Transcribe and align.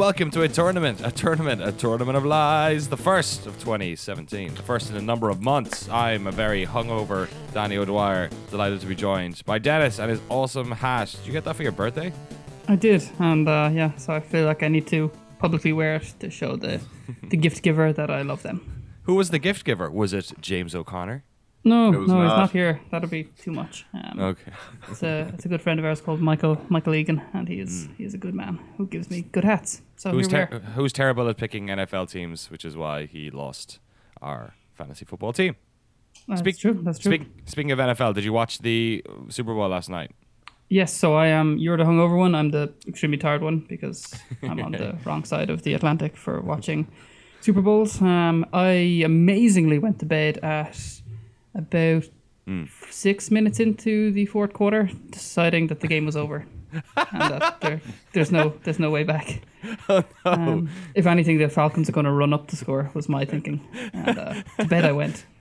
welcome 0.00 0.30
to 0.30 0.40
a 0.40 0.48
tournament, 0.48 0.98
a 1.04 1.10
tournament, 1.10 1.60
a 1.62 1.70
tournament 1.72 2.16
of 2.16 2.24
lies, 2.24 2.88
the 2.88 2.96
first 2.96 3.44
of 3.44 3.52
2017, 3.58 4.54
the 4.54 4.62
first 4.62 4.88
in 4.88 4.96
a 4.96 5.02
number 5.02 5.28
of 5.28 5.42
months. 5.42 5.90
I'm 5.90 6.26
a 6.26 6.32
very 6.32 6.64
hungover 6.64 7.28
Danny 7.52 7.76
O'Dwyer, 7.76 8.30
delighted 8.50 8.80
to 8.80 8.86
be 8.86 8.94
joined 8.94 9.44
by 9.44 9.58
Dennis 9.58 9.98
and 9.98 10.08
his 10.08 10.18
awesome 10.30 10.70
hat. 10.70 11.14
Did 11.18 11.26
you 11.26 11.32
get 11.32 11.44
that 11.44 11.54
for 11.54 11.62
your 11.62 11.72
birthday? 11.72 12.14
I 12.66 12.76
did, 12.76 13.06
and 13.18 13.46
uh, 13.46 13.68
yeah, 13.74 13.94
so 13.96 14.14
I 14.14 14.20
feel 14.20 14.46
like 14.46 14.62
I 14.62 14.68
need 14.68 14.86
to 14.86 15.12
publicly 15.38 15.74
wear 15.74 15.96
it 15.96 16.14
to 16.20 16.30
show 16.30 16.56
the 16.56 16.80
the 17.28 17.36
gift 17.36 17.62
giver 17.62 17.92
that 17.92 18.10
I 18.10 18.22
love 18.22 18.42
them. 18.42 18.86
Who 19.02 19.16
was 19.16 19.28
the 19.28 19.38
gift 19.38 19.66
giver? 19.66 19.90
Was 19.90 20.14
it 20.14 20.32
James 20.40 20.74
O'Connor? 20.74 21.24
No, 21.62 21.90
no, 21.90 21.98
was 21.98 22.08
he's 22.08 22.14
not. 22.14 22.36
not 22.36 22.50
here. 22.52 22.80
That'd 22.90 23.10
be 23.10 23.24
too 23.24 23.52
much. 23.52 23.84
Um, 23.92 24.18
Okay. 24.20 24.52
it's 24.90 25.02
a 25.02 25.30
it's 25.34 25.44
a 25.44 25.48
good 25.48 25.60
friend 25.60 25.78
of 25.78 25.84
ours 25.86 26.00
called 26.00 26.20
Michael 26.20 26.56
Michael 26.70 26.94
Egan, 26.94 27.20
and 27.34 27.48
he 27.48 27.60
is 27.60 27.88
he 27.98 28.04
is 28.04 28.14
a 28.14 28.18
good 28.18 28.34
man 28.34 28.58
who 28.78 28.86
gives 28.86 29.10
me 29.10 29.22
good 29.32 29.44
hats. 29.44 29.82
So 29.96 30.10
Who's, 30.10 30.28
ter- 30.28 30.60
who's 30.74 30.92
terrible 30.92 31.28
at 31.28 31.36
picking 31.36 31.66
NFL 31.66 32.10
teams, 32.10 32.50
which 32.50 32.64
is 32.64 32.76
why 32.76 33.04
he 33.06 33.30
lost 33.30 33.78
our 34.22 34.54
fantasy 34.74 35.04
football 35.04 35.32
team. 35.34 35.56
That's 36.26 36.40
Speak- 36.40 36.58
true. 36.58 36.80
That's 36.82 36.98
true. 36.98 37.16
Speak, 37.16 37.28
speaking 37.44 37.72
of 37.72 37.78
NFL, 37.78 38.14
did 38.14 38.24
you 38.24 38.32
watch 38.32 38.58
the 38.60 39.04
Super 39.28 39.52
Bowl 39.54 39.68
last 39.68 39.90
night? 39.90 40.12
Yes, 40.70 40.92
so 40.94 41.14
I 41.14 41.26
am. 41.26 41.58
You're 41.58 41.76
the 41.76 41.84
hungover 41.84 42.16
one. 42.16 42.34
I'm 42.34 42.50
the 42.52 42.72
extremely 42.86 43.18
tired 43.18 43.42
one 43.42 43.58
because 43.68 44.14
I'm 44.42 44.60
on 44.60 44.72
the 44.72 44.96
wrong 45.04 45.24
side 45.24 45.50
of 45.50 45.62
the 45.64 45.74
Atlantic 45.74 46.16
for 46.16 46.40
watching 46.40 46.86
Super 47.40 47.60
Bowls. 47.60 48.00
Um, 48.00 48.46
I 48.52 49.02
amazingly 49.04 49.78
went 49.78 49.98
to 49.98 50.06
bed 50.06 50.38
at 50.38 50.99
about 51.54 52.04
six 52.90 53.30
minutes 53.30 53.60
into 53.60 54.10
the 54.12 54.26
fourth 54.26 54.52
quarter, 54.52 54.90
deciding 55.10 55.68
that 55.68 55.80
the 55.80 55.86
game 55.88 56.04
was 56.04 56.16
over 56.16 56.46
and 56.72 56.84
that 57.32 57.60
there, 57.60 57.80
there's 58.12 58.32
no 58.32 58.54
there's 58.64 58.78
no 58.78 58.90
way 58.90 59.04
back. 59.04 59.42
Um, 60.24 60.70
if 60.94 61.06
anything, 61.06 61.38
the 61.38 61.48
Falcons 61.48 61.88
are 61.88 61.92
going 61.92 62.06
to 62.06 62.12
run 62.12 62.32
up 62.32 62.48
the 62.48 62.56
score. 62.56 62.90
Was 62.94 63.08
my 63.08 63.24
thinking, 63.24 63.60
and 63.92 64.18
uh, 64.18 64.42
to 64.58 64.64
bed 64.66 64.84
I 64.84 64.92
went. 64.92 65.26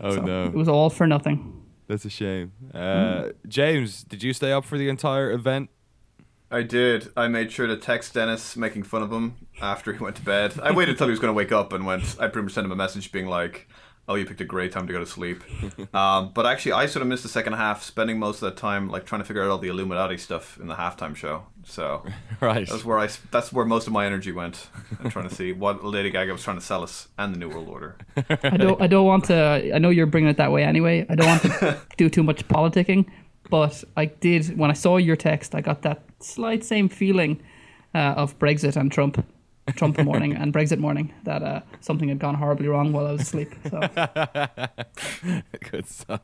Oh 0.00 0.14
So 0.14 0.44
It 0.44 0.54
was 0.54 0.68
all 0.68 0.88
for 0.88 1.04
nothing. 1.04 1.64
That's 1.88 2.04
a 2.04 2.10
shame. 2.10 2.52
Uh, 2.72 3.30
James, 3.48 4.04
did 4.04 4.22
you 4.22 4.32
stay 4.32 4.52
up 4.52 4.64
for 4.64 4.78
the 4.78 4.88
entire 4.88 5.32
event? 5.32 5.70
I 6.50 6.62
did. 6.62 7.08
I 7.16 7.26
made 7.26 7.50
sure 7.50 7.66
to 7.66 7.76
text 7.76 8.14
Dennis 8.14 8.56
making 8.56 8.84
fun 8.84 9.02
of 9.02 9.10
him 9.10 9.34
after 9.60 9.92
he 9.92 9.98
went 9.98 10.16
to 10.16 10.22
bed. 10.22 10.54
I 10.62 10.70
waited 10.70 10.92
until 10.92 11.08
he 11.08 11.10
was 11.10 11.18
going 11.18 11.30
to 11.30 11.36
wake 11.36 11.50
up 11.50 11.72
and 11.72 11.84
went. 11.84 12.16
I 12.20 12.28
pretty 12.28 12.44
much 12.44 12.54
sent 12.54 12.66
him 12.66 12.72
a 12.72 12.76
message 12.76 13.10
being 13.10 13.26
like, 13.26 13.68
"Oh, 14.08 14.14
you 14.14 14.24
picked 14.24 14.40
a 14.40 14.44
great 14.44 14.72
time 14.72 14.86
to 14.86 14.92
go 14.92 14.98
to 14.98 15.06
sleep." 15.06 15.42
um, 15.94 16.32
but 16.34 16.46
actually, 16.46 16.72
I 16.72 16.86
sort 16.86 17.02
of 17.02 17.08
missed 17.08 17.22
the 17.22 17.28
second 17.28 17.52
half, 17.54 17.82
spending 17.82 18.18
most 18.18 18.36
of 18.42 18.50
that 18.52 18.56
time 18.56 18.88
like 18.88 19.04
trying 19.06 19.20
to 19.20 19.24
figure 19.24 19.42
out 19.42 19.50
all 19.50 19.58
the 19.58 19.68
Illuminati 19.68 20.16
stuff 20.18 20.58
in 20.60 20.66
the 20.66 20.74
halftime 20.74 21.14
show. 21.14 21.44
So 21.64 22.04
Right. 22.40 22.68
that's 22.68 22.84
where 22.84 22.98
I. 22.98 23.04
s- 23.04 23.20
That's 23.30 23.52
where 23.52 23.64
most 23.66 23.86
of 23.86 23.92
my 23.92 24.06
energy 24.06 24.32
went. 24.32 24.68
I'm 25.02 25.10
trying 25.10 25.28
to 25.28 25.34
see 25.34 25.52
what 25.52 25.84
Lady 25.84 26.10
Gaga 26.10 26.32
was 26.32 26.42
trying 26.42 26.58
to 26.58 26.64
sell 26.64 26.82
us 26.82 27.08
and 27.18 27.34
the 27.34 27.38
New 27.38 27.48
World 27.50 27.68
Order. 27.68 27.96
I 28.42 28.56
don't. 28.56 28.80
I 28.82 28.86
don't 28.86 29.06
want 29.06 29.24
to. 29.26 29.70
I 29.74 29.78
know 29.78 29.90
you're 29.90 30.06
bringing 30.06 30.30
it 30.30 30.36
that 30.38 30.50
way 30.52 30.64
anyway. 30.64 31.06
I 31.08 31.14
don't 31.14 31.26
want 31.26 31.42
to 31.42 31.80
do 31.96 32.08
too 32.08 32.22
much 32.22 32.46
politicking, 32.48 33.06
but 33.50 33.84
I 33.96 34.06
did 34.06 34.56
when 34.58 34.70
I 34.70 34.74
saw 34.74 34.96
your 34.96 35.16
text. 35.16 35.54
I 35.54 35.60
got 35.60 35.82
that 35.82 36.02
slight 36.20 36.64
same 36.64 36.88
feeling 36.88 37.40
uh, 37.94 38.14
of 38.16 38.38
Brexit 38.38 38.76
and 38.76 38.90
Trump, 38.90 39.24
Trump 39.76 39.98
morning 39.98 40.34
and 40.34 40.52
Brexit 40.52 40.78
morning 40.78 41.12
that 41.24 41.42
uh, 41.42 41.60
something 41.80 42.08
had 42.08 42.18
gone 42.18 42.34
horribly 42.34 42.68
wrong 42.68 42.92
while 42.92 43.06
I 43.06 43.12
was 43.12 43.22
asleep. 43.22 43.54
So 43.70 43.80
Good 45.70 45.86
stuff. 45.86 46.22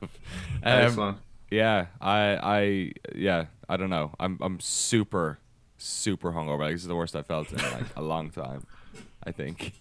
Um, 0.62 1.18
yeah, 1.50 1.86
I, 2.00 2.38
I, 2.42 2.92
yeah, 3.14 3.46
I 3.68 3.76
don't 3.76 3.90
know. 3.90 4.12
I'm, 4.18 4.38
I'm 4.40 4.60
super, 4.60 5.38
super 5.78 6.32
hungover. 6.32 6.60
Like, 6.60 6.72
this 6.72 6.82
is 6.82 6.88
the 6.88 6.96
worst 6.96 7.14
I 7.14 7.22
felt 7.22 7.52
in 7.52 7.58
like 7.58 7.84
a 7.96 8.02
long 8.02 8.30
time. 8.30 8.66
I 9.24 9.30
think, 9.30 9.72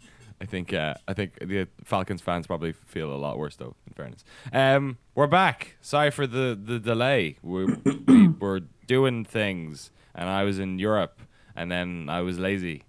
I 0.42 0.46
think, 0.46 0.74
uh, 0.74 0.96
I 1.08 1.14
think 1.14 1.40
the 1.40 1.68
Falcons 1.84 2.22
fans 2.22 2.48
probably 2.48 2.74
feel 2.74 3.14
a 3.14 3.18
lot 3.18 3.38
worse 3.38 3.56
though. 3.56 3.76
In 3.88 3.94
fairness, 3.94 4.24
um, 4.52 4.98
we're 5.16 5.28
back. 5.28 5.78
Sorry 5.82 6.12
for 6.12 6.26
the 6.28 6.58
the 6.62 6.80
delay. 6.80 7.38
We're 7.42 7.78
we, 7.84 8.28
we're 8.40 8.62
doing 8.88 9.26
things, 9.26 9.92
and 10.16 10.30
I 10.30 10.44
was 10.44 10.60
in 10.60 10.80
Europe, 10.80 11.20
and 11.56 11.72
then 11.72 12.08
I 12.10 12.22
was 12.22 12.40
lazy. 12.40 12.84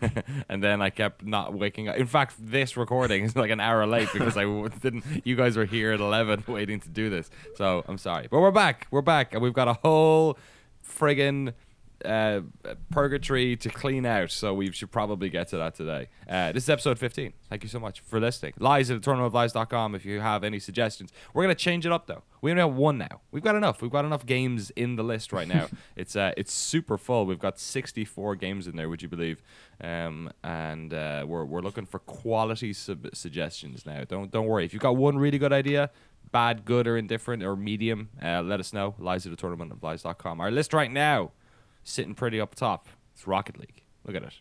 and 0.48 0.62
then 0.62 0.82
I 0.82 0.90
kept 0.90 1.24
not 1.24 1.54
waking 1.54 1.88
up. 1.88 1.96
In 1.96 2.06
fact, 2.06 2.34
this 2.38 2.76
recording 2.76 3.24
is 3.24 3.36
like 3.36 3.50
an 3.50 3.60
hour 3.60 3.86
late 3.86 4.08
because 4.12 4.36
I 4.36 4.44
didn't. 4.82 5.04
You 5.24 5.36
guys 5.36 5.56
were 5.56 5.64
here 5.64 5.92
at 5.92 6.00
eleven 6.00 6.44
waiting 6.46 6.80
to 6.80 6.88
do 6.88 7.10
this, 7.10 7.30
so 7.56 7.84
I'm 7.88 7.98
sorry. 7.98 8.28
But 8.30 8.40
we're 8.40 8.50
back. 8.50 8.86
We're 8.90 9.02
back, 9.02 9.34
and 9.34 9.42
we've 9.42 9.52
got 9.52 9.68
a 9.68 9.74
whole 9.74 10.38
friggin' 10.86 11.52
uh, 12.04 12.40
purgatory 12.90 13.56
to 13.56 13.68
clean 13.68 14.06
out. 14.06 14.30
So 14.30 14.54
we 14.54 14.70
should 14.72 14.90
probably 14.90 15.28
get 15.28 15.48
to 15.48 15.56
that 15.58 15.74
today. 15.74 16.08
Uh, 16.28 16.52
this 16.52 16.64
is 16.64 16.70
episode 16.70 16.98
15. 16.98 17.32
Thank 17.48 17.62
you 17.62 17.68
so 17.68 17.80
much 17.80 18.00
for 18.00 18.20
listening. 18.20 18.54
Lies 18.58 18.90
at 18.90 18.94
the 18.94 19.00
tournament 19.00 19.34
of 19.34 19.52
tournamentoflies.com 19.52 19.94
if 19.94 20.04
you 20.04 20.20
have 20.20 20.44
any 20.44 20.58
suggestions. 20.58 21.12
We're 21.34 21.42
gonna 21.42 21.54
change 21.54 21.86
it 21.86 21.92
up 21.92 22.06
though. 22.06 22.22
We 22.40 22.50
only 22.50 22.62
have 22.62 22.74
one 22.74 22.98
now. 22.98 23.20
We've 23.30 23.42
got 23.42 23.56
enough. 23.56 23.82
We've 23.82 23.90
got 23.90 24.04
enough 24.04 24.24
games 24.24 24.70
in 24.70 24.96
the 24.96 25.02
list 25.02 25.32
right 25.32 25.48
now. 25.48 25.68
it's 25.96 26.16
uh, 26.16 26.32
it's 26.36 26.52
super 26.52 26.98
full. 26.98 27.26
We've 27.26 27.38
got 27.38 27.58
64 27.58 28.36
games 28.36 28.66
in 28.66 28.76
there. 28.76 28.88
Would 28.88 29.02
you 29.02 29.08
believe? 29.08 29.42
Um, 29.80 30.30
and 30.44 30.92
uh, 30.92 31.24
we're 31.26 31.44
we're 31.44 31.60
looking 31.62 31.86
for 31.86 31.98
quality 32.00 32.72
sub- 32.72 33.14
suggestions 33.14 33.86
now. 33.86 34.04
Don't 34.04 34.30
don't 34.30 34.46
worry. 34.46 34.64
If 34.64 34.72
you've 34.72 34.82
got 34.82 34.96
one 34.96 35.18
really 35.18 35.38
good 35.38 35.52
idea. 35.52 35.90
Bad, 36.30 36.66
good, 36.66 36.86
or 36.86 36.98
indifferent, 36.98 37.42
or 37.42 37.56
medium, 37.56 38.10
uh, 38.22 38.42
let 38.42 38.60
us 38.60 38.74
know. 38.74 38.94
Lies 38.98 39.26
at 39.26 39.32
tournamentoflies.com. 39.32 40.42
Our 40.42 40.50
list 40.50 40.74
right 40.74 40.90
now, 40.92 41.30
sitting 41.88 42.14
pretty 42.14 42.40
up 42.40 42.54
top. 42.54 42.88
It's 43.14 43.26
Rocket 43.26 43.58
League. 43.58 43.82
Look 44.04 44.16
at 44.16 44.22
it. 44.22 44.34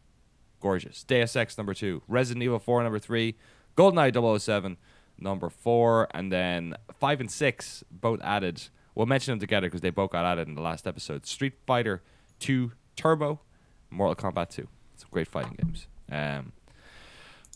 Gorgeous. 0.61 1.03
Deus 1.03 1.35
Ex 1.35 1.57
number 1.57 1.73
two. 1.73 2.01
Resident 2.07 2.43
Evil 2.43 2.59
4 2.59 2.83
number 2.83 2.99
three. 2.99 3.35
GoldenEye 3.75 4.39
007 4.39 4.77
number 5.19 5.49
four. 5.49 6.07
And 6.11 6.31
then 6.31 6.75
five 6.99 7.19
and 7.19 7.31
six 7.31 7.83
both 7.91 8.19
added. 8.21 8.61
We'll 8.95 9.05
mention 9.05 9.33
them 9.33 9.39
together 9.39 9.67
because 9.67 9.81
they 9.81 9.91
both 9.91 10.11
got 10.11 10.25
added 10.25 10.47
in 10.47 10.55
the 10.55 10.61
last 10.61 10.87
episode. 10.87 11.25
Street 11.25 11.53
Fighter 11.65 12.01
2 12.39 12.71
Turbo. 12.95 13.41
Mortal 13.89 14.31
Kombat 14.31 14.49
2. 14.49 14.67
Some 14.95 15.09
great 15.11 15.27
fighting 15.27 15.57
games. 15.61 15.87
Um, 16.11 16.53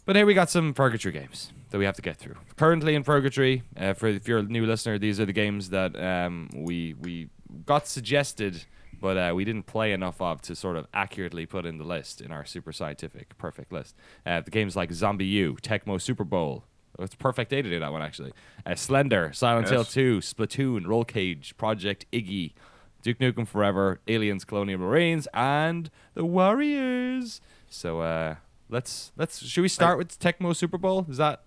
but 0.06 0.16
here 0.16 0.26
we 0.26 0.34
got 0.34 0.50
some 0.50 0.74
Purgatory 0.74 1.14
games 1.14 1.52
that 1.70 1.78
we 1.78 1.86
have 1.86 1.96
to 1.96 2.02
get 2.02 2.18
through. 2.18 2.36
Currently 2.58 2.96
in 2.96 3.04
Purgatory, 3.04 3.64
uh, 3.78 3.94
for 3.94 4.08
if 4.08 4.28
you're 4.28 4.40
a 4.40 4.44
new 4.44 4.66
listener, 4.66 4.98
these 4.98 5.20
are 5.20 5.26
the 5.26 5.34
games 5.34 5.70
that 5.70 6.00
um, 6.02 6.50
we 6.54 6.96
we 6.96 7.30
got 7.66 7.88
suggested, 7.88 8.66
but 9.02 9.18
uh, 9.18 9.34
we 9.36 9.44
didn't 9.44 9.66
play 9.66 9.92
enough 9.92 10.22
of 10.22 10.42
to 10.44 10.56
sort 10.56 10.78
of 10.78 10.88
accurately 10.94 11.46
put 11.46 11.66
in 11.66 11.80
the 11.80 11.84
list 11.84 12.22
in 12.22 12.32
our 12.32 12.46
super 12.46 12.72
scientific 12.72 13.38
perfect 13.38 13.74
list. 13.74 13.96
Uh, 14.26 14.40
the 14.40 14.52
games 14.52 14.76
like 14.76 14.92
ZombiU, 14.92 15.60
Tecmo 15.60 16.00
Super 16.00 16.24
Bowl. 16.24 16.64
Oh, 17.00 17.04
it's 17.04 17.16
a 17.16 17.18
perfect 17.18 17.50
day 17.50 17.62
to 17.62 17.70
do 17.70 17.80
that 17.80 17.92
one 17.92 18.02
actually. 18.02 18.32
Uh, 18.66 18.76
Slender, 18.76 19.34
Silent 19.34 19.70
Hill 19.70 19.84
2, 19.84 20.20
Splatoon, 20.20 20.86
Roll 20.86 21.04
Cage, 21.04 21.56
Project 21.58 22.06
Iggy, 22.14 22.54
Duke 23.02 23.18
Nukem 23.18 23.48
Forever, 23.48 24.00
Aliens, 24.08 24.46
Colonial 24.46 24.80
Marines, 24.80 25.28
and 25.34 25.90
the 26.14 26.24
Warriors. 26.24 27.42
So 27.70 28.02
uh, 28.02 28.36
let's 28.70 29.12
let's 29.18 29.44
should 29.44 29.62
we 29.62 29.68
start 29.68 29.98
with 29.98 30.20
Tecmo 30.20 30.56
Super 30.56 30.78
Bowl? 30.78 31.08
Is 31.10 31.18
that 31.18 31.44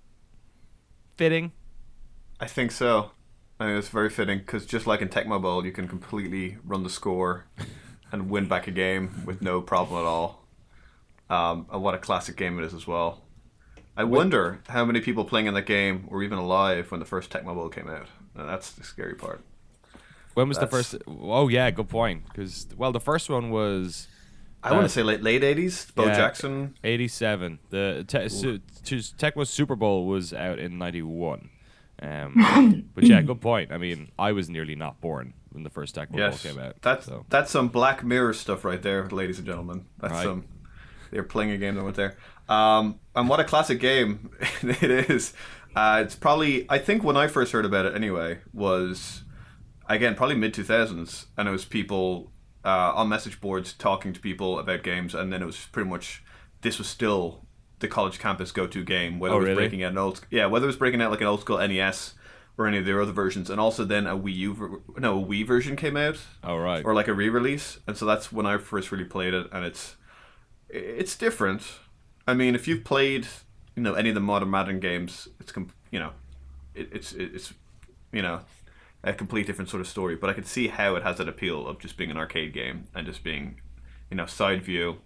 fitting? 1.16 1.52
I 2.40 2.46
think 2.46 2.72
so. 2.72 3.12
I 3.60 3.66
think 3.66 3.78
it's 3.78 3.88
very 3.88 4.10
fitting 4.10 4.38
because 4.38 4.66
just 4.66 4.86
like 4.86 5.00
in 5.00 5.08
Tecmo 5.08 5.40
Bowl, 5.40 5.64
you 5.64 5.72
can 5.72 5.86
completely 5.88 6.56
run 6.64 6.82
the 6.82 6.90
score 6.90 7.46
and 8.12 8.28
win 8.28 8.48
back 8.48 8.66
a 8.66 8.70
game 8.72 9.22
with 9.24 9.40
no 9.42 9.60
problem 9.60 10.00
at 10.00 10.06
all. 10.06 10.44
Um, 11.30 11.66
and 11.72 11.82
what 11.82 11.94
a 11.94 11.98
classic 11.98 12.36
game 12.36 12.58
it 12.58 12.64
is 12.64 12.74
as 12.74 12.86
well. 12.86 13.22
I 13.96 14.04
wonder 14.04 14.60
how 14.68 14.84
many 14.84 15.00
people 15.00 15.24
playing 15.24 15.46
in 15.46 15.54
that 15.54 15.66
game 15.66 16.06
were 16.08 16.22
even 16.22 16.36
alive 16.38 16.90
when 16.90 16.98
the 16.98 17.06
first 17.06 17.30
Tecmo 17.30 17.54
Bowl 17.54 17.68
came 17.68 17.88
out. 17.88 18.08
That's 18.34 18.72
the 18.72 18.82
scary 18.82 19.14
part. 19.14 19.40
When 20.34 20.48
was 20.48 20.58
the 20.58 20.66
first? 20.66 20.96
Oh 21.06 21.46
yeah, 21.46 21.70
good 21.70 21.88
point. 21.88 22.24
Because 22.26 22.66
well, 22.76 22.90
the 22.90 22.98
first 23.00 23.30
one 23.30 23.50
was 23.50 24.08
I 24.64 24.72
want 24.72 24.80
Uh, 24.80 24.88
to 24.88 24.88
say 24.88 25.02
late 25.04 25.22
late 25.22 25.44
eighties. 25.44 25.92
Bo 25.94 26.06
yeah. 26.06 26.16
Jackson. 26.16 26.74
'87. 26.82 27.60
The 27.70 28.04
te- 28.08 28.28
su- 28.28 28.58
Tecmo 28.82 29.46
Super 29.46 29.76
Bowl 29.76 30.06
was 30.08 30.32
out 30.34 30.58
in 30.58 30.76
'91. 30.76 31.50
Um, 32.02 32.88
but 32.94 33.04
yeah, 33.04 33.22
good 33.22 33.40
point. 33.40 33.72
I 33.72 33.78
mean, 33.78 34.10
I 34.18 34.32
was 34.32 34.48
nearly 34.50 34.74
not 34.74 35.00
born 35.00 35.34
when 35.50 35.62
the 35.62 35.70
first 35.70 35.94
Tecmo 35.94 36.16
Yes, 36.18 36.42
Bowl 36.42 36.52
came 36.52 36.60
out. 36.62 36.76
that's 36.82 37.06
so. 37.06 37.24
that's 37.28 37.50
some 37.50 37.68
Black 37.68 38.04
Mirror 38.04 38.32
stuff 38.34 38.64
right 38.64 38.82
there, 38.82 39.08
ladies 39.08 39.38
and 39.38 39.46
gentlemen. 39.46 39.86
That's 39.98 40.12
Right. 40.14 40.22
some. 40.24 40.44
They're 41.10 41.22
playing 41.22 41.52
a 41.52 41.58
game 41.58 41.76
that 41.76 41.84
went 41.84 41.96
there. 41.96 42.16
Um, 42.48 42.98
and 43.14 43.28
what 43.28 43.38
a 43.40 43.44
classic 43.44 43.78
game 43.80 44.30
it 44.62 45.08
is. 45.10 45.32
Uh, 45.76 46.02
it's 46.04 46.14
probably 46.16 46.66
I 46.68 46.78
think 46.78 47.02
when 47.04 47.16
I 47.16 47.26
first 47.28 47.52
heard 47.52 47.64
about 47.64 47.86
it 47.86 47.94
anyway 47.94 48.38
was 48.52 49.22
again 49.88 50.14
probably 50.14 50.36
mid 50.36 50.52
two 50.54 50.64
thousands, 50.64 51.26
and 51.36 51.48
it 51.48 51.52
was 51.52 51.64
people 51.64 52.32
uh, 52.64 52.92
on 52.94 53.08
message 53.08 53.40
boards 53.40 53.72
talking 53.72 54.12
to 54.12 54.20
people 54.20 54.58
about 54.58 54.82
games, 54.82 55.14
and 55.14 55.32
then 55.32 55.42
it 55.42 55.46
was 55.46 55.66
pretty 55.72 55.88
much 55.88 56.22
this 56.62 56.78
was 56.78 56.88
still 56.88 57.46
the 57.80 57.88
college 57.88 58.18
campus 58.18 58.52
go 58.52 58.66
to 58.66 58.84
game, 58.84 59.18
whether 59.18 59.34
Oh, 59.34 59.38
it 59.38 59.40
was 59.40 59.46
really? 59.48 59.56
breaking 59.62 59.82
out 59.84 59.92
an 59.92 59.98
old 59.98 60.24
yeah 60.30 60.46
whether 60.46 60.64
it 60.64 60.68
was 60.68 60.76
breaking 60.76 61.02
out 61.02 61.10
like 61.10 61.20
an 61.20 61.26
old 61.26 61.40
school 61.40 61.58
NES 61.58 62.14
or 62.56 62.66
any 62.68 62.78
of 62.78 62.86
their 62.86 63.00
other 63.02 63.12
versions, 63.12 63.50
and 63.50 63.58
also 63.60 63.84
then 63.84 64.06
a 64.06 64.16
Wii 64.16 64.34
U 64.36 64.54
ver- 64.54 64.80
no 64.98 65.20
a 65.22 65.26
Wii 65.26 65.44
version 65.46 65.74
came 65.76 65.96
out 65.96 66.18
Oh 66.42 66.56
right. 66.56 66.84
or 66.84 66.94
like 66.94 67.08
a 67.08 67.12
re-release 67.14 67.78
and 67.86 67.96
so 67.96 68.06
that's 68.06 68.30
when 68.32 68.46
i 68.46 68.56
first 68.58 68.92
really 68.92 69.04
played 69.04 69.34
it 69.34 69.48
and 69.52 69.64
it's 69.64 69.96
it's 70.68 71.16
different. 71.16 71.62
I 72.26 72.34
mean, 72.34 72.54
if 72.54 72.66
you've 72.66 72.84
played, 72.84 73.26
you 73.76 73.82
know, 73.82 73.94
any 73.94 74.08
of 74.08 74.14
the 74.14 74.20
modern 74.20 74.50
Madden 74.50 74.80
games, 74.80 75.28
it's 75.38 75.52
com- 75.52 75.70
you 75.90 75.98
know, 75.98 76.12
it, 76.74 76.88
it's 76.92 77.12
it's 77.12 77.52
you 78.12 78.22
know, 78.22 78.40
a 79.02 79.12
complete 79.12 79.46
different 79.46 79.68
sort 79.68 79.80
of 79.80 79.86
story. 79.88 80.16
But 80.16 80.30
I 80.30 80.32
could 80.32 80.46
see 80.46 80.68
how 80.68 80.94
it 80.96 81.02
has 81.02 81.18
that 81.18 81.28
appeal 81.28 81.66
of 81.68 81.78
just 81.78 81.96
being 81.96 82.10
an 82.10 82.16
arcade 82.16 82.52
game 82.54 82.88
and 82.94 83.06
just 83.06 83.22
being, 83.22 83.60
you 84.10 84.16
know, 84.16 84.26
side 84.26 84.62
view, 84.62 84.98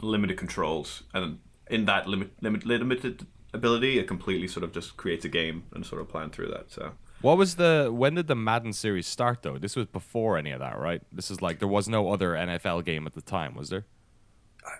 limited 0.00 0.36
controls, 0.36 1.04
and 1.14 1.38
in 1.70 1.84
that 1.86 2.06
limit, 2.06 2.30
limit 2.42 2.64
limited 2.66 3.26
ability, 3.54 3.98
it 3.98 4.06
completely 4.08 4.48
sort 4.48 4.64
of 4.64 4.72
just 4.72 4.96
creates 4.96 5.24
a 5.24 5.28
game 5.28 5.64
and 5.74 5.84
sort 5.84 6.00
of 6.00 6.08
plan 6.08 6.30
through 6.30 6.48
that. 6.48 6.70
So. 6.70 6.92
What 7.20 7.38
was 7.38 7.54
the 7.54 7.90
when 7.92 8.14
did 8.16 8.26
the 8.26 8.34
Madden 8.34 8.72
series 8.72 9.06
start 9.06 9.42
though? 9.42 9.56
This 9.58 9.76
was 9.76 9.86
before 9.86 10.36
any 10.36 10.50
of 10.50 10.58
that, 10.60 10.76
right? 10.78 11.02
This 11.12 11.30
is 11.30 11.40
like 11.40 11.60
there 11.60 11.68
was 11.68 11.88
no 11.88 12.10
other 12.10 12.32
NFL 12.32 12.84
game 12.84 13.06
at 13.06 13.14
the 13.14 13.20
time, 13.22 13.54
was 13.54 13.68
there? 13.68 13.84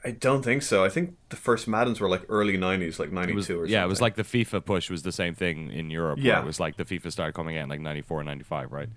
I 0.05 0.12
don't 0.12 0.44
think 0.44 0.62
so. 0.62 0.84
I 0.84 0.88
think 0.88 1.17
the 1.29 1.37
first 1.37 1.67
Maddens 1.67 2.00
were 2.00 2.08
like 2.08 2.23
early 2.29 2.56
'90s, 2.56 2.99
like 2.99 3.12
'92 3.12 3.34
was, 3.37 3.50
or 3.50 3.55
something. 3.55 3.73
yeah, 3.73 3.84
it 3.84 3.88
was 3.88 4.00
like 4.00 4.14
the 4.17 4.23
FIFA 4.25 4.64
push 4.64 4.90
was 4.90 5.02
the 5.02 5.12
same 5.12 5.34
thing 5.34 5.70
in 5.73 5.90
Europe. 5.90 6.19
where 6.19 6.26
Yeah. 6.26 6.40
it 6.40 6.46
was 6.46 6.58
like 6.61 6.76
the 6.76 6.84
FIFA 6.84 7.11
started 7.12 7.32
coming 7.34 7.56
in 7.56 7.69
like 7.69 7.81
94, 7.81 8.23
95, 8.25 8.73
right? 8.73 8.88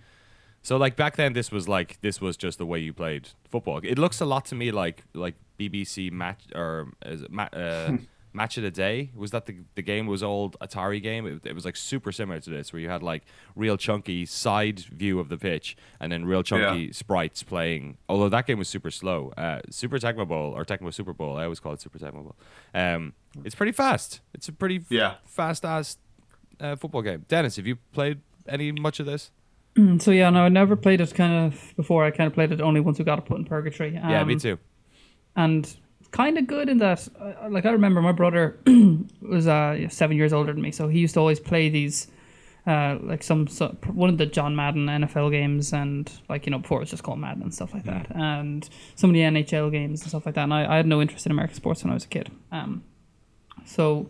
So 0.61 0.77
like 0.77 0.95
back 0.95 1.15
then, 1.15 1.33
this 1.33 1.51
was 1.51 1.67
like 1.67 1.99
this 2.01 2.19
was 2.21 2.37
just 2.37 2.57
the 2.57 2.65
way 2.65 2.79
you 2.79 2.93
played 2.93 3.29
football. 3.49 3.79
It 3.83 3.97
looks 3.99 4.21
a 4.21 4.25
lot 4.25 4.45
to 4.45 4.55
me 4.55 4.71
like 4.71 5.03
like 5.13 5.35
BBC 5.59 6.11
match 6.11 6.43
or 6.53 6.89
is 7.05 7.21
it 7.21 7.31
ma- 7.31 7.49
uh, 7.53 7.97
match 8.33 8.57
of 8.57 8.63
the 8.63 8.71
day. 8.71 9.11
Was 9.15 9.31
that 9.31 9.45
the 9.45 9.55
the 9.75 9.81
game? 9.81 10.07
Was 10.07 10.21
old 10.21 10.57
Atari 10.59 11.01
game. 11.01 11.25
It, 11.25 11.45
it 11.45 11.55
was 11.55 11.63
like 11.63 11.77
super 11.77 12.11
similar 12.11 12.39
to 12.41 12.49
this, 12.49 12.73
where 12.73 12.81
you 12.81 12.89
had 12.89 13.01
like 13.01 13.23
real 13.55 13.77
chunky 13.77 14.25
side 14.25 14.79
view 14.79 15.19
of 15.19 15.29
the 15.29 15.37
pitch 15.37 15.77
and 16.01 16.11
then 16.11 16.25
real 16.25 16.43
chunky 16.43 16.81
Yeah. 16.87 16.91
sprites 16.91 17.43
playing. 17.43 17.97
Although 18.09 18.27
that 18.29 18.45
game 18.45 18.59
was 18.59 18.67
super 18.67 18.91
slow. 18.91 19.31
Uh, 19.37 19.61
super 19.69 19.97
Tecmo 19.99 20.27
Bowl 20.27 20.51
or 20.53 20.65
Tecmo 20.65 20.93
Super 20.93 21.13
Bowl. 21.13 21.37
I 21.37 21.43
always 21.45 21.61
call 21.61 21.71
it 21.73 21.79
Super 21.81 21.97
Tecmo 21.97 22.23
Bowl. 22.23 22.35
Um, 22.73 23.13
it's 23.45 23.55
pretty 23.55 23.71
fast. 23.71 24.19
It's 24.33 24.49
a 24.49 24.53
pretty 24.53 24.81
Yeah. 24.89 25.15
fast 25.25 25.63
ass 25.63 25.97
uh, 26.59 26.75
football 26.75 27.01
game. 27.03 27.23
Dennis, 27.29 27.55
have 27.55 27.67
you 27.67 27.77
played 27.93 28.19
any 28.47 28.71
much 28.73 28.99
of 28.99 29.05
this? 29.05 29.31
Mm, 29.77 30.01
So 30.01 30.11
yeah, 30.11 30.29
no, 30.29 30.43
I 30.43 30.49
never 30.49 30.75
played 30.75 30.99
it 31.01 31.13
kind 31.15 31.47
of 31.53 31.73
before. 31.77 32.03
I 32.05 32.11
kind 32.11 32.27
of 32.27 32.33
played 32.33 32.51
it 32.51 32.59
only 32.61 32.79
once 32.81 32.97
we 32.99 33.05
got 33.05 33.17
it 33.19 33.25
put 33.25 33.37
in 33.37 33.45
purgatory. 33.45 33.93
yeah, 33.93 34.23
me 34.25 34.33
Um, 34.33 34.39
too. 34.39 34.59
And 35.35 35.75
kind 36.11 36.37
of 36.37 36.47
good 36.47 36.69
in 36.69 36.77
that 36.77 37.07
uh, 37.19 37.49
like 37.49 37.65
i 37.65 37.71
remember 37.71 38.01
my 38.01 38.11
brother 38.11 38.57
was 39.21 39.47
uh 39.47 39.87
seven 39.89 40.15
years 40.15 40.31
older 40.31 40.53
than 40.53 40.61
me 40.61 40.71
so 40.71 40.87
he 40.87 40.99
used 40.99 41.13
to 41.13 41.19
always 41.19 41.39
play 41.39 41.67
these 41.67 42.07
uh 42.67 42.97
like 43.01 43.21
some 43.21 43.47
so, 43.47 43.75
one 43.91 44.09
of 44.09 44.17
the 44.17 44.25
john 44.25 44.55
madden 44.55 44.85
nfl 44.87 45.29
games 45.29 45.73
and 45.73 46.11
like 46.29 46.45
you 46.45 46.51
know 46.51 46.59
before 46.59 46.77
it 46.77 46.81
was 46.81 46.89
just 46.89 47.03
called 47.03 47.19
madden 47.19 47.43
and 47.43 47.53
stuff 47.53 47.73
like 47.73 47.83
that 47.83 48.07
and 48.15 48.69
some 48.95 49.09
of 49.09 49.13
the 49.13 49.19
nhl 49.19 49.69
games 49.71 50.01
and 50.01 50.09
stuff 50.09 50.25
like 50.25 50.35
that 50.35 50.43
and 50.43 50.53
i, 50.53 50.73
I 50.73 50.77
had 50.77 50.87
no 50.87 51.01
interest 51.01 51.25
in 51.25 51.31
american 51.31 51.55
sports 51.55 51.83
when 51.83 51.91
i 51.91 51.93
was 51.93 52.05
a 52.05 52.07
kid 52.07 52.31
um 52.51 52.83
so 53.65 54.09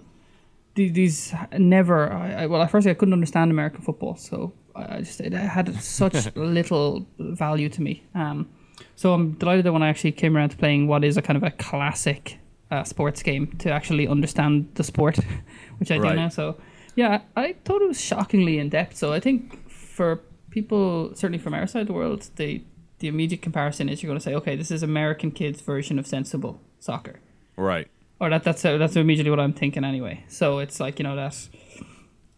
the- 0.76 0.90
these 0.90 1.34
never 1.58 2.12
I, 2.12 2.44
I 2.44 2.46
well 2.46 2.62
at 2.62 2.70
first 2.70 2.86
i 2.88 2.94
couldn't 2.94 3.14
understand 3.14 3.50
american 3.50 3.82
football 3.82 4.16
so 4.16 4.54
i 4.76 4.98
I 4.98 5.02
just 5.02 5.22
it 5.22 5.34
had 5.34 5.74
such 5.82 6.36
little 6.36 7.08
value 7.18 7.70
to 7.70 7.82
me 7.82 8.04
um 8.14 8.48
so 8.96 9.14
I'm 9.14 9.32
delighted 9.34 9.66
that 9.66 9.74
when 9.74 9.84
I 9.84 9.90
actually 9.90 10.12
came 10.14 10.36
around 10.38 10.50
to 10.50 10.58
playing 10.58 10.88
what 10.88 11.04
is 11.04 11.18
a 11.18 11.22
kind 11.22 11.38
of 11.38 11.44
a 11.44 11.52
classic 11.52 12.38
uh, 12.72 12.84
sports 12.84 13.22
game 13.24 13.48
to 13.60 13.72
actually 13.72 14.08
understand 14.08 14.70
the 14.76 14.84
sport, 14.84 15.18
which 15.78 15.92
I 15.92 15.98
Right. 15.98 16.10
do 16.12 16.16
now. 16.16 16.30
So 16.30 16.58
yeah, 16.96 17.22
I 17.36 17.54
thought 17.66 17.82
it 17.82 17.88
was 17.88 18.00
shockingly 18.02 18.58
in 18.58 18.70
depth. 18.70 18.96
So 18.98 19.12
I 19.14 19.20
think 19.20 19.70
for 19.70 20.22
people, 20.50 21.12
certainly 21.16 21.38
from 21.40 21.54
our 21.54 21.68
side 21.68 21.82
of 21.82 21.88
the 21.88 21.94
world, 21.94 22.30
the 22.38 22.64
the 23.00 23.08
immediate 23.10 23.42
comparison 23.42 23.90
is 23.90 24.02
you're 24.02 24.08
going 24.10 24.18
to 24.20 24.24
say, 24.24 24.34
okay, 24.34 24.56
this 24.56 24.72
is 24.72 24.82
American 24.82 25.30
kids' 25.30 25.60
version 25.62 26.00
of 26.00 26.08
sensible 26.08 26.62
soccer, 26.80 27.20
Right. 27.58 27.88
or 28.22 28.30
that 28.30 28.44
that's 28.46 28.64
uh, 28.64 28.78
that's 28.78 28.96
immediately 28.96 29.30
what 29.30 29.40
I'm 29.40 29.52
thinking 29.54 29.84
anyway. 29.84 30.24
So 30.30 30.60
it's 30.60 30.80
like 30.80 30.98
you 31.00 31.04
know 31.04 31.16
that 31.18 31.36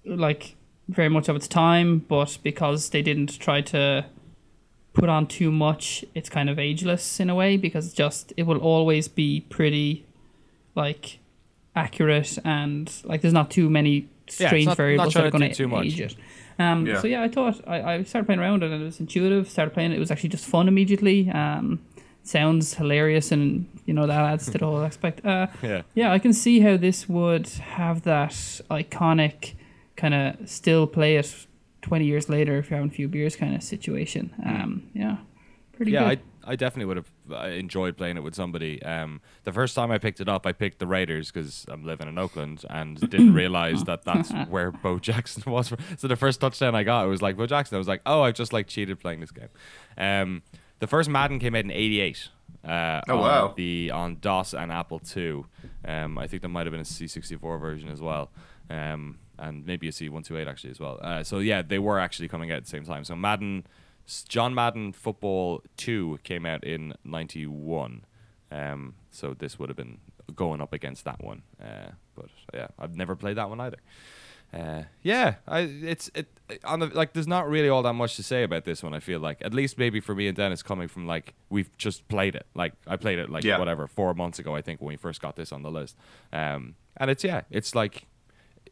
like 0.05 0.55
very 0.89 1.09
much 1.09 1.29
of 1.29 1.35
its 1.35 1.47
time, 1.47 1.99
but 1.99 2.37
because 2.43 2.89
they 2.89 3.01
didn't 3.01 3.39
try 3.39 3.61
to 3.61 4.05
put 4.97 5.09
on 5.09 5.27
too 5.27 5.51
much, 5.51 6.03
it's 6.15 6.29
kind 6.29 6.49
of 6.49 6.57
ageless 6.59 7.19
in 7.19 7.29
a 7.29 7.35
way 7.35 7.57
because 7.57 7.94
just 7.94 8.33
it 8.38 8.44
will 8.44 8.57
always 8.57 9.07
be 9.07 9.41
pretty 9.41 10.05
like 10.75 11.19
accurate 11.75 12.38
and 12.44 12.91
like 13.03 13.21
there's 13.21 13.33
not 13.33 13.49
too 13.51 13.69
many 13.69 14.07
strange 14.27 14.65
not- 14.65 14.71
not 14.71 14.77
variables 14.77 15.13
that 15.13 15.25
are 15.25 15.31
going 15.31 15.51
to 15.53 15.77
age 15.79 15.99
it. 16.01 16.15
Um, 16.59 16.88
Yeah. 16.88 17.01
So 17.01 17.07
yeah, 17.07 17.21
I 17.21 17.27
thought 17.27 17.61
I, 17.67 17.81
I 17.94 18.03
started 18.03 18.25
playing 18.25 18.39
around 18.41 18.63
and 18.63 18.73
it 18.73 18.83
was 18.83 18.99
intuitive. 18.99 19.49
Started 19.49 19.73
playing 19.73 19.91
it, 19.91 19.95
it 19.97 19.99
was 19.99 20.11
actually 20.11 20.29
just 20.29 20.45
fun 20.45 20.67
immediately. 20.67 21.29
Um, 21.29 21.79
sounds 22.23 22.73
hilarious 22.73 23.31
and 23.31 23.67
you 23.85 23.94
know 23.94 24.05
that 24.07 24.19
adds 24.19 24.47
to 24.51 24.57
the 24.57 24.65
whole 24.65 24.81
aspect. 24.81 25.23
Uh, 25.25 25.47
Yeah. 25.63 25.81
yeah, 25.95 26.11
I 26.11 26.19
can 26.19 26.33
see 26.33 26.59
how 26.59 26.75
this 26.77 27.07
would 27.07 27.47
have 27.47 28.01
that 28.03 28.31
iconic 28.71 29.53
kind 29.95 30.13
of 30.13 30.49
still 30.49 30.88
play 30.88 31.15
it 31.17 31.46
20 31.87 32.05
years 32.05 32.29
later 32.29 32.57
if 32.57 32.69
you're 32.69 32.77
having 32.77 32.91
a 32.91 32.93
few 32.93 33.07
beers 33.07 33.35
kind 33.35 33.55
of 33.55 33.63
situation. 33.63 34.33
Um, 34.45 34.89
yeah, 34.93 35.17
pretty 35.73 35.91
good. 35.91 35.97
Yeah, 36.01 36.09
good. 36.09 36.19
I, 36.45 36.51
I 36.51 36.55
definitely 36.55 36.85
would 36.85 36.97
have 36.97 37.11
uh, 37.31 37.47
enjoyed 37.47 37.97
playing 37.97 38.17
it 38.17 38.23
with 38.23 38.35
somebody. 38.35 38.81
Um, 38.83 39.21
the 39.43 39.51
first 39.53 39.75
time 39.75 39.91
I 39.91 39.97
picked 39.97 40.19
it 40.21 40.29
up, 40.29 40.45
I 40.45 40.51
picked 40.53 40.79
the 40.79 40.87
Raiders 40.87 41.31
because 41.31 41.65
I'm 41.69 41.83
living 41.85 42.07
in 42.07 42.17
Oakland 42.17 42.63
and 42.69 42.97
didn't 43.09 43.33
realize 43.33 43.83
that 43.85 44.03
that's 44.03 44.31
where 44.49 44.71
Bo 44.71 44.99
Jackson 44.99 45.43
was. 45.51 45.69
From. 45.69 45.79
So 45.97 46.07
the 46.07 46.15
first 46.15 46.39
touchdown 46.41 46.73
I 46.75 46.83
got, 46.83 47.05
it 47.05 47.09
was 47.09 47.21
like 47.21 47.37
Bo 47.37 47.45
Jackson. 47.47 47.75
I 47.75 47.79
was 47.79 47.87
like, 47.87 48.01
oh, 48.05 48.21
I've 48.21 48.35
just 48.35 48.53
like 48.53 48.67
cheated 48.67 48.99
playing 48.99 49.19
this 49.19 49.31
game. 49.31 49.49
Um, 49.97 50.43
the 50.79 50.87
first 50.87 51.09
Madden 51.09 51.39
came 51.39 51.55
out 51.55 51.63
in 51.65 51.71
'88. 51.71 52.29
Uh, 52.63 53.01
Oh, 53.09 53.15
on 53.15 53.19
wow. 53.21 53.53
The 53.55 53.91
on 53.91 54.17
DOS 54.19 54.53
and 54.53 54.71
Apple 54.71 55.01
II. 55.15 55.43
Um, 55.85 56.17
I 56.17 56.27
think 56.27 56.41
there 56.41 56.49
might 56.49 56.65
have 56.65 56.71
been 56.71 56.81
a 56.81 56.83
C64 56.83 57.59
version 57.59 57.89
as 57.89 58.01
well. 58.01 58.29
Um, 58.69 59.19
and 59.39 59.65
maybe 59.65 59.85
you 59.85 59.91
see 59.91 60.09
128 60.09 60.47
actually 60.47 60.71
as 60.71 60.79
well. 60.79 60.99
Uh, 61.01 61.23
so 61.23 61.39
yeah, 61.39 61.61
they 61.61 61.79
were 61.79 61.99
actually 61.99 62.27
coming 62.27 62.51
out 62.51 62.57
at 62.57 62.63
the 62.63 62.69
same 62.69 62.85
time. 62.85 63.03
So 63.03 63.15
Madden, 63.15 63.65
John 64.27 64.53
Madden 64.53 64.93
Football 64.93 65.63
2 65.77 66.19
came 66.23 66.45
out 66.45 66.63
in 66.63 66.93
91. 67.03 68.05
Um, 68.51 68.95
so 69.11 69.33
this 69.33 69.59
would 69.59 69.69
have 69.69 69.75
been 69.77 69.99
going 70.35 70.61
up 70.61 70.73
against 70.73 71.03
that 71.05 71.23
one. 71.23 71.43
Uh, 71.61 71.91
but 72.15 72.27
yeah, 72.53 72.67
I've 72.79 72.95
never 72.95 73.15
played 73.15 73.37
that 73.37 73.49
one 73.49 73.59
either. 73.59 73.77
Uh, 74.53 74.83
yeah, 75.01 75.35
I 75.45 75.59
it's 75.59 76.09
it 76.15 76.27
on 76.63 76.79
the 76.79 76.85
like. 76.87 77.11
There's 77.11 77.27
not 77.27 77.49
really 77.49 77.67
all 77.67 77.83
that 77.83 77.91
much 77.95 78.15
to 78.15 78.23
say 78.23 78.44
about 78.44 78.63
this 78.63 78.81
one. 78.81 78.94
I 78.94 79.01
feel 79.01 79.19
like 79.19 79.39
at 79.41 79.53
least 79.53 79.77
maybe 79.77 79.99
for 79.99 80.15
me 80.15 80.29
and 80.29 80.37
Dennis 80.37 80.63
coming 80.63 80.87
from 80.87 81.06
like 81.06 81.33
we've 81.49 81.69
just 81.77 82.07
played 82.07 82.33
it. 82.33 82.45
Like 82.56 82.71
I 82.87 82.95
played 82.95 83.19
it 83.19 83.29
like 83.29 83.44
Yeah. 83.44 83.59
whatever 83.59 83.87
four 83.87 84.13
months 84.13 84.39
ago. 84.39 84.56
I 84.56 84.61
think 84.61 84.79
when 84.79 84.87
we 84.87 84.95
first 84.95 85.21
got 85.21 85.35
this 85.35 85.51
on 85.51 85.63
the 85.63 85.69
list. 85.69 85.97
Um, 86.31 86.75
and 86.95 87.11
it's 87.11 87.25
yeah, 87.25 87.41
it's 87.51 87.75
like 87.75 88.06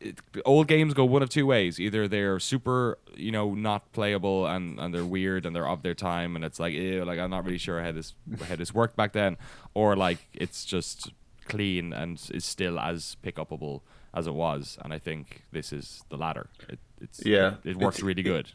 it, 0.05 0.19
old 0.45 0.67
games 0.67 0.93
go 0.93 1.05
one 1.05 1.21
of 1.24 1.29
two 1.29 1.45
ways. 1.45 1.79
Either 1.79 2.07
they're 2.07 2.39
super, 2.39 2.97
you 3.15 3.31
know, 3.31 3.53
not 3.53 3.91
playable 3.91 4.45
and, 4.47 4.79
and 4.79 4.93
they're 4.93 5.05
weird 5.05 5.45
and 5.45 5.55
they're 5.55 5.67
of 5.67 5.81
their 5.83 5.95
time, 5.95 6.35
and 6.35 6.45
it's 6.45 6.59
like, 6.59 6.74
ew, 6.74 7.03
like 7.05 7.19
I'm 7.19 7.29
not 7.29 7.43
really 7.45 7.57
sure 7.57 7.81
how 7.81 7.91
this 7.91 8.13
how 8.47 8.55
this 8.55 8.74
worked 8.74 8.95
back 8.95 9.13
then, 9.13 9.38
or 9.74 9.95
like 9.95 10.19
it's 10.33 10.65
just 10.65 11.12
clean 11.47 11.93
and 11.93 12.21
is 12.33 12.45
still 12.45 12.79
as 12.79 13.15
pick 13.21 13.35
upable 13.35 13.81
as 14.13 14.27
it 14.27 14.33
was. 14.33 14.77
And 14.83 14.93
I 14.93 15.00
think 15.00 15.43
this 15.51 15.71
is 15.74 16.03
the 16.09 16.17
latter. 16.17 16.47
It, 16.69 16.79
it's 17.01 17.25
Yeah, 17.25 17.55
it, 17.63 17.77
works 17.77 17.97
it's- 17.97 18.03
really 18.03 18.24
good. 18.24 18.51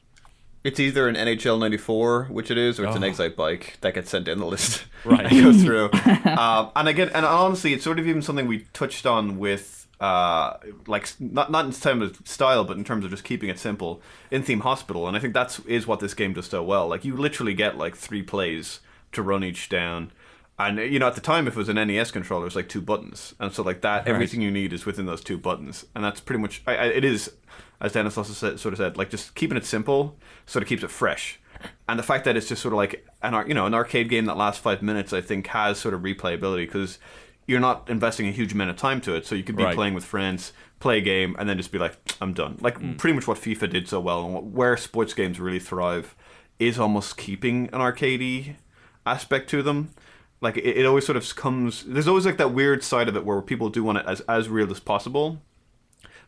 It's 0.63 0.79
either 0.79 1.09
an 1.09 1.15
NHL 1.17 1.59
'94, 1.59 2.25
which 2.25 2.51
it 2.51 2.59
is, 2.59 2.79
or 2.79 2.85
it's 2.85 2.95
an 2.95 3.03
Oh. 3.03 3.09
Excitebike 3.11 3.81
that 3.81 3.95
gets 3.95 4.11
sent 4.11 4.29
in 4.29 4.39
the 4.39 4.45
list. 4.45 4.85
Right. 5.07 5.25
and 5.33 5.43
goes 5.43 5.63
through. 5.65 5.89
um, 6.27 6.71
and 6.77 6.87
again, 6.87 7.11
and 7.15 7.25
honestly, 7.25 7.73
it's 7.73 7.83
sort 7.83 7.99
of 7.99 8.07
even 8.07 8.21
something 8.21 8.47
we 8.47 8.67
touched 8.75 9.07
on 9.07 9.39
with, 9.39 9.80
uh, 10.01 10.57
like 10.87 11.13
not 11.21 11.51
not 11.51 11.67
in 11.67 11.73
terms 11.73 12.03
of 12.03 12.27
style, 12.27 12.65
but 12.65 12.79
in 12.79 12.85
terms 12.85 13.05
of 13.05 13.11
just 13.11 13.23
keeping 13.23 13.51
it 13.51 13.59
simple 13.59 14.01
in 14.31 14.43
Theme 14.43 14.61
Hospital. 14.61 15.07
And 15.07 15.17
I 15.17 15.21
think 15.21 15.35
that's 15.35 15.59
is 15.61 15.87
what 15.87 16.01
this 16.01 16.15
game 16.15 16.33
does 16.33 16.47
so 16.47 16.63
well. 16.63 16.89
Like 16.89 17.05
you 17.05 17.17
literally 17.17 17.55
get 17.55 17.77
like 17.77 17.97
three 17.97 18.23
plays 18.23 18.81
to 19.13 19.23
run 19.23 19.45
each 19.45 19.69
down. 19.69 20.11
And 20.59 20.79
you 20.79 20.99
know, 20.99 21.07
at 21.07 21.15
the 21.15 21.21
time, 21.21 21.47
if 21.47 21.55
it 21.55 21.59
was 21.59 21.69
an 21.69 21.77
NES 21.77 22.11
controller, 22.11 22.47
it's 22.47 22.57
like 22.57 22.69
two 22.69 22.83
buttons, 22.83 23.35
and 23.41 23.51
so 23.53 23.63
like 23.63 23.81
that, 23.81 24.07
everything 24.07 24.43
you 24.43 24.51
need 24.51 24.75
is 24.75 24.85
within 24.85 25.07
those 25.07 25.23
two 25.23 25.39
buttons, 25.39 25.87
and 25.95 26.05
that's 26.05 26.21
pretty 26.21 26.41
much. 26.41 26.63
I, 26.67 26.77
I, 26.77 26.85
it 26.87 27.05
is, 27.05 27.33
as 27.81 27.93
Dennis 27.93 28.19
also 28.19 28.35
said, 28.35 28.61
sort 28.61 28.75
of 28.75 28.79
said, 28.79 28.99
like 28.99 29.09
just 29.09 29.35
keeping 29.35 29.57
it 29.57 29.65
simple, 29.65 30.19
sort 30.45 30.63
of 30.63 30.69
keeps 30.69 30.83
it 30.83 30.91
fresh, 30.91 31.41
and 31.89 31.99
the 31.99 32.03
fact 32.03 32.27
that 32.27 32.37
it's 32.37 32.47
just 32.47 32.61
sort 32.61 32.75
of 32.75 32.77
like 32.77 33.07
an 33.23 33.49
you 33.49 33.55
know 33.55 33.65
an 33.65 33.73
arcade 33.73 34.11
game 34.11 34.27
that 34.27 34.37
lasts 34.37 34.61
five 34.61 34.83
minutes, 34.83 35.15
I 35.15 35.23
think 35.23 35.47
has 35.47 35.79
sort 35.79 35.95
of 35.95 36.03
replayability 36.03 36.67
because 36.67 36.99
you're 37.51 37.61
not 37.61 37.89
investing 37.91 38.27
a 38.29 38.31
huge 38.33 38.53
amount 38.53 38.71
of 38.71 38.77
time 38.77 39.01
to 39.03 39.15
it, 39.15 39.27
so 39.27 39.35
you 39.35 39.43
could 39.43 39.57
be 39.57 39.65
Right. 39.65 39.75
playing 39.75 39.95
with 39.95 40.05
friends, 40.05 40.53
play 40.79 40.99
a 40.99 41.01
game, 41.01 41.35
and 41.39 41.49
then 41.49 41.57
just 41.57 41.73
be 41.73 41.79
like, 41.79 41.97
I'm 42.21 42.33
done. 42.33 42.57
Like 42.61 42.77
pretty 42.99 43.15
much 43.15 43.27
what 43.27 43.39
FIFA 43.39 43.71
did 43.71 43.89
so 43.89 43.99
well, 44.01 44.25
and 44.25 44.33
what, 44.35 44.45
where 44.45 44.77
sports 44.77 45.13
games 45.15 45.39
really 45.41 45.59
thrive 45.59 46.15
is 46.59 46.79
almost 46.79 47.17
keeping 47.17 47.67
an 47.73 47.81
arcadey 47.81 48.57
aspect 49.05 49.51
to 49.51 49.63
them. 49.63 49.91
Like 50.41 50.57
it, 50.57 50.65
it 50.79 50.87
always 50.87 51.05
sort 51.05 51.17
of 51.17 51.35
comes. 51.37 51.85
There's 51.85 52.09
always 52.09 52.25
like 52.27 52.39
that 52.39 52.53
weird 52.55 52.83
side 52.83 53.09
of 53.09 53.17
it 53.17 53.25
where 53.27 53.43
people 53.43 53.69
do 53.69 53.83
want 53.85 53.99
it 53.99 54.05
as 54.07 54.21
as 54.23 54.49
real 54.49 54.71
as 54.71 54.81
possible, 54.81 55.43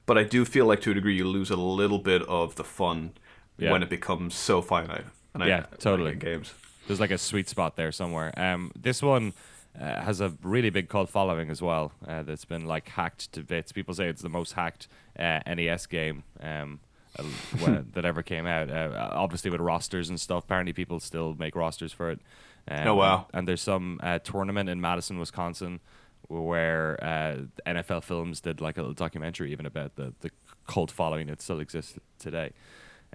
but 0.06 0.18
I 0.18 0.24
do 0.24 0.44
feel 0.44 0.66
like 0.66 0.80
to 0.82 0.90
a 0.90 0.94
degree 0.94 1.14
you 1.16 1.26
lose 1.26 1.50
a 1.50 1.56
little 1.56 1.98
bit 1.98 2.22
of 2.22 2.56
the 2.56 2.64
fun 2.64 3.12
Yeah. 3.58 3.70
when 3.72 3.82
it 3.82 3.88
becomes 3.90 4.34
so 4.34 4.60
finite. 4.60 5.04
And 5.34 5.42
Yeah, 5.44 5.66
I, 5.72 5.76
totally. 5.76 6.14
games. 6.14 6.52
There's 6.86 7.00
like 7.00 7.10
a 7.12 7.18
sweet 7.18 7.48
spot 7.48 7.76
there 7.76 7.92
somewhere. 7.92 8.32
Um, 8.36 8.72
this 8.78 9.00
one, 9.02 9.32
uh, 9.78 10.00
has 10.02 10.20
a 10.20 10.34
really 10.42 10.70
big 10.70 10.88
cult 10.88 11.08
following 11.08 11.50
as 11.50 11.62
well. 11.62 11.92
Uh, 12.06 12.22
that's 12.22 12.44
been 12.44 12.66
like 12.66 12.88
hacked 12.88 13.32
to 13.32 13.42
bits. 13.42 13.72
People 13.72 13.94
say 13.94 14.08
it's 14.08 14.22
the 14.22 14.28
most 14.28 14.52
hacked 14.52 14.88
uh, 15.18 15.40
NES 15.46 15.86
game 15.86 16.24
um, 16.40 16.80
uh, 17.18 17.24
that 17.92 18.04
ever 18.04 18.22
came 18.22 18.46
out. 18.46 18.70
Uh, 18.70 19.10
obviously 19.12 19.50
with 19.50 19.60
rosters 19.60 20.08
and 20.08 20.20
stuff. 20.20 20.44
Apparently 20.44 20.72
people 20.72 21.00
still 21.00 21.34
make 21.38 21.56
rosters 21.56 21.92
for 21.92 22.10
it. 22.10 22.20
Um, 22.68 22.86
Oh, 22.88 22.94
wow. 22.94 23.26
And 23.32 23.48
there's 23.48 23.62
some 23.62 23.98
uh, 24.02 24.18
tournament 24.20 24.68
in 24.68 24.80
Madison, 24.80 25.18
Wisconsin, 25.18 25.80
where 26.28 27.02
uh, 27.02 27.36
NFL 27.66 28.04
Films 28.04 28.40
did 28.40 28.60
like 28.60 28.76
a 28.76 28.80
little 28.82 28.94
documentary 28.94 29.52
even 29.52 29.66
about 29.66 29.96
the 29.96 30.14
the 30.20 30.30
cult 30.66 30.90
following 30.90 31.26
that 31.26 31.42
still 31.42 31.60
exists 31.60 31.98
today. 32.18 32.52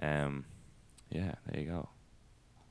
Um, 0.02 0.44
yeah, 1.10 1.34
there 1.46 1.60
you 1.62 1.66
go. 1.66 1.88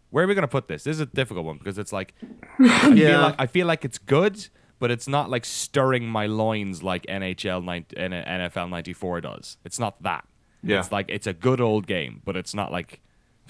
Where 0.10 0.24
are 0.24 0.28
we 0.28 0.36
gonna 0.36 0.48
put 0.48 0.68
this? 0.68 0.84
This 0.84 0.96
is 0.98 1.02
a 1.02 1.06
difficult 1.06 1.46
one 1.46 1.58
because 1.58 1.78
it's 1.78 1.92
like 1.94 2.14
I 2.60 2.96
feel 2.96 3.22
like 3.22 3.36
I 3.40 3.46
feel 3.48 3.68
like 3.68 3.86
it's 3.86 3.98
good, 3.98 4.48
but 4.80 4.92
it's 4.92 5.08
not 5.08 5.30
like 5.30 5.46
stirring 5.46 6.08
my 6.08 6.26
loins 6.28 6.84
like 6.84 7.06
NHL 7.08 7.64
90, 7.64 7.98
N- 7.98 8.12
NFL 8.12 8.70
'94 8.70 9.22
does. 9.22 9.58
It's 9.66 9.80
not 9.80 10.02
that. 10.04 10.26
Yeah. 10.64 10.80
It's 10.80 10.92
like 10.92 11.08
it's 11.10 11.28
a 11.28 11.34
good 11.34 11.62
old 11.62 11.88
game, 11.88 12.22
but 12.26 12.36
it's 12.36 12.54
not 12.54 12.72
like 12.72 13.02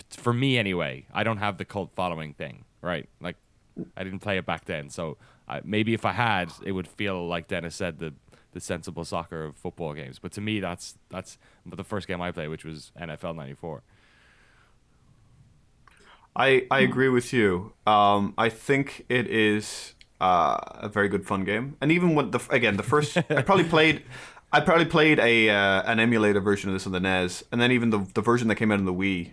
for 0.10 0.34
me 0.34 0.58
anyway. 0.58 1.06
I 1.14 1.24
don't 1.24 1.38
have 1.38 1.58
the 1.58 1.66
cult 1.66 1.92
following 1.96 2.34
thing, 2.34 2.66
right? 2.82 3.08
Like 3.22 3.38
I 3.96 4.04
didn't 4.04 4.20
play 4.20 4.38
it 4.38 4.46
back 4.46 4.66
then, 4.66 4.90
so 4.90 5.18
I, 5.48 5.62
maybe 5.64 5.94
if 5.94 6.06
I 6.06 6.12
had, 6.12 6.52
it 6.66 6.72
would 6.74 6.88
feel 6.88 7.28
like 7.28 7.48
Dennis 7.48 7.76
said 7.76 8.00
the 8.00 8.14
the 8.54 8.60
sensible 8.60 9.06
soccer 9.06 9.44
of 9.44 9.56
football 9.56 9.94
games. 9.94 10.20
But 10.20 10.32
to 10.34 10.42
me, 10.42 10.60
that's 10.60 10.98
that's 11.10 11.38
the 11.66 11.84
first 11.84 12.08
game 12.08 12.22
I 12.22 12.32
played, 12.32 12.50
which 12.50 12.66
was 12.66 12.92
NFL 13.00 13.36
'94. 13.36 13.84
I, 16.38 16.68
I 16.70 16.80
agree 16.82 17.10
with 17.10 17.34
you. 17.34 17.74
Um, 17.88 18.34
I 18.38 18.50
think 18.50 19.06
it 19.10 19.28
is 19.28 19.96
uh, 20.22 20.58
a 20.76 20.88
very 20.90 21.10
good 21.10 21.26
fun 21.26 21.44
game, 21.44 21.76
and 21.82 21.92
even 21.92 22.14
with 22.16 22.32
the 22.32 22.40
again 22.52 22.78
the 22.78 22.84
first, 22.84 23.18
I 23.18 23.42
probably 23.42 23.64
played, 23.76 24.04
I 24.52 24.60
probably 24.62 24.86
played 24.86 25.20
a 25.20 25.50
uh, 25.50 25.82
an 25.92 26.00
emulator 26.00 26.40
version 26.40 26.70
of 26.70 26.76
this 26.76 26.86
on 26.86 26.92
the 26.94 27.00
NES, 27.00 27.44
and 27.52 27.60
then 27.60 27.72
even 27.72 27.90
the 27.90 28.06
the 28.14 28.22
version 28.22 28.48
that 28.50 28.56
came 28.56 28.72
out 28.72 28.78
on 28.80 28.86
the 28.86 28.94
Wii, 28.94 29.32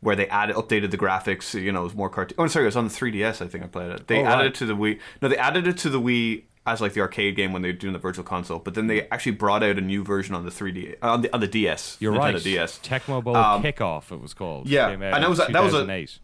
where 0.00 0.16
they 0.16 0.26
added 0.28 0.56
updated 0.56 0.90
the 0.90 0.98
graphics. 0.98 1.52
You 1.60 1.72
know, 1.72 1.80
it 1.82 1.84
was 1.84 1.94
more 1.94 2.08
cartoon. 2.08 2.36
Oh, 2.38 2.46
sorry, 2.46 2.64
it 2.64 2.68
was 2.68 2.76
on 2.76 2.84
the 2.88 2.94
3DS. 2.94 3.42
I 3.44 3.48
think 3.48 3.62
I 3.64 3.66
played 3.66 3.90
it. 3.90 4.06
They 4.06 4.20
Oh, 4.22 4.24
added 4.26 4.36
right. 4.42 4.46
it 4.46 4.54
to 4.56 4.66
the 4.66 4.74
Wii. 4.76 4.98
No, 5.20 5.28
they 5.28 5.36
added 5.36 5.66
it 5.66 5.76
to 5.78 5.90
the 5.90 6.00
Wii 6.00 6.44
as 6.66 6.80
like 6.80 6.94
the 6.94 7.00
arcade 7.00 7.36
game 7.36 7.52
when 7.52 7.62
they 7.62 7.68
were 7.68 7.72
doing 7.78 7.92
the 7.92 7.98
virtual 7.98 8.24
console, 8.24 8.58
but 8.58 8.74
then 8.74 8.88
they 8.88 9.08
actually 9.10 9.32
brought 9.32 9.62
out 9.62 9.78
a 9.78 9.80
new 9.80 10.02
version 10.02 10.34
on 10.34 10.44
the 10.44 10.50
3D 10.50 10.96
on 11.02 11.20
the 11.22 11.32
on 11.34 11.40
the 11.40 11.46
DS. 11.46 11.96
You're 12.00 12.12
Nintendo 12.12 12.34
right. 12.34 12.42
DS. 12.42 12.78
Tecmo 12.80 13.22
Bowl 13.22 13.36
Um, 13.36 13.62
Kickoff, 13.62 14.10
it 14.10 14.20
was 14.20 14.34
called. 14.34 14.68
yeah, 14.68 14.88
and 14.88 15.00
that 15.02 15.28
was 15.28 15.38
that 15.38 15.50
was 15.62 15.74
a- 15.74 15.86
2008. 15.86 16.18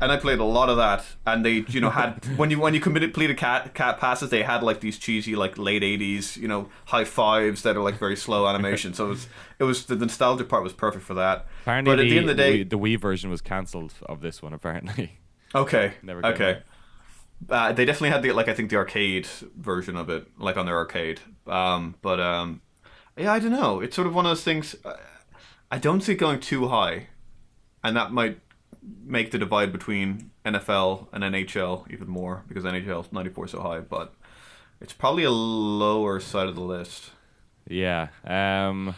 And 0.00 0.10
I 0.10 0.16
played 0.16 0.38
a 0.38 0.44
lot 0.44 0.68
of 0.68 0.76
that. 0.76 1.04
And 1.26 1.44
they, 1.44 1.64
you 1.68 1.80
know, 1.80 1.90
had 1.90 2.24
when 2.36 2.50
you 2.50 2.58
when 2.58 2.74
you 2.74 2.80
committed 2.80 3.10
completed 3.10 3.36
cat 3.36 3.74
cat 3.74 3.98
passes, 3.98 4.30
they 4.30 4.42
had 4.42 4.62
like 4.62 4.80
these 4.80 4.98
cheesy 4.98 5.36
like 5.36 5.58
late 5.58 5.82
'80s, 5.82 6.36
you 6.36 6.48
know, 6.48 6.68
high 6.86 7.04
fives 7.04 7.62
that 7.62 7.76
are 7.76 7.82
like 7.82 7.98
very 7.98 8.16
slow 8.16 8.46
animation. 8.46 8.94
so 8.94 9.06
it 9.06 9.08
was 9.08 9.28
it 9.58 9.64
was 9.64 9.86
the 9.86 9.96
nostalgia 9.96 10.44
part 10.44 10.62
was 10.62 10.72
perfect 10.72 11.04
for 11.04 11.14
that. 11.14 11.46
Apparently, 11.62 11.92
but 11.92 12.00
at 12.00 12.02
the, 12.04 12.10
the, 12.10 12.18
end 12.18 12.30
of 12.30 12.36
the 12.36 12.42
day, 12.42 12.64
Wii, 12.64 12.70
the 12.70 12.78
Wii 12.78 13.00
version 13.00 13.30
was 13.30 13.40
cancelled 13.40 13.94
of 14.06 14.20
this 14.20 14.42
one. 14.42 14.52
Apparently, 14.52 15.18
okay, 15.54 15.94
Never 16.02 16.24
okay. 16.26 16.62
Uh, 17.48 17.72
they 17.72 17.84
definitely 17.84 18.10
had 18.10 18.22
the 18.22 18.32
like 18.32 18.48
I 18.48 18.54
think 18.54 18.70
the 18.70 18.76
arcade 18.76 19.26
version 19.56 19.96
of 19.96 20.08
it, 20.10 20.26
like 20.38 20.56
on 20.56 20.66
their 20.66 20.76
arcade. 20.76 21.20
Um, 21.46 21.96
but 22.02 22.20
um, 22.20 22.60
yeah, 23.16 23.32
I 23.32 23.38
don't 23.38 23.52
know. 23.52 23.80
It's 23.80 23.94
sort 23.94 24.06
of 24.06 24.14
one 24.14 24.26
of 24.26 24.30
those 24.30 24.44
things. 24.44 24.76
Uh, 24.84 24.96
I 25.70 25.78
don't 25.78 26.02
see 26.02 26.12
it 26.12 26.16
going 26.16 26.38
too 26.38 26.68
high, 26.68 27.08
and 27.82 27.96
that 27.96 28.12
might 28.12 28.38
make 29.04 29.30
the 29.30 29.38
divide 29.38 29.72
between 29.72 30.30
NFL 30.44 31.06
and 31.12 31.22
NHL 31.24 31.90
even 31.92 32.08
more 32.08 32.44
because 32.48 32.64
NHL 32.64 33.10
94 33.12 33.44
is 33.44 33.50
so 33.52 33.60
high. 33.60 33.80
But 33.80 34.14
it's 34.80 34.92
probably 34.92 35.24
a 35.24 35.30
lower 35.30 36.20
side 36.20 36.48
of 36.48 36.54
the 36.54 36.60
list. 36.62 37.10
yeah. 37.68 38.08
Um, 38.24 38.94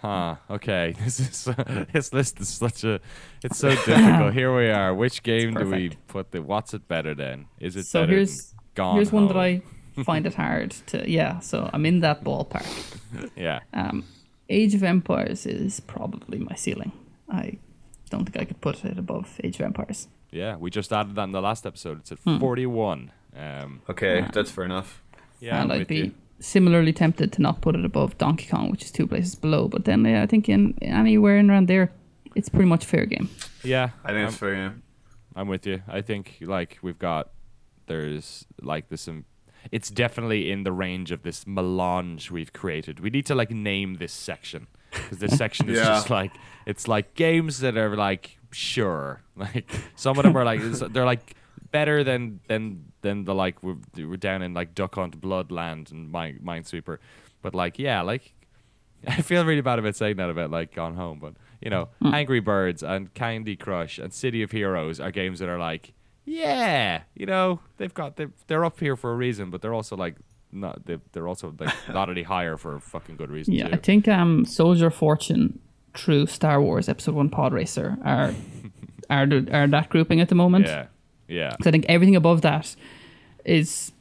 huh. 0.00 0.36
Okay. 0.50 0.94
This 1.04 1.20
is 1.20 1.44
this 1.92 2.12
list 2.12 2.40
is 2.40 2.48
such 2.48 2.84
a. 2.84 3.00
It's 3.44 3.58
so 3.58 3.70
difficult. 3.70 4.32
Here 4.40 4.54
we 4.56 4.70
are. 4.70 4.94
Which 4.94 5.22
game 5.22 5.54
do 5.54 5.66
we 5.70 5.90
put 6.08 6.32
the? 6.32 6.42
What's 6.42 6.74
it 6.74 6.88
better 6.88 7.14
than? 7.14 7.46
Is 7.60 7.76
it 7.76 7.86
So 7.86 8.02
better 8.02 8.12
here's 8.16 8.46
than 8.46 8.58
Gone 8.74 8.94
here's 8.96 9.12
one 9.12 9.28
that 9.28 9.36
I 9.36 9.62
find 10.04 10.26
it 10.26 10.34
hard 10.34 10.70
to. 10.86 11.08
Yeah, 11.08 11.40
so 11.40 11.68
I'm 11.72 11.84
in 11.86 12.00
that 12.00 12.24
ballpark. 12.24 12.66
Yeah. 13.36 13.60
Um, 13.74 14.04
Age 14.48 14.74
of 14.74 14.82
Empires 14.82 15.44
is 15.46 15.80
probably 15.80 16.38
my 16.38 16.54
ceiling. 16.56 16.92
I 17.28 17.58
don't 18.12 18.24
think 18.24 18.38
I 18.42 18.44
could 18.44 18.60
put 18.60 18.84
it 18.84 18.98
above 18.98 19.40
Age 19.44 19.56
of 19.56 19.62
Empires. 19.62 20.08
Yeah. 20.30 20.56
We 20.56 20.70
just 20.70 20.92
added 20.92 21.14
that 21.16 21.24
in 21.24 21.32
the 21.32 21.42
last 21.42 21.66
episode. 21.66 21.98
It's 22.00 22.12
at 22.12 22.18
Hmm. 22.20 22.38
41. 22.38 23.10
Um, 23.36 23.80
Okay, 23.88 24.26
that's 24.32 24.50
fair 24.50 24.64
enough. 24.64 25.02
yeah. 25.40 25.60
and 25.62 25.72
I'm 25.72 25.80
I'd 25.80 25.86
be 25.86 25.96
you. 25.96 26.12
similarly 26.40 26.92
tempted 26.92 27.32
to 27.32 27.42
not 27.42 27.60
put 27.60 27.74
it 27.74 27.84
above 27.84 28.16
Donkey 28.18 28.46
Kong, 28.48 28.70
which 28.70 28.84
is 28.84 28.90
two 28.90 29.06
places 29.06 29.34
below. 29.34 29.68
But 29.68 29.84
then 29.84 30.04
yeah, 30.04 30.22
I 30.22 30.26
think 30.26 30.48
in 30.48 30.76
anywhere 30.82 31.36
in 31.38 31.50
around 31.50 31.68
there, 31.68 31.90
it's 32.36 32.48
pretty 32.48 32.68
much 32.68 32.84
fair 32.84 33.06
game. 33.06 33.28
Yeah. 33.64 33.90
I 34.04 34.08
think 34.08 34.18
I'm- 34.18 34.28
it's 34.28 34.36
fair. 34.36 34.54
Yeah. 34.54 34.72
I'm 35.34 35.48
with 35.48 35.66
you. 35.66 35.82
I 35.88 36.00
think 36.02 36.38
like 36.42 36.78
we've 36.82 36.98
got 36.98 37.30
there's 37.86 38.46
like 38.60 38.88
this 38.88 39.08
um, 39.08 39.24
it's 39.70 39.90
definitely 39.90 40.50
in 40.50 40.64
the 40.64 40.72
range 40.72 41.10
of 41.12 41.22
this 41.22 41.46
melange 41.46 42.30
we've 42.30 42.52
created. 42.52 43.00
We 43.00 43.10
need 43.10 43.26
to 43.26 43.34
like 43.34 43.50
name 43.50 43.94
this 43.94 44.12
section 44.12 44.66
because 44.92 45.18
this 45.18 45.36
section 45.36 45.68
is 45.68 45.78
Yeah. 45.78 45.84
just 45.84 46.10
like 46.10 46.32
it's 46.66 46.86
like 46.86 47.14
games 47.14 47.60
that 47.60 47.76
are 47.76 47.96
like 47.96 48.38
sure. 48.52 49.22
Like 49.36 49.70
some 49.96 50.18
of 50.18 50.24
them 50.24 50.36
are 50.36 50.44
like 50.44 50.60
they're 50.62 51.06
like 51.06 51.34
better 51.70 52.04
than 52.04 52.40
than 52.48 52.92
than 53.00 53.24
the 53.24 53.34
like 53.34 53.62
we're, 53.62 53.76
we're 53.96 54.16
down 54.16 54.42
in 54.42 54.54
like 54.54 54.74
Duck 54.74 54.94
Hunt 54.94 55.20
Bloodland 55.20 55.90
and 55.90 56.10
Mine, 56.10 56.40
Minesweeper. 56.44 56.98
But 57.40 57.54
like 57.54 57.78
yeah, 57.78 58.02
like 58.02 58.34
I 59.06 59.22
feel 59.22 59.44
really 59.44 59.62
bad 59.62 59.78
about 59.78 59.96
saying 59.96 60.16
that 60.16 60.30
about 60.30 60.50
like 60.50 60.74
Gone 60.74 60.94
Home, 60.96 61.18
but 61.18 61.34
you 61.60 61.70
know, 61.70 61.88
hmm. 62.00 62.12
Angry 62.14 62.40
Birds 62.40 62.82
and 62.82 63.12
Candy 63.14 63.56
Crush 63.56 63.98
and 63.98 64.12
City 64.12 64.42
of 64.42 64.50
Heroes 64.50 65.00
are 65.00 65.10
games 65.10 65.38
that 65.38 65.48
are 65.48 65.58
like, 65.58 65.92
yeah, 66.24 67.02
you 67.14 67.26
know, 67.26 67.60
they've 67.78 67.94
got 67.94 68.16
they're, 68.16 68.32
they're 68.46 68.64
up 68.64 68.78
here 68.78 68.96
for 68.96 69.12
a 69.12 69.16
reason, 69.16 69.50
but 69.50 69.62
they're 69.62 69.74
also 69.74 69.96
like 69.96 70.16
not 70.52 70.84
they're, 70.86 71.00
they're 71.12 71.26
also 71.28 71.54
like 71.58 71.74
not 71.92 72.10
any 72.10 72.22
higher 72.22 72.56
for 72.56 72.76
a 72.76 72.80
fucking 72.80 73.16
good 73.16 73.30
reason 73.30 73.54
Yeah, 73.54 73.68
too. 73.68 73.74
I 73.74 73.76
think 73.78 74.06
um, 74.08 74.44
Soldier 74.44 74.88
of 74.88 74.94
Fortune 74.94 75.58
through 75.94 76.26
Star 76.26 76.60
Wars 76.60 76.88
Episode 76.88 77.14
One 77.14 77.28
Pod 77.30 77.52
Racer 77.52 77.96
are 78.04 78.34
are 79.10 79.26
the, 79.26 79.48
are 79.52 79.66
that 79.66 79.88
grouping 79.90 80.20
at 80.20 80.28
the 80.28 80.34
moment. 80.34 80.66
yeah, 80.66 80.86
yeah, 81.28 81.50
'Cause 81.56 81.66
I 81.66 81.70
think 81.70 81.86
everything 81.88 82.16
above 82.16 82.42
that 82.42 82.74
is 83.44 83.92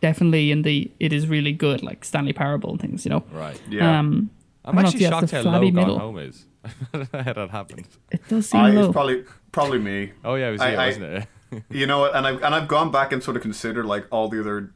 definitely 0.00 0.50
in 0.50 0.62
the 0.62 0.90
it 1.00 1.12
is 1.12 1.26
really 1.28 1.52
good, 1.52 1.82
like 1.82 2.04
Stanley 2.04 2.32
Parable 2.32 2.70
and 2.70 2.80
things. 2.80 3.04
You 3.04 3.10
know. 3.10 3.24
right. 3.32 3.60
Yeah. 3.68 3.98
Um, 3.98 4.30
I'm 4.64 4.78
I 4.78 4.82
don't 4.82 4.82
know 4.82 4.88
actually 4.88 5.04
if 5.04 5.10
shocked 5.10 5.26
the 5.28 5.36
how 5.36 5.42
low 5.42 5.50
flabby 5.50 5.70
Gone 5.70 5.74
middle. 5.74 5.98
Home 5.98 6.18
is. 6.18 6.46
how 6.92 7.32
that 7.32 7.48
happened. 7.50 7.86
it 8.12 8.20
does 8.28 8.48
seem 8.50 8.60
I, 8.60 8.70
low. 8.70 8.84
it's 8.86 8.92
probably 8.92 9.24
probably 9.52 9.78
me. 9.78 10.12
Oh 10.24 10.34
yeah, 10.34 10.48
it 10.48 10.52
was 10.52 10.60
I- 10.60 10.72
you, 10.72 10.76
I- 10.78 10.86
wasn't 10.88 11.04
it? 11.04 11.26
You 11.68 11.86
know 11.86 11.98
what? 12.00 12.14
And 12.14 12.26
I've 12.26 12.42
and 12.42 12.54
I've 12.54 12.68
gone 12.68 12.92
back 12.92 13.10
and 13.12 13.22
sort 13.22 13.36
of 13.36 13.42
considered 13.42 13.84
like 13.86 14.06
all 14.10 14.28
the 14.28 14.38
other 14.38 14.72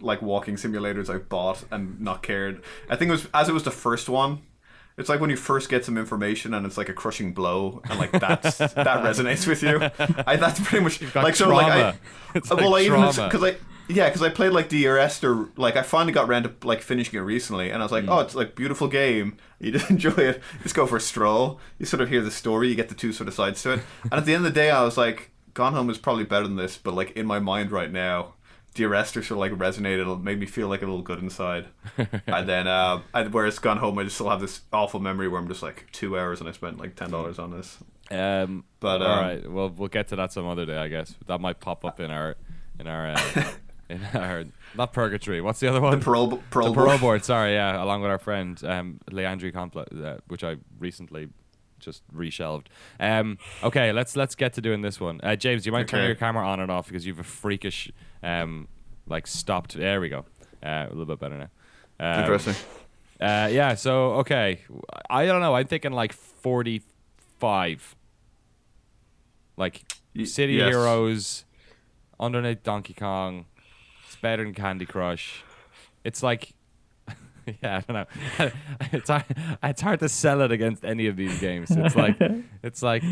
like 0.00 0.22
walking 0.22 0.56
simulators 0.56 1.08
I've 1.08 1.28
bought 1.28 1.64
and 1.70 2.00
not 2.00 2.22
cared. 2.22 2.62
I 2.88 2.96
think 2.96 3.08
it 3.08 3.12
was 3.12 3.28
as 3.34 3.48
it 3.48 3.52
was 3.52 3.64
the 3.64 3.70
first 3.70 4.08
one. 4.08 4.42
It's 4.98 5.08
like 5.08 5.20
when 5.20 5.30
you 5.30 5.36
first 5.36 5.70
get 5.70 5.84
some 5.84 5.96
information 5.96 6.52
and 6.52 6.66
it's 6.66 6.76
like 6.76 6.88
a 6.90 6.92
crushing 6.92 7.32
blow, 7.32 7.80
and 7.88 7.98
like 7.98 8.12
that's 8.12 8.58
that 8.58 8.74
resonates 9.02 9.46
with 9.46 9.62
you. 9.62 9.80
I, 10.26 10.36
that's 10.36 10.60
pretty 10.60 10.82
much 10.84 11.00
like 11.14 11.36
sort 11.36 11.50
of 11.50 11.56
like 11.56 11.72
I. 11.72 11.94
It's 12.34 12.50
well, 12.50 12.70
like 12.70 12.82
I 12.82 12.86
even 12.86 13.00
because 13.06 13.42
I 13.42 13.56
yeah 13.88 14.08
because 14.08 14.22
I 14.22 14.28
played 14.28 14.52
like 14.52 14.68
Dear 14.68 14.98
Esther 14.98 15.48
like 15.56 15.76
I 15.76 15.82
finally 15.82 16.12
got 16.12 16.28
around 16.28 16.42
to 16.44 16.54
like 16.66 16.82
finishing 16.82 17.18
it 17.18 17.22
recently, 17.22 17.70
and 17.70 17.82
I 17.82 17.84
was 17.84 17.92
like, 17.92 18.04
Hmm. 18.04 18.10
oh, 18.10 18.18
it's 18.20 18.34
like 18.34 18.54
beautiful 18.54 18.88
game. 18.88 19.36
You 19.58 19.72
just 19.72 19.90
enjoy 19.96 20.10
it. 20.10 20.42
Just 20.62 20.74
go 20.74 20.86
for 20.86 20.96
a 20.96 21.00
stroll. 21.00 21.60
You 21.78 21.86
sort 21.86 22.00
of 22.02 22.08
hear 22.08 22.20
the 22.20 22.30
story. 22.30 22.68
You 22.68 22.74
get 22.74 22.88
the 22.88 22.94
two 22.94 23.12
sort 23.12 23.28
of 23.28 23.34
sides 23.34 23.62
to 23.62 23.72
it, 23.74 23.80
and 24.04 24.12
at 24.14 24.26
the 24.26 24.34
end 24.34 24.44
of 24.46 24.52
the 24.52 24.60
day, 24.60 24.70
I 24.70 24.84
was 24.84 24.96
like, 24.98 25.30
Gone 25.54 25.72
Home 25.72 25.88
is 25.88 25.98
probably 25.98 26.24
better 26.24 26.46
than 26.46 26.56
this, 26.56 26.76
but 26.76 26.94
like 26.94 27.12
in 27.12 27.26
my 27.26 27.38
mind 27.38 27.70
right 27.72 27.90
now. 27.90 28.34
Dear 28.74 28.94
Esther 28.94 29.22
sort 29.22 29.50
of 29.50 29.58
like 29.58 29.72
resonated, 29.74 30.12
it 30.12 30.22
made 30.22 30.38
me 30.38 30.46
feel 30.46 30.68
like 30.68 30.82
a 30.82 30.86
little 30.86 31.02
good 31.02 31.18
inside. 31.18 31.66
and 32.26 32.48
then, 32.48 32.66
uh, 32.68 33.00
it's 33.14 33.58
Gone 33.58 33.78
Home, 33.78 33.98
I 33.98 34.04
just 34.04 34.16
still 34.16 34.30
have 34.30 34.40
this 34.40 34.60
awful 34.72 35.00
memory 35.00 35.28
where 35.28 35.40
I'm 35.40 35.48
just 35.48 35.62
like 35.62 35.86
two 35.92 36.18
hours 36.18 36.40
and 36.40 36.48
I 36.48 36.52
spent 36.52 36.78
like 36.78 36.94
ten 36.94 37.10
dollars 37.10 37.38
on 37.38 37.50
this. 37.50 37.78
Um, 38.10 38.64
But, 38.80 39.02
all 39.02 39.08
um, 39.08 39.18
right, 39.18 39.50
well, 39.50 39.70
we'll 39.70 39.88
get 39.88 40.08
to 40.08 40.16
that 40.16 40.32
some 40.32 40.46
other 40.46 40.66
day, 40.66 40.76
I 40.76 40.88
guess. 40.88 41.14
That 41.26 41.40
might 41.40 41.60
pop 41.60 41.84
up 41.84 42.00
in 42.00 42.10
our, 42.10 42.36
in 42.78 42.86
our, 42.86 43.12
uh, 43.12 43.44
in 43.88 44.04
our 44.14 44.44
not 44.76 44.92
purgatory. 44.92 45.40
What's 45.40 45.60
the 45.60 45.68
other 45.68 45.80
one? 45.80 46.00
Parole, 46.00 46.42
parole, 46.50 46.68
the 46.68 46.74
parole 46.74 46.98
board. 46.98 47.24
Sorry, 47.24 47.54
yeah, 47.54 47.82
along 47.82 48.02
with 48.02 48.10
our 48.10 48.18
friend 48.18 48.62
um, 48.64 49.00
Leandri 49.10 49.52
Complex, 49.52 49.92
uh, 49.94 50.18
which 50.28 50.44
I 50.44 50.56
recently 50.78 51.28
just 51.80 52.02
reshelved. 52.14 52.66
Um, 53.00 53.38
okay, 53.62 53.92
let's 53.92 54.14
let's 54.16 54.34
get 54.34 54.52
to 54.54 54.60
doing 54.60 54.82
this 54.82 55.00
one. 55.00 55.20
Uh, 55.22 55.36
James, 55.36 55.66
you 55.66 55.72
might 55.72 55.88
turn 55.88 56.00
Okay. 56.00 56.06
your 56.06 56.14
camera 56.16 56.46
on 56.46 56.60
and 56.60 56.70
off 56.70 56.86
because 56.86 57.06
you've 57.06 57.18
a 57.18 57.24
freakish, 57.24 57.90
um, 58.22 58.68
like 59.06 59.26
stopped. 59.26 59.74
There 59.76 60.00
we 60.00 60.08
go. 60.08 60.24
Uh, 60.62 60.86
a 60.86 60.88
little 60.90 61.06
bit 61.06 61.18
better 61.18 61.38
now. 61.38 61.50
Um, 62.14 62.20
Interesting. 62.20 62.54
uh, 63.20 63.48
yeah. 63.50 63.74
So 63.74 64.12
okay, 64.14 64.60
I 65.08 65.26
don't 65.26 65.40
know. 65.40 65.54
I'm 65.54 65.66
thinking 65.66 65.92
like 65.92 66.12
45. 66.12 67.96
Like 69.56 69.82
City 70.24 70.54
yes. 70.54 70.68
Heroes, 70.70 71.44
underneath 72.18 72.62
Donkey 72.62 72.94
Kong, 72.94 73.44
It's 74.06 74.16
better 74.16 74.42
than 74.44 74.54
Candy 74.54 74.86
Crush. 74.86 75.42
It's 76.02 76.22
like, 76.22 76.52
yeah, 77.62 77.78
I 77.88 77.92
don't 77.92 77.94
know. 78.38 78.50
it's 78.92 79.08
hard, 79.10 79.24
it's 79.62 79.80
hard 79.80 80.00
to 80.00 80.08
sell 80.08 80.40
it 80.42 80.52
against 80.52 80.84
any 80.84 81.06
of 81.06 81.16
these 81.16 81.38
games. 81.40 81.70
It's 81.70 81.96
like, 81.96 82.16
it's 82.62 82.82
like, 82.82 83.02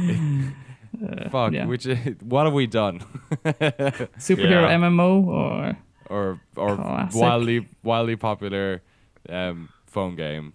fuck. 1.30 1.52
yeah. 1.52 1.66
Which 1.66 1.87
what 2.23 2.45
have 2.45 2.54
we 2.54 2.66
done? 2.66 3.00
Superhero 3.45 4.62
Yeah. 4.68 4.78
MMO 4.78 5.26
or 5.26 5.76
or 6.09 6.40
or 6.57 6.76
Classic. 6.76 7.21
wildly 7.21 7.66
wildly 7.83 8.16
popular 8.16 8.83
um, 9.28 9.68
phone 9.87 10.16
game. 10.16 10.52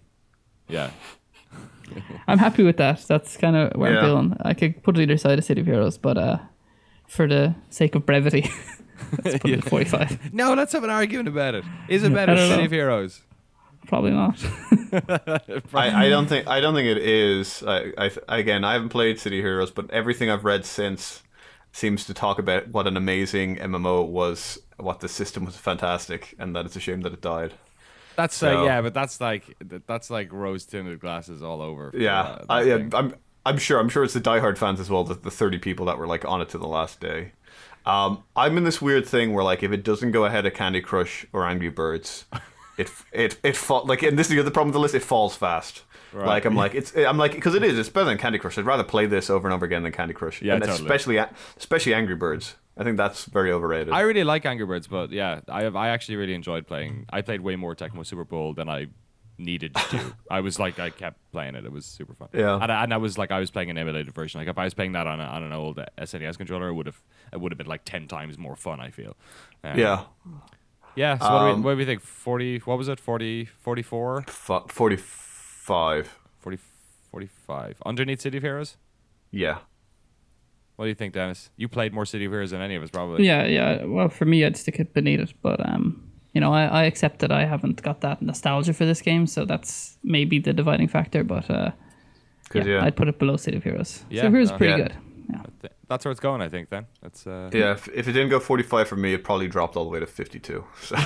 Yeah, 0.68 0.90
I'm 2.26 2.38
happy 2.38 2.62
with 2.64 2.78
that. 2.78 3.04
That's 3.06 3.36
kind 3.36 3.54
of 3.56 3.72
where 3.78 3.92
Yeah. 3.92 3.98
I'm 4.00 4.04
feeling. 4.04 4.36
I 4.40 4.54
could 4.54 4.82
put 4.82 4.96
it 4.98 5.02
either 5.02 5.16
side 5.18 5.38
of 5.38 5.44
City 5.44 5.60
of 5.60 5.66
Heroes, 5.66 5.98
but 5.98 6.16
uh, 6.16 6.38
for 7.06 7.28
the 7.28 7.54
sake 7.70 7.94
of 7.94 8.06
brevity, 8.06 8.50
let's 9.24 9.38
put 9.38 9.50
it 9.50 9.58
at 9.58 9.64
45. 9.64 10.32
No, 10.32 10.54
let's 10.54 10.72
have 10.72 10.84
an 10.84 10.90
argument 10.90 11.28
about 11.28 11.54
it. 11.54 11.64
Is 11.88 12.02
it 12.02 12.12
better 12.14 12.34
don't 12.34 12.48
City 12.48 12.62
know. 12.62 12.64
of 12.66 12.70
Heroes? 12.70 13.20
Probably 13.86 14.10
not. 14.12 14.38
I, 15.74 16.06
I 16.06 16.08
don't 16.08 16.26
think 16.26 16.46
I 16.48 16.60
don't 16.60 16.74
think 16.74 16.88
it 16.88 16.98
is. 16.98 17.62
I, 17.66 17.92
I 17.98 18.10
again, 18.28 18.64
I 18.64 18.72
haven't 18.74 18.90
played 18.90 19.18
City 19.18 19.40
Heroes, 19.40 19.70
but 19.70 19.90
everything 19.90 20.30
I've 20.30 20.44
read 20.44 20.64
since 20.64 21.22
seems 21.72 22.04
to 22.06 22.14
talk 22.14 22.38
about 22.38 22.68
what 22.68 22.86
an 22.86 22.96
amazing 22.96 23.56
MMO 23.56 24.04
it 24.04 24.10
was, 24.10 24.58
what 24.76 25.00
the 25.00 25.08
system 25.08 25.44
was 25.44 25.56
fantastic, 25.56 26.34
and 26.38 26.54
that 26.54 26.66
it's 26.66 26.76
a 26.76 26.80
shame 26.80 27.00
that 27.02 27.12
it 27.12 27.20
died. 27.20 27.54
That's 28.16 28.36
So- 28.36 28.54
like 28.60 28.66
yeah, 28.66 28.80
but 28.80 28.94
that's 28.94 29.20
like 29.20 29.56
that's 29.86 30.08
like 30.10 30.32
rose 30.32 30.64
tinted 30.64 31.00
glasses 31.00 31.42
all 31.42 31.60
over. 31.60 31.90
for 31.90 31.96
Yeah, 31.98 32.38
that- 32.40 32.46
I, 32.48 32.62
yeah, 32.62 32.86
I'm 32.92 33.14
I'm 33.44 33.58
sure 33.58 33.80
I'm 33.80 33.88
sure 33.88 34.04
it's 34.04 34.14
the 34.14 34.20
diehard 34.20 34.56
fans 34.56 34.80
as 34.80 34.88
well. 34.88 35.04
The, 35.04 35.14
the 35.14 35.30
thirty 35.30 35.58
people 35.58 35.86
that 35.86 35.98
were 35.98 36.06
like 36.06 36.24
on 36.24 36.40
it 36.40 36.48
to 36.50 36.58
the 36.58 36.68
last 36.68 37.00
day. 37.00 37.32
Um, 37.86 38.22
I'm 38.34 38.56
in 38.56 38.64
this 38.64 38.80
weird 38.80 39.06
thing 39.06 39.34
where 39.34 39.44
like 39.44 39.62
if 39.62 39.70
it 39.72 39.84
doesn't 39.84 40.12
go 40.12 40.24
ahead 40.24 40.46
of 40.46 40.54
Candy 40.54 40.80
Crush 40.80 41.26
or 41.32 41.46
Angry 41.46 41.68
Birds, 41.68 42.24
it 42.76 42.90
it 43.12 43.38
it 43.42 43.56
fall 43.56 43.84
like 43.84 44.02
and 44.02 44.18
this 44.18 44.28
is 44.28 44.34
the 44.34 44.40
other 44.40 44.50
problem 44.50 44.68
with 44.68 44.74
the 44.74 44.80
list. 44.80 44.94
It 44.94 45.02
falls 45.02 45.36
fast. 45.36 45.82
Right. 46.12 46.26
Like 46.26 46.44
I'm 46.44 46.54
like 46.64 46.74
it's 46.74 46.96
I'm 46.96 47.18
like 47.18 47.32
because 47.32 47.54
it 47.54 47.62
is 47.62 47.78
it's 47.78 47.88
better 47.88 48.06
than 48.06 48.18
Candy 48.18 48.38
Crush. 48.38 48.58
I'd 48.58 48.66
rather 48.66 48.84
play 48.84 49.06
this 49.06 49.30
over 49.30 49.46
and 49.48 49.54
over 49.54 49.64
again 49.64 49.82
than 49.82 49.92
Candy 49.92 50.14
Crush. 50.14 50.42
Yeah, 50.42 50.54
and 50.54 50.64
totally. 50.64 50.84
especially 50.84 51.24
especially 51.56 51.94
Angry 51.94 52.16
Birds. 52.16 52.56
I 52.76 52.82
think 52.82 52.96
that's 52.96 53.26
very 53.26 53.52
overrated. 53.52 53.92
I 53.92 54.00
really 54.00 54.24
like 54.24 54.44
Angry 54.44 54.66
Birds, 54.66 54.88
but 54.88 55.12
yeah, 55.12 55.40
I 55.48 55.62
have, 55.62 55.76
I 55.76 55.90
actually 55.90 56.16
really 56.16 56.34
enjoyed 56.34 56.66
playing. 56.66 57.06
I 57.08 57.22
played 57.22 57.40
way 57.40 57.54
more 57.54 57.76
Tecmo 57.76 58.04
Super 58.04 58.24
Bowl 58.24 58.52
than 58.52 58.68
I 58.68 58.88
needed 59.38 59.74
to. 59.74 60.14
I 60.30 60.40
was 60.40 60.58
like, 60.58 60.80
I 60.80 60.90
kept 60.90 61.18
playing 61.30 61.54
it. 61.54 61.64
It 61.64 61.72
was 61.72 61.84
super 61.86 62.14
fun. 62.14 62.30
Yeah. 62.32 62.58
and 62.60 62.72
I, 62.72 62.82
and 62.82 62.92
I 62.92 62.96
was 62.96 63.16
like, 63.16 63.30
I 63.30 63.38
was 63.38 63.50
playing 63.50 63.70
an 63.70 63.78
emulated 63.78 64.12
version. 64.12 64.40
Like 64.40 64.48
if 64.48 64.58
I 64.58 64.64
was 64.64 64.74
playing 64.74 64.92
that 64.92 65.06
on, 65.06 65.20
a, 65.20 65.24
on 65.24 65.44
an 65.44 65.52
old 65.52 65.78
SNES 65.98 66.36
controller, 66.36 66.68
it 66.68 66.74
would 66.74 66.86
have 66.86 67.00
it 67.32 67.40
would 67.40 67.52
have 67.52 67.58
been 67.58 67.66
like 67.68 67.84
ten 67.84 68.08
times 68.08 68.38
more 68.38 68.56
fun. 68.56 68.80
I 68.80 68.90
feel. 68.90 69.16
Um, 69.62 69.78
yeah, 69.78 70.04
yeah. 70.96 71.18
So 71.18 71.32
what, 71.32 71.38
do 71.40 71.44
we, 71.44 71.50
Um, 71.52 71.62
what 71.62 71.70
do 71.72 71.76
we 71.78 71.84
think? 71.84 72.00
Forty? 72.00 72.58
What 72.58 72.78
was 72.78 72.88
it? 72.88 73.00
40, 73.00 73.46
44? 73.46 74.24
F- 74.28 74.50
forty 74.68 74.96
five. 74.96 76.18
40, 76.40 76.58
45. 77.10 77.82
Underneath 77.86 78.20
City 78.20 78.36
of 78.36 78.42
Heroes. 78.42 78.76
Yeah. 79.30 79.58
What 80.76 80.84
do 80.86 80.88
you 80.88 80.94
think, 80.94 81.14
Dennis? 81.14 81.50
You 81.56 81.68
played 81.68 81.94
more 81.94 82.04
City 82.04 82.24
of 82.26 82.32
Heroes 82.32 82.50
than 82.50 82.60
any 82.60 82.74
of 82.74 82.82
us, 82.82 82.90
probably. 82.90 83.24
yeah, 83.24 83.44
yeah. 83.46 83.84
Well, 83.84 84.08
for 84.08 84.24
me, 84.24 84.44
I'd 84.44 84.56
stick 84.56 84.78
it 84.80 84.92
beneath 84.92 85.20
it, 85.20 85.32
but 85.40 85.64
um, 85.66 86.02
you 86.32 86.40
know, 86.40 86.52
I, 86.52 86.64
I 86.64 86.82
accept 86.84 87.20
that 87.20 87.30
I 87.30 87.44
haven't 87.44 87.80
got 87.82 88.00
that 88.00 88.20
nostalgia 88.20 88.74
for 88.74 88.84
this 88.84 89.00
game, 89.00 89.26
so 89.26 89.44
that's 89.44 89.96
maybe 90.02 90.38
the 90.40 90.52
dividing 90.52 90.88
factor. 90.88 91.22
But 91.22 91.48
uh, 91.48 91.70
yeah, 92.52 92.64
yeah. 92.64 92.84
I'd 92.84 92.96
put 92.96 93.08
it 93.08 93.18
below 93.18 93.36
City 93.36 93.56
of 93.56 93.62
Heroes. 93.62 94.04
Yeah, 94.10 94.22
City 94.22 94.26
of 94.26 94.32
Heroes 94.32 94.50
is 94.50 94.56
pretty 94.56 94.72
yeah. 94.72 94.88
good. 94.88 94.94
Yeah. 95.30 95.42
Th- 95.62 95.72
That's 95.88 96.04
where 96.04 96.10
it's 96.12 96.20
going, 96.20 96.40
I 96.42 96.48
think. 96.48 96.68
Then 96.70 96.86
that's 97.02 97.26
uh, 97.26 97.50
Yeah, 97.52 97.72
if, 97.72 97.88
if 97.88 98.08
it 98.08 98.12
didn't 98.12 98.28
go 98.30 98.40
45 98.40 98.88
for 98.88 98.96
me, 98.96 99.14
it 99.14 99.24
probably 99.24 99.48
dropped 99.48 99.76
all 99.76 99.84
the 99.84 99.90
way 99.90 100.00
to 100.00 100.06
52. 100.06 100.64
So, 100.82 100.96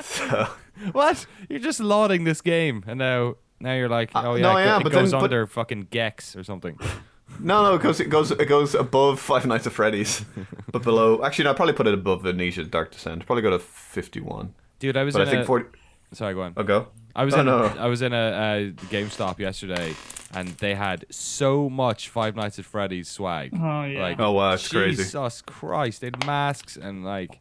so 0.00 0.48
What? 0.92 1.26
You're 1.48 1.60
just 1.60 1.80
lauding 1.80 2.24
this 2.24 2.40
game, 2.40 2.84
and 2.86 2.98
now 2.98 3.36
now 3.60 3.74
you're 3.74 3.88
like, 3.88 4.10
oh 4.14 4.34
yeah, 4.34 4.42
no, 4.42 4.56
it, 4.56 4.64
go- 4.64 4.70
am, 4.70 4.80
it 4.80 4.84
but 4.84 4.92
goes 4.92 5.10
then- 5.10 5.20
but- 5.20 5.24
under 5.24 5.46
fucking 5.46 5.88
Gex 5.90 6.34
or 6.36 6.42
something. 6.44 6.78
no, 7.40 7.62
no, 7.70 7.76
because 7.76 8.00
it 8.00 8.08
goes 8.10 8.30
it 8.30 8.46
goes 8.48 8.74
above 8.74 9.20
Five 9.20 9.46
Nights 9.46 9.66
at 9.66 9.72
Freddy's, 9.72 10.24
but 10.70 10.82
below. 10.82 11.22
Actually, 11.22 11.44
no, 11.44 11.50
I'd 11.50 11.56
probably 11.56 11.74
put 11.74 11.86
it 11.86 11.94
above 11.94 12.26
Amnesia 12.26 12.64
Dark 12.64 12.90
Descent. 12.92 13.24
Probably 13.26 13.42
go 13.42 13.50
to 13.50 13.58
51. 13.58 14.54
Dude, 14.78 14.96
I 14.96 15.04
was 15.04 15.14
But 15.14 15.22
in 15.22 15.28
I 15.28 15.30
think 15.30 15.42
a. 15.44 15.46
40. 15.46 15.66
Sorry, 16.12 16.34
go 16.34 16.42
on. 16.42 16.52
I'll 16.56 16.64
go. 16.64 16.88
I 17.14 17.24
was 17.24 17.34
Oh, 17.34 17.40
in 17.40 17.46
no, 17.46 17.64
a, 17.64 17.74
no. 17.74 17.80
I 17.80 17.86
was 17.86 18.02
in 18.02 18.12
a, 18.12 18.16
a 18.16 18.72
GameStop 18.86 19.38
yesterday, 19.38 19.94
and 20.32 20.48
they 20.58 20.74
had 20.74 21.04
so 21.10 21.68
much 21.68 22.08
Five 22.08 22.34
Nights 22.36 22.58
at 22.58 22.64
Freddy's 22.64 23.08
swag. 23.08 23.52
Oh, 23.54 23.84
yeah. 23.84 24.00
Like, 24.02 24.18
Oh, 24.20 24.32
wow, 24.32 24.52
it's 24.54 24.68
crazy. 24.68 25.02
Jesus 25.02 25.42
Christ! 25.42 26.00
They 26.00 26.06
had 26.08 26.24
masks 26.26 26.76
and 26.76 27.04
like 27.04 27.38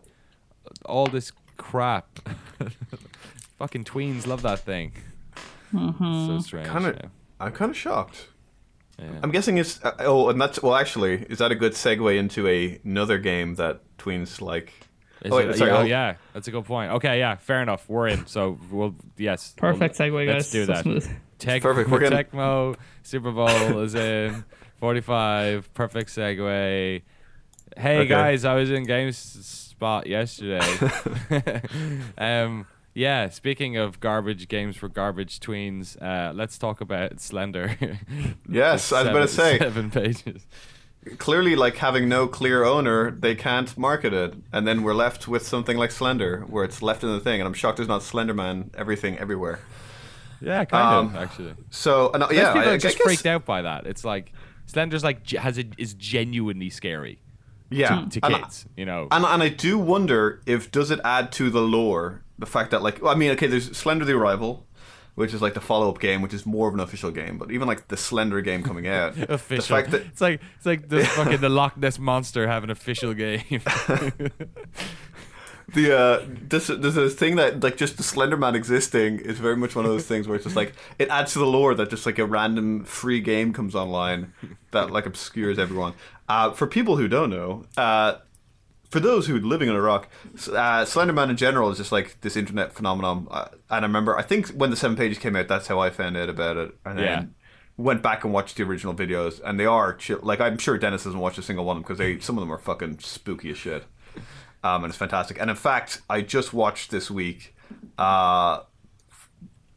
all 0.85 1.07
this 1.07 1.31
crap. 1.57 2.19
Fucking 3.57 3.83
tweens 3.83 4.25
love 4.27 4.41
that 4.41 4.59
thing. 4.59 4.93
So 5.71 6.39
strange. 6.43 6.67
Kind 6.67 6.85
of. 6.87 6.95
yeah. 6.95 7.09
I'm 7.39 7.51
kind 7.53 7.71
of 7.71 7.77
shocked. 7.77 8.27
Yeah. 8.99 9.07
I'm 9.23 9.31
guessing 9.31 9.57
it's. 9.57 9.83
Uh, 9.83 9.93
oh, 9.99 10.29
and 10.29 10.39
that's 10.41 10.61
well. 10.61 10.75
Actually, 10.75 11.25
is 11.29 11.37
that 11.39 11.51
a 11.51 11.55
good 11.55 11.73
segue 11.73 12.17
into 12.17 12.47
a, 12.47 12.79
another 12.83 13.17
game 13.17 13.55
that 13.55 13.81
tweens 13.97 14.41
like? 14.41 14.73
Is 15.23 15.31
Oh, 15.31 15.35
wait, 15.37 15.49
it- 15.49 15.57
sorry, 15.57 15.71
yeah, 15.71 15.77
oh 15.77 15.83
yeah, 15.83 16.15
that's 16.33 16.47
a 16.47 16.51
good 16.51 16.65
point. 16.65 16.91
Okay, 16.93 17.19
yeah, 17.19 17.35
fair 17.35 17.61
enough. 17.61 17.87
We're 17.87 18.07
in. 18.07 18.25
So 18.25 18.57
we'll 18.71 18.95
yes. 19.17 19.53
we'll- 19.61 19.71
Perfect 19.73 19.97
segue, 19.97 20.25
guys. 20.25 20.33
Let's 20.35 20.51
do 20.51 20.65
So 20.65 20.73
that. 20.73 20.83
smooth. 20.83 21.09
Tech, 21.39 21.61
Perfect, 21.61 21.89
we're 21.89 21.99
gonna- 21.99 22.23
Tecmo 22.23 22.75
Super 23.03 23.31
Bowl 23.31 23.79
is 23.79 23.95
in 23.95 24.43
45. 24.79 25.73
Perfect 25.73 26.09
segue. 26.09 27.01
Hey 27.77 27.97
Okay. 27.99 28.07
guys, 28.07 28.43
I 28.45 28.55
was 28.55 28.69
in 28.69 28.85
GameSpot 28.85 30.05
yesterday. 30.05 31.61
um, 32.17 32.65
yeah. 32.93 33.29
Speaking 33.29 33.77
of 33.77 33.99
garbage 33.99 34.47
games 34.49 34.75
for 34.75 34.89
garbage 34.89 35.39
tweens, 35.39 35.95
uh, 36.01 36.33
let's 36.33 36.57
talk 36.57 36.81
about 36.81 37.19
Slender. 37.21 37.77
Yes, 38.49 38.91
I 38.91 39.01
was 39.03 39.09
about 39.09 39.19
to 39.21 39.27
say. 39.29 39.57
seven 39.59 39.89
pages. 39.91 40.45
Clearly, 41.17 41.55
like 41.55 41.77
having 41.77 42.07
no 42.07 42.27
clear 42.27 42.63
owner, 42.63 43.09
they 43.09 43.33
can't 43.33 43.75
market 43.75 44.13
it, 44.13 44.35
and 44.53 44.67
then 44.67 44.83
we're 44.83 44.93
left 44.93 45.27
with 45.27 45.45
something 45.47 45.75
like 45.75 45.89
Slender, 45.91 46.41
where 46.47 46.63
it's 46.63 46.83
left 46.83 47.03
in 47.03 47.09
the 47.09 47.19
thing. 47.19 47.41
And 47.41 47.47
I'm 47.47 47.55
shocked 47.55 47.77
there's 47.77 47.89
not 47.89 48.01
Slenderman 48.01 48.69
everything 48.77 49.17
everywhere. 49.17 49.59
Yeah, 50.41 50.63
kind 50.65 51.07
of 51.09 51.15
Um, 51.15 51.21
actually. 51.23 51.53
So, 51.71 52.11
and, 52.13 52.21
uh, 52.23 52.27
Most 52.27 52.35
yeah, 52.35 52.53
people 52.53 52.67
I, 52.67 52.71
are 52.71 52.75
I 52.75 52.77
just 52.77 52.97
guess- 52.99 53.05
freaked 53.07 53.25
out 53.25 53.45
by 53.45 53.63
that. 53.63 53.87
It's 53.87 54.03
like 54.05 54.31
Slender's 54.67 55.03
like 55.03 55.27
has 55.31 55.57
it 55.57 55.73
is 55.79 55.95
genuinely 55.95 56.69
scary 56.69 57.19
yeah, 57.71 58.05
to 58.11 58.19
I- 58.23 58.33
kids. 58.41 58.67
You 58.77 58.85
know. 58.85 59.07
And, 59.11 59.25
and 59.25 59.41
I 59.41 59.49
do 59.49 59.79
wonder 59.79 60.41
if 60.45 60.69
does 60.71 60.91
it 60.91 60.99
add 61.03 61.31
to 61.33 61.49
the 61.49 61.61
lore 61.61 62.21
the 62.37 62.45
fact 62.45 62.69
that 62.71 62.83
like 62.83 63.03
I 63.03 63.15
mean 63.15 63.31
okay 63.31 63.47
there's 63.47 63.75
Slender 63.75 64.05
the 64.05 64.13
Arrival, 64.13 64.67
which 65.21 65.33
is 65.35 65.41
like 65.41 65.53
the 65.53 65.61
follow 65.61 65.87
up 65.87 65.99
game, 65.99 66.23
which 66.23 66.33
is 66.33 66.47
more 66.47 66.67
of 66.67 66.73
an 66.73 66.79
official 66.79 67.11
game, 67.11 67.37
but 67.37 67.51
even 67.51 67.67
like 67.67 67.87
the 67.89 67.95
Slender 67.95 68.41
game 68.41 68.63
coming 68.63 68.87
out, 68.87 69.15
official. 69.29 69.55
the 69.57 69.61
fact 69.61 69.91
that 69.91 70.01
it's 70.01 70.19
like 70.19 70.41
it's 70.57 70.65
like 70.65 70.89
the 70.89 71.05
fucking 71.17 71.41
the 71.41 71.49
Loch 71.49 71.77
Ness 71.77 71.99
monster 71.99 72.47
have 72.47 72.63
an 72.63 72.71
official 72.71 73.13
game. 73.13 73.43
the 75.75 75.95
uh 75.95 76.25
this 76.49 76.67
there's 76.67 76.95
this 76.95 77.13
thing 77.13 77.35
that 77.35 77.61
like 77.63 77.77
just 77.77 77.97
the 77.97 78.03
Slender 78.03 78.35
Man 78.35 78.55
existing 78.55 79.19
is 79.19 79.37
very 79.37 79.55
much 79.55 79.75
one 79.75 79.85
of 79.85 79.91
those 79.91 80.07
things 80.07 80.27
where 80.27 80.35
it's 80.35 80.45
just 80.45 80.55
like 80.55 80.73
it 80.97 81.07
adds 81.09 81.33
to 81.33 81.39
the 81.39 81.45
lore 81.45 81.75
that 81.75 81.91
just 81.91 82.07
like 82.07 82.17
a 82.17 82.25
random 82.25 82.83
free 82.83 83.21
game 83.21 83.53
comes 83.53 83.75
online 83.75 84.33
that 84.71 84.89
like 84.89 85.05
obscures 85.05 85.59
everyone. 85.59 85.93
Uh, 86.27 86.49
for 86.51 86.65
people 86.65 86.97
who 86.97 87.07
don't 87.07 87.29
know, 87.29 87.63
uh, 87.77 88.15
for 88.91 88.99
those 88.99 89.25
who 89.25 89.37
are 89.37 89.39
living 89.39 89.69
on 89.69 89.75
a 89.75 89.81
rock, 89.81 90.07
uh, 90.35 90.85
Slenderman 90.85 91.29
in 91.31 91.37
general 91.37 91.69
is 91.71 91.77
just 91.77 91.91
like 91.91 92.21
this 92.21 92.35
internet 92.37 92.73
phenomenon. 92.73 93.27
Uh, 93.31 93.47
and 93.69 93.83
I 93.85 93.87
remember, 93.87 94.15
I 94.17 94.21
think 94.21 94.49
when 94.49 94.69
the 94.69 94.75
seven 94.75 94.95
pages 94.95 95.17
came 95.17 95.35
out, 95.35 95.47
that's 95.47 95.67
how 95.67 95.79
I 95.79 95.89
found 95.89 96.15
out 96.17 96.29
about 96.29 96.57
it. 96.57 96.75
And 96.85 96.99
then 96.99 97.05
Yeah. 97.05 97.25
went 97.77 98.03
back 98.03 98.23
and 98.23 98.31
watched 98.33 98.57
the 98.57 98.63
original 98.63 98.93
videos, 98.93 99.41
and 99.43 99.59
they 99.59 99.65
are 99.65 99.93
chill. 99.93 100.19
Like 100.21 100.39
I'm 100.39 100.57
sure 100.59 100.77
Dennis 100.77 101.05
hasn't 101.05 101.21
watched 101.23 101.39
a 101.39 101.41
single 101.41 101.65
one 101.65 101.77
of 101.77 101.83
them 101.83 101.83
because 101.83 101.97
they 101.97 102.19
some 102.19 102.37
of 102.37 102.41
them 102.41 102.51
are 102.53 102.57
fucking 102.59 102.99
spooky 102.99 103.49
as 103.51 103.57
shit. 103.57 103.85
Um, 104.63 104.83
and 104.83 104.91
it's 104.91 104.97
fantastic. 104.97 105.39
And 105.41 105.49
in 105.49 105.55
fact, 105.55 106.01
I 106.09 106.21
just 106.21 106.53
watched 106.53 106.91
this 106.91 107.09
week. 107.09 107.55
Uh, 107.97 108.59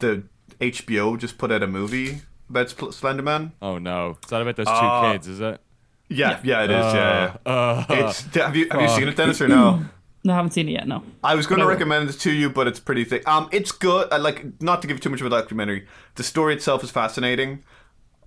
the 0.01 0.25
HBO 0.61 1.17
just 1.19 1.39
put 1.39 1.51
out 1.53 1.63
a 1.63 1.67
movie 1.67 2.21
about 2.51 2.67
Slenderman. 2.69 3.53
oh 3.63 3.79
no, 3.79 4.19
it's 4.23 4.31
not 4.31 4.43
about 4.43 4.57
those 4.57 4.67
two 4.67 4.73
Uh, 4.73 5.13
kids, 5.13 5.27
is 5.29 5.41
it? 5.41 5.61
Yeah, 6.09 6.41
yeah, 6.45 6.65
it 6.65 6.71
is. 6.71 6.95
yeah, 6.95 7.37
yeah. 7.47 7.53
Uh, 7.53 7.85
It's, 7.89 8.23
have 8.35 8.55
you 8.57 8.69
have 8.71 8.81
you 8.83 8.89
seen 8.89 9.09
it, 9.09 9.17
Dennis, 9.17 9.41
or 9.41 9.49
no? 9.49 9.85
No, 10.27 10.33
I 10.33 10.37
haven't 10.37 10.53
seen 10.53 10.69
it 10.69 10.73
yet. 10.73 10.89
No. 10.89 11.03
I 11.23 11.35
was 11.35 11.47
going 11.47 11.59
to 11.59 11.65
No. 11.65 11.71
recommend 11.71 12.09
it 12.09 12.15
to 12.21 12.33
you, 12.33 12.49
but 12.49 12.67
it's 12.67 12.81
pretty 12.81 13.05
thick. 13.05 13.27
Um, 13.29 13.49
it's 13.53 13.73
good. 13.73 14.09
I 14.11 14.17
like 14.17 14.61
not 14.61 14.81
to 14.83 14.89
give 14.89 14.99
too 15.01 15.11
much 15.11 15.21
of 15.21 15.27
a 15.27 15.31
documentary. 15.31 15.87
The 16.15 16.23
story 16.23 16.55
itself 16.55 16.83
is 16.83 16.91
fascinating. 16.91 17.63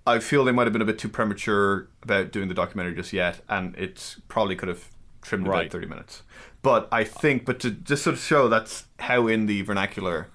I 0.05 0.19
feel 0.19 0.43
they 0.45 0.51
might 0.51 0.65
have 0.67 0.73
been 0.73 0.81
a 0.81 0.85
bit 0.85 0.99
too 0.99 1.09
premature 1.09 1.89
about 2.03 2.31
doing 2.31 2.47
the 2.49 2.53
documentary 2.53 2.95
just 2.95 3.13
yet, 3.13 3.41
and 3.49 3.75
it 3.75 4.17
probably 4.27 4.55
could 4.55 4.69
have 4.69 4.85
trimmed 5.23 5.47
Right. 5.47 5.61
about 5.61 5.71
thirty 5.71 5.87
minutes. 5.87 6.21
But 6.61 6.87
I 6.91 7.03
think, 7.03 7.45
but 7.45 7.59
to 7.61 7.71
just 7.71 8.03
sort 8.03 8.15
of 8.15 8.21
show 8.21 8.47
that's 8.47 8.85
how 8.99 9.27
in 9.27 9.47
the 9.47 9.61
vernacular, 9.63 10.27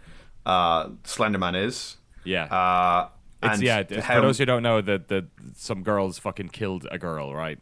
uh, 0.45 0.89
Slenderman 1.05 1.55
is. 1.65 1.97
yeah. 2.25 2.45
Uh, 2.45 3.09
it's 3.43 3.61
yeah. 3.63 3.81
it's- 3.81 4.07
For 4.07 4.21
those 4.21 4.39
who 4.39 4.45
don't 4.47 4.63
know, 4.63 4.81
that 4.81 5.09
that 5.09 5.25
some 5.57 5.83
girls 5.83 6.19
fucking 6.19 6.49
killed 6.51 6.87
a 6.91 6.99
girl, 6.99 7.35
right? 7.35 7.59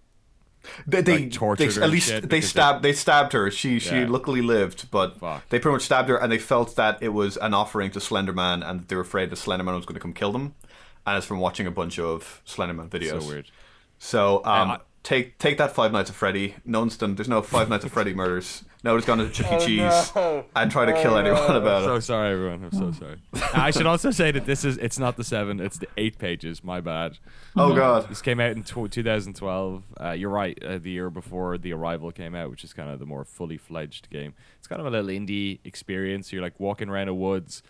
They, 0.87 1.01
they, 1.01 1.19
Like, 1.21 1.33
tortured 1.33 1.69
they 1.71 1.75
her 1.75 1.83
at 1.85 1.91
least 1.91 2.09
they 2.11 2.21
because 2.21 2.29
they- 2.31 2.41
stabbed 2.43 2.83
they 2.83 2.93
stabbed 2.93 3.33
her. 3.33 3.51
She 3.51 3.79
she 3.79 3.97
Yeah. 4.01 4.07
luckily 4.09 4.43
lived, 4.43 4.91
but 4.91 5.19
Fuck. 5.19 5.49
they 5.49 5.59
pretty 5.59 5.73
much 5.75 5.83
stabbed 5.85 6.09
her, 6.11 6.17
and 6.19 6.31
they 6.31 6.39
felt 6.39 6.77
that 6.77 6.99
it 7.03 7.11
was 7.15 7.39
an 7.39 7.55
offering 7.55 7.91
to 7.93 7.99
Slenderman, 7.99 8.69
and 8.69 8.87
they 8.89 8.95
were 8.97 9.01
afraid 9.03 9.31
that 9.31 9.37
Slenderman 9.39 9.75
was 9.75 9.87
going 9.87 9.95
to 9.95 10.01
come 10.01 10.13
kill 10.13 10.33
them. 10.33 10.55
And 11.07 11.17
it's 11.17 11.27
from 11.27 11.39
watching 11.41 11.67
a 11.67 11.71
bunch 11.71 11.99
of 11.99 12.43
Slenderman 12.47 12.91
videos. 12.91 13.23
So 13.23 13.29
weird. 13.29 13.47
So 13.99 14.45
um, 14.45 14.79
take 15.03 15.39
take 15.39 15.59
that 15.59 15.75
Five 15.75 15.93
Nights 15.93 16.11
at 16.11 16.17
Freddy. 16.17 16.57
No 16.65 16.81
one's 16.81 16.97
done. 16.97 17.15
There's 17.15 17.29
no 17.29 17.43
Five 17.43 17.69
Nights 17.69 17.85
at 17.85 17.91
Freddy 17.91 18.15
murders. 18.15 18.65
Nobody's 18.83 19.05
gone 19.05 19.19
to 19.19 19.29
Chuck 19.29 19.61
E. 19.61 19.67
Cheese 19.67 20.13
and 20.57 20.71
try 20.71 20.87
to 20.87 20.93
kill 21.03 21.19
anyone 21.19 21.39
about 21.57 21.85
So 21.85 21.97
it. 21.97 21.97
So 21.97 22.01
sorry, 22.01 22.33
everyone. 22.33 22.65
I'm 22.65 22.73
so 22.73 22.93
sorry. 22.93 23.19
I 23.53 23.71
should 23.73 23.85
also 23.85 24.11
say 24.11 24.31
that 24.31 24.47
this 24.47 24.65
is 24.65 24.79
it's 24.79 24.99
not 24.99 25.19
the 25.19 25.25
seven, 25.25 25.61
it's 25.61 25.77
the 25.79 25.89
eight 25.99 26.19
pages. 26.19 26.65
My 26.65 26.81
bad. 26.81 27.19
Oh 27.57 27.75
God. 27.75 28.09
This 28.09 28.23
came 28.23 28.41
out 28.41 28.53
in 28.53 28.63
tw 28.63 28.91
2012. 28.91 29.83
Uh, 30.01 30.11
you're 30.13 30.31
right, 30.31 30.59
uh, 30.65 30.79
the 30.79 30.91
year 30.91 31.11
before 31.11 31.59
The 31.59 31.73
Arrival 31.75 32.11
came 32.11 32.35
out, 32.35 32.51
which 32.51 32.65
is 32.65 32.73
kind 32.73 32.89
of 32.89 32.99
the 32.99 33.07
more 33.07 33.25
fully 33.25 33.59
fledged 33.59 34.09
game. 34.09 34.33
It's 34.59 34.67
kind 34.67 34.81
of 34.81 34.87
a 34.87 34.91
little 34.91 35.11
indie 35.11 35.59
experience. 35.65 36.33
You're 36.33 36.43
like 36.43 36.59
walking 36.59 36.89
around 36.89 37.09
a 37.09 37.15
woods. 37.15 37.63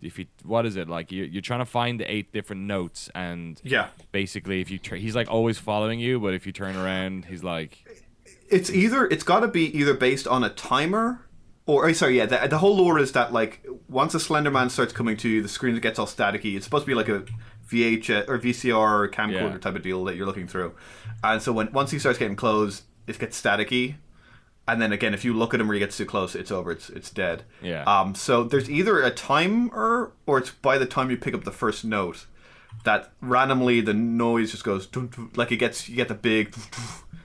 If 0.00 0.18
you, 0.18 0.26
what 0.44 0.64
is 0.66 0.76
it 0.76 0.88
like? 0.88 1.10
You're, 1.10 1.26
you're 1.26 1.42
trying 1.42 1.58
to 1.60 1.64
find 1.66 1.98
the 1.98 2.10
eight 2.12 2.32
different 2.32 2.62
notes, 2.62 3.10
and 3.14 3.60
Yeah. 3.64 3.88
basically, 4.12 4.60
if 4.60 4.70
you 4.70 4.78
tr- 4.78 4.94
he's 4.96 5.16
like 5.16 5.28
always 5.30 5.58
following 5.58 5.98
you, 5.98 6.20
but 6.20 6.34
if 6.34 6.46
you 6.46 6.52
turn 6.52 6.76
around, 6.76 7.24
he's 7.26 7.42
like, 7.42 7.84
It's 8.50 8.70
either 8.70 9.06
it's 9.06 9.24
got 9.24 9.40
to 9.40 9.48
be 9.48 9.64
either 9.76 9.94
based 9.94 10.26
on 10.28 10.44
a 10.44 10.50
timer. 10.50 11.24
Or 11.66 11.86
oh, 11.86 11.92
sorry, 11.92 12.16
yeah. 12.16 12.24
The, 12.26 12.46
the 12.48 12.58
whole 12.58 12.76
lore 12.76 12.98
is 12.98 13.12
that 13.12 13.32
like 13.32 13.66
once 13.88 14.14
a 14.14 14.18
Slenderman 14.18 14.70
starts 14.70 14.92
coming 14.92 15.16
to 15.18 15.28
you, 15.28 15.42
the 15.42 15.48
screen 15.48 15.78
gets 15.80 15.98
all 15.98 16.06
staticky. 16.06 16.56
It's 16.56 16.64
supposed 16.64 16.84
to 16.84 16.86
be 16.86 16.94
like 16.94 17.08
a 17.10 17.24
VHS 17.70 18.26
or 18.28 18.38
VCR 18.38 18.74
or 18.74 19.08
camcorder 19.08 19.52
Yeah. 19.52 19.58
type 19.58 19.74
of 19.74 19.82
deal 19.82 20.02
that 20.06 20.16
you're 20.16 20.24
looking 20.26 20.48
through. 20.48 20.72
And 21.22 21.42
so 21.42 21.52
when 21.52 21.70
once 21.72 21.90
he 21.90 21.98
starts 21.98 22.18
getting 22.18 22.36
close, 22.36 22.84
it 23.06 23.18
gets 23.18 23.40
staticky. 23.40 23.96
And 24.68 24.80
then 24.80 24.92
again, 24.92 25.14
if 25.14 25.24
you 25.24 25.32
look 25.32 25.54
at 25.54 25.60
him 25.60 25.70
or 25.70 25.74
he 25.74 25.80
gets 25.80 25.96
too 25.96 26.06
close, 26.06 26.34
it's 26.34 26.52
over. 26.52 26.70
It's 26.70 26.90
it's 26.90 27.10
dead. 27.10 27.42
Yeah. 27.62 27.84
Um. 27.84 28.14
So 28.14 28.44
there's 28.44 28.70
either 28.70 29.00
a 29.00 29.10
timer 29.10 30.12
or 30.26 30.38
it's 30.38 30.50
by 30.50 30.78
the 30.78 30.86
time 30.86 31.10
you 31.10 31.16
pick 31.16 31.34
up 31.34 31.44
the 31.44 31.52
first 31.52 31.84
note 31.84 32.26
that 32.84 33.10
randomly 33.20 33.80
the 33.80 33.94
noise 33.94 34.52
just 34.52 34.64
goes 34.64 34.86
dun, 34.86 35.08
dun, 35.08 35.30
like 35.34 35.50
it 35.50 35.56
gets 35.56 35.88
you 35.88 35.96
get 35.96 36.08
the 36.08 36.14
big 36.14 36.54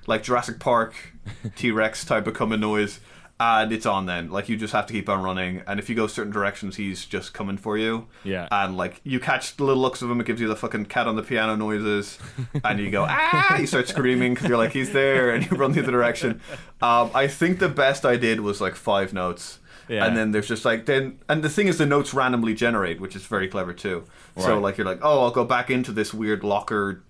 like 0.07 0.23
Jurassic 0.23 0.59
Park 0.59 0.95
T 1.55 1.71
Rex 1.71 2.05
type 2.05 2.27
of 2.27 2.33
coming 2.33 2.59
noise, 2.59 2.99
and 3.39 3.71
it's 3.71 3.85
on 3.85 4.05
then. 4.05 4.29
Like 4.29 4.47
you 4.47 4.55
just 4.55 4.73
have 4.73 4.85
to 4.87 4.93
keep 4.93 5.09
on 5.09 5.23
running, 5.23 5.63
and 5.67 5.79
if 5.79 5.89
you 5.89 5.95
go 5.95 6.07
certain 6.07 6.31
directions, 6.31 6.75
he's 6.75 7.05
just 7.05 7.33
coming 7.33 7.57
for 7.57 7.77
you. 7.77 8.07
Yeah. 8.23 8.47
And 8.51 8.77
like 8.77 9.01
you 9.03 9.19
catch 9.19 9.57
the 9.57 9.63
little 9.63 9.81
looks 9.81 10.01
of 10.01 10.09
him, 10.09 10.21
it 10.21 10.27
gives 10.27 10.39
you 10.39 10.47
the 10.47 10.55
fucking 10.55 10.85
cat 10.85 11.07
on 11.07 11.15
the 11.15 11.23
piano 11.23 11.55
noises, 11.55 12.19
and 12.63 12.79
you 12.79 12.89
go 12.91 13.05
ah, 13.07 13.57
you 13.57 13.67
start 13.67 13.87
screaming 13.87 14.33
because 14.33 14.49
you're 14.49 14.57
like 14.57 14.71
he's 14.71 14.93
there, 14.93 15.31
and 15.31 15.49
you 15.49 15.57
run 15.57 15.71
the 15.71 15.81
other 15.81 15.91
direction. 15.91 16.41
Um, 16.81 17.11
I 17.13 17.27
think 17.27 17.59
the 17.59 17.69
best 17.69 18.05
I 18.05 18.17
did 18.17 18.39
was 18.39 18.61
like 18.61 18.75
five 18.75 19.13
notes. 19.13 19.59
Yeah. 19.89 20.05
And 20.05 20.15
then 20.15 20.31
there's 20.31 20.47
just 20.47 20.63
like 20.63 20.85
then, 20.85 21.19
and 21.27 21.43
the 21.43 21.49
thing 21.49 21.67
is, 21.67 21.77
the 21.77 21.85
notes 21.85 22.13
randomly 22.13 22.53
generate, 22.53 23.01
which 23.01 23.15
is 23.17 23.25
very 23.25 23.49
clever 23.49 23.73
too. 23.73 24.05
Right. 24.35 24.45
So 24.45 24.59
like 24.59 24.77
you're 24.77 24.87
like, 24.87 24.99
oh, 25.01 25.23
I'll 25.23 25.31
go 25.31 25.43
back 25.43 25.69
into 25.69 25.91
this 25.91 26.13
weird 26.13 26.43
locker, 26.43 27.03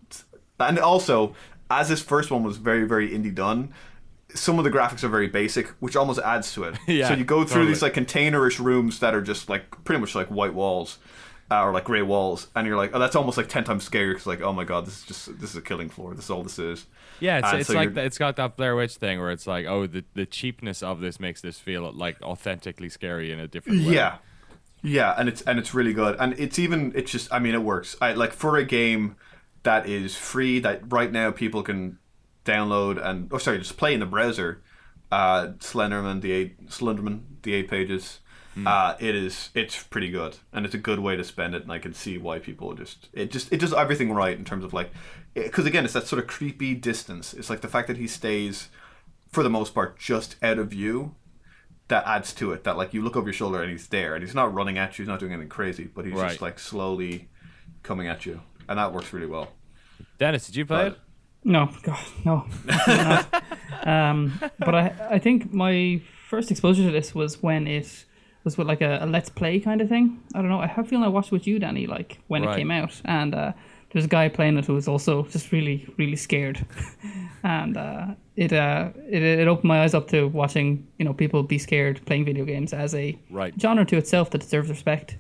and 0.59 0.79
also 0.79 1.36
as 1.69 1.89
this 1.89 2.01
first 2.01 2.31
one 2.31 2.43
was 2.43 2.57
very 2.57 2.86
very 2.86 3.09
indie 3.09 3.33
done, 3.33 3.73
some 4.33 4.57
of 4.57 4.63
the 4.63 4.71
graphics 4.71 5.03
are 5.03 5.09
very 5.09 5.27
basic, 5.27 5.67
which 5.79 5.95
almost 5.95 6.19
adds 6.19 6.53
to 6.53 6.63
it. 6.65 6.75
Yeah, 6.87 7.07
so 7.09 7.13
you 7.15 7.23
go 7.23 7.43
through 7.43 7.65
these 7.67 7.79
totally. 7.79 7.99
like 8.05 8.07
containerish 8.07 8.59
rooms 8.59 8.99
that 8.99 9.13
are 9.13 9.21
just 9.21 9.49
like 9.49 9.83
pretty 9.83 9.99
much 9.99 10.15
like 10.15 10.27
white 10.27 10.53
walls. 10.53 10.97
Uh, 11.51 11.65
or 11.65 11.73
like 11.73 11.83
gray 11.83 12.01
walls, 12.01 12.47
and 12.55 12.65
you're 12.65 12.77
like, 12.77 12.91
oh, 12.95 12.99
that's 12.99 13.15
almost 13.17 13.37
like 13.37 13.47
ten 13.49 13.63
times 13.63 13.87
scarier. 13.87 14.11
Because 14.13 14.25
like, 14.25 14.41
oh 14.41 14.53
my 14.53 14.63
god, 14.63 14.87
this 14.87 14.99
is 14.99 15.03
just 15.05 15.39
this 15.39 15.49
is 15.51 15.55
a 15.57 15.61
killing 15.61 15.89
floor. 15.89 16.15
This 16.15 16.23
is 16.25 16.31
all 16.31 16.41
this 16.41 16.57
is. 16.57 16.87
Yeah, 17.19 17.39
it's, 17.39 17.53
it's 17.59 17.67
so 17.67 17.73
like 17.75 17.89
you're- 17.89 18.01
it's 18.05 18.17
got 18.17 18.37
that 18.37 18.55
Blair 18.55 18.75
Witch 18.75 18.95
thing 18.95 19.19
where 19.19 19.29
it's 19.29 19.45
like, 19.45 19.67
oh, 19.67 19.85
the 19.85 20.03
the 20.15 20.25
cheapness 20.25 20.81
of 20.81 20.99
this 21.01 21.19
makes 21.19 21.41
this 21.41 21.59
feel 21.59 21.91
like 21.91 22.19
authentically 22.23 22.89
scary 22.89 23.31
in 23.31 23.39
a 23.39 23.47
different 23.47 23.85
way. 23.85 23.93
Yeah, 23.93 24.15
yeah, 24.81 25.13
and 25.17 25.29
it's 25.29 25.41
and 25.41 25.59
it's 25.59 25.73
really 25.75 25.93
good, 25.93 26.15
and 26.17 26.33
it's 26.39 26.57
even 26.57 26.91
it's 26.95 27.11
just 27.11 27.31
I 27.31 27.39
mean 27.39 27.53
it 27.53 27.61
works. 27.61 27.97
I 28.01 28.13
like 28.13 28.31
for 28.31 28.57
a 28.57 28.63
game 28.63 29.15
that 29.63 29.87
is 29.87 30.15
free 30.15 30.59
that 30.59 30.91
right 30.91 31.11
now 31.11 31.29
people 31.29 31.61
can 31.61 31.99
download 32.45 33.03
and 33.03 33.29
oh 33.32 33.38
sorry 33.38 33.58
just 33.60 33.77
play 33.77 33.93
in 33.93 33.99
the 33.99 34.06
browser. 34.06 34.62
Uh, 35.12 35.49
Slenderman 35.60 36.21
the 36.21 36.32
eight 36.32 36.67
Slenderman 36.67 37.21
the 37.43 37.53
eight 37.53 37.69
pages. 37.69 38.19
Uh, 38.67 38.95
it 38.99 39.15
is 39.15 39.49
it's 39.56 39.82
pretty 39.82 40.12
good 40.12 40.38
and 40.51 40.63
it's 40.63 40.75
a 40.75 40.77
good 40.79 40.99
way 40.99 41.15
to 41.15 41.23
spend 41.23 41.56
it 41.56 41.63
and 41.63 41.71
I 41.71 41.79
can 41.79 41.91
see 41.95 42.19
why 42.19 42.38
people 42.38 42.75
just 42.75 43.10
it 43.12 43.32
just 43.32 43.51
it 43.51 43.60
does 43.60 43.73
everything 43.73 44.12
right 44.12 44.38
in 44.38 44.45
terms 44.45 44.63
of 44.63 44.73
like 44.73 44.91
because 45.34 45.65
again 45.65 45.86
it's 45.86 45.93
that 45.95 46.06
sort 46.06 46.21
of 46.21 46.27
creepy 46.27 46.75
distance. 46.75 47.34
It's 47.34 47.49
like 47.49 47.62
the 47.62 47.67
fact 47.67 47.88
that 47.88 47.97
he 47.97 48.06
stays 48.06 48.69
for 49.32 49.41
the 49.41 49.49
most 49.49 49.73
part 49.73 49.97
just 49.97 50.36
out 50.43 50.60
of 50.60 50.67
view 50.69 51.15
that 51.88 52.06
adds 52.06 52.32
to 52.36 52.51
it. 52.53 52.63
That 52.63 52.77
like 52.77 52.93
you 52.93 53.01
look 53.01 53.15
over 53.15 53.25
your 53.27 53.34
shoulder 53.34 53.62
and 53.62 53.71
he's 53.71 53.88
there, 53.88 54.13
and 54.15 54.23
he's 54.23 54.36
not 54.36 54.53
running 54.53 54.77
at 54.77 54.97
you. 54.97 55.03
He's 55.03 55.10
not 55.10 55.19
doing 55.19 55.34
anything 55.34 55.49
crazy, 55.49 55.86
but 55.86 56.06
he's 56.06 56.13
Right. 56.13 56.29
just 56.29 56.41
like 56.41 56.60
slowly 56.60 57.29
coming 57.82 58.08
at 58.08 58.25
you, 58.27 58.39
and 58.69 58.77
that 58.77 58.93
works 58.93 59.12
really 59.12 59.25
well. 59.27 59.51
Dennis, 60.19 60.45
did 60.45 60.56
you 60.56 60.65
play 60.65 60.88
it? 60.88 60.99
No, 61.45 61.69
God, 61.84 61.99
no. 62.25 62.45
um, 63.84 64.39
but 64.60 64.75
I, 64.75 64.93
I 65.12 65.19
think 65.19 65.53
my 65.53 66.01
first 66.29 66.51
exposure 66.51 66.84
to 66.84 66.91
this 66.91 67.13
was 67.13 67.41
when 67.43 67.67
it 67.67 68.06
was 68.43 68.58
with 68.58 68.67
like 68.67 68.82
a, 68.82 68.99
a 69.01 69.06
let's 69.06 69.29
play 69.29 69.60
kind 69.60 69.82
of 69.82 69.89
thing. 69.89 70.21
I 70.34 70.39
don't 70.39 70.49
know. 70.49 70.60
I 70.60 70.67
have 70.67 70.86
a 70.86 70.88
feeling 70.88 71.06
I 71.06 71.10
watched 71.10 71.32
with 71.32 71.47
you, 71.47 71.60
Danny, 71.60 71.88
like 71.88 72.19
when 72.27 72.43
Right. 72.43 72.56
it 72.56 72.58
came 72.60 72.71
out, 72.71 73.01
and 73.06 73.36
uh, 73.36 73.53
there's 73.91 74.06
a 74.06 74.10
guy 74.10 74.29
playing 74.29 74.58
it 74.58 74.65
who 74.65 74.73
was 74.73 74.88
also 74.88 75.23
just 75.23 75.51
really, 75.51 75.88
really 75.97 76.15
scared, 76.15 76.65
and 77.43 77.77
uh, 77.77 78.08
it, 78.36 78.51
uh, 78.53 78.89
it 79.10 79.21
it 79.23 79.47
opened 79.47 79.67
my 79.67 79.84
eyes 79.84 79.93
up 79.93 80.08
to 80.10 80.27
watching 80.27 80.88
you 80.97 81.06
know 81.06 81.13
people 81.13 81.43
be 81.43 81.58
scared 81.58 82.01
playing 82.06 82.25
video 82.25 82.45
games 82.45 82.73
as 82.73 82.95
a 82.95 83.17
Right. 83.29 83.53
genre 83.60 83.86
to 83.86 83.97
itself 83.97 84.29
that 84.32 84.41
deserves 84.41 84.69
respect. 84.69 85.17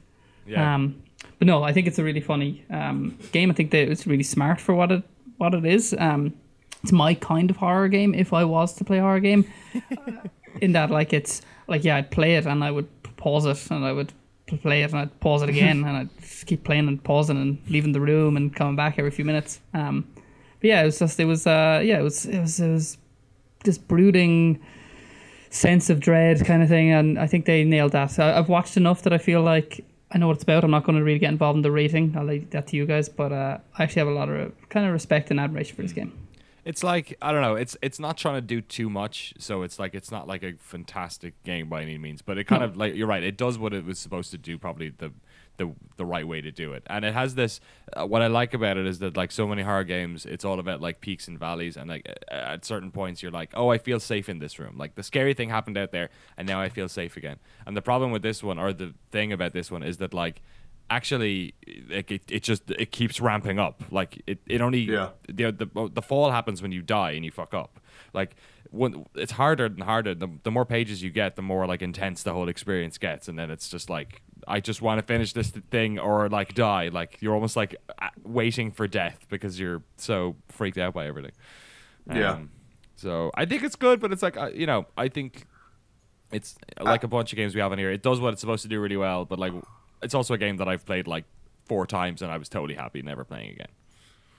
Yeah. 0.47 0.75
Um, 0.75 1.01
but 1.39 1.47
no, 1.47 1.63
I 1.63 1.71
think 1.73 1.87
it's 1.87 1.99
a 1.99 2.03
really 2.03 2.19
funny 2.21 2.63
um, 2.69 3.17
game. 3.31 3.49
I 3.51 3.53
think 3.53 3.71
that 3.71 3.89
it's 3.89 4.05
really 4.07 4.23
smart 4.23 4.59
for 4.59 4.73
what 4.75 4.91
it 4.91 5.03
what 5.37 5.53
it 5.53 5.65
is. 5.65 5.95
Um, 5.97 6.33
it's 6.81 6.91
my 6.91 7.13
kind 7.13 7.49
of 7.49 7.57
horror 7.57 7.87
game. 7.87 8.13
If 8.13 8.33
I 8.33 8.43
was 8.43 8.73
to 8.73 8.83
play 8.83 8.99
a 8.99 9.01
horror 9.01 9.19
game, 9.19 9.45
in 10.61 10.73
that 10.73 10.91
like 10.91 11.13
it's 11.13 11.41
like 11.67 11.83
yeah, 11.83 11.97
I'd 11.97 12.11
play 12.11 12.35
it 12.35 12.45
and 12.45 12.63
I 12.63 12.71
would 12.71 12.87
pause 13.17 13.45
it 13.45 13.71
and 13.71 13.85
I 13.85 13.91
would 13.91 14.11
play 14.61 14.83
it 14.83 14.91
and 14.91 14.99
I'd 14.99 15.19
pause 15.19 15.41
it 15.41 15.49
again 15.49 15.83
and 15.87 15.97
I'd 15.97 16.09
keep 16.45 16.63
playing 16.63 16.87
and 16.87 17.03
pausing 17.03 17.37
and 17.37 17.57
leaving 17.69 17.91
the 17.91 18.01
room 18.01 18.37
and 18.37 18.53
coming 18.55 18.75
back 18.75 18.99
every 18.99 19.11
few 19.11 19.25
minutes. 19.25 19.59
Um, 19.73 20.07
but 20.59 20.67
yeah, 20.67 20.81
it 20.81 20.85
was 20.85 20.99
just 20.99 21.19
it 21.19 21.25
was 21.25 21.47
uh, 21.47 21.81
yeah, 21.83 21.99
it 21.99 22.03
was 22.03 22.25
it 22.25 22.39
was 22.39 22.59
it 22.59 22.71
was 22.71 22.97
this 23.63 23.77
brooding 23.77 24.59
sense 25.49 25.89
of 25.89 25.99
dread 25.99 26.43
kind 26.45 26.63
of 26.63 26.69
thing, 26.69 26.91
and 26.91 27.19
I 27.19 27.27
think 27.27 27.45
they 27.45 27.63
nailed 27.63 27.91
that. 27.93 28.19
I, 28.19 28.37
I've 28.37 28.49
watched 28.49 28.75
enough 28.77 29.03
that 29.03 29.13
I 29.13 29.17
feel 29.17 29.41
like 29.41 29.85
I 30.13 30.17
know 30.19 30.27
what 30.27 30.35
it's 30.35 30.43
about. 30.43 30.63
I'm 30.63 30.71
not 30.71 30.83
going 30.83 30.97
to 30.97 31.03
really 31.03 31.19
get 31.19 31.31
involved 31.31 31.55
in 31.57 31.61
the 31.63 31.71
rating. 31.71 32.13
I'll 32.15 32.23
leave 32.25 32.49
that 32.51 32.67
to 32.67 32.75
you 32.77 32.85
guys, 32.85 33.09
but 33.09 33.31
uh, 33.31 33.57
I 33.77 33.83
actually 33.83 34.01
have 34.01 34.07
a 34.09 34.11
lot 34.13 34.29
of 34.29 34.53
kind 34.69 34.85
of 34.85 34.93
respect 34.93 35.31
and 35.31 35.39
admiration 35.39 35.75
for 35.75 35.81
this 35.81 35.93
game. 35.93 36.13
It's 36.65 36.81
like 36.83 37.17
I 37.21 37.31
don't 37.33 37.41
know. 37.41 37.55
It's 37.55 37.75
it's 37.81 37.99
not 37.99 38.17
trying 38.17 38.35
to 38.35 38.41
do 38.41 38.61
too 38.61 38.89
much, 38.89 39.33
so 39.37 39.63
it's 39.63 39.79
like 39.79 39.93
it's 39.93 40.11
not 40.11 40.27
like 40.27 40.43
a 40.43 40.53
fantastic 40.59 41.33
game 41.43 41.67
by 41.67 41.81
any 41.81 41.97
means. 41.97 42.21
But 42.21 42.37
it 42.37 42.45
kind 42.45 42.61
No. 42.61 42.67
of 42.67 42.77
like 42.77 42.95
you're 42.95 43.07
right. 43.07 43.21
It 43.23 43.35
does 43.35 43.57
what 43.57 43.73
it 43.73 43.83
was 43.85 43.99
supposed 43.99 44.31
to 44.31 44.37
do, 44.37 44.57
probably 44.57 44.89
the 44.89 45.11
the 45.57 45.71
the 45.97 46.05
right 46.05 46.27
way 46.27 46.41
to 46.41 46.51
do 46.51 46.73
it. 46.73 46.83
And 46.87 47.05
it 47.05 47.13
has 47.13 47.35
this. 47.35 47.59
Uh, 47.95 48.05
what 48.07 48.21
I 48.21 48.27
like 48.27 48.53
about 48.53 48.77
it 48.77 48.85
is 48.87 48.99
that 48.99 49.15
like 49.15 49.31
so 49.31 49.47
many 49.47 49.61
horror 49.61 49.83
games, 49.83 50.25
it's 50.25 50.43
all 50.45 50.59
about 50.59 50.81
like 50.81 50.99
peaks 51.01 51.27
and 51.27 51.37
valleys. 51.39 51.77
And 51.77 51.89
like 51.89 52.11
at 52.29 52.65
certain 52.65 52.91
points, 52.91 53.21
you're 53.21 53.31
like, 53.31 53.51
oh, 53.53 53.69
I 53.69 53.77
feel 53.77 53.99
safe 53.99 54.29
in 54.29 54.39
this 54.39 54.57
room. 54.59 54.77
Like 54.77 54.95
the 54.95 55.03
scary 55.03 55.33
thing 55.33 55.49
happened 55.49 55.77
out 55.77 55.91
there, 55.91 56.09
and 56.37 56.47
now 56.47 56.59
I 56.59 56.69
feel 56.69 56.89
safe 56.89 57.17
again. 57.17 57.37
And 57.67 57.77
the 57.77 57.81
problem 57.83 58.11
with 58.11 58.23
this 58.23 58.41
one, 58.43 58.57
or 58.57 58.73
the 58.73 58.93
thing 59.11 59.31
about 59.31 59.53
this 59.53 59.69
one, 59.69 59.83
is 59.83 59.97
that 59.97 60.13
like 60.13 60.41
actually 60.89 61.53
like 61.89 62.11
it, 62.11 62.23
it 62.29 62.43
just 62.43 62.69
it 62.71 62.91
keeps 62.91 63.21
ramping 63.21 63.57
up 63.57 63.81
like 63.89 64.21
it, 64.27 64.39
it 64.47 64.59
only 64.61 64.79
Yeah. 64.81 65.09
the, 65.27 65.51
the 65.51 65.89
the 65.93 66.01
fall 66.01 66.29
happens 66.31 66.61
when 66.61 66.71
you 66.73 66.81
die 66.81 67.11
and 67.11 67.23
you 67.23 67.31
fuck 67.31 67.53
up 67.53 67.79
like 68.13 68.35
when 68.73 69.05
it's 69.15 69.33
harder 69.33 69.65
and 69.65 69.83
harder. 69.83 70.13
The, 70.15 70.27
the 70.43 70.51
more 70.51 70.65
pages 70.65 71.01
you 71.01 71.09
get 71.09 71.35
the 71.35 71.41
more 71.41 71.65
like 71.65 71.81
intense 71.81 72.23
the 72.23 72.33
whole 72.33 72.49
experience 72.49 72.97
gets. 72.97 73.27
And 73.27 73.37
then 73.37 73.51
it's 73.51 73.69
just 73.69 73.89
like 73.89 74.21
i 74.45 74.59
just 74.59 74.81
want 74.81 74.99
to 74.99 75.05
finish 75.05 75.31
this 75.31 75.49
thing 75.49 75.99
or 75.99 76.27
like 76.29 76.53
die. 76.53 76.89
Like 76.89 77.17
you're 77.21 77.33
almost 77.33 77.55
like 77.55 77.75
uh, 78.01 78.09
waiting 78.23 78.71
for 78.71 78.87
death 78.87 79.25
because 79.29 79.59
you're 79.59 79.83
so 79.97 80.35
freaked 80.49 80.77
out 80.77 80.93
by 80.93 81.07
everything. 81.07 81.33
Yeah. 82.11 82.33
Um, 82.33 82.49
so 82.95 83.31
i 83.33 83.43
think 83.43 83.63
it's 83.63 83.75
good 83.75 83.99
but 83.99 84.13
it's 84.13 84.21
like 84.21 84.37
uh, 84.37 84.51
you 84.53 84.67
know 84.67 84.85
i 84.95 85.07
think 85.09 85.47
it's 86.31 86.55
like 86.79 87.03
a 87.03 87.07
bunch 87.07 87.33
of 87.33 87.37
games 87.37 87.55
we 87.55 87.59
have 87.59 87.73
in 87.73 87.79
here 87.79 87.91
it 87.91 88.03
does 88.03 88.19
what 88.21 88.33
it's 88.33 88.39
supposed 88.39 88.61
to 88.61 88.69
do 88.69 88.79
really 88.79 88.95
well 88.95 89.25
but 89.25 89.39
like 89.39 89.51
it's 90.03 90.13
also 90.13 90.35
a 90.35 90.37
game 90.37 90.57
that 90.57 90.67
i've 90.67 90.85
played 90.85 91.07
like 91.07 91.25
four 91.65 91.87
times 91.87 92.21
and 92.21 92.31
i 92.31 92.37
was 92.37 92.47
totally 92.47 92.75
happy 92.75 93.01
never 93.01 93.25
playing 93.25 93.49
again. 93.49 93.67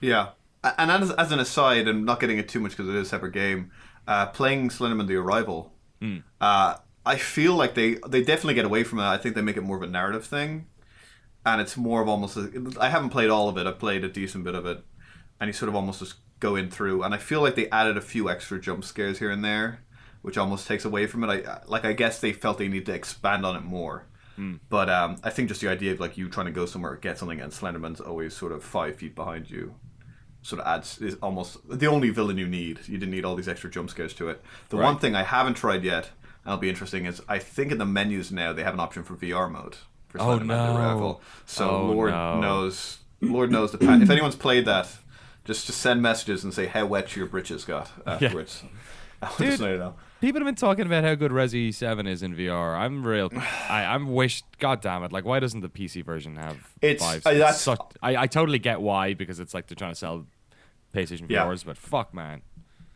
Yeah, 0.01 0.29
and 0.77 0.91
as, 0.91 1.11
as 1.11 1.31
an 1.31 1.39
aside, 1.39 1.87
and 1.87 2.05
not 2.05 2.19
getting 2.19 2.37
it 2.37 2.49
too 2.49 2.59
much 2.59 2.71
because 2.71 2.89
it 2.89 2.95
is 2.95 3.07
a 3.07 3.09
separate 3.09 3.33
game, 3.33 3.71
uh, 4.07 4.27
playing 4.27 4.69
Slenderman: 4.69 5.07
The 5.07 5.15
Arrival, 5.15 5.71
uh, 6.41 6.75
I 7.05 7.15
feel 7.17 7.53
like 7.55 7.75
they 7.75 7.95
they 8.07 8.23
definitely 8.23 8.55
get 8.55 8.65
away 8.65 8.83
from 8.83 8.99
it. 8.99 9.03
I 9.03 9.17
think 9.17 9.35
they 9.35 9.41
make 9.41 9.57
it 9.57 9.61
more 9.63 9.77
of 9.77 9.83
a 9.83 9.87
narrative 9.87 10.25
thing, 10.25 10.67
and 11.45 11.61
it's 11.61 11.77
more 11.77 12.01
of 12.01 12.07
almost. 12.09 12.37
A, 12.37 12.49
I 12.79 12.89
haven't 12.89 13.09
played 13.09 13.29
all 13.29 13.49
of 13.49 13.57
it. 13.57 13.67
I've 13.67 13.79
played 13.79 14.03
a 14.03 14.09
decent 14.09 14.43
bit 14.43 14.55
of 14.55 14.65
it, 14.65 14.83
and 15.39 15.47
you 15.47 15.53
sort 15.53 15.69
of 15.69 15.75
almost 15.75 15.99
just 15.99 16.15
go 16.39 16.55
in 16.55 16.69
through, 16.69 17.03
and 17.03 17.13
I 17.13 17.17
feel 17.17 17.41
like 17.41 17.55
they 17.55 17.69
added 17.69 17.97
a 17.97 18.01
few 18.01 18.29
extra 18.29 18.59
jump 18.59 18.83
scares 18.83 19.19
here 19.19 19.31
and 19.31 19.43
there, 19.43 19.79
which 20.21 20.37
almost 20.37 20.67
takes 20.67 20.85
away 20.85 21.07
from 21.07 21.23
it. 21.23 21.27
I 21.47 21.61
like 21.67 21.85
I 21.85 21.93
guess 21.93 22.19
they 22.19 22.33
felt 22.33 22.57
they 22.57 22.67
need 22.67 22.85
to 22.87 22.93
expand 22.93 23.45
on 23.45 23.55
it 23.55 23.63
more. 23.63 24.07
But 24.69 24.89
um, 24.89 25.17
I 25.23 25.29
think 25.29 25.47
just 25.47 25.61
the 25.61 25.69
idea 25.69 25.93
of 25.93 25.99
like 25.99 26.17
you 26.17 26.27
trying 26.29 26.47
to 26.47 26.51
go 26.51 26.65
somewhere 26.65 26.95
get 26.97 27.17
something 27.17 27.39
and 27.39 27.53
Slenderman's 27.53 28.01
always 28.01 28.35
sort 28.35 28.51
of 28.51 28.63
five 28.63 28.97
feet 28.97 29.15
behind 29.15 29.49
you, 29.49 29.75
sort 30.45 30.61
of 30.61 30.67
adds 30.67 30.99
is 30.99 31.15
almost 31.23 31.57
the 31.67 31.87
only 31.87 32.09
villain 32.11 32.37
you 32.37 32.47
need. 32.47 32.79
You 32.87 32.97
didn't 32.97 33.11
need 33.11 33.25
all 33.25 33.35
these 33.35 33.47
extra 33.47 33.69
jump 33.69 33.89
scares 33.89 34.13
to 34.15 34.29
it. 34.29 34.41
The 34.69 34.77
one 34.77 34.99
thing 34.99 35.15
I 35.15 35.23
haven't 35.23 35.55
tried 35.55 35.83
yet, 35.83 36.11
and 36.43 36.47
it'll 36.51 36.57
be 36.57 36.69
interesting, 36.69 37.05
is 37.05 37.21
I 37.27 37.39
think 37.39 37.71
in 37.71 37.77
the 37.79 37.85
menus 37.85 38.31
now 38.31 38.53
they 38.53 38.63
have 38.63 38.73
an 38.75 38.79
option 38.79 39.03
for 39.03 39.15
VR 39.15 39.49
mode 39.51 39.77
for 40.07 40.21
Oh, 40.21 40.37
no. 40.37 41.19
So 41.47 41.69
Oh, 41.69 41.85
Lord 41.87 42.11
no. 42.11 42.39
knows, 42.39 42.99
Lord 43.21 43.51
knows 43.51 43.71
the 43.71 43.79
pa- 43.79 43.95
if 44.01 44.09
anyone's 44.09 44.35
played 44.35 44.65
that, 44.65 44.87
just 45.45 45.65
just 45.65 45.79
send 45.81 46.01
messages 46.03 46.43
and 46.43 46.53
say 46.53 46.67
how 46.67 46.85
wet 46.85 47.15
your 47.15 47.25
britches 47.25 47.65
got 47.65 47.89
afterwards. 48.05 48.63
Want 49.21 49.37
Dude. 49.37 49.93
People 50.21 50.39
have 50.41 50.45
been 50.45 50.55
talking 50.55 50.85
about 50.85 51.03
how 51.03 51.15
good 51.15 51.31
Resi 51.31 51.73
Seven 51.73 52.05
is 52.07 52.21
in 52.23 52.35
VR. 52.35 52.77
I'm 52.77 53.05
real. 53.05 53.31
I, 53.69 53.83
I'm 53.85 54.13
wish. 54.13 54.43
God 54.59 54.81
damn 54.81 55.03
it! 55.03 55.11
Like, 55.11 55.25
why 55.25 55.39
doesn't 55.39 55.61
the 55.61 55.69
PC 55.69 56.03
version 56.05 56.35
have 56.35 56.57
It's- 56.81 57.01
five? 57.01 57.25
uh, 57.25 57.31
that's- 57.37 57.61
such, 57.61 57.79
I, 58.01 58.15
I 58.23 58.27
totally 58.27 58.59
get 58.59 58.81
why 58.81 59.13
because 59.13 59.39
it's 59.39 59.53
like 59.53 59.67
they're 59.67 59.75
trying 59.75 59.91
to 59.91 59.95
sell 59.95 60.25
PlayStation 60.95 61.25
Yeah. 61.29 61.45
VRs, 61.45 61.65
but 61.65 61.77
fuck, 61.77 62.13
man. 62.13 62.41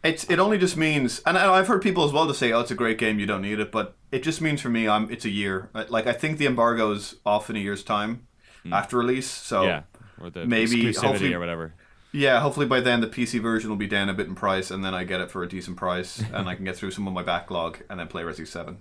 It's 0.03 0.23
it 0.25 0.39
only 0.39 0.57
just 0.57 0.77
means, 0.77 1.19
and 1.25 1.37
I- 1.37 1.53
I've 1.55 1.67
heard 1.67 1.81
people 1.81 2.05
as 2.05 2.13
well 2.13 2.25
to 2.27 2.33
say, 2.33 2.51
"Oh, 2.53 2.61
it's 2.61 2.71
a 2.71 2.75
great 2.75 2.97
game, 2.97 3.19
you 3.19 3.25
don't 3.25 3.41
need 3.41 3.59
it," 3.59 3.69
but 3.71 3.95
it 4.11 4.23
just 4.23 4.39
means 4.41 4.61
for 4.61 4.69
me, 4.69 4.87
I'm 4.87 5.09
it's 5.11 5.25
a 5.25 5.29
year. 5.29 5.69
Uh, 5.75 5.83
Like 5.89 6.07
I 6.07 6.13
think 6.13 6.37
the 6.37 6.45
embargo 6.45 6.91
is 6.91 7.15
off 7.25 7.49
in 7.49 7.55
a 7.57 7.59
year's 7.59 7.83
time 7.83 8.25
after 8.71 8.97
release, 8.97 9.29
so 9.29 9.63
yeah, 9.63 9.81
or 10.21 10.29
the 10.29 10.45
maybe, 10.45 10.93
hopefully- 10.93 11.33
or 11.33 11.39
whatever. 11.39 11.73
Yeah, 12.11 12.39
hopefully 12.39 12.65
by 12.65 12.79
then 12.79 13.01
the 13.01 13.07
PC 13.07 13.39
version 13.39 13.69
will 13.69 13.77
be 13.77 13.87
down 13.87 14.09
a 14.09 14.13
bit 14.13 14.25
in 14.27 14.35
price, 14.35 14.71
and 14.71 14.83
then 14.83 14.93
I 14.95 15.03
get 15.03 15.19
it 15.21 15.29
for 15.29 15.43
a 15.43 15.47
decent 15.49 15.75
price, 15.77 16.23
and 16.33 16.47
I 16.47 16.55
can 16.55 16.63
get 16.65 16.75
through 16.77 16.91
some 16.91 17.05
of 17.07 17.13
my 17.13 17.21
backlog, 17.21 17.79
and 17.89 17.99
then 17.99 18.07
play 18.07 18.23
Resi 18.23 18.47
Seven. 18.47 18.77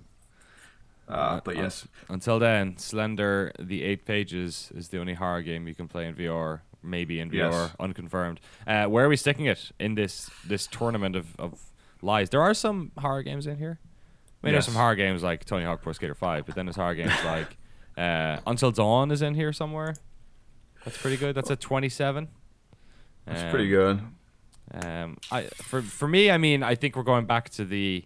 Uh, 1.07 1.41
but 1.43 1.55
yes, 1.55 1.87
Until 2.07 2.37
then, 2.39 2.77
Slender, 2.77 3.51
the 3.59 3.83
eight 3.83 4.05
pages 4.05 4.71
is 4.75 4.89
the 4.89 4.99
only 4.99 5.15
horror 5.15 5.41
game 5.41 5.67
you 5.67 5.73
can 5.75 5.87
play 5.87 6.05
in 6.07 6.13
VR. 6.15 6.61
Maybe 6.81 7.19
in 7.19 7.29
VR, 7.29 7.51
Yes. 7.51 7.71
unconfirmed. 7.79 8.39
Uh, 8.65 8.85
where 8.85 9.05
are 9.05 9.09
we 9.09 9.17
sticking 9.17 9.45
it 9.45 9.71
in 9.79 9.95
this 9.95 10.29
this 10.47 10.65
tournament 10.67 11.15
of, 11.15 11.35
of 11.37 11.59
lies? 12.01 12.29
There 12.29 12.41
are 12.41 12.53
some 12.53 12.91
horror 12.97 13.21
games 13.23 13.45
in 13.47 13.57
here. 13.57 13.79
I 14.41 14.47
mean, 14.47 14.53
there's 14.53 14.65
some 14.65 14.75
horror 14.75 14.95
games 14.95 15.21
like 15.21 15.43
Tony 15.43 15.65
Hawk 15.65 15.81
Pro 15.81 15.91
Skater 15.93 16.15
Five, 16.15 16.45
but 16.45 16.55
then 16.55 16.65
there's 16.65 16.77
horror 16.77 16.95
games 16.95 17.11
like 17.25 17.57
uh, 17.97 18.37
Until 18.47 18.71
Dawn 18.71 19.11
is 19.11 19.21
in 19.21 19.33
here 19.35 19.51
somewhere. 19.51 19.95
That's 20.85 20.97
pretty 20.97 21.17
good. 21.17 21.35
That's 21.35 21.49
a 21.49 21.57
27. 21.57 22.29
That's 23.25 23.43
Um, 23.43 23.49
pretty 23.49 23.67
good. 23.67 23.99
Um, 24.71 25.17
I 25.31 25.43
for 25.47 25.81
for 25.81 26.07
me, 26.07 26.31
I 26.31 26.37
mean, 26.37 26.63
I 26.63 26.75
think 26.75 26.95
we're 26.95 27.03
going 27.03 27.25
back 27.25 27.49
to 27.49 27.65
the 27.65 28.05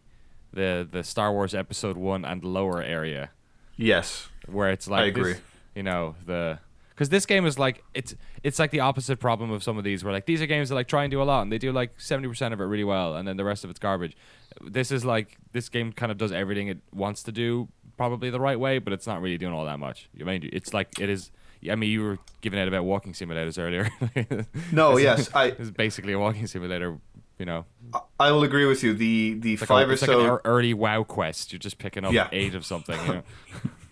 the 0.51 0.87
the 0.89 1.03
Star 1.03 1.31
Wars 1.31 1.53
Episode 1.53 1.97
One 1.97 2.25
and 2.25 2.43
lower 2.43 2.81
area 2.81 3.29
Yes, 3.75 4.29
where 4.47 4.69
it's 4.71 4.87
like 4.87 5.01
I 5.01 5.05
agree. 5.05 5.33
this- 5.33 5.41
you 5.75 5.83
know 5.83 6.15
the 6.25 6.59
because 6.95 7.09
this 7.09 7.25
game 7.25 7.45
is 7.45 7.57
like 7.59 7.83
it's 7.93 8.15
it's 8.43 8.59
like 8.59 8.71
the 8.71 8.79
opposite 8.79 9.19
problem 9.19 9.51
of 9.51 9.63
some 9.63 9.77
of 9.77 9.83
these 9.83 10.03
where 10.03 10.13
like 10.13 10.25
these 10.25 10.41
are 10.41 10.45
games 10.45 10.69
that 10.69 10.75
like 10.75 10.87
try 10.87 11.03
and 11.03 11.11
do 11.11 11.21
a 11.21 11.23
lot 11.23 11.41
and 11.41 11.51
they 11.51 11.57
do 11.57 11.71
like 11.71 11.97
70% 11.97 12.53
of 12.53 12.59
it 12.61 12.63
really 12.65 12.83
well 12.83 13.15
and 13.15 13.27
then 13.27 13.37
the 13.37 13.43
rest 13.43 13.63
of 13.63 13.69
it's 13.69 13.79
garbage 13.79 14.15
this 14.61 14.91
is 14.91 15.03
like 15.03 15.37
this 15.51 15.69
game 15.69 15.91
kind 15.91 16.11
of 16.11 16.17
does 16.17 16.31
everything 16.31 16.67
it 16.67 16.79
wants 16.93 17.23
to 17.23 17.31
do 17.31 17.67
probably 17.97 18.29
the 18.29 18.39
right 18.39 18.59
way 18.59 18.79
but 18.79 18.93
it's 18.93 19.07
not 19.07 19.21
really 19.21 19.37
doing 19.37 19.53
all 19.53 19.65
that 19.65 19.79
much 19.79 20.09
you 20.13 20.25
mean 20.25 20.47
it's 20.53 20.73
like 20.73 20.99
it 20.99 21.09
is 21.09 21.31
I 21.71 21.75
mean, 21.75 21.89
you 21.91 22.03
were 22.03 22.19
giving 22.41 22.59
out 22.59 22.67
about 22.67 22.83
walking 22.83 23.13
simulators 23.13 23.57
earlier. 23.57 23.89
No, 24.73 24.97
It's- 24.97 25.01
yes, 25.29 25.29
I- 25.33 25.55
It's 25.57 25.69
basically 25.71 26.11
a 26.11 26.19
walking 26.19 26.45
simulator. 26.45 26.99
You 27.39 27.45
know, 27.45 27.65
I- 27.93 28.01
I 28.19 28.31
will 28.31 28.43
agree 28.43 28.65
with 28.65 28.83
you. 28.83 28.93
The 28.93 29.35
the 29.35 29.53
it's 29.53 29.61
like, 29.61 29.67
five 29.69 29.87
a, 29.87 29.91
or 29.91 29.93
it's 29.93 30.01
like 30.01 30.11
so 30.11 30.33
an 30.35 30.39
early 30.43 30.73
WoW 30.73 31.03
quest. 31.03 31.53
You're 31.53 31.59
just 31.59 31.77
picking 31.77 32.03
up 32.03 32.11
Yeah. 32.11 32.27
eight 32.33 32.53
of 32.53 32.65
something. 32.65 32.99
You 33.07 33.13
know? 33.13 33.23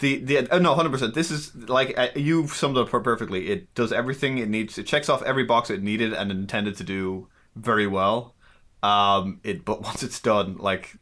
The 0.00 0.18
the 0.18 0.50
uh, 0.50 0.58
no 0.58 0.74
hundred 0.74 0.90
percent. 0.90 1.14
This 1.14 1.30
is 1.30 1.54
like 1.54 1.98
uh, 1.98 2.08
you've 2.14 2.52
summed 2.52 2.76
it 2.76 2.80
up 2.80 2.90
perfectly. 2.90 3.48
It 3.48 3.74
does 3.74 3.92
everything 3.92 4.38
it 4.38 4.48
needs. 4.48 4.78
It 4.78 4.86
checks 4.86 5.08
off 5.08 5.22
every 5.22 5.44
box 5.44 5.70
it 5.70 5.82
needed 5.82 6.12
and 6.12 6.30
intended 6.30 6.76
to 6.76 6.84
do 6.84 7.28
very 7.56 7.86
well. 7.86 8.34
Um, 8.82 9.40
it 9.42 9.64
but 9.64 9.82
once 9.88 10.02
it's 10.02 10.20
done, 10.20 10.56
like 10.58 10.96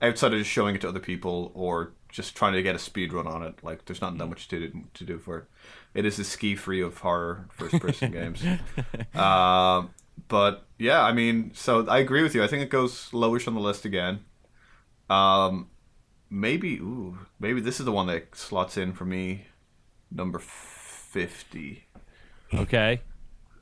outside 0.00 0.32
of 0.32 0.38
just 0.38 0.50
showing 0.50 0.74
it 0.74 0.80
to 0.82 0.88
other 0.88 1.00
people 1.00 1.52
or 1.54 1.92
just 2.08 2.36
trying 2.36 2.52
to 2.52 2.62
get 2.62 2.74
a 2.74 2.78
speed 2.78 3.12
run 3.12 3.26
on 3.26 3.42
it, 3.42 3.54
like 3.62 3.86
there's 3.86 4.00
not 4.02 4.16
that 4.18 4.26
much 4.26 4.48
to 4.48 4.68
do, 4.68 4.84
to 4.94 5.04
do 5.04 5.18
for 5.18 5.38
it. 5.38 5.44
It 5.94 6.04
is 6.04 6.16
the 6.16 6.22
SkiFree 6.24 6.84
of 6.84 6.98
horror 6.98 7.48
first 7.50 7.80
person 7.80 8.10
games. 8.12 8.44
Um, 9.14 9.90
but 10.28 10.66
yeah, 10.78 11.02
I 11.02 11.12
mean, 11.12 11.52
so 11.54 11.86
I 11.86 11.98
agree 11.98 12.22
with 12.22 12.34
you. 12.34 12.42
I 12.42 12.48
think 12.48 12.62
it 12.62 12.70
goes 12.70 13.10
lowish 13.12 13.48
on 13.48 13.54
the 13.54 13.60
list 13.60 13.84
again. 13.84 14.24
Um, 15.08 15.68
maybe 16.32 16.78
ooh, 16.78 17.18
maybe 17.38 17.60
this 17.60 17.78
is 17.78 17.84
the 17.86 17.92
one 17.92 18.06
that 18.06 18.34
slots 18.34 18.76
in 18.78 18.92
for 18.94 19.04
me, 19.04 19.46
number 20.10 20.38
fifty. 20.40 21.84
okay, 22.54 23.00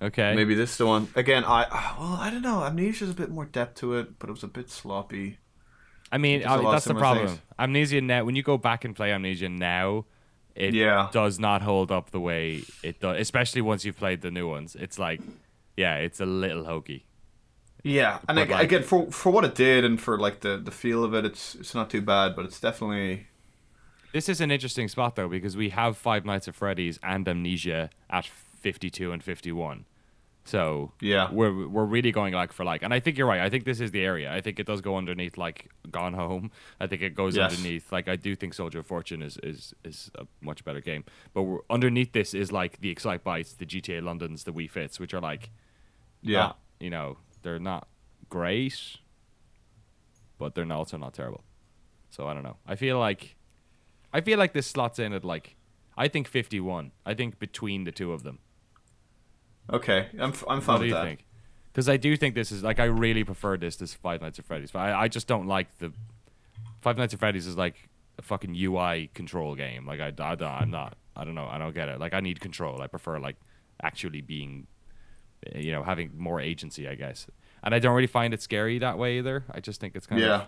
okay. 0.00 0.35
Maybe 0.35 0.54
this 0.54 0.70
is 0.72 0.78
the 0.78 0.87
one 0.87 1.09
again. 1.16 1.44
I 1.44 1.66
well, 1.98 2.14
I 2.20 2.30
don't 2.30 2.42
know. 2.42 2.61
Amnesia's 2.62 3.11
a 3.11 3.14
bit 3.14 3.30
more 3.30 3.44
depth 3.44 3.80
to 3.80 3.94
it, 3.96 4.18
but 4.18 4.28
it 4.28 4.33
was 4.33 4.44
a 4.44 4.48
bit 4.48 4.70
sloppy. 4.70 5.38
I 6.12 6.18
mean, 6.18 6.40
There's 6.40 6.50
a 6.52 6.56
lot 6.56 6.64
of 6.66 6.72
that's 6.72 6.85
the 6.87 6.94
problem. 6.94 7.26
things. 7.28 7.40
Amnesia 7.59 8.00
now, 8.00 8.24
when 8.24 8.35
you 8.37 8.42
go 8.42 8.59
back 8.59 8.85
and 8.85 8.96
play 8.96 9.12
Amnesia 9.12 9.48
now, 9.48 10.06
it 10.56 10.74
Yeah. 10.74 11.09
does 11.12 11.38
not 11.38 11.62
hold 11.62 11.92
up 11.92 12.11
the 12.11 12.18
way 12.18 12.62
it 12.83 13.00
does, 13.00 13.20
especially 13.20 13.61
once 13.62 13.85
you've 13.85 13.96
played 13.96 14.20
the 14.20 14.30
new 14.33 14.48
ones. 14.48 14.74
It's 14.74 14.98
like, 14.98 15.20
yeah, 15.76 15.96
it's 15.96 16.18
a 16.20 16.26
little 16.26 16.64
hokey. 16.64 17.06
Yeah, 17.82 18.18
and 18.28 18.36
But, 18.36 18.48
like- 18.50 18.64
again, 18.64 18.82
for 18.82 19.10
for 19.10 19.30
what 19.32 19.44
it 19.44 19.54
did 19.54 19.84
and 19.84 20.00
for 20.00 20.18
like 20.18 20.40
the 20.40 20.56
the 20.56 20.70
feel 20.70 21.02
of 21.04 21.14
it, 21.14 21.24
it's 21.24 21.54
it's 21.54 21.74
not 21.74 21.90
too 21.90 22.02
bad, 22.02 22.36
but 22.36 22.44
it's 22.44 22.60
definitely 22.60 23.26
This 24.12 24.28
is 24.28 24.40
an 24.40 24.50
interesting 24.50 24.88
spot 24.88 25.16
though 25.16 25.28
because 25.28 25.56
we 25.56 25.70
have 25.70 25.96
Five 25.96 26.24
Nights 26.24 26.48
at 26.48 26.54
Freddy's 26.54 26.98
and 27.02 27.26
Amnesia 27.28 27.90
at 28.10 28.26
52 28.26 29.12
and 29.12 29.22
51. 29.22 29.84
So 30.44 30.92
Yeah. 31.00 31.30
we're 31.30 31.68
we're 31.68 31.84
really 31.84 32.10
going 32.12 32.34
like 32.34 32.52
for 32.52 32.64
like, 32.64 32.82
and 32.82 32.92
I 32.92 32.98
think 33.00 33.16
you're 33.16 33.26
right. 33.28 33.40
I 33.40 33.48
think 33.50 33.64
this 33.64 33.78
is 33.80 33.92
the 33.92 34.02
area. 34.04 34.32
I 34.32 34.40
think 34.40 34.58
it 34.58 34.66
does 34.66 34.80
go 34.80 34.96
underneath 34.96 35.38
like 35.38 35.70
Gone 35.90 36.14
Home. 36.14 36.50
I 36.80 36.86
think 36.86 37.02
it 37.02 37.14
goes 37.14 37.36
Yes. 37.36 37.52
underneath 37.52 37.92
like 37.92 38.08
I 38.08 38.16
do 38.16 38.34
think 38.34 38.54
Soldier 38.54 38.80
of 38.80 38.86
Fortune 38.86 39.22
is 39.22 39.38
is 39.42 39.74
is 39.84 40.10
a 40.16 40.26
much 40.40 40.64
better 40.64 40.80
game. 40.80 41.04
But 41.34 41.44
underneath 41.70 42.12
this 42.12 42.34
is 42.34 42.50
like 42.50 42.80
the 42.80 42.92
Excitebikes, 42.94 43.58
the 43.58 43.66
GTA 43.66 44.00
Londons, 44.02 44.44
the 44.44 44.52
Wii 44.52 44.68
Fits, 44.68 44.98
which 44.98 45.14
are 45.14 45.20
like 45.20 45.50
yeah. 46.22 46.38
not- 46.40 46.58
you 46.80 46.90
know, 46.90 47.18
they're 47.42 47.59
not 47.59 47.88
great, 48.29 48.98
but 50.38 50.55
they're 50.55 50.70
also 50.72 50.96
not 50.96 51.14
terrible. 51.14 51.44
So 52.11 52.26
I 52.26 52.35
don't 52.35 52.42
know. 52.42 52.57
I 52.66 52.76
feel 52.76 52.98
like, 52.98 53.37
I 54.12 54.20
feel 54.20 54.38
like 54.38 54.53
this 54.53 54.66
slots 54.66 54.98
in 54.98 55.12
at 55.12 55.24
like, 55.24 55.57
I 55.96 56.09
think 56.09 56.26
fifty-one. 56.29 56.92
I 57.05 57.14
think 57.14 57.38
between 57.38 57.85
the 57.85 57.92
two 57.92 58.12
of 58.12 58.22
them. 58.22 58.38
Okay, 59.72 60.09
I'm 60.18 60.31
f- 60.31 60.44
I'm 60.48 60.61
fine 60.61 60.74
What 60.76 60.81
do 60.81 60.87
you 60.88 60.94
that. 60.94 61.05
think? 61.05 61.26
Because 61.72 61.88
I 61.88 61.96
do 61.96 62.16
think 62.16 62.35
this 62.35 62.50
is 62.50 62.62
like 62.62 62.81
I 62.81 62.85
really 62.85 63.22
prefer 63.22 63.57
this 63.57 63.76
to 63.76 63.87
Five 63.87 64.20
Nights 64.22 64.38
at 64.38 64.44
Freddy's, 64.44 64.70
but 64.72 64.81
I, 64.81 65.03
I 65.03 65.09
just 65.09 65.26
don't 65.29 65.46
like 65.46 65.79
the 65.79 65.92
Five 66.81 66.96
Nights 66.98 67.14
at 67.14 67.20
Freddy's 67.20 67.46
is 67.46 67.57
like 67.57 67.88
a 68.18 68.22
fucking 68.22 68.55
UI 68.57 69.11
control 69.14 69.55
game. 69.55 69.87
Like 69.87 70.00
I, 70.00 70.12
I, 70.18 70.35
I'm 70.61 70.70
not. 70.70 70.96
I 71.14 71.24
don't 71.24 71.35
know. 71.35 71.46
I 71.46 71.59
don't 71.59 71.74
get 71.74 71.88
it. 71.88 72.00
Like 72.00 72.14
I 72.14 72.20
need 72.20 72.40
control. 72.40 72.81
I 72.83 72.87
prefer 72.87 73.18
like 73.18 73.37
actually 73.83 74.20
being, 74.22 74.66
Eh, 75.46 75.59
you 75.61 75.72
know, 75.72 75.83
having 75.83 76.11
more 76.16 76.40
agency. 76.40 76.88
I 76.88 76.94
guess. 76.94 77.26
And 77.62 77.74
I 77.74 77.79
don't 77.79 77.94
really 77.94 78.07
find 78.07 78.33
it 78.33 78.40
scary 78.42 78.79
that 78.79 78.96
way 78.98 79.18
either. 79.18 79.44
I 79.50 79.61
just 79.61 79.81
think 79.81 79.94
it's 79.94 80.07
kind 80.07 80.20
Yeah. 80.20 80.35
of. 80.35 80.46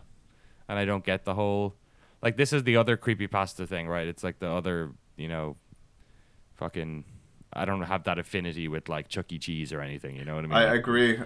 And 0.68 0.78
I 0.78 0.84
don't 0.86 1.04
get 1.04 1.24
the 1.24 1.34
whole, 1.34 1.74
like 2.22 2.36
this 2.38 2.52
is 2.52 2.64
the 2.64 2.76
other 2.76 2.96
creepypasta 2.96 3.66
thing, 3.68 3.86
right? 3.88 4.06
It's 4.06 4.24
like 4.24 4.38
the 4.38 4.48
other, 4.48 4.92
you 5.16 5.28
know, 5.28 5.56
fucking. 6.54 7.04
I 7.54 7.66
don't 7.66 7.82
have 7.82 8.04
that 8.04 8.18
affinity 8.18 8.66
with 8.66 8.88
like 8.88 9.08
Chuck 9.08 9.30
E. 9.32 9.38
Cheese 9.38 9.72
or 9.74 9.82
anything. 9.82 10.16
You 10.16 10.24
know 10.24 10.36
what 10.36 10.44
I 10.44 10.48
mean? 10.48 10.56
I 10.56 10.74
agree. 10.74 11.18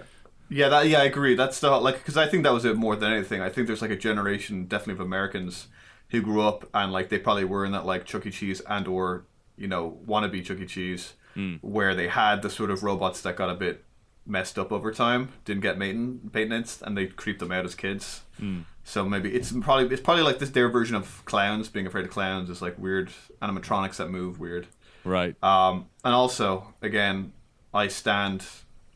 Yeah, 0.49 0.67
that 0.69 0.87
yeah, 0.89 0.99
I 0.99 1.03
agree. 1.05 1.35
That's 1.35 1.59
the 1.61 1.71
like 1.71 1.97
because 1.99 2.17
I 2.17 2.27
think 2.27 2.43
that 2.43 2.51
was 2.51 2.65
it 2.65 2.75
more 2.75 2.95
than 2.97 3.13
anything. 3.13 3.41
I 3.41 3.49
think 3.49 3.67
there's 3.67 3.81
like 3.81 3.91
a 3.91 3.95
generation 3.97 4.65
definitely 4.65 4.95
of 4.95 4.99
Americans 5.01 5.67
who 6.09 6.21
grew 6.21 6.41
up 6.41 6.67
and 6.73 6.91
like 6.91 7.07
they 7.09 7.17
probably 7.17 7.45
were 7.45 7.63
in 7.65 7.71
that 7.71 7.85
like 7.85 8.03
Chuck 8.05 8.25
E. 8.25 8.31
Cheese 8.31 8.61
and 8.67 8.87
or 8.89 9.25
you 9.57 9.67
know 9.69 9.97
wannabe 10.05 10.43
Chuck 10.43 10.59
E. 10.59 10.65
Cheese 10.65 11.13
where 11.61 11.93
they 11.95 12.07
had 12.07 12.41
the 12.41 12.49
sort 12.49 12.71
of 12.71 12.83
robots 12.83 13.21
that 13.21 13.35
got 13.35 13.49
a 13.49 13.55
bit 13.55 13.83
messed 14.25 14.59
up 14.59 14.71
over 14.71 14.91
time, 14.91 15.29
didn't 15.45 15.61
get 15.61 15.77
maintenance, 15.77 16.81
and 16.81 16.97
they 16.97 17.05
creeped 17.07 17.39
them 17.39 17.51
out 17.51 17.63
as 17.65 17.75
kids. 17.75 18.21
So 18.83 19.05
maybe 19.05 19.33
it's 19.33 19.51
probably 19.51 19.85
it's 19.93 20.01
probably 20.01 20.23
like 20.23 20.39
this 20.39 20.49
their 20.51 20.69
version 20.69 20.95
of 20.95 21.23
clowns 21.25 21.67
being 21.69 21.85
afraid 21.87 22.05
of 22.05 22.11
clowns 22.11 22.49
is 22.49 22.61
like 22.61 22.77
weird 22.79 23.09
animatronics 23.41 23.97
that 23.97 24.09
move 24.09 24.39
weird. 24.39 24.67
Right. 25.03 25.35
Um, 25.43 25.87
and 26.03 26.13
also, 26.13 26.73
again, 26.81 27.33
I 27.73 27.87
stand 27.87 28.45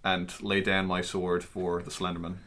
and 0.04 0.34
lay 0.42 0.62
down 0.62 0.86
my 0.88 1.02
sword 1.02 1.44
for 1.44 1.82
the 1.82 1.92
Slenderman 1.92 2.38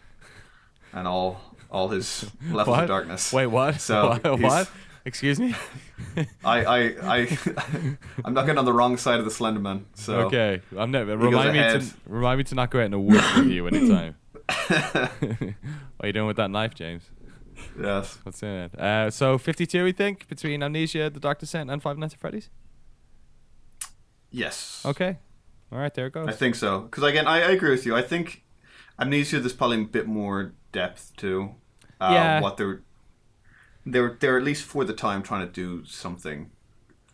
and 0.93 1.07
all 1.07 1.41
all 1.71 1.89
his 1.89 2.31
levels 2.51 2.69
What? 2.77 2.83
of 2.85 2.89
darkness. 2.89 3.33
Wait, 3.33 3.47
what? 3.47 3.81
So 3.81 4.19
What? 4.23 4.41
What? 4.41 4.71
Excuse 5.07 5.39
me. 5.39 5.55
I, 6.45 6.65
I, 6.65 6.79
I, 7.03 7.39
I'm 8.25 8.33
not 8.33 8.47
getting 8.47 8.59
on 8.59 8.65
the 8.65 8.73
wrong 8.73 8.97
side 8.97 9.19
of 9.19 9.25
the 9.27 9.31
Slenderman. 9.31 9.85
So 9.95 10.21
Okay, 10.23 10.63
I'm 10.77 10.91
never. 10.91 11.17
Remind 11.17 11.53
me 11.53 11.59
to 11.59 11.85
remind 12.07 12.39
me 12.39 12.45
to 12.45 12.55
not 12.55 12.71
go 12.71 12.79
out 12.81 12.87
in 12.87 12.91
the 12.93 12.99
woods 12.99 13.23
with 13.37 13.49
you 13.49 13.67
anytime. 13.67 14.17
what 14.69 15.13
are 16.01 16.07
you 16.07 16.13
doing 16.13 16.27
with 16.27 16.37
that 16.39 16.51
knife, 16.51 16.75
James? 16.75 17.11
yes, 17.81 18.19
What's 18.25 18.43
in 18.43 18.49
it? 18.49 18.79
Uh, 18.81 19.11
so 19.11 19.39
52, 19.39 19.85
we 19.85 19.93
think, 19.93 20.27
between 20.29 20.63
Amnesia, 20.63 21.11
The 21.11 21.21
Dark 21.21 21.39
Descent, 21.39 21.71
and 21.71 21.83
Five 21.83 21.99
Nights 21.99 22.15
at 22.15 22.21
Freddy's. 22.21 22.51
yes. 24.31 24.83
Okay, 24.85 25.19
all 25.73 25.79
right, 25.79 25.93
there 25.95 26.07
it 26.07 26.13
goes. 26.13 26.29
I 26.29 26.33
think 26.33 26.55
so. 26.55 26.81
Because 26.81 27.03
again, 27.05 27.27
I, 27.27 27.37
I 27.43 27.51
agree 27.51 27.71
with 27.71 27.87
you. 27.87 27.95
I 27.95 28.03
think 28.03 28.45
Amnesia 28.99 29.41
there's 29.41 29.53
probably 29.53 29.83
a 29.83 29.85
bit 29.85 30.07
more 30.07 30.53
depth 30.73 31.13
to 31.19 31.55
uh, 32.01 32.11
Yeah. 32.13 32.41
what 32.41 32.57
they're 32.57 32.83
they're 33.87 34.17
they're 34.21 34.39
at 34.39 34.45
least 34.45 34.65
for 34.65 34.85
the 34.85 34.95
time 34.95 35.23
trying 35.23 35.47
to 35.47 35.53
do 35.53 35.85
something 35.85 36.51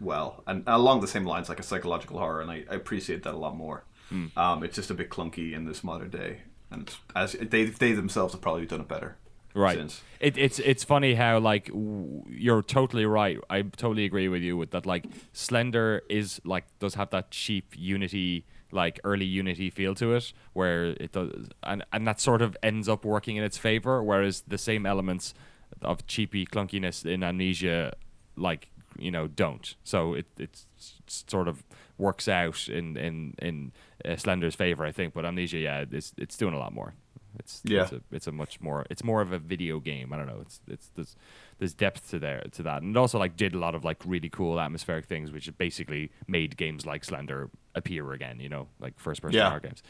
well 0.00 0.42
and 0.46 0.62
along 0.66 1.00
the 1.00 1.08
same 1.08 1.24
lines 1.24 1.48
like 1.48 1.60
a 1.60 1.62
psychological 1.62 2.18
horror, 2.18 2.40
and 2.40 2.50
I, 2.50 2.64
I 2.70 2.74
appreciate 2.74 3.22
that 3.24 3.34
a 3.34 3.38
lot 3.38 3.56
more. 3.56 3.84
Hmm. 4.08 4.26
Um, 4.36 4.64
it's 4.64 4.76
just 4.76 4.90
a 4.90 4.94
bit 4.94 5.10
clunky 5.10 5.52
in 5.52 5.64
this 5.66 5.84
modern 5.84 6.10
day, 6.10 6.42
and 6.70 6.92
as 7.14 7.32
they 7.32 7.64
they 7.66 7.92
themselves 7.92 8.32
have 8.34 8.40
probably 8.40 8.66
done 8.66 8.80
it 8.80 8.88
better. 8.88 9.16
right. 9.54 9.76
Since. 9.76 10.02
It, 10.20 10.36
it's 10.36 10.58
it's 10.58 10.84
funny 10.84 11.14
how 11.14 11.38
like 11.38 11.66
w- 11.66 12.24
you're 12.28 12.62
totally 12.62 13.06
right. 13.06 13.38
I 13.48 13.62
totally 13.62 14.04
agree 14.04 14.28
with 14.28 14.42
you 14.42 14.56
with 14.56 14.70
that. 14.72 14.86
Like 14.86 15.04
Slender 15.32 16.02
is 16.08 16.40
like 16.44 16.64
does 16.78 16.94
have 16.94 17.10
that 17.10 17.30
cheap 17.30 17.74
Unity 17.76 18.44
like 18.72 19.00
early 19.04 19.24
Unity 19.24 19.70
feel 19.70 19.94
to 19.96 20.14
it, 20.14 20.32
where 20.52 20.86
it 20.86 21.12
does, 21.12 21.48
and 21.62 21.84
and 21.92 22.06
that 22.06 22.20
sort 22.20 22.42
of 22.42 22.56
ends 22.62 22.88
up 22.88 23.04
working 23.04 23.36
in 23.36 23.44
its 23.44 23.58
favor. 23.58 24.02
Whereas 24.02 24.42
the 24.46 24.58
same 24.58 24.86
elements 24.86 25.34
of 25.82 26.06
cheapy 26.06 26.46
clunkiness 26.46 27.04
in 27.06 27.22
Amnesia, 27.22 27.94
like 28.36 28.68
you 28.98 29.10
know, 29.10 29.26
don't. 29.28 29.76
So 29.84 30.14
it 30.14 30.26
it 30.38 30.64
sort 31.06 31.48
of 31.48 31.62
works 31.98 32.28
out 32.28 32.68
in 32.68 32.96
in 32.96 33.34
in 33.40 33.72
uh, 34.04 34.16
Slender's 34.16 34.54
favor, 34.54 34.84
I 34.84 34.92
think. 34.92 35.14
But 35.14 35.24
Amnesia, 35.24 35.58
yeah, 35.58 35.84
it's 35.90 36.12
it's 36.16 36.36
doing 36.36 36.54
a 36.54 36.58
lot 36.58 36.72
more. 36.74 36.94
It's 37.38 37.62
Yeah. 37.64 37.82
It's 37.82 37.92
a, 37.92 38.00
it's 38.10 38.26
a 38.26 38.32
much 38.32 38.60
more. 38.60 38.84
It's 38.90 39.04
more 39.04 39.20
of 39.22 39.32
a 39.32 39.38
video 39.38 39.78
game. 39.78 40.12
I 40.12 40.16
don't 40.16 40.26
know. 40.26 40.40
It's 40.40 40.60
it's 40.66 40.88
there's 40.96 41.16
there's 41.58 41.72
depth 41.74 42.10
to 42.10 42.18
there 42.18 42.42
to 42.52 42.62
that, 42.64 42.82
and 42.82 42.96
it 42.96 42.98
also 42.98 43.18
like 43.18 43.36
did 43.36 43.54
a 43.54 43.58
lot 43.58 43.74
of 43.76 43.84
like 43.84 43.98
really 44.04 44.28
cool 44.28 44.58
atmospheric 44.60 45.06
things, 45.06 45.30
which 45.30 45.48
basically 45.56 46.10
made 46.26 46.56
games 46.56 46.84
like 46.84 47.04
Slender 47.04 47.48
appear 47.76 48.12
again. 48.12 48.40
You 48.40 48.48
know, 48.48 48.68
like 48.80 48.98
first 48.98 49.22
person 49.22 49.36
Yeah. 49.38 49.48
horror 49.48 49.60
games. 49.60 49.82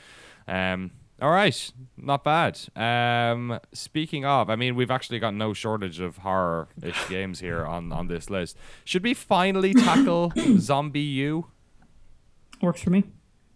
Um. 0.47 0.91
All 1.21 1.31
right, 1.31 1.73
not 1.99 2.25
bad. 2.25 2.59
Um, 2.75 3.61
speaking 3.73 4.25
of, 4.25 4.49
I 4.49 4.57
mean, 4.57 4.75
we've 4.75 4.91
actually 4.91 5.19
got 5.19 5.35
no 5.35 5.53
shortage 5.53 6.01
of 6.01 6.19
horror-ish 6.19 7.09
games 7.09 7.41
here 7.41 7.67
on, 7.67 7.93
on 7.93 8.07
this 8.09 8.31
list. 8.31 8.57
Should 8.85 9.03
we 9.05 9.13
finally 9.13 9.75
tackle 9.87 10.33
ZombiU? 10.35 11.45
Works 12.63 12.83
for 12.83 12.91
me. 12.91 13.05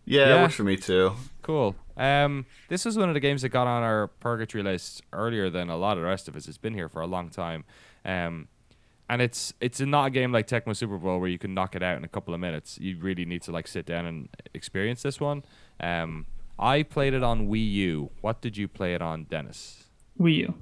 Yeah, 0.04 0.26
Yeah. 0.28 0.38
it 0.38 0.42
works 0.42 0.54
for 0.56 0.64
me 0.64 0.76
too. 0.76 1.12
Cool. 1.40 1.74
Um, 1.96 2.44
this 2.68 2.84
was 2.84 2.98
one 2.98 3.08
of 3.08 3.14
the 3.14 3.20
games 3.20 3.42
that 3.42 3.48
got 3.50 3.66
on 3.66 3.82
our 3.82 4.08
purgatory 4.08 4.62
list 4.62 5.02
earlier 5.12 5.48
than 5.48 5.70
a 5.70 5.76
lot 5.76 5.96
of 5.96 6.02
the 6.02 6.08
rest 6.08 6.28
of 6.28 6.36
us. 6.36 6.46
It's 6.48 6.58
been 6.58 6.74
here 6.74 6.88
for 6.90 7.00
a 7.00 7.06
long 7.06 7.30
time, 7.30 7.64
um, 8.04 8.48
and 9.08 9.22
it's 9.22 9.54
it's 9.60 9.80
not 9.80 10.06
a 10.06 10.10
game 10.10 10.32
like 10.32 10.46
Tecmo 10.48 10.74
Super 10.74 10.98
Bowl 10.98 11.20
where 11.20 11.28
you 11.28 11.38
can 11.38 11.54
knock 11.54 11.76
it 11.76 11.82
out 11.82 11.96
in 11.96 12.04
a 12.04 12.08
couple 12.08 12.34
of 12.34 12.40
minutes. 12.40 12.78
You 12.80 12.98
really 12.98 13.24
need 13.24 13.42
to 13.42 13.52
like 13.52 13.68
sit 13.68 13.86
down 13.86 14.06
and 14.06 14.28
experience 14.54 15.02
this 15.02 15.20
one. 15.20 15.44
Um, 15.80 16.26
I 16.58 16.82
played 16.82 17.14
it 17.14 17.22
on 17.22 17.48
Wii 17.48 17.72
U. 17.72 18.10
What 18.20 18.40
did 18.40 18.56
you 18.56 18.68
play 18.68 18.94
it 18.94 19.02
on, 19.02 19.24
Dennis? 19.24 19.84
Wii 20.20 20.34
U. 20.36 20.54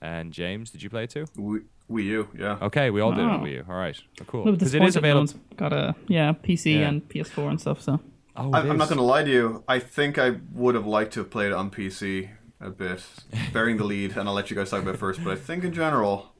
And 0.00 0.32
James, 0.32 0.70
did 0.70 0.82
you 0.82 0.90
play 0.90 1.04
it 1.04 1.10
too? 1.10 1.26
Wii, 1.36 1.62
Wii 1.90 2.04
U, 2.04 2.28
yeah. 2.38 2.56
Okay, 2.62 2.90
we 2.90 3.00
all 3.00 3.10
did 3.12 3.20
it 3.20 3.28
on 3.28 3.42
Wii 3.42 3.52
U. 3.52 3.64
All 3.68 3.74
right, 3.74 4.00
cool. 4.26 4.42
A 4.42 4.44
little 4.44 4.52
bit 4.52 4.58
Because 4.60 4.74
it 4.74 4.82
is 4.82 4.94
disappointed 4.94 5.02
no 5.02 5.22
available. 5.22 5.56
Got 5.56 5.72
a 5.72 5.94
yeah 6.08 6.32
PC 6.32 6.74
Yeah. 6.80 6.88
and 6.88 7.08
PS4 7.08 7.50
and 7.50 7.60
stuff. 7.60 7.80
So 7.82 8.00
Oh, 8.36 8.52
I, 8.52 8.60
I'm 8.60 8.78
not 8.78 8.88
going 8.88 8.98
to 8.98 9.02
lie 9.04 9.24
to 9.24 9.30
you. 9.30 9.64
I 9.66 9.80
think 9.80 10.16
I 10.16 10.36
would 10.52 10.74
have 10.76 10.86
liked 10.86 11.12
to 11.14 11.20
have 11.20 11.30
played 11.30 11.48
it 11.48 11.52
on 11.52 11.68
PC 11.70 12.30
a 12.60 12.70
bit, 12.70 13.02
bearing 13.52 13.76
the 13.76 13.84
lead, 13.84 14.16
and 14.16 14.28
I'll 14.28 14.34
let 14.34 14.50
you 14.50 14.56
guys 14.56 14.70
talk 14.70 14.82
about 14.82 14.94
it 14.94 14.98
first. 14.98 15.22
But 15.24 15.32
I 15.32 15.36
think 15.36 15.64
in 15.64 15.72
general, 15.74 16.32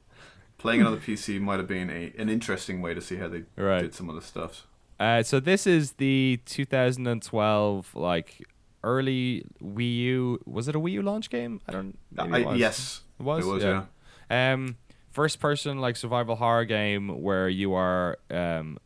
playing 0.57 0.79
it 0.81 0.87
on 0.87 0.93
the 0.93 0.99
PC 0.99 1.39
might 1.41 1.57
have 1.59 1.67
been 1.67 1.89
a, 1.89 2.13
an 2.17 2.29
interesting 2.29 2.81
way 2.81 2.93
to 2.93 3.01
see 3.01 3.17
how 3.17 3.27
they 3.27 3.43
Right. 3.57 3.81
did 3.81 3.93
some 3.93 4.07
of 4.09 4.15
the 4.15 4.21
stuff. 4.21 4.65
Uh, 4.99 5.21
so 5.21 5.39
this 5.39 5.67
is 5.67 5.93
the 5.93 6.39
2012 6.45 7.95
like 7.95 8.41
early 8.83 9.45
Wii 9.61 9.97
U. 9.97 10.39
Was 10.45 10.67
it 10.67 10.75
a 10.75 10.79
Wii 10.79 10.91
U 10.93 11.01
launch 11.01 11.29
game? 11.29 11.61
I 11.67 11.71
don't. 11.71 11.97
maybe 12.11 12.45
I, 12.45 12.53
it 12.53 12.57
yes, 12.57 13.01
it 13.19 13.23
was. 13.23 13.45
it 13.45 13.49
was, 13.49 13.63
yeah. 13.63 13.83
yeah. 14.29 14.53
Um, 14.53 14.77
first 15.11 15.39
person 15.39 15.79
like 15.79 15.95
survival 15.95 16.35
horror 16.35 16.65
game 16.65 17.21
where 17.21 17.49
you 17.49 17.73
are 17.73 18.17
um 18.29 18.77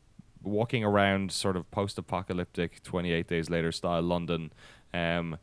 walking 0.44 0.84
around 0.84 1.32
sort 1.32 1.56
of 1.56 1.70
post 1.72 1.98
apocalyptic 1.98 2.84
28 2.84 3.28
days 3.28 3.50
later 3.50 3.72
style 3.72 4.02
London. 4.02 4.52
Um, 4.94 5.38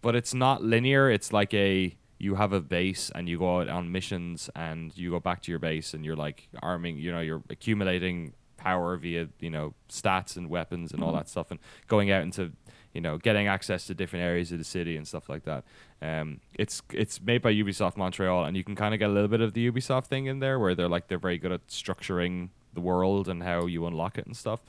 but 0.00 0.14
it's 0.14 0.34
not 0.34 0.62
linear. 0.62 1.10
It's 1.10 1.32
like 1.32 1.52
a 1.54 1.96
you 2.18 2.34
have 2.34 2.52
a 2.52 2.60
base 2.60 3.10
and 3.14 3.28
you 3.28 3.38
go 3.38 3.60
out 3.60 3.68
on 3.68 3.92
missions 3.92 4.50
and 4.56 4.96
you 4.96 5.10
go 5.10 5.20
back 5.20 5.40
to 5.42 5.52
your 5.52 5.60
base 5.60 5.94
and 5.94 6.04
you're 6.04 6.16
like 6.16 6.48
arming. 6.62 6.98
You 6.98 7.12
know, 7.12 7.20
you're 7.20 7.42
accumulating 7.50 8.32
power 8.56 8.96
via 8.96 9.28
you 9.38 9.50
know 9.50 9.72
stats 9.88 10.36
and 10.36 10.50
weapons 10.50 10.92
and 10.92 11.02
all 11.02 11.12
that 11.12 11.28
stuff 11.28 11.50
and 11.52 11.60
going 11.86 12.10
out 12.10 12.22
into 12.22 12.52
you 12.98 13.02
know 13.02 13.16
getting 13.16 13.46
access 13.46 13.86
to 13.86 13.94
different 13.94 14.24
areas 14.24 14.50
of 14.50 14.58
the 14.58 14.64
city 14.64 14.96
and 14.96 15.06
stuff 15.06 15.28
like 15.28 15.44
that. 15.44 15.62
Um, 16.02 16.40
it's 16.54 16.82
it's 16.92 17.22
made 17.22 17.42
by 17.42 17.52
Ubisoft 17.54 17.96
Montreal 17.96 18.44
and 18.44 18.56
you 18.56 18.64
can 18.64 18.74
kind 18.74 18.92
of 18.92 18.98
get 18.98 19.08
a 19.08 19.12
little 19.12 19.28
bit 19.28 19.40
of 19.40 19.52
the 19.52 19.70
Ubisoft 19.70 20.06
thing 20.06 20.26
in 20.26 20.40
there 20.40 20.58
where 20.58 20.74
they're 20.74 20.88
like 20.88 21.06
they're 21.06 21.16
very 21.16 21.38
good 21.38 21.52
at 21.52 21.64
structuring 21.68 22.48
the 22.74 22.80
world 22.80 23.28
and 23.28 23.44
how 23.44 23.66
you 23.66 23.86
unlock 23.86 24.18
it 24.18 24.26
and 24.26 24.36
stuff. 24.36 24.60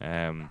Um, 0.00 0.50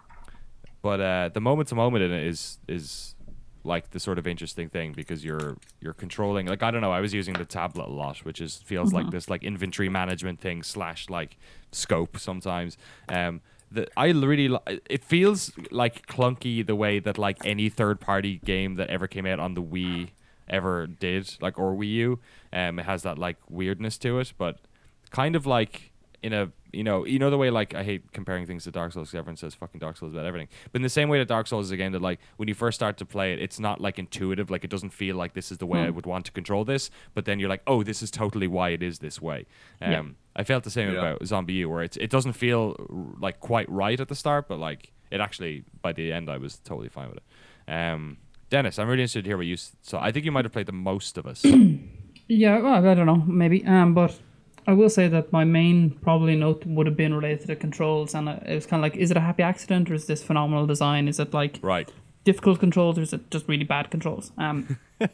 but 0.81 0.99
uh, 0.99 1.29
the 1.33 1.39
moment 1.39 1.69
to 1.69 1.75
moment 1.75 2.03
in 2.03 2.11
it 2.11 2.25
is 2.25 2.59
is 2.67 3.15
like 3.63 3.91
the 3.91 3.99
sort 4.01 4.19
of 4.19 4.27
interesting 4.27 4.67
thing 4.67 4.91
because 4.91 5.23
you're 5.23 5.55
you're 5.79 5.93
controlling 5.93 6.47
like 6.47 6.61
I 6.61 6.69
don't 6.69 6.81
know 6.81 6.91
I 6.91 6.99
was 6.99 7.13
using 7.13 7.35
the 7.35 7.45
tablet 7.45 7.87
a 7.87 7.93
lot 7.93 8.25
which 8.25 8.41
is 8.41 8.57
feels 8.57 8.91
like 8.91 9.09
this 9.09 9.29
like 9.29 9.41
inventory 9.43 9.87
management 9.87 10.41
thing 10.41 10.63
slash 10.63 11.09
like 11.09 11.37
scope 11.71 12.17
sometimes 12.17 12.77
um 13.07 13.39
the, 13.71 13.87
I 13.95 14.07
really 14.07 14.49
li- 14.49 14.81
it 14.89 15.03
feels 15.03 15.51
like 15.71 16.05
clunky 16.07 16.65
the 16.65 16.75
way 16.75 16.99
that 16.99 17.17
like 17.17 17.37
any 17.45 17.69
third 17.69 17.99
party 17.99 18.41
game 18.43 18.75
that 18.75 18.89
ever 18.89 19.07
came 19.07 19.25
out 19.25 19.39
on 19.39 19.53
the 19.53 19.63
Wii 19.63 20.09
ever 20.49 20.87
did 20.87 21.37
like 21.41 21.57
or 21.57 21.73
Wii 21.73 21.91
U. 21.93 22.19
Um 22.51 22.79
it 22.79 22.85
has 22.85 23.03
that 23.03 23.17
like 23.17 23.37
weirdness 23.49 23.97
to 23.99 24.19
it 24.19 24.33
but 24.37 24.57
kind 25.09 25.35
of 25.35 25.45
like 25.45 25.91
in 26.23 26.33
a 26.33 26.51
you 26.73 26.83
know 26.83 27.05
you 27.05 27.17
know 27.19 27.29
the 27.29 27.37
way 27.37 27.49
like 27.49 27.73
I 27.73 27.83
hate 27.83 28.11
comparing 28.11 28.45
things 28.45 28.63
to 28.65 28.71
Dark 28.71 28.91
Souls 28.93 29.09
'cause 29.09 29.15
everyone 29.17 29.37
says 29.37 29.55
fucking 29.55 29.79
Dark 29.79 29.97
Souls 29.97 30.13
about 30.13 30.25
everything. 30.25 30.49
But 30.71 30.79
in 30.79 30.83
the 30.83 30.89
same 30.89 31.09
way 31.09 31.17
that 31.19 31.27
Dark 31.27 31.47
Souls 31.47 31.65
is 31.65 31.71
a 31.71 31.77
game 31.77 31.91
that 31.93 32.01
like 32.01 32.19
when 32.37 32.47
you 32.47 32.53
first 32.55 32.75
start 32.75 32.97
to 32.97 33.05
play 33.05 33.33
it 33.33 33.39
it's 33.39 33.59
not 33.59 33.79
like 33.81 33.97
intuitive 33.97 34.49
like 34.49 34.63
it 34.63 34.69
doesn't 34.69 34.91
feel 34.91 35.15
like 35.15 35.33
this 35.33 35.51
is 35.51 35.57
the 35.57 35.65
way 35.65 35.79
I 35.79 35.89
would 35.89 36.05
want 36.05 36.25
to 36.25 36.31
control 36.31 36.63
this 36.65 36.89
but 37.13 37.25
then 37.25 37.39
you're 37.39 37.49
like 37.49 37.63
oh 37.67 37.83
this 37.83 38.01
is 38.03 38.11
totally 38.11 38.47
why 38.47 38.69
it 38.69 38.83
is 38.83 38.99
this 38.99 39.21
way. 39.21 39.45
Um 39.81 39.91
Yeah. 39.91 40.03
I 40.35 40.43
felt 40.43 40.63
the 40.63 40.69
same 40.71 40.91
Yeah. 40.93 40.99
about 40.99 41.21
ZombiU 41.21 41.67
where 41.67 41.83
it's 41.83 41.97
it 41.97 42.09
doesn't 42.09 42.33
feel 42.33 42.75
like 43.19 43.39
quite 43.39 43.69
right 43.69 43.99
at 43.99 44.07
the 44.07 44.15
start 44.15 44.47
but 44.47 44.59
like 44.59 44.91
it 45.11 45.19
actually 45.19 45.63
by 45.81 45.91
the 45.93 46.11
end 46.13 46.29
I 46.29 46.37
was 46.37 46.57
totally 46.59 46.89
fine 46.89 47.09
with 47.09 47.17
it 47.17 47.71
um 47.73 48.17
Dennis 48.49 48.79
I'm 48.79 48.87
really 48.87 49.01
interested 49.03 49.23
to 49.23 49.29
hear 49.29 49.37
what 49.37 49.45
you 49.47 49.53
s- 49.55 49.75
so 49.81 49.97
I 49.99 50.11
think 50.11 50.25
you 50.25 50.31
might 50.31 50.45
have 50.45 50.51
played 50.53 50.67
the 50.67 50.71
most 50.91 51.17
of 51.17 51.25
us 51.25 51.45
yeah, 52.27 52.59
well, 52.61 52.85
I 52.87 52.93
don't 52.93 53.05
know, 53.05 53.23
maybe. 53.27 53.65
Um, 53.65 53.93
but 53.93 54.17
I 54.67 54.73
will 54.73 54.89
say 54.89 55.07
that 55.09 55.33
my 55.33 55.43
main 55.43 55.89
probably 56.01 56.35
note 56.35 56.65
would 56.65 56.85
have 56.87 56.95
been 56.95 57.13
related 57.13 57.41
to 57.41 57.47
the 57.47 57.55
controls, 57.57 58.13
and 58.15 58.29
uh, 58.29 58.37
it 58.45 58.55
was 58.55 58.65
kind 58.65 58.79
of 58.79 58.83
like, 58.83 58.95
is 58.95 59.11
it 59.11 59.17
a 59.17 59.21
happy 59.21 59.43
accident 59.43 59.89
or 59.91 59.95
is 59.95 60.05
this 60.07 60.23
phenomenal 60.23 60.65
design? 60.65 61.07
Is 61.09 61.19
it 61.19 61.33
like 61.33 61.59
right 61.61 61.91
difficult 62.23 62.59
controls 62.59 62.97
or 62.97 63.01
is 63.01 63.11
it 63.11 63.29
just 63.31 63.47
really 63.49 63.63
bad 63.65 63.89
controls? 63.91 64.31
Um, 64.37 64.77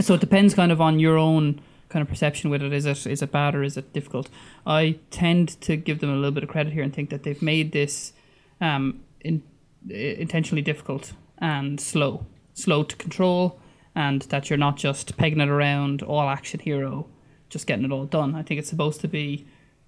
so 0.00 0.14
it 0.14 0.20
depends 0.20 0.54
kind 0.54 0.72
of 0.72 0.80
on 0.80 0.98
your 0.98 1.16
own 1.18 1.60
kind 1.88 2.02
of 2.02 2.08
perception 2.08 2.50
with 2.50 2.62
it. 2.62 2.72
Is 2.72 2.86
it 2.86 3.06
is 3.06 3.22
it 3.22 3.32
bad 3.32 3.54
or 3.54 3.62
is 3.62 3.76
it 3.76 3.92
difficult? 3.92 4.28
I 4.66 4.98
tend 5.10 5.60
to 5.62 5.76
give 5.76 6.00
them 6.00 6.10
a 6.10 6.16
little 6.16 6.32
bit 6.32 6.42
of 6.42 6.48
credit 6.48 6.72
here 6.72 6.82
and 6.82 6.92
think 6.92 7.10
that 7.10 7.22
they've 7.22 7.40
made 7.42 7.72
this 7.72 8.12
um, 8.60 9.00
in, 9.20 9.42
intentionally 9.88 10.62
difficult 10.62 11.12
and 11.38 11.80
slow, 11.80 12.26
slow 12.54 12.82
to 12.82 12.96
control, 12.96 13.60
and 13.94 14.22
that 14.22 14.50
you're 14.50 14.56
not 14.56 14.76
just 14.76 15.16
pegging 15.16 15.40
it 15.40 15.48
around 15.48 16.02
all 16.02 16.28
action 16.28 16.60
hero, 16.60 17.06
just 17.48 17.66
getting 17.66 17.84
it 17.84 17.92
all 17.92 18.06
done. 18.06 18.34
I 18.34 18.42
think 18.42 18.58
it's 18.58 18.68
supposed 18.68 19.00
to 19.02 19.08
be 19.08 19.46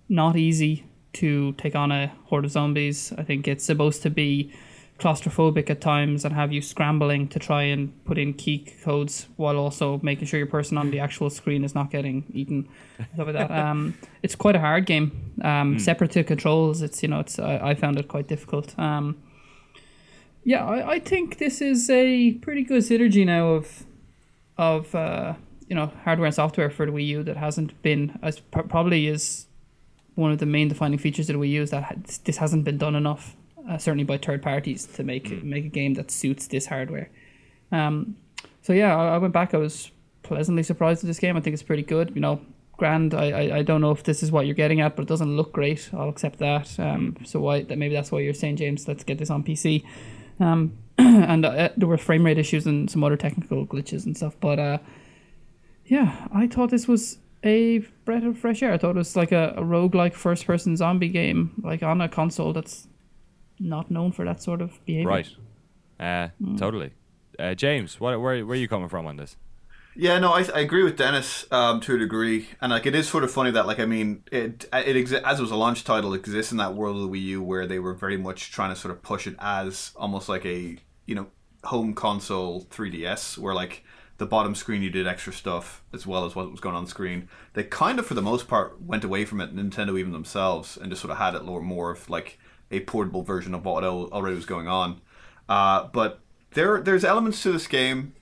not 0.08 0.36
easy 0.36 0.84
to 1.12 1.52
take 1.52 1.74
on 1.74 1.90
a 1.90 2.12
horde 2.26 2.44
of 2.44 2.52
zombies. 2.52 3.12
I 3.18 3.24
think 3.24 3.48
it's 3.48 3.64
supposed 3.64 4.02
to 4.02 4.10
be 4.10 4.52
claustrophobic 5.00 5.70
at 5.70 5.80
times 5.80 6.24
and 6.24 6.34
have 6.34 6.52
you 6.52 6.60
scrambling 6.60 7.26
to 7.28 7.38
try 7.38 7.62
and 7.62 7.92
put 8.04 8.18
in 8.18 8.34
key 8.34 8.58
codes 8.84 9.26
while 9.36 9.56
also 9.56 9.98
making 10.02 10.26
sure 10.26 10.38
your 10.38 10.46
person 10.46 10.78
on 10.78 10.90
the 10.90 11.00
actual 11.00 11.30
screen 11.30 11.64
is 11.64 11.74
not 11.74 11.90
getting 11.90 12.24
eaten 12.32 12.68
stuff 13.14 13.26
like 13.26 13.34
that. 13.34 13.50
Um, 13.50 13.94
it's 14.22 14.36
quite 14.36 14.56
a 14.56 14.60
hard 14.60 14.86
game. 14.86 15.34
Um, 15.42 15.78
separate 15.78 16.10
to 16.12 16.24
controls 16.24 16.82
it's 16.82 17.02
you 17.02 17.08
know 17.08 17.20
it's 17.20 17.38
I, 17.38 17.70
I 17.70 17.74
found 17.74 17.98
it 17.98 18.08
quite 18.08 18.28
difficult. 18.28 18.78
Um, 18.78 19.16
yeah 20.44 20.64
I, 20.64 20.92
I 20.92 20.98
think 21.00 21.38
this 21.38 21.60
is 21.60 21.90
a 21.90 22.32
pretty 22.34 22.62
good 22.62 22.82
synergy 22.82 23.24
now 23.26 23.48
of 23.48 23.84
of 24.58 24.94
uh, 24.94 25.34
you 25.68 25.74
know 25.74 25.92
hardware 26.04 26.26
and 26.26 26.34
software 26.34 26.70
for 26.70 26.84
the 26.86 26.92
Wii 26.92 27.06
U 27.06 27.22
that 27.22 27.36
hasn't 27.36 27.80
been 27.82 28.18
as 28.22 28.40
pr- 28.40 28.62
probably 28.62 29.06
is 29.06 29.46
one 30.14 30.32
of 30.32 30.38
the 30.38 30.46
main 30.46 30.68
defining 30.68 30.98
features 30.98 31.30
of 31.30 31.34
the 31.34 31.40
Wii 31.40 31.50
U 31.50 31.66
that 31.66 32.20
this 32.24 32.36
hasn't 32.36 32.64
been 32.64 32.76
done 32.76 32.94
enough, 32.94 33.36
uh, 33.70 33.78
certainly 33.78 34.04
by 34.04 34.18
third 34.18 34.42
parties, 34.42 34.84
to 34.84 35.04
make 35.04 35.42
make 35.44 35.64
a 35.64 35.68
game 35.68 35.94
that 35.94 36.10
suits 36.10 36.48
this 36.48 36.66
hardware. 36.66 37.08
Um, 37.70 38.16
so 38.62 38.72
yeah, 38.72 38.96
I, 38.96 39.14
I 39.14 39.18
went 39.18 39.32
back. 39.32 39.54
I 39.54 39.58
was 39.58 39.90
pleasantly 40.22 40.62
surprised 40.62 41.02
with 41.02 41.08
this 41.08 41.18
game. 41.18 41.36
I 41.36 41.40
think 41.40 41.54
it's 41.54 41.62
pretty 41.62 41.84
good. 41.84 42.12
You 42.14 42.20
know, 42.20 42.40
grand. 42.76 43.14
I, 43.14 43.30
I, 43.30 43.56
I 43.58 43.62
don't 43.62 43.80
know 43.80 43.92
if 43.92 44.02
this 44.02 44.22
is 44.22 44.32
what 44.32 44.46
you're 44.46 44.56
getting 44.56 44.80
at, 44.80 44.96
but 44.96 45.02
it 45.02 45.08
doesn't 45.08 45.36
look 45.36 45.52
great. 45.52 45.88
I'll 45.92 46.08
accept 46.08 46.40
that. 46.40 46.78
Um, 46.80 47.16
so 47.24 47.38
why 47.38 47.62
that 47.62 47.78
maybe 47.78 47.94
that's 47.94 48.10
why 48.10 48.20
you're 48.20 48.34
saying, 48.34 48.56
James, 48.56 48.88
let's 48.88 49.04
get 49.04 49.18
this 49.18 49.30
on 49.30 49.44
PC. 49.44 49.84
Um, 50.40 50.76
and 50.98 51.44
uh, 51.44 51.68
there 51.76 51.88
were 51.88 51.96
frame 51.98 52.26
rate 52.26 52.38
issues 52.38 52.66
and 52.66 52.90
some 52.90 53.04
other 53.04 53.16
technical 53.16 53.66
glitches 53.66 54.04
and 54.04 54.16
stuff. 54.16 54.34
But 54.40 54.58
uh, 54.58 54.78
yeah, 55.84 56.26
I 56.32 56.48
thought 56.48 56.70
this 56.70 56.88
was 56.88 57.18
a 57.44 57.78
breath 58.04 58.24
of 58.24 58.38
fresh 58.38 58.62
air. 58.62 58.72
I 58.72 58.78
thought 58.78 58.90
it 58.90 58.96
was 58.96 59.16
like 59.16 59.32
a, 59.32 59.54
a 59.56 59.62
roguelike 59.62 60.14
first 60.14 60.46
person 60.46 60.76
zombie 60.76 61.08
game, 61.08 61.52
like 61.62 61.82
on 61.82 62.00
a 62.00 62.08
console 62.08 62.52
that's 62.52 62.88
not 63.60 63.90
known 63.90 64.10
for 64.10 64.24
that 64.24 64.42
sort 64.42 64.62
of 64.62 64.84
behavior. 64.86 65.08
Right. 65.08 65.28
Uh, 66.00 66.28
Totally. 66.56 66.92
Uh, 67.38 67.54
James, 67.54 68.00
what, 68.00 68.20
where 68.20 68.44
where 68.44 68.54
are 68.56 68.60
you 68.60 68.68
coming 68.68 68.88
from 68.88 69.06
on 69.06 69.16
this? 69.16 69.36
Yeah, 69.96 70.18
no, 70.18 70.32
I, 70.32 70.44
I 70.54 70.60
agree 70.60 70.84
with 70.84 70.96
Dennis 70.96 71.46
um, 71.50 71.80
to 71.80 71.96
a 71.96 71.98
degree, 71.98 72.48
and 72.60 72.70
like 72.70 72.86
it 72.86 72.94
is 72.94 73.08
sort 73.08 73.24
of 73.24 73.30
funny 73.30 73.50
that 73.50 73.66
like 73.66 73.80
I 73.80 73.86
mean 73.86 74.22
it 74.30 74.66
it 74.72 74.96
exi- 74.96 75.22
as 75.22 75.38
it 75.38 75.42
was 75.42 75.50
a 75.50 75.56
launch 75.56 75.84
title 75.84 76.14
it 76.14 76.18
exists 76.18 76.52
in 76.52 76.58
that 76.58 76.74
world 76.74 76.96
of 76.96 77.02
the 77.02 77.08
Wii 77.08 77.22
U 77.22 77.42
where 77.42 77.66
they 77.66 77.78
were 77.78 77.94
very 77.94 78.16
much 78.16 78.52
trying 78.52 78.72
to 78.72 78.80
sort 78.80 78.92
of 78.92 79.02
push 79.02 79.26
it 79.26 79.36
as 79.38 79.92
almost 79.96 80.28
like 80.28 80.44
a 80.46 80.76
you 81.06 81.14
know 81.14 81.26
home 81.64 81.92
console 81.92 82.62
3DS 82.70 83.36
where 83.36 83.54
like 83.54 83.84
the 84.18 84.26
bottom 84.26 84.54
screen 84.54 84.82
you 84.82 84.90
did 84.90 85.06
extra 85.06 85.32
stuff 85.32 85.82
as 85.92 86.06
well 86.06 86.24
as 86.24 86.34
what 86.34 86.50
was 86.50 86.60
going 86.60 86.76
on 86.76 86.86
screen. 86.86 87.28
They 87.54 87.64
kind 87.64 87.98
of 87.98 88.06
for 88.06 88.14
the 88.14 88.22
most 88.22 88.48
part 88.48 88.80
went 88.80 89.02
away 89.02 89.24
from 89.24 89.40
it, 89.40 89.54
Nintendo 89.54 89.98
even 89.98 90.12
themselves, 90.12 90.76
and 90.76 90.90
just 90.90 91.02
sort 91.02 91.10
of 91.10 91.18
had 91.18 91.34
it 91.34 91.44
more 91.44 91.60
more 91.60 91.90
of 91.90 92.08
like 92.08 92.38
a 92.70 92.80
portable 92.80 93.22
version 93.22 93.54
of 93.54 93.64
what 93.64 93.84
already 93.84 94.36
was 94.36 94.46
going 94.46 94.68
on. 94.68 95.00
Uh, 95.48 95.88
but 95.92 96.20
there 96.52 96.80
there's 96.80 97.04
elements 97.04 97.42
to 97.42 97.52
this 97.52 97.66
game 97.66 98.14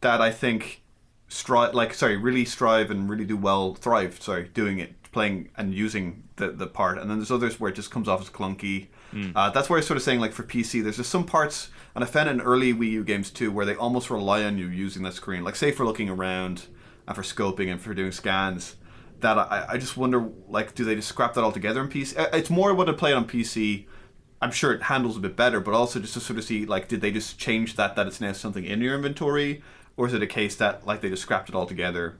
that 0.00 0.20
I 0.20 0.30
think 0.30 0.82
strive 1.28 1.74
like 1.74 1.92
sorry 1.94 2.16
really 2.16 2.44
strive 2.44 2.90
and 2.90 3.10
really 3.10 3.24
do 3.24 3.36
well 3.36 3.74
thrive 3.74 4.22
sorry 4.22 4.48
doing 4.54 4.78
it 4.78 4.94
playing 5.12 5.48
and 5.56 5.74
using 5.74 6.24
the 6.36 6.50
the 6.50 6.66
part. 6.66 6.98
And 6.98 7.10
then 7.10 7.18
there's 7.18 7.30
others 7.30 7.58
where 7.58 7.70
it 7.70 7.74
just 7.74 7.90
comes 7.90 8.08
off 8.08 8.20
as 8.20 8.30
clunky. 8.30 8.88
Uh, 9.34 9.50
that's 9.50 9.70
why 9.70 9.76
I'm 9.76 9.82
sort 9.82 9.96
of 9.96 10.02
saying 10.02 10.20
like 10.20 10.32
for 10.32 10.42
PC 10.42 10.82
there's 10.82 10.98
just 10.98 11.10
some 11.10 11.24
parts 11.24 11.70
and 11.94 12.04
I 12.04 12.06
found 12.06 12.28
in 12.28 12.40
early 12.40 12.74
Wii 12.74 12.90
U 12.90 13.04
games 13.04 13.30
too 13.30 13.50
where 13.50 13.64
they 13.64 13.74
almost 13.74 14.10
rely 14.10 14.44
on 14.44 14.58
you 14.58 14.66
using 14.66 15.02
the 15.02 15.12
screen. 15.12 15.44
Like 15.44 15.56
say 15.56 15.72
for 15.72 15.84
looking 15.84 16.08
around 16.08 16.66
and 17.06 17.16
for 17.16 17.22
scoping 17.22 17.70
and 17.70 17.80
for 17.80 17.94
doing 17.94 18.12
scans 18.12 18.76
that 19.20 19.38
I, 19.38 19.66
I 19.70 19.78
just 19.78 19.96
wonder 19.96 20.28
like 20.48 20.74
do 20.74 20.84
they 20.84 20.94
just 20.94 21.08
scrap 21.08 21.34
that 21.34 21.42
all 21.44 21.52
together 21.52 21.80
in 21.80 21.88
PC 21.88 22.18
Uh, 22.18 22.28
it's 22.32 22.50
more 22.50 22.74
what 22.74 22.88
I 22.88 22.92
play 22.92 23.12
it 23.12 23.14
on 23.14 23.26
PC 23.26 23.86
I'm 24.42 24.50
sure 24.52 24.72
it 24.74 24.82
handles 24.82 25.16
a 25.16 25.20
bit 25.20 25.34
better, 25.34 25.60
but 25.60 25.72
also 25.72 25.98
just 25.98 26.12
to 26.12 26.20
sort 26.20 26.38
of 26.38 26.44
see 26.44 26.66
like, 26.66 26.88
did 26.88 27.00
they 27.00 27.10
just 27.10 27.38
change 27.38 27.76
that 27.76 27.96
that 27.96 28.06
it's 28.06 28.20
now 28.20 28.32
something 28.32 28.64
in 28.66 28.82
your 28.82 28.94
inventory, 28.94 29.62
or 29.96 30.06
is 30.06 30.12
it 30.12 30.22
a 30.22 30.26
case 30.26 30.54
that 30.56 30.86
like 30.86 31.00
they 31.00 31.08
just 31.08 31.22
scrapped 31.22 31.48
it 31.48 31.54
all 31.54 31.64
together? 31.66 32.18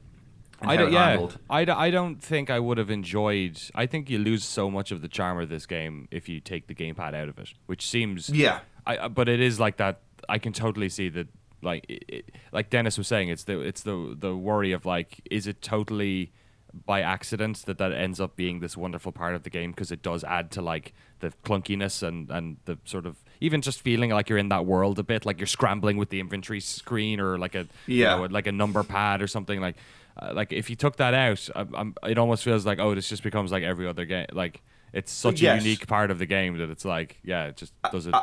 I 0.62 0.78
don't, 0.78 0.90
yeah, 0.90 1.08
handled? 1.10 1.38
I, 1.50 1.66
d- 1.66 1.72
I 1.72 1.90
don't 1.90 2.16
think 2.22 2.48
I 2.48 2.58
would 2.58 2.78
have 2.78 2.88
enjoyed. 2.90 3.60
I 3.74 3.84
think 3.84 4.08
you 4.08 4.18
lose 4.18 4.42
so 4.42 4.70
much 4.70 4.90
of 4.90 5.02
the 5.02 5.08
charm 5.08 5.38
of 5.38 5.50
this 5.50 5.66
game 5.66 6.08
if 6.10 6.26
you 6.30 6.40
take 6.40 6.66
the 6.68 6.74
gamepad 6.74 7.14
out 7.14 7.28
of 7.28 7.38
it, 7.38 7.52
which 7.66 7.86
seems 7.86 8.30
Yeah. 8.30 8.60
I 8.86 8.96
I- 8.96 9.08
but 9.08 9.28
it 9.28 9.38
is 9.40 9.60
like 9.60 9.76
that. 9.76 10.00
I 10.26 10.38
can 10.38 10.54
totally 10.54 10.88
see 10.88 11.10
that. 11.10 11.28
Like 11.62 11.84
it, 11.88 12.30
like 12.52 12.70
Dennis 12.70 12.96
was 12.96 13.08
saying, 13.08 13.28
it's 13.28 13.44
the 13.44 13.60
it's 13.60 13.82
the 13.82 14.16
the 14.18 14.34
worry 14.34 14.72
of 14.72 14.86
like, 14.86 15.20
is 15.30 15.46
it 15.46 15.60
totally 15.60 16.32
by 16.84 17.00
accident 17.00 17.64
that 17.66 17.78
that 17.78 17.92
ends 17.92 18.20
up 18.20 18.36
being 18.36 18.60
this 18.60 18.76
wonderful 18.76 19.12
part 19.12 19.34
of 19.34 19.42
the 19.44 19.50
game 19.50 19.70
because 19.70 19.90
it 19.90 20.02
does 20.02 20.22
add 20.24 20.50
to 20.50 20.60
like 20.62 20.92
the 21.20 21.32
clunkiness 21.44 22.02
and 22.02 22.30
and 22.30 22.56
the 22.66 22.76
sort 22.84 23.06
of 23.06 23.16
even 23.40 23.62
just 23.62 23.80
feeling 23.80 24.10
like 24.10 24.28
you're 24.28 24.38
in 24.38 24.48
that 24.50 24.66
world 24.66 24.98
a 24.98 25.02
bit, 25.02 25.24
like 25.24 25.38
you're 25.38 25.46
scrambling 25.46 25.96
with 25.96 26.10
the 26.10 26.20
inventory 26.20 26.60
screen 26.60 27.20
or 27.20 27.38
like 27.38 27.54
a 27.54 27.66
you 27.86 28.02
Yeah. 28.04 28.16
know, 28.16 28.24
like 28.24 28.46
a 28.46 28.52
number 28.52 28.82
pad 28.82 29.22
or 29.22 29.26
something 29.26 29.60
like. 29.60 29.76
Uh, 30.18 30.32
like 30.32 30.50
if 30.50 30.70
you 30.70 30.76
took 30.76 30.96
that 30.96 31.12
out, 31.12 31.46
I, 31.54 31.66
I'm, 31.74 31.94
it 32.02 32.16
almost 32.16 32.42
feels 32.42 32.64
like 32.64 32.78
oh, 32.78 32.94
this 32.94 33.06
just 33.06 33.22
becomes 33.22 33.52
like 33.52 33.62
every 33.62 33.86
other 33.86 34.06
game. 34.06 34.24
Like 34.32 34.62
it's 34.94 35.12
such 35.12 35.42
Yes. 35.42 35.60
a 35.60 35.64
unique 35.64 35.86
part 35.86 36.10
of 36.10 36.18
the 36.18 36.24
game 36.24 36.56
that 36.56 36.70
it's 36.70 36.86
like 36.86 37.18
yeah, 37.22 37.48
it 37.48 37.56
just 37.58 37.74
does 37.92 38.06
it. 38.06 38.14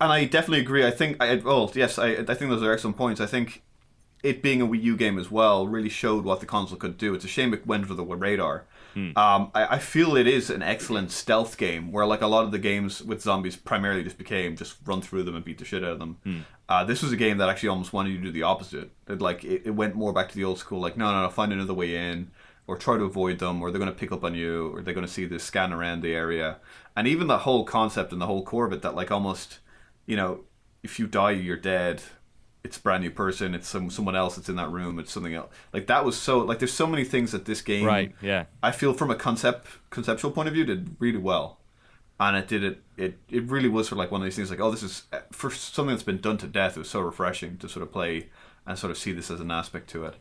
And 0.00 0.10
I 0.12 0.24
definitely 0.24 0.60
agree. 0.60 0.86
I 0.86 0.90
think 0.90 1.22
I 1.22 1.36
well, 1.36 1.70
yes, 1.74 1.98
I 1.98 2.12
I 2.12 2.24
think 2.34 2.50
those 2.50 2.62
are 2.62 2.72
excellent 2.72 2.96
points. 2.96 3.20
I 3.20 3.26
think 3.26 3.62
it 4.26 4.42
being 4.42 4.60
a 4.60 4.66
Wii 4.66 4.82
U 4.82 4.96
game 4.96 5.18
as 5.18 5.30
well 5.30 5.68
really 5.68 5.88
showed 5.88 6.24
what 6.24 6.40
the 6.40 6.46
console 6.46 6.76
could 6.76 6.98
do. 6.98 7.14
It's 7.14 7.24
a 7.24 7.28
shame 7.28 7.54
it 7.54 7.66
went 7.66 7.84
under 7.84 7.94
the 7.94 8.04
radar. 8.04 8.64
Um, 8.96 9.50
I, 9.54 9.76
I 9.76 9.78
feel 9.78 10.16
it 10.16 10.26
is 10.26 10.48
an 10.48 10.62
excellent 10.62 11.10
stealth 11.10 11.58
game 11.58 11.92
where 11.92 12.06
like 12.06 12.22
a 12.22 12.26
lot 12.26 12.44
of 12.44 12.50
the 12.50 12.58
games 12.58 13.02
with 13.02 13.20
zombies 13.20 13.54
primarily 13.54 14.02
just 14.02 14.16
became 14.16 14.56
just 14.56 14.78
run 14.86 15.02
through 15.02 15.24
them 15.24 15.36
and 15.36 15.44
beat 15.44 15.58
the 15.58 15.64
shit 15.64 15.84
out 15.84 15.90
of 15.90 15.98
them. 15.98 16.18
Uh, 16.68 16.82
this 16.82 17.02
was 17.02 17.12
a 17.12 17.16
game 17.16 17.38
that 17.38 17.48
actually 17.48 17.68
almost 17.68 17.92
wanted 17.92 18.10
you 18.10 18.18
to 18.18 18.24
do 18.24 18.32
the 18.32 18.42
opposite. 18.42 18.90
It, 19.06 19.20
like 19.20 19.44
it, 19.44 19.62
it 19.66 19.70
went 19.72 19.94
more 19.94 20.12
back 20.12 20.28
to 20.30 20.34
the 20.34 20.44
old 20.44 20.58
school. 20.58 20.80
Like 20.80 20.96
no, 20.96 21.12
no, 21.12 21.22
no, 21.22 21.28
find 21.28 21.52
another 21.52 21.74
way 21.74 21.94
in, 21.94 22.30
or 22.66 22.76
try 22.76 22.96
to 22.96 23.04
avoid 23.04 23.38
them, 23.38 23.62
or 23.62 23.70
they're 23.70 23.78
going 23.78 23.92
to 23.92 23.98
pick 23.98 24.12
up 24.12 24.24
on 24.24 24.34
you, 24.34 24.74
or 24.74 24.82
they're 24.82 24.94
going 24.94 25.06
to 25.06 25.12
see 25.12 25.26
this 25.26 25.44
scan 25.44 25.72
around 25.72 26.00
the 26.00 26.14
area. 26.14 26.56
And 26.96 27.06
even 27.06 27.26
the 27.26 27.38
whole 27.38 27.64
concept 27.64 28.12
and 28.12 28.20
the 28.20 28.26
whole 28.26 28.42
core 28.42 28.66
of 28.66 28.72
it 28.72 28.82
that 28.82 28.94
like 28.94 29.10
almost, 29.10 29.58
you 30.06 30.16
know, 30.16 30.40
if 30.82 30.98
you 30.98 31.06
die, 31.06 31.32
you're 31.32 31.56
dead 31.56 32.02
it's 32.66 32.76
a 32.76 32.80
brand 32.80 33.02
new 33.02 33.10
person. 33.10 33.54
It's 33.54 33.68
some 33.68 33.88
someone 33.90 34.16
else 34.16 34.36
that's 34.36 34.48
in 34.48 34.56
that 34.56 34.70
room. 34.70 34.98
It's 34.98 35.12
something 35.12 35.34
else. 35.34 35.50
Like 35.72 35.86
that 35.86 36.04
was 36.04 36.16
so 36.16 36.38
like 36.38 36.58
there's 36.58 36.72
so 36.72 36.86
many 36.86 37.04
things 37.04 37.32
that 37.32 37.44
this 37.46 37.62
game. 37.62 37.84
Right, 37.86 38.14
yeah. 38.20 38.44
I 38.62 38.70
feel 38.72 38.92
from 38.92 39.10
a 39.10 39.14
concept 39.16 39.66
conceptual 39.90 40.30
point 40.30 40.48
of 40.48 40.54
view 40.54 40.64
did 40.64 40.96
really 40.98 41.18
well, 41.18 41.60
and 42.20 42.36
it 42.36 42.48
did 42.48 42.62
it. 42.64 42.82
It 42.96 43.18
it 43.30 43.44
really 43.50 43.68
was 43.68 43.86
sort 43.88 43.92
of 43.92 43.98
like 43.98 44.10
one 44.10 44.20
of 44.20 44.24
these 44.26 44.36
things. 44.36 44.50
Like 44.50 44.60
oh, 44.60 44.70
this 44.70 44.82
is 44.82 45.04
for 45.32 45.50
something 45.50 45.94
that's 45.94 46.02
been 46.02 46.20
done 46.20 46.38
to 46.38 46.46
death. 46.46 46.76
It 46.76 46.80
was 46.80 46.90
so 46.90 47.00
refreshing 47.00 47.56
to 47.58 47.68
sort 47.68 47.82
of 47.82 47.92
play 47.92 48.28
and 48.66 48.78
sort 48.78 48.90
of 48.90 48.98
see 48.98 49.12
this 49.12 49.30
as 49.30 49.40
an 49.40 49.50
aspect 49.50 49.88
to 49.90 50.04
it. 50.06 50.14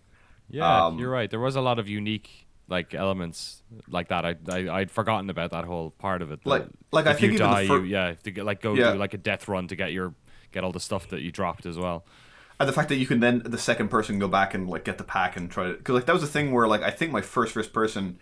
Yeah, 0.49 0.85
Um, 0.85 0.99
you're 0.99 1.09
right. 1.09 1.29
There 1.29 1.39
was 1.39 1.55
a 1.55 1.61
lot 1.61 1.79
of 1.79 1.87
unique 1.89 2.45
like 2.67 2.93
elements 2.93 3.63
like 3.87 4.07
that. 4.09 4.25
I, 4.25 4.35
I 4.51 4.69
I'd 4.79 4.91
forgotten 4.91 5.29
about 5.29 5.51
that 5.51 5.65
whole 5.65 5.91
part 5.91 6.21
of 6.21 6.31
it. 6.31 6.43
that 6.43 6.49
Like- 6.49 6.67
like, 6.91 7.07
I 7.07 7.11
if 7.11 7.19
think 7.19 7.33
you 7.33 7.37
the 7.39 7.43
die, 7.43 7.67
fir- 7.67 7.79
you 7.79 7.85
yeah, 7.85 8.13
to 8.23 8.31
get 8.31 8.45
like 8.45 8.61
go 8.61 8.73
Yeah. 8.75 8.93
do 8.93 8.97
like 8.99 9.13
a 9.13 9.17
death 9.17 9.47
run 9.47 9.67
to 9.67 9.75
get 9.75 9.91
your 9.93 10.13
get 10.51 10.63
all 10.63 10.71
the 10.71 10.79
stuff 10.79 11.07
that 11.09 11.21
you 11.21 11.31
dropped 11.31 11.65
as 11.65 11.77
well. 11.77 12.05
And 12.59 12.69
the 12.69 12.73
fact 12.73 12.89
that 12.89 12.95
you 12.95 13.05
can 13.05 13.19
then 13.19 13.41
the 13.43 13.57
second 13.57 13.89
person 13.89 14.17
go 14.17 14.27
back 14.27 14.53
and 14.53 14.69
like 14.69 14.85
get 14.85 14.97
the 14.97 15.03
pack 15.03 15.35
and 15.35 15.51
try 15.51 15.65
to 15.65 15.73
because 15.73 15.93
like 15.95 16.05
that 16.05 16.13
was 16.13 16.21
the 16.21 16.27
thing 16.27 16.53
where 16.53 16.67
like 16.67 16.81
I 16.81 16.91
think 16.91 17.11
my 17.11 17.21
first 17.21 17.53
first 17.53 17.73
person, 17.73 18.17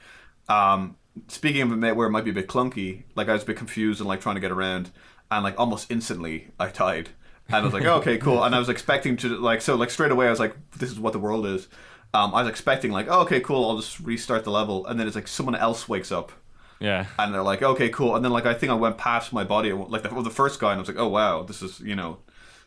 um, 0.49 0.95
speaking 1.27 1.61
of 1.61 1.71
a 1.71 1.93
where 1.93 2.07
it 2.07 2.11
might 2.11 2.23
be 2.23 2.31
a 2.31 2.33
bit 2.33 2.47
clunky, 2.47 3.03
like 3.15 3.29
I 3.29 3.33
was 3.33 3.43
a 3.43 3.45
bit 3.45 3.57
confused 3.57 3.99
and 3.99 4.07
like 4.07 4.21
trying 4.21 4.35
to 4.35 4.41
get 4.41 4.51
around, 4.51 4.89
and 5.29 5.43
like 5.43 5.59
almost 5.59 5.91
instantly 5.91 6.47
I 6.59 6.69
died, 6.69 7.09
and 7.47 7.57
I 7.57 7.61
was 7.61 7.73
like, 7.73 7.85
oh, 7.85 7.97
okay, 7.97 8.17
cool, 8.17 8.43
and 8.43 8.55
I 8.55 8.59
was 8.59 8.69
expecting 8.69 9.17
to 9.17 9.37
like 9.37 9.61
so 9.61 9.75
like 9.75 9.91
straight 9.91 10.11
away 10.11 10.27
I 10.27 10.31
was 10.31 10.39
like, 10.39 10.55
this 10.77 10.89
is 10.91 10.99
what 10.99 11.13
the 11.13 11.19
world 11.19 11.45
is. 11.45 11.67
Um, 12.15 12.33
I 12.35 12.41
was 12.41 12.49
expecting 12.49 12.91
like, 12.91 13.07
oh, 13.09 13.21
okay, 13.21 13.39
cool, 13.39 13.69
I'll 13.69 13.77
just 13.77 13.99
restart 13.99 14.43
the 14.43 14.51
level, 14.51 14.85
and 14.87 14.99
then 14.99 15.07
it's 15.07 15.15
like 15.15 15.27
someone 15.27 15.55
else 15.55 15.87
wakes 15.89 16.11
up 16.11 16.31
Yeah, 16.79 17.05
and 17.19 17.33
they're 17.33 17.43
like, 17.43 17.61
okay, 17.61 17.89
cool. 17.89 18.15
And 18.15 18.25
then 18.25 18.31
like 18.31 18.45
I 18.45 18.53
think 18.53 18.71
I 18.71 18.75
went 18.75 18.97
past 18.97 19.31
my 19.31 19.43
body, 19.43 19.71
like 19.73 20.03
the, 20.03 20.09
the 20.21 20.29
first 20.31 20.59
guy, 20.59 20.71
and 20.71 20.77
I 20.77 20.81
was 20.81 20.87
like, 20.87 20.97
oh 20.99 21.07
wow, 21.07 21.43
this 21.43 21.61
is 21.61 21.79
you 21.79 21.95
know, 21.95 22.17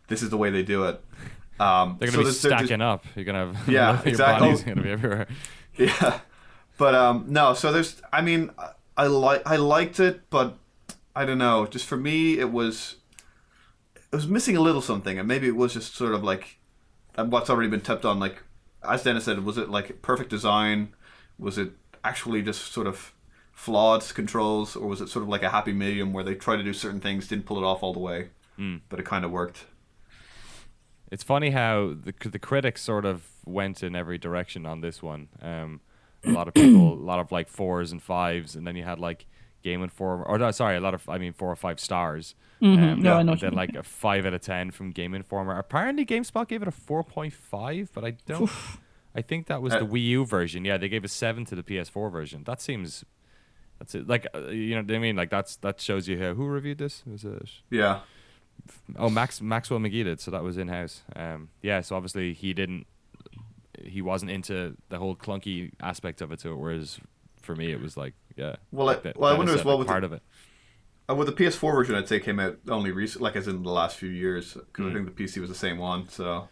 this 0.08 0.22
is 0.22 0.30
the 0.30 0.36
way 0.36 0.50
they 0.50 0.62
do 0.62 0.84
it. 0.84 1.00
Um, 1.58 1.96
they're 1.98 2.08
gonna 2.08 2.18
be 2.18 2.24
there's- 2.24 2.42
there's- 2.42 2.58
stacking 2.60 2.80
up. 2.82 3.04
You're 3.14 3.24
gonna 3.24 3.52
have 3.52 3.68
Yeah, 3.68 3.98
your 4.02 4.08
exactly. 4.08 4.48
body's 4.48 4.62
gonna 4.64 4.82
be 4.82 4.90
everywhere. 4.90 5.26
Yeah, 5.78 6.20
but 6.78 6.94
um, 6.94 7.26
no. 7.28 7.52
So 7.54 7.70
there's, 7.70 8.00
I 8.12 8.22
mean, 8.22 8.50
I- 8.96 9.06
like 9.06 9.42
I 9.46 9.56
liked 9.56 10.00
it, 10.00 10.28
but 10.30 10.56
I 11.14 11.24
don't 11.26 11.38
know. 11.38 11.66
Just 11.66 11.86
for 11.86 11.96
me, 11.98 12.38
it 12.38 12.50
was 12.50 12.96
it 13.94 14.14
was 14.16 14.26
missing 14.26 14.56
a 14.56 14.60
little 14.60 14.80
something, 14.80 15.18
and 15.18 15.28
maybe 15.28 15.46
it 15.48 15.56
was 15.56 15.74
just 15.74 15.94
sort 15.94 16.14
of 16.14 16.24
like 16.24 16.58
what's 17.16 17.50
already 17.50 17.68
been 17.68 17.80
tipped 17.82 18.04
on. 18.06 18.18
Like 18.18 18.42
as 18.88 19.02
Dennis 19.02 19.24
said, 19.24 19.44
was 19.44 19.58
it 19.58 19.68
like 19.68 20.00
perfect 20.02 20.30
design? 20.30 20.94
Was 21.38 21.58
it 21.58 21.72
actually 22.04 22.40
just 22.40 22.72
sort 22.72 22.86
of 22.86 23.12
flawed 23.52 24.02
controls, 24.14 24.76
or 24.76 24.86
was 24.88 25.00
it 25.02 25.08
sort 25.10 25.22
of 25.22 25.28
like 25.28 25.42
a 25.42 25.50
happy 25.50 25.72
medium 25.72 26.12
where 26.14 26.24
they 26.24 26.34
tried 26.34 26.56
to 26.56 26.62
do 26.62 26.72
certain 26.72 27.00
things, 27.00 27.28
didn't 27.28 27.44
pull 27.46 27.58
it 27.58 27.64
off 27.64 27.82
all 27.82 27.92
the 27.92 27.98
way, 28.00 28.28
but 28.88 28.98
it 28.98 29.04
kind 29.04 29.24
of 29.26 29.30
worked. 29.30 29.64
It's 31.10 31.22
funny 31.22 31.50
how 31.50 31.94
the 32.04 32.12
the 32.28 32.38
critics 32.38 32.82
sort 32.82 33.04
of 33.04 33.22
went 33.44 33.82
in 33.82 33.94
every 33.94 34.18
direction 34.18 34.66
on 34.66 34.80
this 34.80 35.02
one. 35.02 35.28
Um, 35.40 35.80
a 36.24 36.30
lot 36.30 36.48
of 36.48 36.54
people, 36.62 36.94
a 36.94 36.94
lot 36.94 37.18
of 37.20 37.30
like 37.30 37.48
fours 37.48 37.92
and 37.92 38.02
fives, 38.02 38.56
and 38.56 38.66
then 38.66 38.76
you 38.76 38.82
had 38.84 38.98
like 38.98 39.26
Game 39.62 39.82
Informer, 39.82 40.24
or 40.24 40.38
no, 40.38 40.50
sorry, 40.50 40.76
a 40.76 40.80
lot 40.80 40.94
of 40.94 41.08
I 41.08 41.18
mean 41.18 41.32
four 41.32 41.50
or 41.50 41.56
five 41.56 41.78
stars. 41.80 42.34
Um, 42.62 43.02
No, 43.02 43.14
I 43.18 43.22
know 43.22 43.32
and 43.32 43.40
then 43.40 43.52
like 43.52 43.74
a 43.74 43.82
five 43.82 44.26
out 44.26 44.34
of 44.34 44.40
ten 44.40 44.70
from 44.70 44.90
Game 44.90 45.14
Informer. 45.14 45.58
Apparently, 45.58 46.04
GameSpot 46.06 46.46
gave 46.48 46.62
it 46.62 46.68
a 46.68 46.72
four 46.72 47.02
point 47.04 47.32
five, 47.34 47.90
but 47.94 48.04
I 48.04 48.12
don't. 48.26 48.50
I 49.14 49.22
think 49.22 49.46
that 49.46 49.62
was 49.62 49.72
Uh, 49.74 49.78
the 49.80 49.86
Wii 49.86 50.04
U 50.08 50.26
version. 50.26 50.64
Yeah, 50.64 50.76
they 50.76 50.88
gave 50.88 51.04
a 51.04 51.08
seven 51.08 51.44
to 51.46 51.54
the 51.54 51.62
PS4 51.62 52.12
version. 52.12 52.44
That 52.44 52.60
seems. 52.60 53.02
That's 53.78 53.94
it. 53.94 54.06
Like 54.06 54.26
uh, 54.34 54.48
you 54.48 54.74
know 54.74 54.82
what 54.82 54.90
I 54.90 54.98
mean? 54.98 55.16
Like 55.16 55.30
that's 55.30 55.56
that 55.56 55.80
shows 55.80 56.06
you 56.08 56.18
how 56.22 56.34
who 56.34 56.46
reviewed 56.46 56.78
this. 56.78 57.02
Was 57.06 57.24
it? 57.24 57.48
Yeah. 57.70 58.00
Oh, 58.96 59.10
Max 59.10 59.40
Maxwell 59.40 59.80
McGee 59.80 60.04
did, 60.04 60.20
so 60.20 60.30
that 60.30 60.42
was 60.42 60.58
in 60.58 60.68
house. 60.68 61.02
Um, 61.14 61.48
yeah, 61.62 61.80
so 61.80 61.96
obviously 61.96 62.32
he 62.32 62.52
didn't, 62.54 62.86
he 63.82 64.02
wasn't 64.02 64.30
into 64.30 64.76
the 64.88 64.98
whole 64.98 65.14
clunky 65.16 65.72
aspect 65.80 66.20
of 66.20 66.32
it 66.32 66.40
it, 66.40 66.56
whereas 66.56 66.98
for 67.42 67.54
me, 67.54 67.70
it 67.72 67.80
was 67.80 67.96
like 67.96 68.14
yeah. 68.36 68.56
Well, 68.72 68.86
like 68.86 68.98
I- 68.98 69.12
the- 69.12 69.18
well, 69.18 69.34
I 69.34 69.36
wonder 69.36 69.54
as 69.54 69.64
well 69.64 69.78
with 69.78 69.88
the- 69.88 69.92
of 70.04 70.12
it. 70.12 70.22
Uh, 71.08 71.14
the 71.28 71.32
PS4 71.32 71.72
version 71.72 71.94
I'd 71.94 72.08
say 72.08 72.18
came 72.18 72.40
out 72.40 72.58
only 72.68 72.90
recent, 72.90 73.22
like 73.22 73.36
as 73.36 73.46
in 73.46 73.62
the 73.62 73.70
last 73.70 73.96
few 73.96 74.08
years, 74.08 74.54
because 74.54 74.86
I 74.86 74.92
think 74.92 75.04
the 75.06 75.12
PC 75.24 75.40
was 75.40 75.48
the 75.48 75.54
same 75.54 75.78
one. 75.78 76.08
So, 76.08 76.48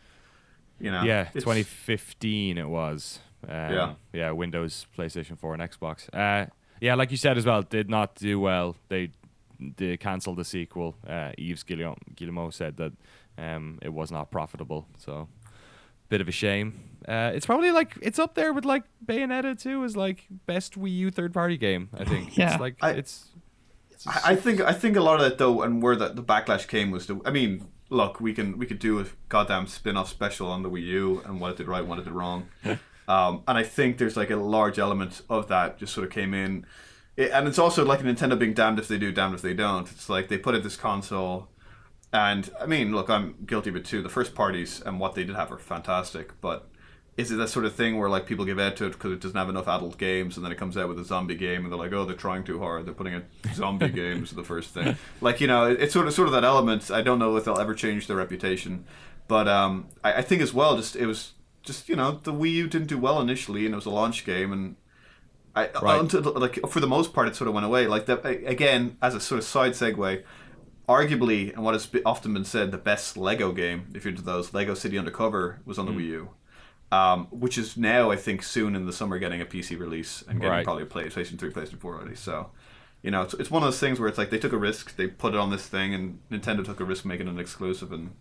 you 0.78 0.92
know. 0.92 1.02
Yeah, 1.02 1.22
it's- 1.22 1.42
2015 1.42 2.56
it 2.58 2.68
was. 2.68 3.18
Um, 3.48 3.50
Yeah. 3.50 3.94
yeah, 4.12 4.30
Windows, 4.30 4.86
PlayStation 4.96 5.36
4, 5.36 5.54
and 5.54 5.62
Xbox. 5.62 6.08
Uh, 6.14 6.48
yeah, 6.80 6.94
like 6.94 7.10
you 7.10 7.16
said 7.16 7.36
as 7.36 7.44
well, 7.44 7.62
did 7.62 7.90
not 7.90 8.14
do 8.14 8.38
well. 8.38 8.76
They 8.88 9.10
they 9.59 9.96
cancelled 9.96 10.36
the 10.38 10.44
sequel. 10.44 10.96
Uh, 11.07 11.32
Yves 11.38 11.62
Guillemot, 11.64 12.16
Guillemot 12.16 12.52
said 12.55 12.76
that 12.76 12.92
um, 13.38 13.78
it 13.82 13.92
was 13.92 14.11
not 14.11 14.30
profitable. 14.30 14.86
So, 14.98 15.28
bit 16.09 16.20
of 16.20 16.28
a 16.28 16.32
shame. 16.32 16.80
Uh, 17.09 17.32
it's 17.34 17.46
probably 17.46 17.70
like 17.70 17.94
it's 18.00 18.18
up 18.18 18.34
there 18.34 18.52
with 18.52 18.64
like 18.64 18.84
Bayonetta 19.05 19.61
2 19.61 19.84
as 19.84 19.96
like 19.96 20.26
best 20.46 20.78
Wii 20.80 20.94
U 20.96 21.11
third 21.11 21.34
party 21.34 21.57
game. 21.57 21.88
I 21.98 22.05
think. 22.05 22.36
Yeah. 22.36 22.52
it's 22.52 22.61
like 22.61 22.76
I- 22.80 22.90
it's. 22.92 23.26
it's 23.90 24.07
I, 24.07 24.20
I 24.32 24.36
think 24.36 24.61
I 24.61 24.72
think 24.72 24.96
a 24.96 25.00
lot 25.00 25.16
of 25.16 25.22
that 25.22 25.38
though, 25.38 25.62
and 25.62 25.82
where 25.82 25.96
the, 25.96 26.09
the 26.09 26.22
backlash 26.22 26.66
came 26.68 26.90
was 26.90 27.07
the. 27.07 27.20
I 27.24 27.30
mean, 27.30 27.66
look, 27.90 28.20
we 28.20 28.32
can 28.32 28.57
we 28.59 28.66
could 28.66 28.78
do 28.78 29.00
a 29.00 29.07
goddamn 29.28 29.66
spin-off 29.66 30.09
special 30.09 30.48
on 30.48 30.62
the 30.62 30.70
Wii 30.70 30.82
U 30.84 31.22
and 31.26 31.40
what 31.40 31.50
it 31.52 31.57
did 31.59 31.68
right, 31.68 31.80
and 31.80 31.88
what 31.88 31.98
it 31.98 32.05
did 32.05 32.12
wrong. 32.14 32.48
um, 33.09 33.42
and 33.46 33.59
I 33.59 33.62
think 33.62 33.98
there's 33.98 34.16
like 34.16 34.30
a 34.30 34.36
large 34.36 34.78
element 34.78 35.20
of 35.28 35.48
that 35.48 35.78
just 35.78 35.92
sort 35.94 36.07
of 36.07 36.12
came 36.12 36.32
in, 36.32 36.64
it, 37.16 37.30
and 37.32 37.46
it's 37.48 37.58
also 37.58 37.84
like 37.84 38.00
Nintendo 38.00 38.38
being 38.38 38.54
damned 38.54 38.78
if 38.78 38.88
they 38.88 38.98
do, 38.98 39.12
damned 39.12 39.34
if 39.34 39.42
they 39.42 39.54
don't. 39.54 39.90
It's 39.90 40.08
like 40.08 40.28
they 40.28 40.38
put 40.38 40.54
out 40.54 40.62
this 40.62 40.76
console, 40.76 41.48
and 42.12 42.50
I 42.60 42.66
mean, 42.66 42.92
look, 42.94 43.10
I'm 43.10 43.34
guilty 43.46 43.70
of 43.70 43.76
it 43.76 43.84
too. 43.84 44.02
The 44.02 44.08
first 44.08 44.34
parties 44.34 44.80
and 44.84 45.00
what 45.00 45.14
they 45.14 45.24
did 45.24 45.36
have 45.36 45.50
are 45.52 45.58
fantastic, 45.58 46.40
but 46.40 46.68
is 47.16 47.30
it 47.30 47.36
that 47.36 47.48
sort 47.48 47.64
of 47.64 47.72
thing 47.74 47.96
where 47.96 48.08
like 48.10 48.26
people 48.26 48.44
give 48.44 48.58
out 48.58 48.74
to 48.76 48.86
it 48.86 48.92
because 48.92 49.12
it 49.12 49.20
doesn't 49.20 49.36
have 49.36 49.48
enough 49.48 49.68
adult 49.68 49.98
games, 49.98 50.36
and 50.36 50.44
then 50.44 50.50
it 50.52 50.58
comes 50.58 50.76
out 50.76 50.88
with 50.88 50.98
a 50.98 51.04
zombie 51.04 51.36
game, 51.36 51.62
and 51.64 51.70
they're 51.72 51.78
like, 51.78 51.92
oh, 51.92 52.04
they're 52.04 52.16
trying 52.16 52.42
too 52.44 52.58
hard. 52.58 52.86
They're 52.86 52.94
putting 52.94 53.14
out 53.14 53.22
zombie 53.54 53.88
games 54.02 54.30
as 54.30 54.36
the 54.36 54.44
first 54.44 54.70
thing. 54.74 54.96
Like 55.20 55.40
you 55.40 55.46
know, 55.46 55.70
it- 55.70 55.80
it's 55.80 55.92
sort 55.92 56.06
of 56.08 56.12
sort 56.14 56.26
of 56.28 56.32
that 56.34 56.44
element. 56.44 56.90
I 56.90 57.02
don't 57.02 57.18
know 57.20 57.36
if 57.36 57.44
they'll 57.44 57.58
ever 57.60 57.74
change 57.74 58.06
their 58.08 58.16
reputation, 58.16 58.84
but 59.28 59.46
um, 59.48 59.86
I, 60.02 60.14
I 60.14 60.22
think 60.22 60.42
as 60.42 60.52
well, 60.52 60.76
just 60.76 60.96
it 60.96 61.06
was 61.06 61.32
just 61.62 61.88
you 61.88 61.94
know 61.96 62.20
the 62.24 62.32
Wii 62.32 62.50
U 62.52 62.66
didn't 62.68 62.88
do 62.88 62.98
well 62.98 63.20
initially, 63.20 63.64
and 63.64 63.72
it 63.74 63.76
was 63.76 63.86
a 63.86 63.90
launch 63.90 64.26
game, 64.26 64.52
and 64.52 64.74
I 65.57 65.70
Right. 65.80 66.00
until 66.00 66.22
like 66.34 66.59
for 66.68 66.80
the 66.80 66.86
most 66.86 67.12
part, 67.12 67.28
it 67.28 67.36
sort 67.36 67.48
of 67.48 67.55
went 67.55 67.64
away. 67.66 67.86
Like 67.86 68.07
that 68.07 68.24
again, 68.26 68.96
as 69.00 69.14
a 69.14 69.20
sort 69.20 69.38
of 69.38 69.44
side 69.44 69.72
segue, 69.72 70.22
arguably, 70.88 71.52
and 71.55 71.62
what 71.64 71.74
has 71.74 71.88
often 72.05 72.34
been 72.34 72.44
said, 72.44 72.70
the 72.70 72.78
best 72.78 73.16
Lego 73.16 73.52
game, 73.52 73.86
if 73.94 74.05
you're 74.05 74.11
into 74.11 74.22
those, 74.22 74.52
Lego 74.52 74.74
City 74.74 74.98
Undercover 74.98 75.61
was 75.64 75.78
on 75.78 75.86
the 75.86 75.92
Wii 75.92 76.07
U. 76.09 76.30
Um, 76.92 77.26
which 77.30 77.59
is 77.59 77.76
now, 77.76 78.11
I 78.12 78.16
think, 78.16 78.42
soon 78.44 78.76
in 78.76 78.86
the 78.86 78.92
summer 78.92 79.18
getting 79.18 79.40
a 79.40 79.44
PC 79.46 79.76
release 79.78 80.22
and 80.28 80.38
getting 80.38 80.50
Right. 80.52 80.64
probably 80.64 80.84
a 80.84 80.86
PlayStation 80.86 81.36
3, 81.38 81.50
PlayStation 81.50 81.80
4 81.80 81.94
already. 81.96 82.14
So, 82.14 82.50
you 83.02 83.11
know, 83.11 83.22
it's, 83.22 83.34
it's 83.34 83.50
one 83.50 83.62
of 83.64 83.66
those 83.66 83.80
things 83.80 83.98
where 83.98 84.09
it's 84.09 84.18
like 84.18 84.30
they 84.30 84.38
took 84.38 84.52
a 84.52 84.57
risk, 84.59 84.94
they 84.94 85.09
put 85.09 85.34
it 85.34 85.40
on 85.40 85.50
this 85.50 85.66
thing, 85.66 85.92
and 85.92 86.20
Nintendo 86.30 86.64
took 86.64 86.78
a 86.78 86.84
risk 86.84 87.05
making 87.05 87.26
it 87.26 87.30
an 87.30 87.40
exclusive. 87.40 87.90
And 87.90 88.12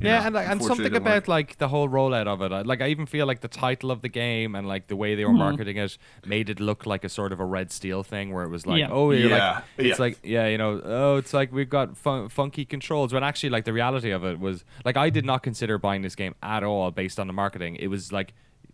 yeah, 0.00 0.18
know, 0.20 0.26
and 0.26 0.34
like, 0.34 0.48
and 0.48 0.62
something 0.62 0.86
it 0.86 0.90
didn't 0.90 1.04
work. 1.04 1.24
about 1.24 1.28
like 1.28 1.58
the 1.58 1.68
whole 1.68 1.88
rollout 1.88 2.26
of 2.26 2.40
it. 2.42 2.66
Like 2.66 2.80
I 2.80 2.88
even 2.88 3.06
feel 3.06 3.26
like 3.26 3.40
the 3.40 3.48
title 3.48 3.90
of 3.90 4.02
the 4.02 4.08
game 4.08 4.54
and 4.54 4.66
like 4.66 4.86
the 4.88 4.96
way 4.96 5.14
they 5.14 5.24
were 5.24 5.30
hmm. 5.30 5.38
marketing 5.38 5.76
it 5.76 5.98
made 6.24 6.50
it 6.50 6.60
look 6.60 6.86
like 6.86 7.04
a 7.04 7.08
sort 7.08 7.32
of 7.32 7.40
a 7.40 7.44
Red 7.44 7.70
Steel 7.70 8.02
thing, 8.02 8.32
where 8.32 8.44
it 8.44 8.48
was 8.48 8.66
like, 8.66 8.80
Yeah. 8.80 8.90
oh, 8.90 9.10
you're 9.10 9.30
Yeah, 9.30 9.54
like, 9.54 9.64
it's 9.78 9.98
yeah. 9.98 10.02
like, 10.02 10.18
yeah, 10.22 10.46
you 10.46 10.58
know, 10.58 10.80
oh, 10.84 11.16
it's 11.16 11.34
like 11.34 11.52
we've 11.52 11.70
got 11.70 11.96
fun- 11.96 12.28
funky 12.28 12.64
controls. 12.64 13.12
When 13.12 13.22
actually, 13.22 13.50
like 13.50 13.64
the 13.64 13.72
reality 13.72 14.10
of 14.10 14.24
it 14.24 14.40
was, 14.40 14.64
like 14.84 14.96
I 14.96 15.10
did 15.10 15.24
not 15.24 15.42
consider 15.42 15.78
buying 15.78 16.02
this 16.02 16.14
game 16.14 16.34
at 16.42 16.62
all 16.62 16.90
based 16.90 17.20
on 17.20 17.26
the 17.26 17.32
marketing. 17.32 17.76
It 17.76 17.88
was 17.88 18.12
like 18.12 18.32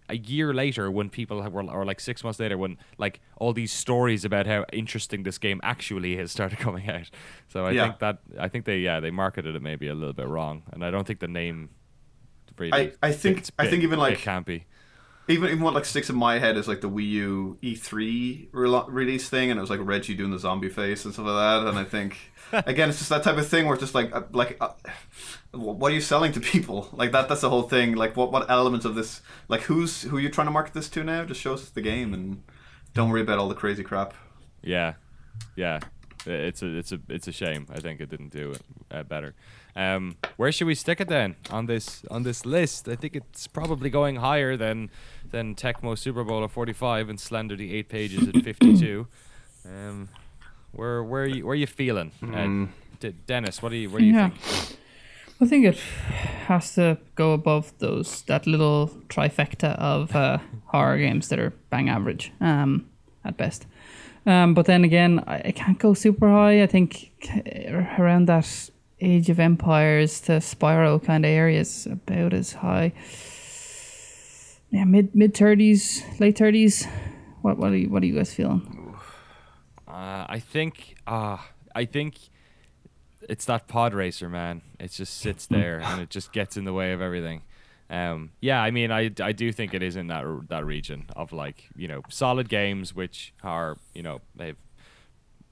a 0.09 0.17
year 0.17 0.55
later 0.55 0.91
when 0.91 1.11
people 1.11 1.43
have- 1.43 1.53
were, 1.53 1.65
or 1.65 1.85
like 1.85 2.01
six 2.01 2.23
months 2.23 2.39
later 2.41 2.57
when 2.57 2.79
like 2.99 3.21
all 3.39 3.53
these 3.53 3.73
stories 3.73 4.25
about 4.25 4.47
how 4.47 4.65
interesting 4.73 5.23
this 5.25 5.39
game 5.39 5.61
actually 5.63 6.17
has 6.17 6.31
started 6.37 6.59
coming 6.59 6.89
out. 6.89 7.11
So 7.49 7.65
I 7.67 7.73
Yeah. 7.73 7.87
think 7.89 7.99
that 8.01 8.19
I 8.39 8.49
think 8.49 8.65
they 8.65 8.79
yeah 8.79 9.01
they 9.01 9.11
marketed 9.11 9.55
it 9.57 9.63
maybe 9.63 9.89
a 9.89 9.95
little 9.95 10.13
bit 10.15 10.29
wrong, 10.29 10.63
and 10.73 10.85
I 10.85 10.91
don't 10.91 11.07
think 11.07 11.21
the 11.21 11.29
name. 11.29 11.71
Really 12.59 12.73
I- 12.73 12.93
I 13.03 13.13
think- 13.13 13.37
fits 13.39 13.53
I 13.59 13.67
think 13.67 13.83
even, 13.83 13.99
like- 13.99 14.15
it 14.15 14.21
can't 14.21 14.47
be. 14.47 14.65
even 15.29 15.51
even 15.51 15.61
what 15.61 15.75
like 15.75 15.85
sticks 15.85 16.09
in 16.09 16.17
my 16.17 16.39
head 16.39 16.57
is 16.57 16.67
like 16.69 16.81
the 16.81 16.89
Wii 16.89 17.09
U 17.11 17.59
E3 17.63 18.49
rel- 18.53 18.87
release 18.89 19.29
thing, 19.29 19.51
and 19.51 19.59
it 19.59 19.61
was 19.61 19.69
like 19.71 19.81
Reggie 19.83 20.15
doing 20.15 20.31
the 20.31 20.39
zombie 20.39 20.69
face 20.71 21.05
and 21.05 21.13
stuff 21.13 21.27
like 21.27 21.35
that. 21.35 21.69
And 21.69 21.79
I 21.79 21.85
think 21.85 22.17
again, 22.53 22.89
it's 22.89 22.99
just 22.99 23.11
that 23.11 23.23
type 23.23 23.37
of 23.37 23.49
thing 23.49 23.67
where 23.67 23.75
it's 23.75 23.83
just 23.83 23.95
like 23.95 24.15
uh, 24.15 24.23
like 24.33 24.57
uh, 24.61 24.71
what 25.53 25.91
are 25.91 25.95
you 25.95 26.01
selling 26.01 26.33
to 26.33 26.41
people? 26.41 26.89
Like 26.97 27.13
that 27.13 27.29
that's 27.29 27.43
the 27.43 27.51
whole 27.51 27.63
thing. 27.63 27.95
Like 27.95 28.17
what 28.17 28.33
what 28.33 28.51
elements 28.51 28.87
of 28.87 28.95
this? 28.95 29.21
Like 29.49 29.63
who's 29.63 30.03
who 30.03 30.17
are 30.17 30.21
you 30.21 30.29
trying 30.29 30.47
to 30.47 30.51
market 30.51 30.75
this 30.75 30.89
to 30.91 31.05
now? 31.05 31.25
Just 31.25 31.41
show 31.41 31.55
us 31.55 31.69
the 31.69 31.83
game 31.83 32.15
and 32.15 32.43
don't 32.95 33.11
worry 33.11 33.21
about 33.21 33.39
all 33.39 33.49
the 33.49 33.55
crazy 33.55 33.83
crap. 33.83 34.15
Yeah, 34.63 34.95
yeah. 35.55 35.81
It's 36.25 36.63
a 36.63 36.79
it's 36.79 36.93
a 36.93 37.01
it's 37.09 37.29
a 37.29 37.33
shame. 37.33 37.67
I 37.71 37.79
think 37.79 38.01
it 38.01 38.09
didn't 38.09 38.31
do 38.31 38.53
it 38.53 38.63
uh, 38.91 39.03
better. 39.03 39.35
Um, 39.77 40.17
where 40.37 40.51
should 40.51 40.67
we 40.67 40.75
stick 40.75 41.01
it 41.01 41.09
then 41.09 41.37
on 41.51 41.67
this 41.67 42.03
on 42.11 42.23
this 42.23 42.47
list? 42.47 42.89
I 42.89 42.97
think 42.97 43.15
it's 43.15 43.47
probably 43.47 43.91
going 43.91 44.17
higher 44.17 44.57
than 44.57 44.91
than 45.31 45.55
Tecmo 45.55 45.97
Super 45.97 46.25
Bowl 46.25 46.43
of 46.43 46.51
forty 46.51 46.73
five 46.73 47.09
and 47.09 47.21
Slender 47.21 47.57
the 47.57 47.75
eight 47.75 47.89
pages 47.89 48.27
at 48.29 48.43
fifty 48.43 48.77
two. 48.77 49.07
Um, 49.67 50.09
where 50.77 51.03
where 51.03 51.23
are 51.23 51.27
you 51.27 51.45
where 51.47 51.53
are 51.53 51.57
you 51.61 51.67
feeling, 51.67 52.11
uh, 52.23 52.67
D- 53.01 53.15
Dennis? 53.27 53.63
What 53.63 53.71
do 53.71 53.77
you 53.77 53.91
what 53.91 54.01
do 54.01 54.05
you 54.07 54.15
Yeah. 54.15 54.31
think? 54.31 54.79
I 55.41 55.47
think 55.47 55.67
it 55.67 55.77
has 56.47 56.75
to 56.75 56.97
go 57.15 57.33
above 57.33 57.73
those 57.79 58.23
that 58.27 58.47
little 58.47 58.89
trifecta 59.09 59.75
of 59.79 60.15
uh, 60.17 60.39
horror 60.73 60.99
games 60.99 61.29
that 61.29 61.39
are 61.39 61.53
bang 61.71 61.89
average 61.91 62.33
um, 62.41 62.87
at 63.25 63.37
best. 63.37 63.67
Um, 64.25 64.55
but 64.55 64.67
then 64.67 64.83
again, 64.85 65.23
I, 65.27 65.43
I 65.49 65.53
can't 65.53 65.79
go 65.79 65.95
super 65.95 66.29
high. 66.29 66.63
I 66.63 66.67
think 66.67 67.11
uh, 67.31 67.85
around 68.03 68.27
that 68.29 68.71
Age 69.01 69.29
of 69.31 69.39
Empires 69.39 70.21
to 70.23 70.41
Spyro 70.41 70.99
kind 71.05 71.25
of 71.25 71.31
area 71.31 71.61
is 71.61 71.87
about 71.87 72.33
as 72.33 72.53
high. 72.55 72.93
Yeah, 74.71 74.85
mid 74.85 75.15
mid 75.15 75.35
thirties, 75.35 76.03
late 76.19 76.37
thirties. 76.39 76.87
What 77.43 77.59
what 77.59 77.73
are 77.73 77.77
you 77.77 77.89
what 77.91 78.03
are 78.03 78.07
you 78.07 78.17
guys 78.17 78.35
feeling? 78.35 78.63
Uh, 79.97 80.27
I 80.29 80.39
think 80.41 80.97
uh, 81.07 81.39
I 81.75 81.87
think 81.87 82.17
it's 83.29 83.47
that 83.47 83.67
pod 83.67 83.95
racer, 83.95 84.29
man. 84.29 84.61
It 84.79 84.91
just 84.93 85.19
sits 85.19 85.47
there 85.57 85.81
and 85.81 86.01
it 86.03 86.11
just 86.11 86.33
gets 86.33 86.57
in 86.57 86.65
the 86.65 86.73
way 86.75 86.93
of 86.93 87.01
everything. 87.01 87.43
Um, 87.89 88.33
yeah, 88.41 88.61
I 88.61 88.71
mean, 88.73 88.91
I, 88.91 89.11
I 89.21 89.33
do 89.33 89.53
think 89.53 89.73
it 89.73 89.83
is 89.83 89.97
in 89.97 90.09
that 90.09 90.25
that 90.49 90.65
region 90.67 91.07
of 91.17 91.33
like 91.33 91.65
you 91.77 91.89
know 91.89 92.03
solid 92.11 92.49
games 92.49 92.95
which 92.95 93.33
are 93.43 93.77
you 93.95 94.03
know 94.03 94.21
they've 94.35 94.57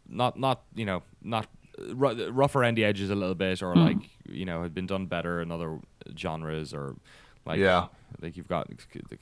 not 0.09 0.39
not 0.39 0.63
you 0.75 0.85
know 0.85 1.03
not 1.23 1.47
ru- 1.79 2.29
rough 2.31 2.55
around 2.57 2.77
the 2.77 2.85
edges 2.85 3.09
a 3.11 3.15
little 3.15 3.35
bit 3.37 3.63
or 3.63 3.75
like 3.75 3.97
you 4.29 4.45
know 4.45 4.63
had 4.63 4.75
been 4.75 4.87
done 4.87 5.07
better 5.07 5.41
in 5.41 5.51
other 5.53 5.79
genres 6.19 6.75
or 6.75 6.97
like 7.47 7.59
Yeah. 7.61 7.87
like 8.21 8.37
you've 8.37 8.49
got 8.49 8.69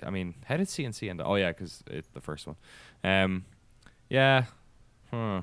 I 0.02 0.10
mean 0.10 0.34
how 0.46 0.56
did 0.56 0.66
CNC 0.66 1.08
end? 1.10 1.20
Oh 1.24 1.36
yeah, 1.36 1.52
because 1.52 1.84
it's 1.88 2.08
the 2.08 2.20
first 2.20 2.46
one. 2.46 2.56
Um, 3.04 3.44
yeah, 4.08 4.44
hmm. 5.12 5.38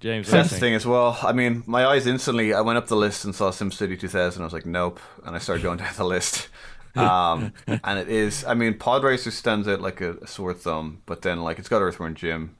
James, 0.00 0.26
what 0.26 0.32
do 0.32 0.38
That's 0.38 0.50
the 0.50 0.58
thing 0.58 0.74
as 0.74 0.86
well. 0.86 1.18
I 1.22 1.32
mean, 1.32 1.64
my 1.66 1.84
eyes 1.84 2.06
instantly. 2.06 2.54
I 2.54 2.60
went 2.60 2.78
up 2.78 2.86
the 2.86 2.96
list 2.96 3.24
and 3.24 3.34
saw 3.34 3.50
SimCity 3.50 3.98
2000. 3.98 4.40
I 4.40 4.44
was 4.44 4.52
like, 4.52 4.66
nope, 4.66 5.00
and 5.24 5.34
I 5.34 5.40
started 5.40 5.62
going 5.62 5.78
down 5.78 5.92
the 5.96 6.04
list. 6.04 6.48
Um, 6.96 7.52
and 7.68 7.98
it 7.98 8.08
is. 8.08 8.44
I 8.44 8.54
mean, 8.54 8.76
Pod 8.76 9.04
Racer 9.04 9.30
stands 9.30 9.68
out 9.68 9.80
like 9.80 10.00
a, 10.00 10.14
a 10.14 10.26
sore 10.26 10.52
thumb, 10.52 11.02
but 11.06 11.22
then 11.22 11.42
like 11.42 11.60
it's 11.60 11.68
got 11.68 11.80
Earthworm 11.80 12.14
Jim 12.16 12.56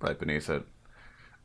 right 0.00 0.16
beneath 0.16 0.48
it. 0.48 0.62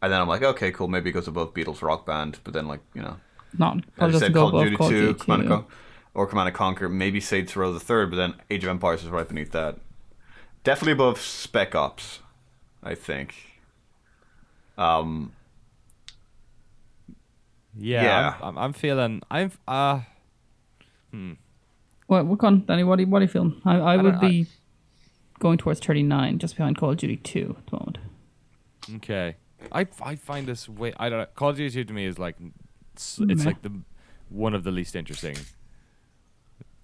And 0.02 0.14
then 0.14 0.22
I'm 0.22 0.28
like, 0.28 0.44
okay, 0.44 0.72
cool. 0.72 0.88
Maybe 0.88 1.10
it 1.10 1.14
goes 1.14 1.28
above 1.28 1.56
Beatles 1.56 1.82
Rock 1.82 2.06
Band, 2.06 2.38
but 2.44 2.54
then 2.54 2.68
like 2.68 2.82
you 2.94 3.02
know, 3.02 3.18
Not 3.58 3.84
probably 3.96 4.10
I 4.10 4.12
doesn't 4.12 4.20
said, 4.20 4.34
go 4.34 4.42
Call 4.42 4.48
of 4.50 4.54
above 4.54 4.64
Duty 4.66 4.76
Call 4.76 4.88
of 4.88 4.92
2, 4.92 5.00
Duty 5.00 5.20
Command 5.20 5.42
and 5.42 5.50
2. 5.50 5.56
Con- 5.56 5.66
or 6.14 6.28
Command 6.28 6.48
and 6.50 6.56
Conquer, 6.58 6.90
maybe 6.90 7.20
Saints 7.20 7.56
Row 7.56 7.74
the 7.74 7.80
third, 7.80 8.12
but 8.12 8.18
then 8.18 8.36
Age 8.50 8.64
of 8.64 8.70
Empires 8.70 9.04
is 9.04 9.10
right 9.10 9.28
beneath 9.28 9.52
that. 9.52 9.78
Definitely 10.64 10.94
above 10.94 11.20
Spec 11.20 11.74
Ops, 11.74 12.20
I 12.84 12.94
think. 12.94 13.49
Um, 14.80 15.34
Yeah, 17.78 18.04
Yeah. 18.04 18.34
I'm, 18.42 18.44
I'm, 18.48 18.58
I'm 18.58 18.74
feeling. 18.74 19.22
I'm 19.30 19.52
uh. 19.68 20.02
hmm. 21.12 21.34
What 22.08 22.26
what 22.26 22.40
con 22.40 22.64
Danny? 22.66 22.84
What 22.84 23.00
are 23.00 23.04
you, 23.04 23.08
what 23.08 23.20
are 23.20 23.26
you 23.26 23.28
feeling? 23.28 23.62
I, 23.66 23.78
I, 23.78 23.98
would 23.98 24.04
don't- 24.14 24.24
I- 24.24 24.28
be 24.30 24.46
going 25.40 25.58
towards 25.58 25.80
thirty 25.80 26.04
nine, 26.04 26.40
just 26.40 26.56
behind 26.58 26.78
Call 26.78 26.92
of 26.92 26.98
Duty 26.98 27.18
two 27.18 27.56
at 27.60 27.68
the 27.68 27.76
moment. 27.78 27.98
Okay. 28.96 29.36
I, 29.72 29.86
I 30.02 30.16
find 30.16 30.48
this 30.48 30.68
way. 30.70 30.94
I 30.98 31.10
don't 31.10 31.20
know. 31.20 31.26
Call 31.36 31.50
of 31.50 31.58
Duty 31.58 31.70
2 31.84 31.84
to 31.84 31.94
me 31.94 32.06
is 32.06 32.18
like 32.18 32.38
it's, 32.94 33.20
it's 33.22 33.46
like 33.46 33.62
the 33.62 33.72
one 34.30 34.54
of 34.56 34.64
the 34.64 34.72
least 34.72 34.96
interesting 34.96 35.36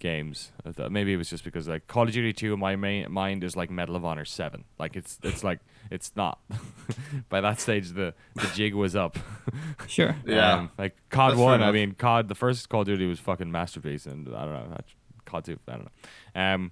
games. 0.05 0.51
I 0.65 0.71
thought 0.71 0.91
Maybe 0.91 1.13
it 1.13 1.17
was 1.17 1.29
just 1.29 1.43
because 1.43 1.67
like 1.67 1.87
Call 1.87 2.03
of 2.03 2.11
Duty 2.11 2.31
2 2.31 2.53
in 2.53 2.59
my 2.59 2.75
main, 2.75 3.11
mind 3.11 3.43
is 3.43 3.55
like 3.55 3.71
Medal 3.71 3.95
of 3.95 4.05
Honor 4.05 4.23
7. 4.25 4.63
Like 4.77 4.95
it's 4.95 5.17
it's 5.23 5.43
like 5.43 5.59
it's 5.89 6.11
not. 6.15 6.39
By 7.29 7.41
that 7.41 7.59
stage 7.59 7.89
the 7.93 8.13
the 8.35 8.47
jig 8.53 8.73
was 8.75 8.95
up. 8.95 9.17
Sure. 9.87 10.15
Yeah. 10.25 10.53
Um, 10.53 10.71
like 10.77 10.95
COD 11.09 11.31
That's 11.31 11.39
1, 11.41 11.63
I 11.63 11.71
mean 11.71 11.93
COD 11.93 12.27
the 12.27 12.35
first 12.35 12.69
Call 12.69 12.81
of 12.81 12.87
Duty 12.87 13.07
was 13.07 13.19
fucking 13.19 13.51
masterpiece 13.51 14.05
and 14.05 14.27
I 14.35 14.45
don't 14.45 14.53
know. 14.53 14.67
that- 14.75 14.85
COD 15.25 15.45
2, 15.45 15.59
I 15.67 15.71
don't 15.71 15.85
know. 15.85 16.41
Um 16.41 16.71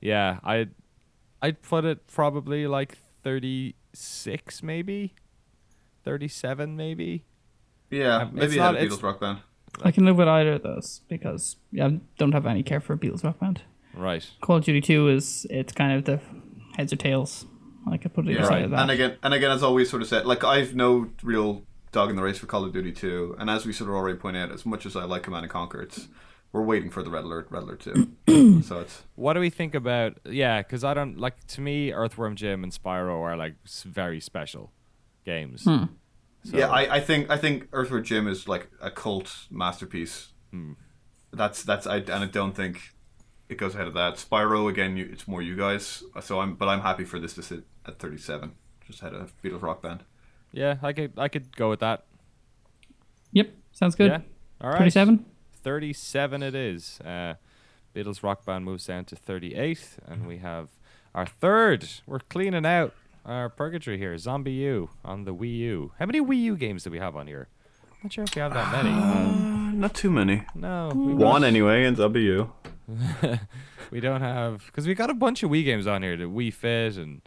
yeah, 0.00 0.40
I 0.44 0.66
I'd 1.40 1.62
put 1.62 1.84
it 1.86 2.06
probably 2.06 2.66
like 2.66 2.98
36 3.24 4.62
maybe, 4.62 5.14
37 6.04 6.76
maybe. 6.76 7.24
Yeah, 7.90 8.16
Um, 8.22 8.34
maybe 8.34 8.46
it's 8.46 8.54
it 8.56 8.58
had 8.60 8.72
not- 8.72 8.82
it's- 8.82 8.98
Beatles 8.98 9.02
rock 9.02 9.20
band. 9.20 9.38
I 9.82 9.90
can 9.90 10.04
live 10.04 10.16
with 10.16 10.28
either 10.28 10.54
of 10.54 10.62
those 10.62 11.00
because 11.08 11.56
yeah, 11.72 11.86
I 11.86 12.00
don't 12.18 12.32
have 12.32 12.46
any 12.46 12.62
care 12.62 12.80
for 12.80 12.96
Beatles 12.96 13.24
Rock 13.24 13.38
Band. 13.40 13.62
Right. 13.94 14.28
Call 14.40 14.56
of 14.56 14.64
Duty 14.64 14.80
2 14.80 15.08
is 15.08 15.46
it's 15.50 15.72
kind 15.72 15.92
of 15.92 16.04
the 16.04 16.20
heads 16.76 16.92
or 16.92 16.96
tails. 16.96 17.46
I 17.90 17.96
could 17.98 18.12
put 18.14 18.26
it 18.26 18.32
Yeah, 18.32 18.38
either 18.40 18.46
side 18.48 18.62
of 18.64 18.70
that. 18.72 18.80
and 18.80 18.90
again, 18.90 19.16
and 19.22 19.32
again, 19.32 19.50
as 19.50 19.62
always, 19.62 19.88
sort 19.88 20.02
of 20.02 20.08
said, 20.08 20.26
like 20.26 20.42
I've 20.44 20.74
no 20.74 21.10
real 21.22 21.62
dog 21.92 22.10
in 22.10 22.16
the 22.16 22.22
race 22.22 22.38
for 22.38 22.46
Call 22.46 22.64
of 22.64 22.72
Duty 22.72 22.92
2, 22.92 23.36
and 23.38 23.48
as 23.48 23.64
we 23.64 23.72
sort 23.72 23.88
of 23.88 23.96
already 23.96 24.18
pointed 24.18 24.42
out, 24.42 24.52
as 24.52 24.66
much 24.66 24.84
as 24.86 24.96
I 24.96 25.04
like 25.04 25.22
Command 25.22 25.44
and 25.44 25.52
Conquer, 25.52 25.80
it's 25.82 26.08
we're 26.52 26.62
waiting 26.62 26.90
for 26.90 27.02
the 27.02 27.10
Red 27.10 27.24
Alert, 27.24 27.46
Red 27.50 27.62
Alert 27.62 27.80
2. 28.26 28.62
so 28.62 28.80
it's 28.80 29.02
What 29.14 29.34
do 29.34 29.40
we 29.40 29.50
think 29.50 29.74
about? 29.74 30.18
Yeah, 30.24 30.62
because 30.62 30.84
I 30.84 30.94
don't 30.94 31.18
like. 31.18 31.46
To 31.48 31.60
me, 31.60 31.92
Earthworm 31.92 32.34
Jim 32.34 32.64
and 32.64 32.72
Spyro 32.72 33.20
are 33.22 33.36
like 33.36 33.54
very 33.66 34.20
special 34.20 34.72
games. 35.24 35.64
Hmm. 35.64 35.84
So- 36.50 36.56
yeah, 36.58 36.68
I, 36.68 36.96
I 36.96 37.00
think 37.00 37.30
I 37.30 37.36
think 37.36 37.68
Earthworm 37.72 38.04
Jim 38.04 38.28
is 38.28 38.46
like 38.48 38.68
a 38.80 38.90
cult 38.90 39.34
masterpiece. 39.50 40.28
Hmm. 40.50 40.72
That's 41.32 41.62
that's 41.64 41.86
I 41.86 41.96
and 41.98 42.10
I 42.12 42.26
don't 42.26 42.52
think 42.54 42.80
it 43.48 43.58
goes 43.58 43.74
ahead 43.74 43.86
of 43.86 43.94
that. 43.94 44.14
Spyro 44.14 44.68
again, 44.68 44.96
you, 44.96 45.08
it's 45.12 45.26
more 45.28 45.42
you 45.42 45.56
guys. 45.56 46.02
So 46.20 46.40
I'm 46.40 46.54
but 46.54 46.68
I'm 46.68 46.80
happy 46.80 47.04
for 47.04 47.18
this 47.18 47.34
to 47.34 47.42
sit 47.42 47.64
at 47.86 47.98
37, 47.98 48.52
just 48.86 49.00
had 49.00 49.12
a 49.12 49.28
Beatles 49.44 49.62
Rock 49.62 49.82
Band. 49.82 50.04
yeah, 50.52 50.76
I 50.82 50.92
could 50.92 51.12
I 51.16 51.28
could 51.28 51.54
go 51.56 51.68
with 51.70 51.80
that. 51.80 52.04
Yep, 53.32 53.50
sounds 53.72 53.94
good. 53.94 54.10
Yeah. 54.10 54.20
All 54.60 54.70
right. 54.70 54.78
37? 54.78 55.24
37 55.62 56.42
it 56.42 56.54
is. 56.54 57.00
Uh, 57.04 57.34
Beatles 57.94 58.22
Rock 58.22 58.44
Band 58.44 58.64
moves 58.64 58.86
down 58.86 59.04
to 59.06 59.16
38, 59.16 59.98
and 60.06 60.26
we 60.26 60.38
have 60.38 60.68
our 61.14 61.26
third. 61.26 61.88
We're 62.06 62.20
cleaning 62.20 62.64
out 62.66 62.94
our 63.26 63.48
purgatory 63.48 63.98
here. 63.98 64.14
ZombiU 64.14 64.88
on 65.04 65.24
the 65.24 65.34
Wii 65.34 65.58
U. 65.58 65.92
How 65.98 66.06
many 66.06 66.20
Wii 66.20 66.40
U 66.42 66.56
games 66.56 66.84
do 66.84 66.90
we 66.90 66.98
have 66.98 67.16
on 67.16 67.26
here? 67.26 67.48
Not 68.02 68.12
sure 68.12 68.24
if 68.24 68.34
we 68.34 68.40
have 68.40 68.54
that 68.54 68.72
many. 68.72 68.90
Uh, 68.94 69.72
not 69.72 69.94
too 69.94 70.10
many. 70.10 70.42
No, 70.54 70.92
we 70.94 71.14
One 71.14 71.44
anyway, 71.44 71.84
and 71.84 71.96
W. 71.96 72.50
we 73.90 74.00
don't 74.00 74.20
have 74.20 74.64
because 74.66 74.86
we 74.86 74.94
got 74.94 75.10
a 75.10 75.14
bunch 75.14 75.42
of 75.42 75.50
Wii 75.50 75.64
games 75.64 75.86
on 75.86 76.02
here. 76.02 76.16
The 76.16 76.24
Wii 76.24 76.52
Fit 76.52 76.96
and 76.96 77.22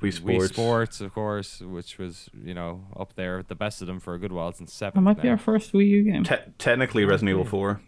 Wii 0.00 0.12
Sports. 0.12 0.46
Wii 0.46 0.52
Sports, 0.52 1.00
of 1.00 1.12
course, 1.12 1.60
which 1.60 1.98
was 1.98 2.28
you 2.44 2.54
know 2.54 2.84
up 2.96 3.14
there, 3.16 3.42
the 3.42 3.56
best 3.56 3.80
of 3.80 3.88
them 3.88 3.98
for 3.98 4.14
a 4.14 4.18
good 4.18 4.32
while 4.32 4.52
since 4.52 4.72
seven. 4.72 5.02
That 5.02 5.02
might 5.02 5.22
be 5.22 5.28
our 5.28 5.38
first 5.38 5.72
Wii 5.72 5.88
U 5.88 6.02
game. 6.04 6.24
Te- 6.24 6.36
technically, 6.58 7.04
Resident 7.04 7.30
Evil 7.30 7.44
4. 7.44 7.80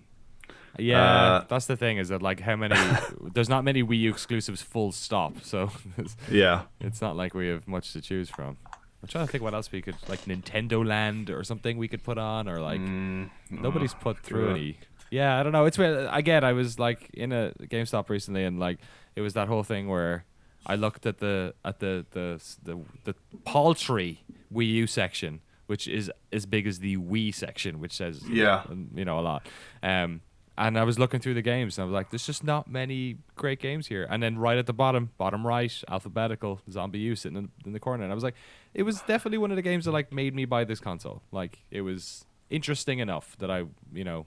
Yeah, 0.78 1.02
Uh, 1.02 1.44
that's 1.48 1.66
the 1.66 1.76
thing 1.76 1.98
is 1.98 2.08
that 2.08 2.22
like 2.22 2.40
how 2.40 2.56
many? 2.56 2.76
there's 3.34 3.48
not 3.48 3.64
many 3.64 3.82
Wii 3.82 3.98
U 4.00 4.10
exclusives. 4.10 4.62
Full 4.62 4.92
stop. 4.92 5.42
So 5.42 5.70
Yeah. 6.30 6.62
it's 6.80 7.00
not 7.00 7.16
like 7.16 7.34
we 7.34 7.48
have 7.48 7.66
much 7.68 7.92
to 7.92 8.00
choose 8.00 8.30
from. 8.30 8.56
I'm 9.02 9.08
trying 9.08 9.26
to 9.26 9.32
think 9.32 9.42
what 9.44 9.52
else 9.52 9.70
we 9.72 9.82
could 9.82 9.96
like 10.08 10.24
Nintendo 10.26 10.86
Land 10.86 11.28
or 11.28 11.42
something 11.44 11.76
we 11.76 11.88
could 11.88 12.02
put 12.04 12.18
on 12.18 12.48
or 12.48 12.60
like 12.60 12.80
Mm, 12.80 13.30
nobody's 13.50 13.94
put 13.94 14.18
through 14.20 14.46
yeah. 14.46 14.54
any. 14.54 14.76
Yeah, 15.10 15.38
I 15.38 15.42
don't 15.42 15.52
know. 15.52 15.66
It's 15.66 15.76
weird. 15.76 16.08
again. 16.12 16.42
I 16.44 16.52
was 16.54 16.78
like 16.78 17.10
in 17.12 17.32
a 17.32 17.52
GameStop 17.60 18.08
recently, 18.08 18.44
and 18.44 18.58
like 18.58 18.78
it 19.14 19.20
was 19.20 19.34
that 19.34 19.46
whole 19.48 19.62
thing 19.64 19.88
where 19.88 20.24
I 20.64 20.76
looked 20.76 21.04
at 21.04 21.18
the 21.18 21.52
at 21.64 21.80
the 21.80 22.06
the 22.12 22.40
the, 22.62 22.78
the 23.04 23.14
paltry 23.44 24.22
Wii 24.54 24.68
U 24.70 24.86
section, 24.86 25.40
which 25.66 25.86
is 25.86 26.10
as 26.32 26.46
big 26.46 26.66
as 26.66 26.78
the 26.78 26.96
Wii 26.96 27.34
section, 27.34 27.78
which 27.80 27.92
says 27.92 28.22
Yeah. 28.28 28.62
you 28.94 29.04
know 29.04 29.18
a 29.18 29.20
lot. 29.20 29.46
Um, 29.82 30.22
and 30.58 30.78
I 30.78 30.84
was 30.84 30.98
looking 30.98 31.20
through 31.20 31.34
the 31.34 31.42
games, 31.42 31.78
and 31.78 31.82
I 31.82 31.86
was 31.86 31.94
like, 31.94 32.10
"There's 32.10 32.26
just 32.26 32.44
not 32.44 32.70
many 32.70 33.18
great 33.36 33.60
games 33.60 33.86
here." 33.86 34.06
And 34.10 34.22
then 34.22 34.38
right 34.38 34.58
at 34.58 34.66
the 34.66 34.72
bottom, 34.72 35.10
bottom 35.18 35.46
right, 35.46 35.72
alphabetical, 35.88 36.60
ZombiU 36.70 37.16
sitting 37.16 37.38
in, 37.38 37.48
in 37.64 37.72
the 37.72 37.80
corner, 37.80 38.04
and 38.04 38.12
I 38.12 38.14
was 38.14 38.24
like, 38.24 38.34
"It 38.74 38.82
was 38.82 39.00
definitely 39.02 39.38
one 39.38 39.50
of 39.50 39.56
the 39.56 39.62
games 39.62 39.84
that 39.86 39.92
like 39.92 40.12
made 40.12 40.34
me 40.34 40.44
buy 40.44 40.64
this 40.64 40.80
console. 40.80 41.22
Like 41.32 41.60
it 41.70 41.82
was 41.82 42.24
interesting 42.50 42.98
enough 42.98 43.36
that 43.38 43.50
I, 43.50 43.64
you 43.92 44.04
know, 44.04 44.26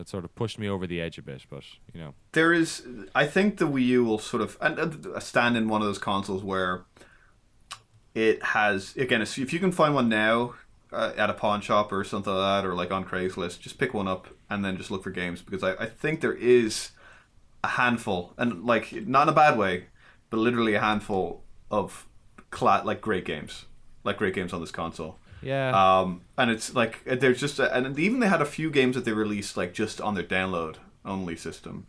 that 0.00 0.08
sort 0.08 0.24
of 0.24 0.34
pushed 0.34 0.58
me 0.58 0.68
over 0.68 0.86
the 0.86 1.00
edge 1.00 1.18
a 1.18 1.22
bit. 1.22 1.44
But 1.48 1.64
you 1.92 2.00
know, 2.00 2.14
there 2.32 2.52
is 2.52 2.86
i 3.14 3.26
think 3.26 3.58
the 3.58 3.66
wii 3.66 3.86
u 3.86 4.04
will 4.04 4.18
sort 4.18 4.42
of 4.42 4.56
and, 4.60 4.78
and 4.78 5.06
uh, 5.06 5.20
stand 5.20 5.56
in 5.56 5.68
one 5.68 5.82
of 5.82 5.86
those 5.86 5.98
consoles 5.98 6.42
where 6.42 6.84
it 8.14 8.42
has 8.42 8.96
again 8.96 9.22
if 9.22 9.52
you 9.52 9.58
can 9.58 9.72
find 9.72 9.94
one 9.94 10.08
now 10.08 10.54
uh, 10.92 11.12
at 11.16 11.30
a 11.30 11.34
pawn 11.34 11.60
shop 11.60 11.92
or 11.92 12.04
something 12.04 12.32
like 12.32 12.62
that 12.62 12.68
or 12.68 12.74
like 12.74 12.90
on 12.90 13.04
craigslist 13.04 13.60
just 13.60 13.78
pick 13.78 13.94
one 13.94 14.08
up 14.08 14.28
and 14.48 14.64
then 14.64 14.76
just 14.76 14.90
look 14.90 15.02
for 15.02 15.10
games 15.10 15.42
because 15.42 15.62
i, 15.62 15.72
I 15.74 15.86
think 15.86 16.20
there 16.20 16.32
is 16.32 16.90
a 17.62 17.68
handful 17.68 18.34
and 18.36 18.64
like 18.64 18.92
not 19.06 19.24
in 19.24 19.28
a 19.28 19.32
bad 19.32 19.58
way 19.58 19.86
but 20.30 20.38
literally 20.38 20.74
a 20.74 20.80
handful 20.80 21.42
of 21.70 22.06
cla- 22.50 22.82
like 22.84 23.00
great 23.00 23.24
games 23.24 23.66
like 24.04 24.16
great 24.16 24.34
games 24.34 24.52
on 24.52 24.60
this 24.60 24.70
console 24.70 25.18
yeah, 25.42 26.00
um, 26.00 26.22
and 26.36 26.50
it's 26.50 26.74
like 26.74 27.02
there's 27.04 27.40
just 27.40 27.58
a, 27.58 27.74
and 27.74 27.98
even 27.98 28.20
they 28.20 28.28
had 28.28 28.42
a 28.42 28.46
few 28.46 28.70
games 28.70 28.94
that 28.94 29.04
they 29.04 29.12
released 29.12 29.56
like 29.56 29.72
just 29.72 30.00
on 30.00 30.14
their 30.14 30.24
download 30.24 30.76
only 31.04 31.36
system. 31.36 31.86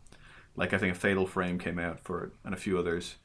Like 0.55 0.73
I 0.73 0.77
think 0.77 0.95
a 0.95 0.99
Fatal 0.99 1.25
Frame 1.25 1.59
came 1.59 1.79
out 1.79 1.99
for 1.99 2.23
it, 2.23 2.31
and 2.43 2.53
a 2.53 2.57
few 2.57 2.77
others. 2.77 3.15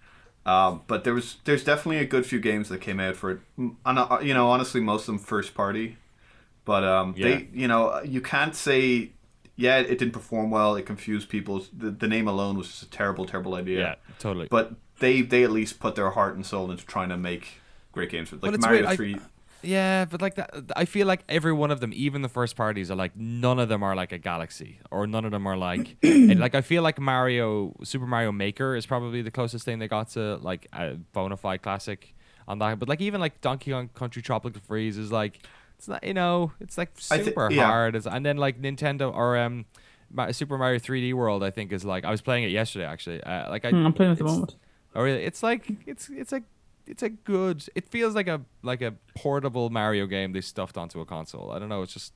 Um, 0.46 0.82
but 0.86 1.02
there 1.04 1.12
was 1.12 1.36
there's 1.44 1.64
definitely 1.64 1.98
a 1.98 2.04
good 2.06 2.24
few 2.24 2.38
games 2.40 2.68
that 2.68 2.80
came 2.80 3.00
out 3.00 3.16
for 3.16 3.32
it. 3.32 3.40
Mm, 3.58 3.74
And 3.84 3.98
uh, 3.98 4.20
you 4.22 4.32
know, 4.32 4.48
honestly, 4.48 4.80
most 4.80 5.02
of 5.02 5.06
them 5.08 5.18
first 5.18 5.54
party. 5.54 5.96
But 6.64 6.84
um, 6.84 7.14
Yeah. 7.16 7.28
they, 7.28 7.48
you 7.52 7.68
know, 7.68 8.00
you 8.02 8.20
can't 8.20 8.54
say, 8.54 9.10
yeah, 9.56 9.78
it 9.78 9.98
didn't 9.98 10.12
perform 10.12 10.50
well. 10.50 10.74
It 10.76 10.86
confused 10.86 11.28
people. 11.28 11.64
The, 11.76 11.90
the 11.90 12.08
name 12.08 12.26
alone 12.28 12.56
was 12.56 12.68
just 12.68 12.82
a 12.84 12.90
terrible, 12.90 13.24
terrible 13.26 13.54
idea. 13.54 13.78
yeah, 13.80 13.94
totally. 14.18 14.46
But 14.50 14.74
they 15.00 15.20
they 15.22 15.42
at 15.44 15.50
least 15.50 15.80
put 15.80 15.94
their 15.96 16.10
heart 16.10 16.36
and 16.36 16.46
soul 16.46 16.70
into 16.70 16.86
trying 16.86 17.08
to 17.10 17.16
make 17.16 17.60
great 17.92 18.10
games. 18.10 18.32
Like 18.32 18.58
Mario 18.60 18.80
weird, 18.82 18.86
I- 18.86 18.96
Three. 18.96 19.16
Yeah, 19.66 20.04
but 20.04 20.22
like 20.22 20.36
that, 20.36 20.50
I 20.76 20.84
feel 20.84 21.06
like 21.06 21.24
every 21.28 21.52
one 21.52 21.70
of 21.70 21.80
them, 21.80 21.92
even 21.94 22.22
the 22.22 22.28
first 22.28 22.54
parties, 22.54 22.90
are 22.90 22.94
like 22.94 23.16
none 23.16 23.58
of 23.58 23.68
them 23.68 23.82
are 23.82 23.96
like 23.96 24.12
a 24.12 24.18
Galaxy, 24.18 24.78
or 24.90 25.06
none 25.06 25.24
of 25.24 25.32
them 25.32 25.46
are 25.46 25.56
like, 25.56 25.96
and, 26.02 26.38
like 26.38 26.54
I 26.54 26.60
feel 26.60 26.82
like 26.82 27.00
Mario, 27.00 27.74
Super 27.82 28.06
Mario 28.06 28.30
Maker 28.30 28.76
is 28.76 28.86
probably 28.86 29.22
the 29.22 29.30
closest 29.30 29.64
thing 29.64 29.80
they 29.80 29.88
got 29.88 30.10
to 30.10 30.36
like 30.36 30.68
a 30.72 30.94
bona 31.12 31.36
fide 31.36 31.62
classic 31.62 32.14
on 32.46 32.60
that. 32.60 32.78
But 32.78 32.88
like 32.88 33.00
even 33.00 33.20
like 33.20 33.40
Donkey 33.40 33.72
Kong 33.72 33.90
Country 33.94 34.22
Tropical 34.22 34.60
Freeze 34.62 34.98
is 34.98 35.10
like, 35.10 35.40
it's 35.76 35.88
not, 35.88 36.04
you 36.04 36.14
know, 36.14 36.52
it's 36.60 36.78
like 36.78 36.90
super 36.96 37.50
yeah. 37.50 37.66
hard. 37.66 37.96
It's, 37.96 38.06
and 38.06 38.24
then 38.24 38.36
like 38.36 38.62
Nintendo 38.62 39.12
or 39.12 39.36
um, 39.36 39.66
Super 40.30 40.58
Mario 40.58 40.78
3D 40.78 41.12
World, 41.12 41.42
I 41.42 41.50
think 41.50 41.72
is 41.72 41.84
like 41.84 42.04
I 42.04 42.10
was 42.10 42.22
playing 42.22 42.44
it 42.44 42.50
yesterday 42.50 42.86
actually. 42.86 43.22
Uh, 43.22 43.50
like 43.50 43.64
I, 43.64 43.70
Hmm, 43.70 43.86
I'm 43.86 43.92
playing 43.92 44.10
it 44.10 44.12
at 44.12 44.18
the 44.18 44.24
moment. 44.24 44.54
Oh 44.94 45.02
really? 45.02 45.24
It's 45.24 45.42
like 45.42 45.70
it's 45.86 46.08
it's 46.08 46.32
a 46.32 46.42
it's 46.86 47.02
a 47.02 47.08
good. 47.10 47.64
It 47.74 47.88
feels 47.88 48.14
like 48.14 48.28
a 48.28 48.40
like 48.62 48.82
a 48.82 48.94
portable 49.16 49.70
Mario 49.70 50.06
game 50.06 50.32
they 50.32 50.40
stuffed 50.40 50.76
onto 50.76 51.00
a 51.00 51.04
console. 51.06 51.50
I 51.52 51.58
don't 51.58 51.68
know. 51.68 51.82
It's 51.82 51.92
just 51.92 52.12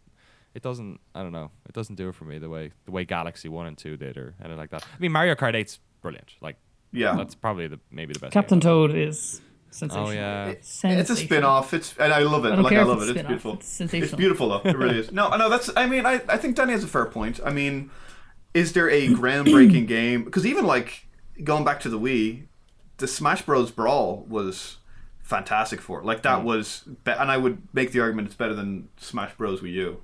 it 0.54 0.62
doesn't. 0.62 1.00
I 1.14 1.22
don't 1.22 1.32
know. 1.32 1.50
It 1.68 1.72
doesn't 1.74 1.96
do 1.96 2.08
it 2.08 2.14
for 2.14 2.24
me 2.24 2.38
the 2.38 2.48
way 2.48 2.72
the 2.86 2.90
way 2.92 3.04
Galaxy 3.04 3.48
One 3.48 3.66
and 3.66 3.76
Two 3.78 3.96
did 3.96 4.16
or 4.16 4.34
anything 4.40 4.58
like 4.58 4.70
that. 4.70 4.82
I 4.84 4.98
mean, 5.00 5.12
Mario 5.12 5.34
Kart 5.34 5.54
8's 5.54 5.78
brilliant. 6.02 6.34
Like 6.40 6.56
Yeah. 6.92 7.14
that's 7.16 7.34
probably 7.34 7.66
the 7.68 7.78
maybe 7.90 8.12
the 8.14 8.20
best. 8.20 8.32
Captain 8.32 8.58
game. 8.58 8.68
Toad 8.68 8.94
is 8.94 9.40
sensational. 9.70 10.08
Oh 10.08 10.10
yeah. 10.10 10.46
It's 10.48 10.68
a 10.68 10.76
Sensational. 10.78 11.16
spin-off. 11.16 11.74
It's 11.74 11.94
and 11.98 12.12
I 12.12 12.20
love 12.20 12.44
it. 12.44 12.52
I 12.52 12.56
like 12.60 12.72
I 12.74 12.82
love 12.82 13.02
it. 13.02 13.10
It's 13.16 13.26
beautiful. 13.26 13.54
It's 13.54 13.66
sensational. 13.68 14.04
It's 14.08 14.14
beautiful 14.14 14.48
though. 14.48 14.68
It 14.68 14.76
really 14.76 14.98
is. 14.98 15.12
No, 15.20 15.28
no, 15.36 15.48
that's. 15.48 15.70
I 15.76 15.86
mean, 15.86 16.04
I, 16.06 16.20
I 16.28 16.36
think 16.36 16.56
Danny 16.56 16.72
has 16.72 16.82
a 16.84 16.88
fair 16.88 17.06
point. 17.06 17.38
I 17.44 17.50
mean, 17.50 17.90
is 18.54 18.72
there 18.72 18.90
a 18.90 19.08
groundbreaking 19.20 19.86
game? 19.86 20.24
Because 20.24 20.44
even 20.46 20.66
like 20.66 21.06
going 21.44 21.64
back 21.64 21.80
to 21.80 21.88
the 21.88 21.98
Wii, 21.98 22.46
the 23.00 23.08
Smash 23.08 23.42
Bros. 23.42 23.70
Brawl 23.70 24.24
was 24.28 24.76
fantastic 25.22 25.80
for 25.80 25.98
it. 26.00 26.04
Like 26.04 26.22
that 26.22 26.40
mm. 26.40 26.44
was, 26.44 26.84
be- 27.04 27.12
and 27.12 27.30
I 27.30 27.36
would 27.36 27.62
make 27.72 27.92
the 27.92 28.00
argument 28.00 28.28
it's 28.28 28.36
better 28.36 28.54
than 28.54 28.88
Smash 28.96 29.34
Bros. 29.34 29.60
Wii 29.60 29.72
U. 29.72 30.00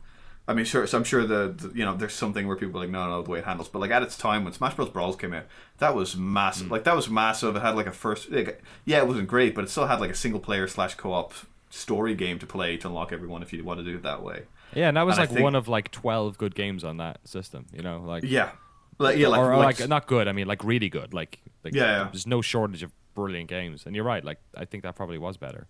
I 0.48 0.54
mean, 0.54 0.64
sure. 0.64 0.86
So 0.86 0.96
I'm 0.96 1.04
sure 1.04 1.26
the, 1.26 1.54
the 1.56 1.72
you 1.76 1.84
know 1.84 1.96
there's 1.96 2.14
something 2.14 2.46
where 2.46 2.56
people 2.56 2.80
are 2.80 2.84
like 2.84 2.90
no 2.90 3.08
no 3.08 3.22
the 3.22 3.30
way 3.30 3.40
it 3.40 3.44
handles, 3.44 3.68
but 3.68 3.80
like 3.80 3.90
at 3.90 4.02
its 4.02 4.16
time 4.16 4.44
when 4.44 4.52
Smash 4.52 4.74
Bros. 4.74 4.88
Brawls 4.88 5.16
came 5.16 5.34
out, 5.34 5.46
that 5.78 5.94
was 5.94 6.16
massive. 6.16 6.68
Mm. 6.68 6.70
Like 6.70 6.84
that 6.84 6.94
was 6.94 7.08
massive. 7.10 7.56
It 7.56 7.62
had 7.62 7.74
like 7.74 7.86
a 7.86 7.92
first, 7.92 8.30
like, 8.30 8.62
yeah, 8.84 8.98
it 8.98 9.08
wasn't 9.08 9.28
great, 9.28 9.54
but 9.54 9.64
it 9.64 9.70
still 9.70 9.86
had 9.86 10.00
like 10.00 10.10
a 10.10 10.14
single 10.14 10.40
player 10.40 10.68
slash 10.68 10.94
co 10.94 11.12
op 11.12 11.34
story 11.70 12.14
game 12.14 12.38
to 12.38 12.46
play 12.46 12.76
to 12.76 12.86
unlock 12.86 13.12
everyone 13.12 13.42
if 13.42 13.52
you 13.52 13.64
want 13.64 13.80
to 13.80 13.84
do 13.84 13.96
it 13.96 14.02
that 14.02 14.22
way. 14.22 14.42
Yeah, 14.74 14.88
and 14.88 14.96
that 14.96 15.04
was 15.06 15.18
And 15.18 15.22
like 15.22 15.30
think- 15.30 15.42
one 15.42 15.56
of 15.56 15.66
like 15.66 15.90
twelve 15.90 16.38
good 16.38 16.54
games 16.54 16.84
on 16.84 16.98
that 16.98 17.18
system. 17.26 17.66
You 17.72 17.82
know, 17.82 18.00
like 18.06 18.22
Yeah, 18.22 18.50
like 18.98 19.16
yeah, 19.18 19.28
like, 19.28 19.40
or, 19.40 19.52
or, 19.52 19.56
like, 19.58 19.80
like, 19.80 19.88
not 19.88 20.06
good. 20.06 20.28
I 20.28 20.32
mean, 20.32 20.46
like 20.46 20.64
really 20.64 20.88
good. 20.88 21.12
Like, 21.14 21.38
like 21.64 21.74
Yeah, 21.74 21.82
yeah. 21.82 22.08
there's 22.12 22.26
no 22.26 22.42
shortage 22.42 22.82
of 22.82 22.92
brilliant 23.14 23.48
games. 23.48 23.84
And 23.86 23.94
you're 23.94 24.04
right. 24.04 24.24
Like 24.24 24.38
I 24.56 24.64
think 24.64 24.82
that 24.84 24.94
probably 24.96 25.18
was 25.18 25.36
better. 25.36 25.66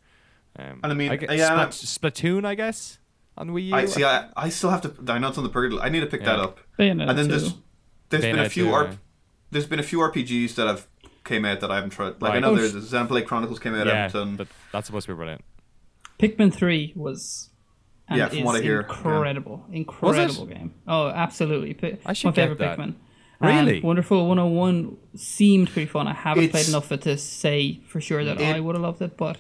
Um, 0.59 0.81
And 0.83 0.93
I 0.93 0.95
mean, 0.95 1.15
gue- 1.17 1.27
yeah, 1.37 1.63
and 1.63 1.73
Splat- 1.73 2.13
Splatoon, 2.15 2.45
I 2.47 2.55
guess, 2.55 2.99
on 3.37 3.51
Wii 3.51 3.67
U. 3.67 3.75
I 3.75 3.85
see. 3.87 4.05
I, 4.05 4.29
I 4.37 4.49
still 4.49 4.71
have 4.71 4.81
to. 4.83 5.13
I 5.13 5.19
know 5.19 5.29
it's 5.29 5.39
on 5.39 5.45
the 5.45 5.51
purgatory. 5.51 5.83
I 5.83 5.89
need 5.91 6.01
to 6.01 6.07
pick 6.07 6.25
that 6.25 6.39
up. 6.39 6.59
Bayonetta 6.79 7.09
and 7.11 7.19
then 7.19 7.27
2. 7.27 7.31
there's 7.31 7.55
there's 8.09 8.23
been 8.23 8.39
a 8.39 8.49
few 8.49 8.65
2, 8.65 8.71
RP, 8.71 8.91
yeah. 8.91 8.97
there's 9.51 9.67
been 9.67 9.81
a 9.81 9.83
few 9.83 9.99
RPGs 9.99 10.55
that 10.55 10.67
have 10.67 10.87
came 11.25 11.45
out 11.45 11.61
that 11.61 11.71
I 11.71 11.75
haven't 11.77 11.91
tried. 11.91 12.23
Like 12.23 12.31
I 12.31 12.35
Right. 12.35 12.41
know 12.41 12.51
Oh, 12.53 12.57
there's 12.57 12.71
sh- 12.71 12.75
the 12.75 12.81
Xenoblade 12.97 13.27
Chronicles 13.27 13.59
came 13.59 13.75
out. 13.75 13.87
yeah, 13.87 14.05
Everton. 14.05 14.37
but 14.37 14.49
that's 14.73 14.87
supposed 14.87 15.07
to 15.07 15.13
be 15.13 15.17
brilliant. 15.17 15.45
Pikmin 16.19 16.55
3 16.55 16.93
was 16.97 17.51
and 18.09 18.19
Yeah, 18.19 18.29
from 18.29 18.39
is 18.39 18.45
what 18.45 18.57
I 18.57 18.63
hear, 18.63 18.81
yeah. 18.89 18.97
incredible, 18.97 19.65
incredible 19.73 20.47
game. 20.47 20.73
Oh, 20.87 21.09
absolutely. 21.09 21.75
Pi- 21.75 21.99
I 22.07 22.13
should 22.13 22.29
my 22.29 22.33
favorite 22.33 22.59
get 22.59 22.79
that. 23.41 23.47
Pikmin. 23.47 23.51
And 23.59 23.67
Really? 23.69 23.81
Wonderful 23.81 24.29
101 24.29 24.97
seemed 25.15 25.71
pretty 25.71 25.87
fun. 25.87 26.07
I 26.09 26.15
haven't 26.15 26.51
played 26.51 26.69
enough 26.69 26.87
of 26.87 26.93
it 26.93 27.03
to 27.03 27.19
say 27.19 27.81
for 27.87 28.01
sure 28.01 28.25
that 28.25 28.41
It- 28.41 28.57
I 28.57 28.61
would 28.61 28.75
have 28.75 28.83
loved 28.83 29.03
it, 29.03 29.17
but 29.17 29.39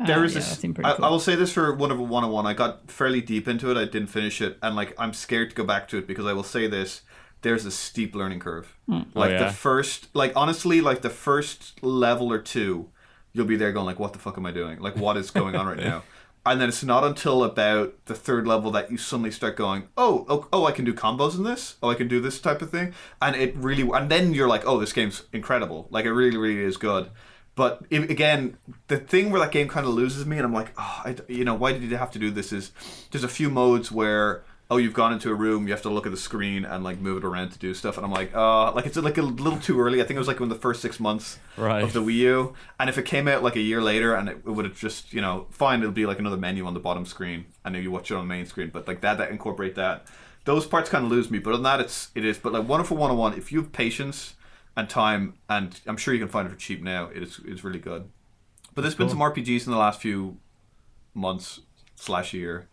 uh, 0.00 0.06
there 0.06 0.24
is 0.24 0.32
yeah, 0.34 0.40
this. 0.40 0.48
that 0.50 0.60
seemed 0.60 0.74
pretty 0.76 0.90
I, 0.90 0.94
cool. 0.96 1.04
I 1.04 1.08
will 1.10 1.20
say 1.20 1.34
this 1.34 1.52
for 1.52 1.74
one 1.74 1.90
of 1.90 1.98
one 1.98 2.24
on 2.24 2.30
one. 2.30 2.46
I 2.46 2.54
got 2.54 2.90
fairly 2.90 3.20
deep 3.20 3.46
into 3.48 3.70
it. 3.70 3.76
I 3.76 3.84
didn't 3.84 4.08
finish 4.08 4.40
it, 4.40 4.58
and 4.62 4.74
like 4.76 4.94
I'm 4.98 5.12
scared 5.12 5.50
to 5.50 5.56
go 5.56 5.64
back 5.64 5.88
to 5.88 5.98
it 5.98 6.06
because 6.06 6.26
I 6.26 6.32
will 6.32 6.42
say 6.42 6.66
this: 6.66 7.02
there's 7.42 7.66
a 7.66 7.70
steep 7.70 8.14
learning 8.14 8.40
curve. 8.40 8.76
Hmm. 8.86 9.00
Like 9.14 9.30
Oh, 9.30 9.32
yeah? 9.34 9.44
the 9.44 9.52
first, 9.52 10.08
like 10.14 10.32
honestly, 10.36 10.80
like 10.80 11.02
the 11.02 11.10
first 11.10 11.82
level 11.82 12.32
or 12.32 12.38
two, 12.38 12.88
you'll 13.34 13.46
be 13.46 13.56
there 13.56 13.72
going 13.72 13.84
like, 13.86 13.98
"What 13.98 14.12
the 14.14 14.18
fuck 14.18 14.38
am 14.38 14.46
I 14.46 14.52
doing? 14.52 14.78
Like, 14.78 14.96
what 14.96 15.16
is 15.18 15.30
going 15.30 15.54
on 15.54 15.66
right 15.66 15.76
now?" 15.92 16.02
And 16.50 16.60
then 16.60 16.68
it's 16.68 16.82
not 16.82 17.04
until 17.04 17.44
about 17.44 17.94
the 18.06 18.14
third 18.16 18.44
level 18.44 18.72
that 18.72 18.90
you 18.90 18.96
suddenly 18.96 19.30
start 19.30 19.54
going, 19.54 19.84
"Oh, 19.96 20.26
oh, 20.28 20.48
oh, 20.52 20.66
I 20.66 20.72
can 20.72 20.84
do 20.84 20.92
combos 20.92 21.36
in 21.36 21.44
this. 21.44 21.76
Oh, 21.80 21.90
I 21.90 21.94
can 21.94 22.08
do 22.08 22.20
this 22.20 22.40
type 22.40 22.60
of 22.60 22.72
thing." 22.72 22.92
And 23.22 23.36
it 23.36 23.54
really, 23.56 23.88
and 23.88 24.10
then 24.10 24.34
you're 24.34 24.48
like, 24.48 24.66
"Oh, 24.66 24.80
this 24.80 24.92
game's 24.92 25.22
incredible. 25.32 25.86
Like, 25.90 26.06
it 26.06 26.12
really, 26.12 26.36
really 26.36 26.60
is 26.60 26.76
good." 26.76 27.10
But 27.54 27.82
again, 27.92 28.56
the 28.88 28.96
thing 28.98 29.30
where 29.30 29.40
that 29.40 29.52
game 29.52 29.68
kind 29.68 29.86
of 29.86 29.94
loses 29.94 30.26
me, 30.26 30.38
and 30.38 30.44
I'm 30.44 30.52
like, 30.52 30.72
oh, 30.76 31.02
I, 31.04 31.14
you 31.28 31.44
know, 31.44 31.54
why 31.54 31.72
did 31.72 31.82
you 31.82 31.96
have 31.96 32.10
to 32.12 32.18
do 32.18 32.32
this? 32.32 32.52
Is 32.52 32.72
there's 33.12 33.22
a 33.22 33.28
few 33.28 33.48
modes 33.48 33.92
where 33.92 34.42
oh, 34.70 34.76
you've 34.76 34.94
gone 34.94 35.12
into 35.12 35.30
a 35.30 35.34
room, 35.34 35.66
you 35.66 35.72
have 35.72 35.82
to 35.82 35.90
look 35.90 36.06
at 36.06 36.12
the 36.12 36.18
screen 36.18 36.64
and 36.64 36.84
like 36.84 37.00
move 37.00 37.18
it 37.18 37.26
around 37.26 37.50
to 37.50 37.58
do 37.58 37.74
stuff, 37.74 37.96
and 37.96 38.06
I'm 38.06 38.12
like, 38.12 38.32
uh, 38.34 38.72
like 38.72 38.86
it's 38.86 38.96
like 38.96 39.18
a 39.18 39.22
little 39.22 39.58
too 39.58 39.80
early. 39.80 40.00
I 40.00 40.04
think 40.04 40.14
it 40.16 40.18
was 40.20 40.28
like 40.28 40.40
in 40.40 40.48
the 40.48 40.54
first 40.54 40.80
six 40.80 41.00
months 41.00 41.38
Right. 41.56 41.82
of 41.82 41.92
the 41.92 42.00
Wii 42.00 42.14
U, 42.14 42.54
and 42.78 42.88
if 42.88 42.96
it 42.96 43.04
came 43.04 43.26
out 43.28 43.42
like 43.42 43.56
a 43.56 43.60
year 43.60 43.82
later, 43.82 44.14
and 44.14 44.28
it, 44.28 44.36
it 44.46 44.50
would 44.50 44.64
have 44.64 44.78
just 44.78 45.12
you 45.12 45.20
know 45.20 45.46
fine, 45.50 45.80
it'll 45.80 45.92
be 45.92 46.06
like 46.06 46.18
another 46.20 46.36
menu 46.36 46.64
on 46.66 46.74
the 46.74 46.80
bottom 46.80 47.04
screen, 47.04 47.46
and 47.64 47.74
then 47.74 47.82
you 47.82 47.90
watch 47.90 48.10
it 48.10 48.14
on 48.14 48.20
the 48.28 48.34
main 48.34 48.46
screen. 48.46 48.70
But 48.72 48.86
like 48.86 49.00
that, 49.00 49.18
that 49.18 49.30
incorporate 49.30 49.74
that. 49.74 50.06
Those 50.46 50.66
parts 50.66 50.88
kind 50.88 51.04
of 51.04 51.10
lose 51.10 51.30
me, 51.30 51.38
but 51.38 51.52
on 51.52 51.62
that, 51.64 51.80
it's 51.80 52.10
it 52.14 52.24
is. 52.24 52.38
But 52.38 52.52
like 52.52 52.66
Wonderful 52.66 52.96
101, 52.96 53.36
if 53.36 53.50
you 53.52 53.60
have 53.60 53.72
patience 53.72 54.34
and 54.76 54.88
time, 54.88 55.34
and 55.48 55.78
I'm 55.86 55.96
sure 55.96 56.14
you 56.14 56.20
can 56.20 56.28
find 56.28 56.46
it 56.46 56.50
for 56.50 56.56
cheap 56.56 56.80
now, 56.82 57.10
it 57.14 57.22
is 57.22 57.40
it's 57.44 57.64
really 57.64 57.78
good. 57.80 58.08
But 58.74 58.82
there's 58.82 58.94
been 58.94 59.08
some 59.08 59.18
RPGs 59.18 59.66
in 59.66 59.72
the 59.72 59.78
last 59.78 60.00
few 60.00 60.38
months 61.12 61.60
slash 61.96 62.32
year 62.32 62.68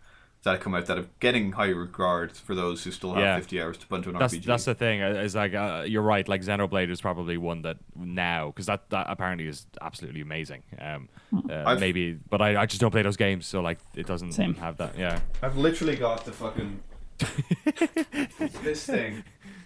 that 0.47 0.59
come 0.61 0.73
out 0.75 0.85
that 0.87 0.97
are 0.97 1.05
getting 1.19 1.51
high 1.51 1.69
regard 1.69 2.31
for 2.31 2.55
those 2.55 2.83
who 2.83 2.91
still 2.91 3.13
have 3.13 3.23
Yeah. 3.23 3.35
50 3.37 3.61
hours 3.61 3.77
to 3.77 3.87
put 3.87 3.97
into 3.97 4.09
an 4.09 4.17
That's 4.17 4.33
RPG. 4.33 4.45
that's 4.45 4.65
the 4.65 4.75
thing. 4.75 5.01
uh, 5.01 5.09
Is 5.09 5.35
like 5.35 5.53
uh, 5.53 5.83
you're 5.87 6.01
right. 6.01 6.27
Like 6.27 6.41
Xenoblade 6.41 6.89
is 6.89 6.99
probably 7.01 7.37
one 7.37 7.61
that 7.61 7.77
now 7.95 8.47
because 8.47 8.65
that, 8.65 8.89
that 8.89 9.07
apparently 9.09 9.47
is 9.47 9.65
absolutely 9.81 10.21
amazing. 10.21 10.63
Um, 10.79 11.09
uh, 11.49 11.75
maybe, 11.79 12.13
but 12.29 12.41
I, 12.41 12.61
I 12.61 12.65
just 12.65 12.81
don't 12.81 12.91
play 12.91 13.01
those 13.03 13.17
games, 13.17 13.45
so 13.45 13.61
like 13.61 13.77
it 13.95 14.05
doesn't 14.07 14.31
Same. 14.33 14.55
have 14.55 14.77
that. 14.77 14.97
Yeah, 14.97 15.19
I've 15.41 15.57
literally 15.57 15.95
got 15.95 16.25
the 16.25 16.31
fucking 16.31 16.79
this 18.63 18.85
thing. 18.85 19.23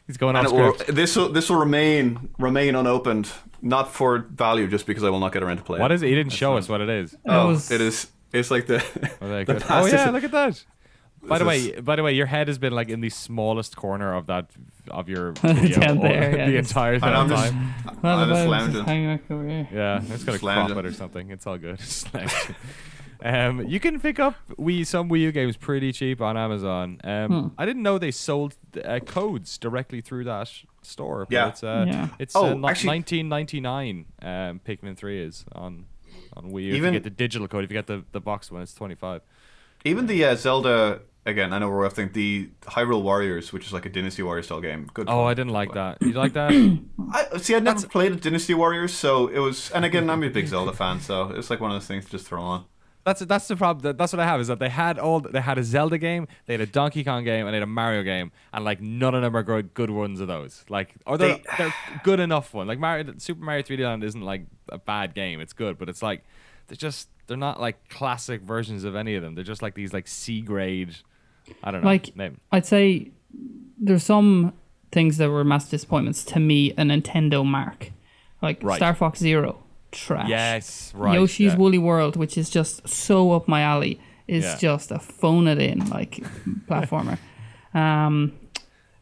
he's 0.07 0.17
going 0.17 0.35
off 0.35 0.45
And 0.47 0.53
will, 0.53 0.73
script. 0.73 0.95
this 0.95 1.15
will 1.15 1.29
this 1.29 1.49
will 1.49 1.57
remain 1.57 2.29
remain 2.39 2.75
unopened, 2.75 3.31
not 3.61 3.91
for 3.91 4.19
value, 4.19 4.67
just 4.67 4.85
because 4.85 5.03
I 5.03 5.09
will 5.09 5.19
not 5.19 5.31
get 5.33 5.43
around 5.43 5.57
to 5.57 5.63
play. 5.63 5.79
What 5.79 5.91
it. 5.91 5.95
is 5.95 6.01
it? 6.03 6.07
He 6.07 6.15
didn't 6.15 6.33
show 6.33 6.57
us 6.57 6.67
what 6.69 6.81
it 6.81 6.89
is. 6.89 7.15
Oh, 7.25 7.47
was- 7.49 7.71
it 7.71 7.81
is. 7.81 8.07
It's 8.33 8.51
like 8.51 8.67
the. 8.67 8.77
Oh, 9.21 9.27
the 9.43 9.65
oh 9.69 9.85
yeah, 9.85 10.09
look 10.09 10.23
at 10.23 10.31
that. 10.31 10.63
By 11.23 11.37
the 11.37 11.45
This 11.45 11.73
way, 11.75 11.79
by 11.81 11.95
the 11.95 12.03
way, 12.03 12.13
your 12.13 12.25
head 12.25 12.47
has 12.47 12.57
been 12.57 12.73
like 12.73 12.89
in 12.89 12.99
the 13.01 13.09
smallest 13.09 13.75
corner 13.75 14.15
of 14.15 14.25
that 14.25 14.49
of 14.89 15.07
your 15.07 15.31
video 15.41 15.79
Down 15.79 15.99
there, 15.99 16.35
yeah, 16.37 16.45
the 16.47 16.51
just- 16.57 16.71
entire 16.71 16.93
And 16.95 17.03
I'm 17.05 17.29
just, 17.29 17.51
time. 17.51 17.73
I'm 18.03 18.29
the 18.29 18.33
just 18.33 18.39
vibe 18.39 18.41
is 18.41 18.47
lounging. 18.47 18.85
hanging 18.85 19.17
back 19.17 19.31
over 19.31 19.47
here. 19.47 19.67
Yeah, 19.71 20.01
it's 20.09 20.23
got 20.23 20.35
a 20.35 20.39
Slammed 20.39 20.67
crop 20.71 20.77
it. 20.83 20.85
it 20.85 20.89
or 20.89 20.93
something. 20.93 21.29
It's 21.29 21.45
all 21.45 21.57
good. 21.59 21.79
Slammed 21.79 22.31
it. 22.49 22.55
um, 23.23 23.67
you 23.67 23.79
can 23.79 23.99
pick 23.99 24.19
up 24.19 24.33
Wii 24.57 24.83
some 24.87 25.09
Wii 25.09 25.19
U 25.19 25.31
games 25.31 25.55
pretty 25.57 25.91
cheap 25.91 26.21
on 26.21 26.37
Amazon. 26.37 26.99
Um, 27.03 27.27
Hmm. 27.31 27.47
I 27.59 27.67
didn't 27.67 27.83
know 27.83 27.99
they 27.99 28.09
sold 28.11 28.55
uh, 28.83 28.99
codes 29.05 29.59
directly 29.59 30.01
through 30.01 30.23
that 30.23 30.51
store. 30.81 31.25
but 31.25 31.31
Yeah. 31.35 31.47
it's 31.49 31.63
uh, 31.63 31.85
Yeah. 31.87 32.07
it's 32.17 32.35
Oh, 32.35 32.45
uh, 32.47 32.53
not 32.55 32.71
actually- 32.71 32.89
1999. 32.97 34.05
Um, 34.23 34.59
Pikmin 34.65 34.97
3 34.97 35.21
is 35.23 35.45
on 35.51 35.85
on 36.35 36.51
Wii 36.51 36.63
U. 36.63 36.69
if 36.71 36.75
Even- 36.77 36.93
you 36.93 36.99
get 36.99 37.03
the 37.03 37.09
digital 37.09 37.47
code, 37.47 37.63
if 37.63 37.71
you 37.71 37.77
get 37.77 37.87
the 37.87 38.03
the 38.11 38.21
box 38.21 38.51
one, 38.51 38.61
it's 38.61 38.73
25. 38.73 39.21
Even 39.83 40.07
the 40.07 40.23
uh, 40.25 40.35
Zelda 40.35 41.01
again. 41.25 41.53
I 41.53 41.59
know 41.59 41.69
we're 41.69 41.85
off. 41.85 41.93
Think 41.93 42.13
the 42.13 42.49
Hyrule 42.61 43.01
Warriors, 43.01 43.51
which 43.51 43.65
is 43.65 43.73
like 43.73 43.85
a 43.85 43.89
Dynasty 43.89 44.23
Warriors 44.23 44.45
style 44.45 44.61
game. 44.61 44.87
Good. 44.93 45.07
Oh. 45.09 45.25
I 45.25 45.33
didn't 45.33 45.53
like 45.53 45.73
that. 45.73 46.01
You 46.01 46.13
like 46.13 46.33
that? 46.33 46.51
I, 47.13 47.37
see, 47.37 47.55
I'd 47.55 47.63
never 47.63 47.87
played 47.87 48.21
Dynasty 48.21 48.53
Warriors, 48.53 48.93
so 48.93 49.27
it 49.27 49.39
was. 49.39 49.71
And 49.71 49.85
again, 49.85 50.09
I'm 50.09 50.23
a 50.23 50.29
big 50.29 50.47
Zelda 50.47 50.73
fan, 50.73 50.99
so 50.99 51.29
it's 51.31 51.49
like 51.49 51.59
one 51.59 51.71
of 51.71 51.75
those 51.75 51.87
things 51.87 52.05
to 52.05 52.11
just 52.11 52.27
throw 52.27 52.41
on. 52.41 52.65
That's 53.03 53.21
that's 53.21 53.47
the 53.47 53.55
problem. 53.55 53.81
That- 53.83 53.97
That's 53.97 54.13
what 54.13 54.19
I 54.19 54.25
have 54.25 54.39
is 54.39 54.47
that 54.47 54.59
they 54.59 54.69
had 54.69 54.99
all 54.99 55.19
they 55.21 55.41
had 55.41 55.57
a 55.57 55.63
Zelda 55.63 55.97
game, 55.97 56.27
they 56.45 56.53
had 56.53 56.61
a 56.61 56.65
Donkey 56.67 57.03
Kong 57.03 57.23
game, 57.23 57.45
and 57.47 57.53
they 57.53 57.57
had 57.57 57.63
a 57.63 57.67
Mario 57.67 58.03
game, 58.03 58.31
and 58.53 58.63
like 58.63 58.79
none 58.81 59.15
of 59.15 59.21
them 59.23 59.35
are 59.35 59.43
good, 59.43 59.73
good 59.73 59.89
ones 59.89 60.19
of 60.19 60.27
those. 60.27 60.63
Like, 60.69 60.93
or 61.07 61.17
they're, 61.17 61.37
They- 61.37 61.43
they're 61.57 61.73
good 62.03 62.19
enough 62.19 62.53
one. 62.53 62.67
Like 62.67 62.77
Mario, 62.79 63.13
Super 63.17 63.43
Mario 63.43 63.63
3D 63.63 63.83
Land 63.83 64.03
isn't 64.03 64.21
like 64.21 64.45
a 64.69 64.77
bad 64.77 65.13
game. 65.15 65.39
It's 65.41 65.53
good, 65.53 65.77
but 65.79 65.89
it's 65.89 66.03
like 66.03 66.23
they're 66.67 66.75
just 66.75 67.09
they're 67.27 67.37
not 67.37 67.59
like 67.59 67.89
classic 67.89 68.41
versions 68.41 68.83
of 68.83 68.95
any 68.95 69.15
of 69.15 69.23
them. 69.23 69.33
They're 69.35 69.43
just 69.43 69.61
like 69.61 69.73
these 69.73 69.93
like 69.93 70.07
C 70.07 70.41
grade. 70.41 70.95
I 71.63 71.71
don't 71.71 71.81
know. 71.81 71.87
Like- 71.87 72.15
name. 72.15 72.39
I'd 72.51 72.65
say 72.65 73.11
there's 73.79 74.03
some 74.03 74.53
things 74.91 75.17
that 75.17 75.29
were 75.29 75.43
massive 75.43 75.71
disappointments 75.71 76.23
to 76.25 76.39
me. 76.39 76.71
A 76.71 76.83
Nintendo 76.83 77.43
mark, 77.45 77.91
like 78.43 78.61
Right. 78.61 78.75
Star 78.77 78.93
Fox 78.93 79.19
Zero, 79.19 79.60
trash. 79.91 80.29
Yes, 80.29 80.91
right. 80.95 81.15
Yoshi's 81.15 81.53
yeah. 81.53 81.57
Woolly 81.57 81.77
World, 81.77 82.15
which 82.15 82.37
is 82.37 82.49
just 82.49 82.87
so 82.87 83.31
up 83.33 83.47
my 83.47 83.61
alley, 83.61 83.99
is 84.27 84.43
Yeah. 84.45 84.57
just 84.57 84.91
a 84.91 84.99
phone 84.99 85.47
it 85.47 85.59
in 85.59 85.89
like 85.89 86.19
platformer. 86.67 87.17
Um, 87.73 88.33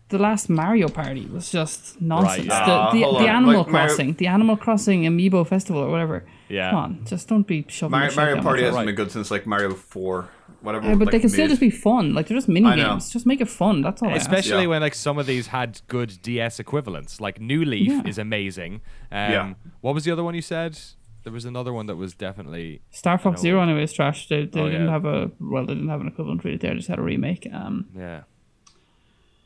the 0.09 0.19
last 0.19 0.47
Mario 0.49 0.89
Party 0.89 1.25
was 1.25 1.51
just 1.51 1.99
nonsense. 2.01 2.45
yeah. 2.47 2.65
The, 2.91 2.97
the, 2.99 3.03
hold 3.03 3.21
the. 3.21 3.27
Animal 3.27 3.57
Like 3.63 3.67
Mario- 3.69 3.87
Crossing, 3.87 4.13
the 4.13 4.27
Animal 4.27 4.57
Crossing 4.57 5.03
Amiibo 5.03 5.47
Festival 5.47 5.81
or 5.81 5.89
whatever. 5.89 6.23
Yeah. 6.49 6.69
Come 6.71 6.79
on, 6.79 7.05
just 7.05 7.27
don't 7.27 7.45
be 7.47 7.65
shoving 7.67 7.91
Mario, 7.91 8.15
Mario 8.15 8.41
Party 8.43 8.61
hasn't 8.63 8.77
Right. 8.77 8.85
been 8.87 8.95
good 8.95 9.11
since 9.11 9.31
like 9.31 9.45
Mario 9.47 9.73
Four, 9.73 10.29
whatever. 10.61 10.87
Yeah, 10.87 10.95
but 10.95 11.05
like, 11.07 11.11
they 11.13 11.19
can 11.19 11.29
still 11.29 11.47
just 11.47 11.61
be 11.61 11.69
fun. 11.69 12.13
Like 12.13 12.27
they're 12.27 12.37
just 12.37 12.47
mini 12.49 12.75
games. 12.75 13.09
Just 13.11 13.25
make 13.25 13.41
it 13.41 13.49
fun. 13.49 13.81
That's 13.81 14.01
all. 14.01 14.09
I 14.09 14.13
ask. 14.13 14.21
Especially 14.21 14.63
Yeah. 14.63 14.67
when 14.69 14.81
like 14.81 14.95
some 14.95 15.17
of 15.17 15.25
these 15.25 15.47
had 15.47 15.81
good 15.87 16.19
DS 16.21 16.59
equivalents. 16.59 17.19
Like 17.21 17.39
New 17.39 17.63
Leaf 17.65 17.87
Yeah. 17.89 18.01
is 18.05 18.17
amazing. 18.17 18.75
Um, 19.11 19.31
Yeah. 19.31 19.53
What 19.81 19.93
was 19.95 20.03
the 20.05 20.11
other 20.11 20.23
one 20.23 20.35
you 20.35 20.41
said? 20.41 20.77
There 21.23 21.33
was 21.33 21.43
another 21.45 21.73
one 21.73 21.85
that 21.87 21.95
was 21.97 22.13
definitely 22.13 22.81
Star 22.91 23.17
Fox 23.17 23.39
know 23.39 23.41
Zero 23.41 23.61
anyway 23.61 23.83
is 23.83 23.93
trash. 23.93 24.27
They, 24.29 24.45
they 24.45 24.61
Oh, 24.61 24.65
didn't 24.69 24.85
yeah. 24.85 24.91
have 24.91 25.05
a 25.05 25.31
well, 25.39 25.65
they 25.65 25.73
didn't 25.73 25.89
have 25.89 26.01
an 26.01 26.07
equivalent 26.07 26.43
really. 26.43 26.57
They 26.57 26.73
just 26.73 26.87
had 26.87 26.97
a 26.99 27.01
remake. 27.01 27.47
Um, 27.53 27.87
yeah. 27.95 28.21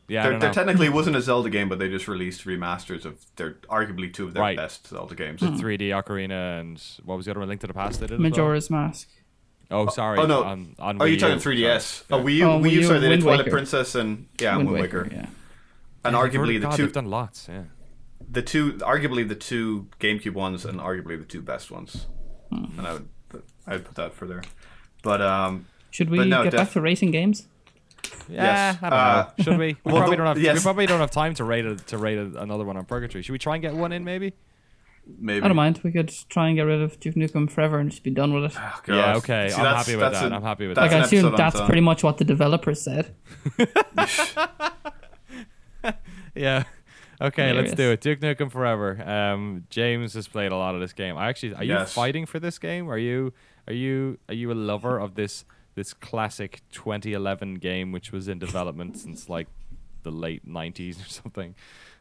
Yeah, 0.07 0.25
I 0.25 0.29
There, 0.31 0.39
there 0.39 0.53
technically 0.53 0.89
wasn't 0.89 1.15
a 1.15 1.21
Zelda 1.21 1.49
game, 1.49 1.69
but 1.69 1.79
they 1.79 1.87
just 1.89 2.07
released 2.09 2.45
remasters 2.45 3.05
of 3.05 3.25
their 3.37 3.53
arguably 3.69 4.13
two 4.13 4.25
of 4.27 4.33
their 4.33 4.43
Right. 4.43 4.57
best 4.57 4.87
Zelda 4.87 5.15
games. 5.15 5.39
Hmm. 5.41 5.55
3D 5.55 5.89
Ocarina 5.89 6.59
and 6.59 6.81
what 7.05 7.15
was 7.15 7.25
the 7.25 7.31
other 7.31 7.39
one? 7.39 7.47
Link 7.49 7.61
to 7.61 7.67
the 7.67 7.73
Past. 7.73 8.01
They 8.01 8.07
did 8.07 8.15
as 8.15 8.19
well? 8.19 8.29
Majora's 8.29 8.69
Mask. 8.69 9.09
Oh, 9.73 9.87
sorry. 9.87 10.19
Oh 10.19 10.25
no! 10.25 10.43
On, 10.43 10.75
on 10.79 11.01
Are 11.01 11.05
Wii 11.05 11.09
you 11.09 11.13
U. 11.15 11.19
talking 11.19 11.37
3DS? 11.37 12.03
Oh, 12.11 12.19
Wii 12.23 12.35
U. 12.35 12.45
Oh, 12.45 12.59
Wii 12.59 12.63
Wii 12.63 12.71
U. 12.71 12.79
U, 12.81 12.83
Sorry, 12.85 12.99
they 12.99 13.09
did 13.09 13.21
Twilight 13.21 13.39
Waker. 13.39 13.51
Princess 13.51 13.95
and 13.95 14.27
yeah, 14.39 14.55
Wind 14.57 14.69
Wind 14.71 14.81
Waker. 14.83 15.07
Yeah. 15.11 15.25
And 16.05 16.13
Yeah, 16.15 16.21
arguably 16.21 16.37
really- 16.39 16.57
the 16.59 16.67
God, 16.67 16.75
two, 16.77 16.83
They've 16.83 16.93
done 16.93 17.09
lots. 17.09 17.47
Yeah. 17.49 17.63
the 18.29 18.41
two, 18.41 18.73
arguably 18.73 19.27
the 19.27 19.35
two 19.35 19.87
GameCube 19.99 20.33
ones, 20.33 20.65
and 20.65 20.79
arguably 20.79 21.17
the 21.19 21.25
two 21.25 21.41
best 21.41 21.71
ones. 21.71 22.07
Hmm. 22.51 22.77
And 22.79 22.87
I 22.87 22.93
would, 22.93 23.09
I'd 23.67 23.85
put 23.85 23.95
that 23.95 24.13
for 24.13 24.25
there. 24.27 24.43
But 25.01 25.21
um, 25.21 25.65
Should 25.91 26.09
we 26.09 26.25
no, 26.25 26.43
get 26.43 26.51
def- 26.51 26.57
back 26.59 26.71
to 26.71 26.81
racing 26.81 27.11
games? 27.11 27.47
Yeah, 28.29 28.73
Yes. 28.73 28.77
I 28.81 28.89
don't 28.89 28.99
Uh, 28.99 29.31
know. 29.37 29.43
Should 29.43 29.57
we? 29.59 29.67
We 29.67 29.77
well, 29.85 29.95
probably 29.97 30.11
the- 30.11 30.17
don't 30.17 30.27
have. 30.27 30.39
yes. 30.41 30.55
We 30.57 30.61
probably 30.61 30.85
don't 30.85 30.99
have 30.99 31.11
time 31.11 31.33
to 31.35 31.43
rate 31.43 31.65
a, 31.65 31.75
to 31.75 31.97
rate 31.97 32.17
a, 32.17 32.41
another 32.41 32.63
one 32.65 32.75
on 32.77 32.85
Purgatory. 32.85 33.21
Should 33.23 33.31
we 33.33 33.39
try 33.39 33.55
and 33.55 33.61
get 33.61 33.73
one 33.73 33.91
in? 33.93 34.03
Maybe. 34.03 34.33
Maybe 35.19 35.43
I 35.43 35.47
don't 35.47 35.55
mind. 35.57 35.79
We 35.83 35.91
could 35.91 36.13
try 36.29 36.47
and 36.47 36.55
get 36.57 36.63
rid 36.63 36.81
of 36.81 36.99
Duke 36.99 37.15
Nukem 37.15 37.49
forever 37.49 37.79
and 37.79 37.89
just 37.89 38.03
be 38.03 38.11
done 38.11 38.33
with 38.33 38.45
it. 38.51 38.57
Oh, 38.59 38.81
Yeah, 38.87 39.15
okay, 39.17 39.49
See, 39.49 39.55
I'm 39.55 39.63
that's- 39.63 39.85
happy 39.85 39.91
with 39.95 39.99
that's 40.01 40.21
that, 40.21 40.33
I'm 40.33 40.41
happy 40.43 40.67
with 40.67 40.75
that. 40.75 40.81
Like 40.81 40.91
I 40.91 40.97
an 40.97 41.03
assume 41.03 41.35
that's 41.35 41.59
pretty 41.61 41.81
much 41.81 42.03
what 42.03 42.17
the 42.17 42.23
developers 42.25 42.81
said. 42.81 43.13
Yeah. 46.35 46.63
Okay, 47.21 47.53
let's 47.53 47.73
do 47.73 47.91
it. 47.91 48.01
Duke 48.01 48.19
Nukem 48.21 48.51
Forever. 48.51 48.99
Um, 49.07 49.65
James 49.69 50.13
has 50.15 50.27
played 50.27 50.51
a 50.51 50.57
lot 50.57 50.73
of 50.73 50.81
this 50.81 50.93
game. 50.93 51.15
I 51.15 51.29
actually, 51.29 51.53
are 51.53 51.63
you 51.63 51.73
Yes. 51.73 51.93
fighting 51.93 52.25
for 52.25 52.39
this 52.39 52.57
game? 52.57 52.89
Are 52.89 52.97
you, 52.97 53.33
are 53.67 53.73
you, 53.73 54.17
are 54.27 54.33
you 54.33 54.51
a 54.51 54.55
lover 54.55 54.97
of 54.99 55.15
this 55.15 55.45
this 55.75 55.93
classic 55.93 56.61
2011 56.71 57.55
game, 57.55 57.91
which 57.91 58.11
was 58.11 58.27
in 58.27 58.37
development 58.39 58.97
since 58.97 59.27
like 59.29 59.47
the 60.03 60.11
late 60.11 60.45
90s 60.47 61.05
or 61.05 61.09
something? 61.09 61.55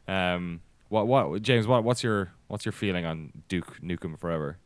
Um, 0.09 0.61
what, 0.89 1.07
what, 1.07 1.43
James? 1.43 1.67
What, 1.67 1.85
what's 1.85 2.03
your, 2.03 2.33
what's 2.53 2.67
your 2.67 2.73
feeling 2.73 3.07
on 3.07 3.33
Duke 3.49 3.81
Nukem 3.83 4.19
Forever? 4.21 4.59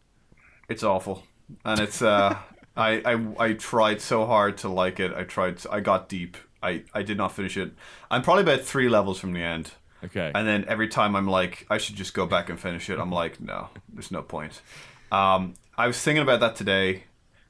It's 0.68 0.82
awful, 0.82 1.22
and 1.64 1.78
it's 1.78 2.02
uh, 2.02 2.36
I, 2.76 3.00
I 3.04 3.44
I 3.44 3.52
tried 3.52 4.00
so 4.00 4.26
hard 4.26 4.58
to 4.58 4.68
like 4.68 4.98
it. 4.98 5.12
I 5.14 5.22
tried. 5.22 5.64
I 5.70 5.78
got 5.78 6.08
deep. 6.08 6.36
I 6.60 6.82
I 6.92 7.02
did 7.02 7.16
not 7.16 7.30
finish 7.30 7.56
it. 7.56 7.72
I'm 8.10 8.22
probably 8.22 8.42
about 8.42 8.62
three 8.62 8.88
levels 8.88 9.20
from 9.20 9.32
the 9.32 9.40
end. 9.40 9.70
Okay. 10.04 10.32
And 10.34 10.46
then 10.46 10.64
every 10.66 10.88
time 10.88 11.14
I'm 11.14 11.28
like, 11.28 11.64
I 11.70 11.78
should 11.78 11.94
just 11.94 12.12
go 12.12 12.26
back 12.26 12.50
and 12.50 12.58
finish 12.58 12.90
it. 12.90 12.98
I'm 12.98 13.12
like, 13.12 13.40
no, 13.52 13.68
there's 13.88 14.10
no 14.10 14.20
point. 14.20 14.60
Um, 15.12 15.54
I 15.78 15.86
was 15.86 16.00
thinking 16.00 16.22
about 16.22 16.40
that 16.40 16.56
today, 16.56 17.04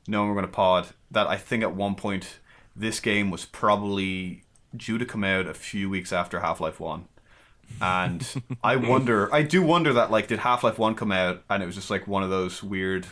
knowing 0.06 0.28
we're 0.28 0.34
going 0.34 0.46
to 0.46 0.52
pod, 0.52 0.88
that 1.10 1.26
I 1.26 1.38
think 1.38 1.62
at 1.62 1.74
one 1.74 1.94
point 1.94 2.38
this 2.76 3.00
game 3.00 3.30
was 3.30 3.46
probably 3.46 4.42
due 4.76 4.98
to 4.98 5.06
come 5.06 5.24
out 5.24 5.46
a 5.46 5.54
few 5.54 5.88
weeks 5.88 6.12
after 6.12 6.40
Half 6.40 6.60
Life 6.60 6.78
1. 6.78 7.08
And 7.80 8.42
I 8.62 8.76
wonder, 8.76 9.32
I 9.34 9.42
do 9.42 9.62
wonder 9.62 9.92
that 9.94 10.10
like, 10.10 10.28
did 10.28 10.40
Half 10.40 10.64
Life 10.64 10.78
One 10.78 10.94
come 10.94 11.12
out 11.12 11.42
and 11.50 11.62
it 11.62 11.66
was 11.66 11.74
just 11.74 11.90
like 11.90 12.06
one 12.06 12.22
of 12.22 12.30
those 12.30 12.62
weird 12.62 13.06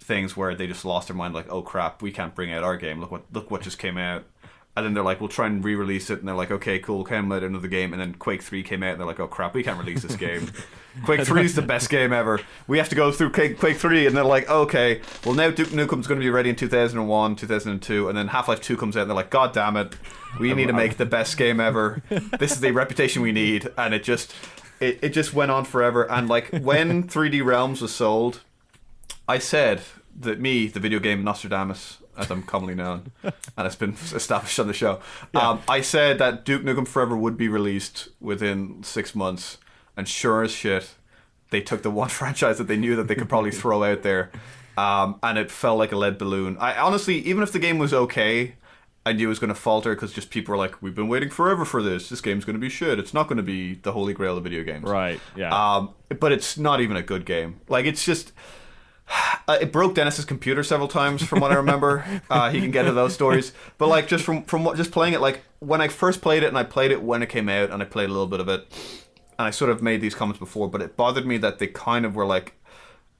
things 0.00 0.36
where 0.36 0.54
they 0.54 0.66
just 0.66 0.84
lost 0.84 1.08
their 1.08 1.16
mind, 1.16 1.34
like, 1.34 1.50
oh 1.50 1.62
crap, 1.62 2.02
we 2.02 2.12
can't 2.12 2.34
bring 2.34 2.52
out 2.52 2.64
our 2.64 2.76
game. 2.76 3.00
Look 3.00 3.10
what 3.10 3.24
look 3.32 3.50
what 3.50 3.62
just 3.62 3.78
came 3.78 3.96
out. 3.96 4.24
And 4.74 4.86
then 4.86 4.94
they're 4.94 5.04
like, 5.04 5.20
we'll 5.20 5.28
try 5.28 5.46
and 5.46 5.62
re-release 5.62 6.08
it, 6.08 6.20
and 6.20 6.28
they're 6.28 6.34
like, 6.34 6.50
okay, 6.50 6.78
cool, 6.78 7.04
came 7.04 7.30
out 7.30 7.42
another 7.42 7.68
game, 7.68 7.92
and 7.92 8.00
then 8.00 8.14
Quake 8.14 8.42
Three 8.42 8.62
came 8.62 8.82
out, 8.82 8.92
and 8.92 9.00
they're 9.00 9.06
like, 9.06 9.20
oh 9.20 9.26
crap, 9.26 9.54
we 9.54 9.62
can't 9.62 9.78
release 9.78 10.02
this 10.02 10.16
game. 10.16 10.50
Quake 11.04 11.22
Three 11.22 11.44
is 11.44 11.54
the 11.54 11.62
best 11.62 11.90
game 11.90 12.12
ever. 12.12 12.40
We 12.66 12.78
have 12.78 12.88
to 12.88 12.94
go 12.94 13.12
through 13.12 13.32
Quake, 13.32 13.58
Quake 13.58 13.76
Three, 13.76 14.06
and 14.06 14.16
they're 14.16 14.24
like, 14.24 14.48
okay, 14.48 15.02
well 15.26 15.34
now 15.34 15.50
Duke 15.50 15.68
Nukem's 15.68 16.06
going 16.06 16.20
to 16.20 16.24
be 16.24 16.30
ready 16.30 16.48
in 16.48 16.56
2001, 16.56 17.36
2002, 17.36 18.08
and 18.08 18.16
then 18.16 18.28
Half 18.28 18.48
Life 18.48 18.62
Two 18.62 18.78
comes 18.78 18.96
out, 18.96 19.02
and 19.02 19.10
they're 19.10 19.16
like, 19.16 19.30
god 19.30 19.52
damn 19.52 19.76
it, 19.76 19.94
we 20.40 20.52
oh, 20.52 20.54
need 20.54 20.66
to 20.66 20.72
make 20.72 20.96
the 20.96 21.06
best 21.06 21.36
game 21.36 21.60
ever. 21.60 22.02
This 22.38 22.52
is 22.52 22.60
the 22.60 22.70
reputation 22.72 23.20
we 23.20 23.32
need, 23.32 23.68
and 23.76 23.92
it 23.92 24.04
just, 24.04 24.34
it, 24.80 24.98
it 25.02 25.08
just 25.10 25.34
went 25.34 25.50
on 25.50 25.66
forever. 25.66 26.10
And 26.10 26.28
like 26.28 26.48
when 26.48 27.04
3D 27.08 27.44
Realms 27.44 27.82
was 27.82 27.94
sold, 27.94 28.40
I 29.28 29.38
said 29.38 29.82
that 30.20 30.40
me, 30.40 30.66
the 30.66 30.80
video 30.80 30.98
game 30.98 31.24
Nostradamus, 31.24 31.98
as 32.16 32.30
I'm 32.30 32.42
commonly 32.42 32.74
known, 32.74 33.12
and 33.22 33.66
it's 33.66 33.76
been 33.76 33.92
established 34.14 34.58
on 34.58 34.66
the 34.66 34.74
show. 34.74 35.00
Um, 35.34 35.60
I 35.68 35.80
said 35.80 36.18
that 36.18 36.44
Duke 36.44 36.62
Nukem 36.62 36.86
Forever 36.86 37.16
would 37.16 37.36
be 37.36 37.48
released 37.48 38.08
within 38.20 38.82
six 38.82 39.14
months, 39.14 39.58
and 39.96 40.08
sure 40.08 40.42
as 40.42 40.50
shit, 40.50 40.94
they 41.50 41.60
took 41.60 41.82
the 41.82 41.90
one 41.90 42.08
franchise 42.20 42.58
that 42.58 42.68
they 42.68 42.76
knew 42.76 42.96
that 42.96 43.08
they 43.08 43.14
could 43.14 43.28
probably 43.28 43.50
throw 43.50 43.82
out 43.84 44.02
there, 44.02 44.30
um, 44.76 45.18
and 45.22 45.38
it 45.38 45.50
fell 45.50 45.76
like 45.76 45.92
a 45.92 45.96
lead 45.96 46.18
balloon. 46.18 46.56
I 46.58 46.76
honestly, 46.76 47.16
even 47.18 47.42
if 47.42 47.52
the 47.52 47.58
game 47.58 47.78
was 47.78 47.92
okay. 47.92 48.54
I 49.04 49.12
knew 49.12 49.26
it 49.26 49.30
was 49.30 49.40
going 49.40 49.48
to 49.48 49.56
falter 49.56 49.96
because 49.96 50.12
just 50.12 50.30
people 50.30 50.52
were 50.52 50.56
like, 50.56 50.80
"We've 50.80 50.94
been 50.94 51.08
waiting 51.08 51.28
forever 51.28 51.64
for 51.64 51.82
this. 51.82 52.08
This 52.08 52.20
game's 52.20 52.44
going 52.44 52.54
to 52.54 52.60
be 52.60 52.68
shit. 52.68 53.00
It's 53.00 53.12
not 53.12 53.26
going 53.26 53.38
to 53.38 53.42
be 53.42 53.74
the 53.74 53.90
holy 53.90 54.14
grail 54.14 54.36
of 54.36 54.44
video 54.44 54.62
games." 54.62 54.84
Right. 54.84 55.18
Yeah. 55.34 55.50
Um, 55.50 55.90
but 56.20 56.30
it's 56.30 56.56
not 56.56 56.80
even 56.80 56.96
a 56.96 57.02
good 57.02 57.26
game. 57.26 57.60
Like 57.68 57.84
it's 57.84 58.04
just. 58.04 58.30
Uh, 59.48 59.58
it 59.60 59.72
broke 59.72 59.94
Dennis's 59.94 60.24
computer 60.24 60.62
several 60.62 60.88
times, 60.88 61.22
from 61.22 61.40
what 61.40 61.50
I 61.50 61.56
remember. 61.56 62.04
uh, 62.30 62.50
he 62.50 62.60
can 62.60 62.70
get 62.70 62.84
to 62.84 62.92
those 62.92 63.12
stories, 63.12 63.52
but 63.78 63.88
like 63.88 64.06
just 64.08 64.24
from 64.24 64.44
from 64.44 64.64
what 64.64 64.76
just 64.76 64.92
playing 64.92 65.14
it, 65.14 65.20
like 65.20 65.42
when 65.58 65.80
I 65.80 65.88
first 65.88 66.22
played 66.22 66.42
it, 66.42 66.46
and 66.46 66.56
I 66.58 66.62
played 66.64 66.90
it 66.92 67.02
when 67.02 67.22
it 67.22 67.28
came 67.28 67.48
out, 67.48 67.70
and 67.70 67.82
I 67.82 67.84
played 67.84 68.08
a 68.08 68.12
little 68.12 68.26
bit 68.28 68.40
of 68.40 68.48
it, 68.48 68.66
and 69.38 69.46
I 69.46 69.50
sort 69.50 69.70
of 69.70 69.82
made 69.82 70.00
these 70.00 70.14
comments 70.14 70.38
before, 70.38 70.68
but 70.68 70.80
it 70.80 70.96
bothered 70.96 71.26
me 71.26 71.38
that 71.38 71.58
they 71.58 71.66
kind 71.66 72.04
of 72.06 72.14
were 72.14 72.26
like 72.26 72.54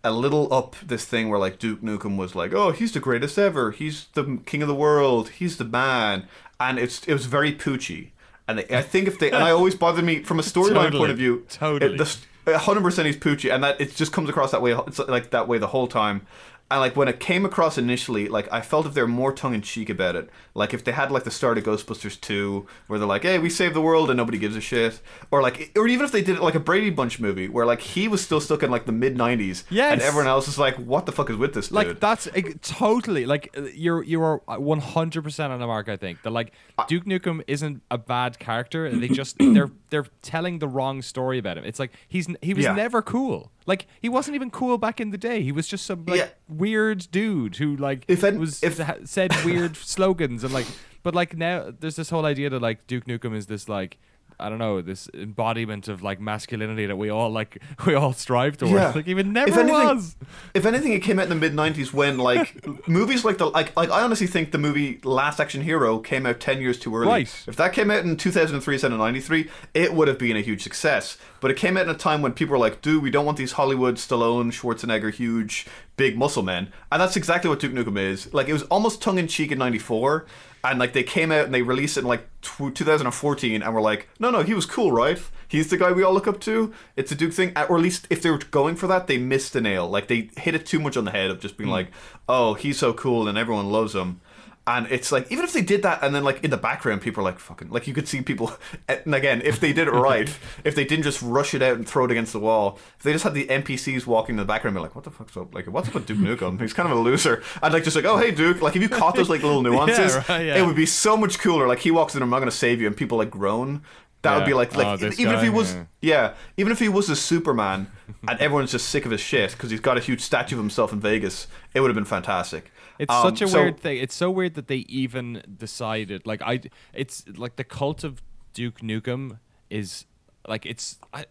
a 0.05 0.13
little 0.13 0.53
up 0.53 0.75
this 0.85 1.05
thing 1.05 1.29
where 1.29 1.39
like 1.39 1.59
Duke 1.59 1.81
Nukem 1.83 2.17
was 2.17 2.35
like, 2.35 2.53
oh, 2.53 2.71
he's 2.73 2.93
the 2.93 3.01
greatest 3.01 3.39
ever, 3.39 3.71
he's 3.71 4.07
the 4.15 4.41
king 4.47 4.63
of 4.63 4.69
the 4.69 4.75
world, 4.75 5.31
he's 5.31 5.57
the 5.59 5.65
man, 5.65 6.27
and 6.61 6.79
it's 6.79 7.05
it 7.07 7.13
was 7.13 7.27
very 7.27 7.53
poochy. 7.53 8.11
And 8.49 8.59
they, 8.59 8.77
I 8.77 8.83
think 8.83 9.07
if 9.09 9.19
they 9.19 9.31
and 9.31 9.43
I 9.43 9.51
always 9.51 9.75
bothered 9.75 10.05
me 10.05 10.23
from 10.23 10.39
a 10.39 10.43
storyline 10.43 10.75
Totally. 10.85 10.99
point 10.99 11.11
of 11.13 11.19
view. 11.19 11.47
Totally. 11.49 11.95
it- 11.95 11.99
the, 11.99 12.17
hundred 12.47 12.83
percent 12.83 13.07
he's 13.07 13.17
poochy, 13.17 13.53
and 13.53 13.63
that 13.65 13.81
it 13.81 13.95
just 13.95 14.13
comes 14.13 14.29
across 14.29 14.51
that 14.51 14.63
way. 14.63 14.73
It's 14.73 14.99
like 14.99 15.31
that 15.31 15.49
way 15.49 15.59
the 15.59 15.69
whole 15.69 15.89
time. 15.89 16.27
And 16.73 16.81
like 16.81 16.97
when 16.97 17.07
it 17.07 17.21
came 17.21 17.45
across 17.45 17.77
initially, 17.77 18.29
like 18.29 18.51
I 18.51 18.61
felt 18.63 18.87
if 18.87 18.95
they're 18.95 19.07
more 19.07 19.33
tongue 19.33 19.55
in 19.55 19.61
cheek 19.61 19.91
about 19.91 20.17
it, 20.17 20.31
like 20.55 20.73
if 20.73 20.83
they 20.85 20.93
had 20.93 21.11
like 21.13 21.25
the 21.25 21.31
start 21.31 21.59
of 21.59 21.65
Ghostbusters 21.65 22.19
two, 22.21 22.67
where 22.87 22.99
they're 22.99 23.07
like, 23.07 23.23
"Hey, 23.23 23.39
we 23.39 23.51
saved 23.51 23.75
the 23.75 23.81
world 23.83 24.09
and 24.11 24.17
nobody 24.17 24.39
gives 24.39 24.57
a 24.57 24.61
shit," 24.61 25.01
or 25.31 25.43
like, 25.43 25.71
or 25.77 25.87
even 25.87 26.05
if 26.07 26.13
they 26.13 26.23
did 26.23 26.37
it 26.37 26.43
like 26.43 26.55
a 26.55 26.61
Brady 26.61 26.91
Bunch 26.91 27.21
movie, 27.21 27.47
where 27.49 27.67
like 27.67 27.81
he 27.81 28.09
was 28.09 28.23
still 28.23 28.41
stuck 28.41 28.63
in 28.63 28.71
like 28.71 28.87
the 28.87 28.93
mid 28.93 29.17
'90s, 29.17 29.65
Yes. 29.71 29.93
and 29.93 30.03
everyone 30.03 30.29
else 30.29 30.49
is 30.49 30.59
like, 30.59 30.77
"What 30.77 31.05
the 31.07 31.13
fuck 31.13 31.29
is 31.31 31.37
with 31.37 31.53
this 31.55 31.69
dude?" 31.69 31.77
like 31.77 32.01
that's 32.01 32.27
uh, 32.27 32.41
totally 32.63 33.27
like 33.27 33.51
uh, 33.57 33.63
you're 33.75 34.03
you 34.03 34.23
are 34.23 34.39
one 34.47 34.81
hundred 34.81 35.23
percent 35.25 35.53
on 35.53 35.61
the 35.61 35.67
mark. 35.67 35.89
I 35.89 35.97
think 35.97 36.23
that 36.23 36.31
like 36.31 36.53
Duke 36.89 37.05
Nukem 37.05 37.43
isn't 37.47 37.83
a 37.91 37.99
bad 37.99 38.39
character. 38.39 38.91
They 38.91 39.09
just 39.23 39.37
they're 39.39 39.71
they're 39.91 40.07
telling 40.23 40.59
the 40.59 40.69
wrong 40.69 41.03
story 41.03 41.39
about 41.39 41.59
him. 41.59 41.65
It's 41.65 41.79
like 41.79 41.93
he's 42.09 42.27
he 42.41 42.55
was 42.55 42.65
Yeah. 42.65 42.75
never 42.75 43.03
cool. 43.03 43.51
Like 43.67 43.87
he 44.01 44.09
wasn't 44.09 44.35
even 44.35 44.51
cool 44.51 44.79
back 44.79 45.01
in 45.01 45.11
the 45.11 45.19
day. 45.19 45.43
He 45.43 45.53
was 45.53 45.67
just 45.69 45.87
some 45.87 46.05
like 46.07 46.19
Yeah. 46.19 46.29
weird 46.49 47.07
dude 47.11 47.57
who 47.57 47.77
like 47.77 48.05
If 48.09 48.23
an- 48.23 48.39
was 48.39 48.63
if- 48.63 48.81
said 49.09 49.33
weird 49.45 49.77
slogans 49.95 50.45
and 50.45 50.53
like. 50.53 50.67
But 51.05 51.15
like 51.15 51.37
now, 51.37 51.73
there's 51.81 51.97
this 51.97 52.11
whole 52.11 52.25
idea 52.25 52.49
that 52.51 52.63
like 52.63 52.87
Duke 52.87 53.07
Nukem 53.07 53.35
is 53.35 53.47
this 53.47 53.69
like. 53.69 53.99
I 54.43 54.49
don't 54.49 54.59
know 54.59 54.83
this 54.83 55.09
embodiment 55.15 55.89
of 55.89 56.03
like 56.03 56.21
masculinity 56.21 56.87
that 56.87 56.97
we 56.97 57.11
all 57.11 57.31
like 57.31 57.63
we 57.87 57.95
all 57.95 58.13
strive 58.13 58.57
towards. 58.57 58.73
Yeah. 58.73 58.93
Like 58.95 59.07
even 59.09 59.33
never 59.33 59.51
if 59.51 59.57
anything, 59.57 59.75
was. 59.75 60.17
If 60.55 60.67
anything, 60.67 60.93
it 60.93 61.03
came 61.03 61.19
out 61.19 61.25
in 61.25 61.29
the 61.29 61.35
mid 61.35 61.55
'90s 61.55 61.93
when 61.93 62.19
like 62.19 62.67
movies 62.89 63.25
like 63.25 63.39
the 63.39 63.47
like 63.47 63.75
like 63.77 63.91
I 63.91 64.03
honestly 64.03 64.27
think 64.27 64.53
the 64.53 64.59
movie 64.59 65.01
Last 65.05 65.41
Action 65.41 65.63
Hero 65.63 65.99
came 65.99 66.27
out 66.27 66.41
ten 66.41 66.61
years 66.61 66.79
too 66.79 66.95
early. 66.95 67.09
Right. 67.09 67.45
If 67.47 67.57
that 67.57 67.73
came 67.73 67.91
out 67.91 68.05
in 68.05 68.17
2003 68.17 68.75
instead 68.75 68.93
of 68.93 68.99
'93, 68.99 69.49
it 69.75 69.95
would 69.95 70.09
have 70.09 70.19
been 70.19 70.37
a 70.37 70.41
huge 70.41 70.63
success. 70.63 71.17
But 71.41 71.51
it 71.51 71.57
came 71.57 71.77
out 71.77 71.85
in 71.85 71.91
a 71.91 71.99
time 71.99 72.23
when 72.23 72.33
people 72.33 72.53
were 72.53 72.59
like, 72.59 72.83
"Dude, 72.83 73.03
we 73.03 73.11
don't 73.11 73.25
want 73.25 73.39
these 73.39 73.53
Hollywood 73.53 73.97
Stallone, 73.97 74.53
Schwarzenegger, 74.53 75.13
huge, 75.13 75.67
big 75.97 76.17
muscle 76.19 76.43
men," 76.43 76.73
and 76.91 77.01
that's 77.01 77.17
exactly 77.17 77.49
what 77.49 77.61
Duke 77.61 77.73
Nukem 77.73 77.99
is. 77.99 78.33
Like 78.35 78.49
it 78.49 78.53
was 78.53 78.65
almost 78.65 79.01
tongue 79.01 79.19
in 79.19 79.29
cheek 79.29 79.53
in 79.53 79.59
'94. 79.59 80.27
And 80.65 80.79
like 80.79 80.93
they 80.93 81.03
came 81.03 81.33
out 81.33 81.45
and 81.45 81.53
they 81.53 81.63
released 81.63 81.97
it 81.97 82.01
in 82.01 82.07
like 82.07 82.29
tw 82.41 82.75
2014, 82.75 83.63
and 83.63 83.75
we're 83.75 83.81
like, 83.81 84.09
no, 84.21 84.31
no, 84.31 84.43
he 84.43 84.55
was 84.55 84.67
cool, 84.67 84.93
right? 84.93 85.21
He's 85.49 85.69
the 85.69 85.77
guy 85.77 85.93
we 85.93 86.03
all 86.03 86.15
look 86.15 86.29
up 86.29 86.41
to. 86.43 86.73
It's 86.97 87.13
a 87.13 87.15
Duke 87.15 87.33
thing, 87.33 87.53
or 87.57 87.77
at 87.77 87.83
least 87.83 88.07
if 88.11 88.23
they 88.23 88.31
were 88.31 88.39
going 88.39 88.77
for 88.77 88.87
that, 88.87 89.07
they 89.07 89.19
missed 89.19 89.53
the 89.53 89.61
nail. 89.61 89.89
Like 89.89 90.09
they 90.09 90.31
hit 90.37 90.55
it 90.55 90.65
too 90.65 90.79
much 90.79 90.97
on 90.97 91.05
the 91.05 91.11
head 91.11 91.31
of 91.31 91.41
just 91.41 91.57
being 91.57 91.69
hmm. 91.69 91.75
like, 91.75 91.89
oh, 92.29 92.55
he's 92.55 92.79
so 92.79 92.93
cool 92.93 93.29
and 93.29 93.37
everyone 93.37 93.71
loves 93.71 93.95
him. 93.95 94.21
And 94.65 94.87
it's 94.91 95.11
like 95.11 95.31
even 95.33 95.45
if 95.45 95.53
they 95.53 95.61
did 95.61 95.83
that, 95.83 96.03
and 96.03 96.15
then 96.15 96.23
like 96.23 96.45
in 96.45 96.51
the 96.51 96.57
background, 96.57 97.03
people 97.03 97.21
are 97.23 97.25
like 97.25 97.41
fucking 97.41 97.71
like 97.71 97.89
you 97.89 97.95
could 97.95 98.07
see 98.07 98.23
people. 98.23 98.53
And 98.89 99.15
again, 99.15 99.43
if 99.45 99.59
they 99.59 99.73
did 99.73 99.89
it 99.89 99.93
right, 99.93 100.29
if 100.65 100.75
they 100.75 100.85
didn't 100.85 101.05
just 101.05 101.21
rush 101.23 101.55
it 101.55 101.63
out 101.63 101.77
and 101.77 101.89
throw 101.89 102.05
it 102.05 102.11
against 102.11 102.33
the 102.33 102.39
wall, 102.39 102.79
if 102.97 103.03
they 103.03 103.13
just 103.13 103.25
had 103.25 103.35
the 103.35 103.47
NPCs 103.47 104.07
walking 104.07 104.35
in 104.35 104.37
the 104.37 104.45
background, 104.45 104.75
be 104.77 104.81
like, 104.81 104.95
what 104.95 105.05
the 105.05 105.11
fuck's 105.11 105.37
up? 105.37 105.55
Like, 105.55 105.67
what's 105.67 105.89
up 105.89 105.95
with 105.95 106.07
Duke 106.07 106.19
Nukem? 106.19 106.61
He's 106.61 106.73
kind 106.73 106.91
of 106.91 106.97
a 106.97 107.01
loser. 107.01 107.43
i'd 107.63 107.73
like 107.73 107.85
just 107.85 107.97
like, 107.97 108.05
oh 108.05 108.19
hey 108.19 108.31
Duke, 108.31 108.61
like 108.63 108.77
if 108.77 108.83
you 108.83 108.89
caught 108.89 109.15
those 109.15 109.29
like 109.29 109.43
little 109.43 109.63
nuances, 109.69 110.17
right, 110.29 110.47
yeah. 110.47 110.57
it 110.57 110.67
would 110.67 110.77
be 110.77 110.87
so 110.87 111.17
much 111.17 111.39
cooler. 111.39 111.67
Like 111.67 111.81
he 111.81 111.91
walks 111.91 112.15
in, 112.15 112.23
I'm 112.23 112.31
not 112.31 112.39
gonna 112.39 112.51
save 112.51 112.81
you, 112.81 112.87
and 112.87 112.97
people 112.97 113.19
like 113.19 113.31
groan. 113.31 113.83
That 114.23 114.37
would 114.37 114.47
be 114.47 114.55
like 114.55 114.77
like 114.77 115.03
Oh, 115.03 115.11
even 115.19 115.35
if 115.35 115.43
he 115.43 115.49
was 115.51 115.75
yeah. 115.75 115.85
yeah, 116.01 116.35
even 116.57 116.73
if 116.73 116.79
he 116.79 116.89
was 116.89 117.11
a 117.11 117.17
Superman 117.17 117.91
and 118.29 118.39
everyone's 118.41 118.71
just 118.71 118.89
sick 118.89 119.05
of 119.05 119.11
his 119.11 119.21
shit 119.21 119.51
because 119.51 119.71
he's 119.71 119.81
got 119.81 119.97
a 119.97 120.01
huge 120.01 120.21
statue 120.21 120.55
of 120.55 120.61
himself 120.61 120.93
in 120.93 121.01
Vegas, 121.01 121.49
it 121.75 121.81
would 121.81 121.89
have 121.89 121.97
been 121.97 122.05
fantastic. 122.05 122.71
It's 122.99 123.13
Um, 123.13 123.23
such 123.23 123.43
a 123.43 123.49
so- 123.49 123.63
weird 123.63 123.81
thing. 123.81 123.99
It's 123.99 124.15
so 124.15 124.31
weird 124.31 124.55
that 124.55 124.69
they 124.69 124.85
even 124.89 125.43
decided. 125.59 126.27
Like 126.27 126.43
I, 126.43 126.61
it's 126.93 127.25
like 127.37 127.57
the 127.57 127.65
cult 127.65 128.05
of 128.05 128.23
Duke 128.53 128.81
Nukem 128.81 129.39
is 129.71 130.07
like 130.47 130.67
it's. 130.67 130.99
I, 131.13 131.25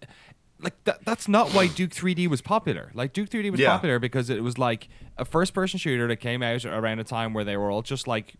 like 0.61 0.83
that, 0.83 1.03
that's 1.05 1.27
not 1.27 1.49
why 1.53 1.67
Duke 1.67 1.91
3D 1.91 2.27
was 2.27 2.41
popular. 2.41 2.91
Like 2.93 3.13
Duke 3.13 3.29
3D 3.29 3.49
was 3.51 3.59
Yeah. 3.59 3.71
popular 3.71 3.99
because 3.99 4.29
it 4.29 4.43
was 4.43 4.57
like 4.57 4.87
a 5.17 5.25
first-person 5.25 5.77
shooter 5.79 6.07
that 6.07 6.17
came 6.17 6.41
out 6.41 6.65
around 6.65 6.99
a 6.99 7.03
time 7.03 7.33
where 7.33 7.43
they 7.43 7.57
were 7.57 7.69
all 7.69 7.81
just 7.81 8.07
like 8.07 8.35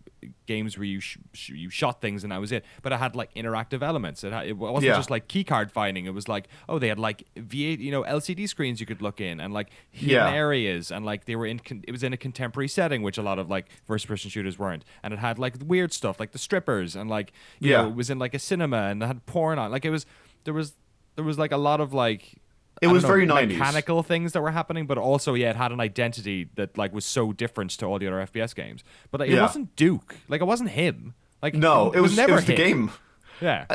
games 0.46 0.78
where 0.78 0.84
you 0.84 1.00
sh- 1.00 1.18
sh- 1.32 1.50
you 1.50 1.68
shot 1.68 2.00
things 2.00 2.22
and 2.22 2.32
that 2.32 2.40
was 2.40 2.52
it. 2.52 2.64
But 2.82 2.92
it 2.92 2.98
had 2.98 3.14
like 3.16 3.32
interactive 3.34 3.82
elements. 3.82 4.22
It, 4.24 4.32
had, 4.32 4.46
it 4.46 4.56
wasn't 4.56 4.84
Yeah. 4.84 4.94
just 4.96 5.10
like 5.10 5.28
keycard 5.28 5.70
finding. 5.70 6.06
It 6.06 6.14
was 6.14 6.28
like 6.28 6.48
oh 6.68 6.78
they 6.78 6.88
had 6.88 6.98
like 6.98 7.24
V8 7.36 7.78
you 7.80 7.90
know 7.90 8.02
LCD 8.04 8.48
screens 8.48 8.80
you 8.80 8.86
could 8.86 9.02
look 9.02 9.20
in 9.20 9.40
and 9.40 9.52
like 9.52 9.70
hidden 9.90 10.10
Yeah. 10.16 10.32
areas 10.32 10.90
and 10.90 11.04
like 11.04 11.24
they 11.24 11.36
were 11.36 11.46
in 11.46 11.58
con- 11.58 11.82
it 11.86 11.92
was 11.92 12.02
in 12.02 12.12
a 12.12 12.16
contemporary 12.16 12.68
setting 12.68 13.02
which 13.02 13.18
a 13.18 13.22
lot 13.22 13.38
of 13.38 13.50
like 13.50 13.66
first 13.86 14.06
person 14.06 14.30
shooters 14.30 14.58
weren't 14.58 14.84
and 15.02 15.12
it 15.12 15.18
had 15.18 15.38
like 15.38 15.56
weird 15.64 15.92
stuff 15.92 16.18
like 16.20 16.32
the 16.32 16.38
strippers 16.38 16.94
and 16.96 17.10
like 17.10 17.32
you 17.58 17.70
Yeah. 17.70 17.82
know 17.82 17.88
it 17.88 17.94
was 17.94 18.10
in 18.10 18.18
like 18.18 18.34
a 18.34 18.38
cinema 18.38 18.88
and 18.90 19.02
it 19.02 19.06
had 19.06 19.26
porn 19.26 19.58
on 19.58 19.70
like 19.72 19.84
it 19.84 19.90
was 19.90 20.06
there 20.44 20.54
was 20.54 20.74
there 21.16 21.24
was 21.24 21.38
like 21.38 21.52
a 21.52 21.56
lot 21.56 21.80
of 21.80 21.92
like 21.92 22.34
It 22.80 22.86
was 22.88 23.02
know, 23.02 23.08
very 23.08 23.26
90s. 23.26 23.48
mechanical 23.48 24.02
things 24.02 24.32
that 24.32 24.42
were 24.42 24.50
happening 24.50 24.86
but 24.86 24.98
also 24.98 25.34
yeah 25.34 25.50
it 25.50 25.56
had 25.56 25.72
an 25.72 25.80
identity 25.80 26.48
that 26.56 26.76
like 26.78 26.92
was 26.92 27.04
so 27.04 27.32
different 27.32 27.70
to 27.72 27.86
all 27.86 27.98
the 27.98 28.06
other 28.06 28.26
FPS 28.26 28.54
games 28.54 28.82
but 29.10 29.20
like, 29.20 29.30
it 29.30 29.34
Yeah. 29.34 29.42
wasn't 29.42 29.74
Duke 29.76 30.16
like 30.28 30.40
it 30.40 30.44
wasn't 30.46 30.70
him 30.70 31.14
like 31.42 31.54
No, 31.54 31.90
it 31.92 32.00
was 32.00 32.16
never 32.16 32.32
it 32.32 32.34
was 32.36 32.44
the 32.46 32.54
game. 32.54 32.90
Yeah 33.42 33.66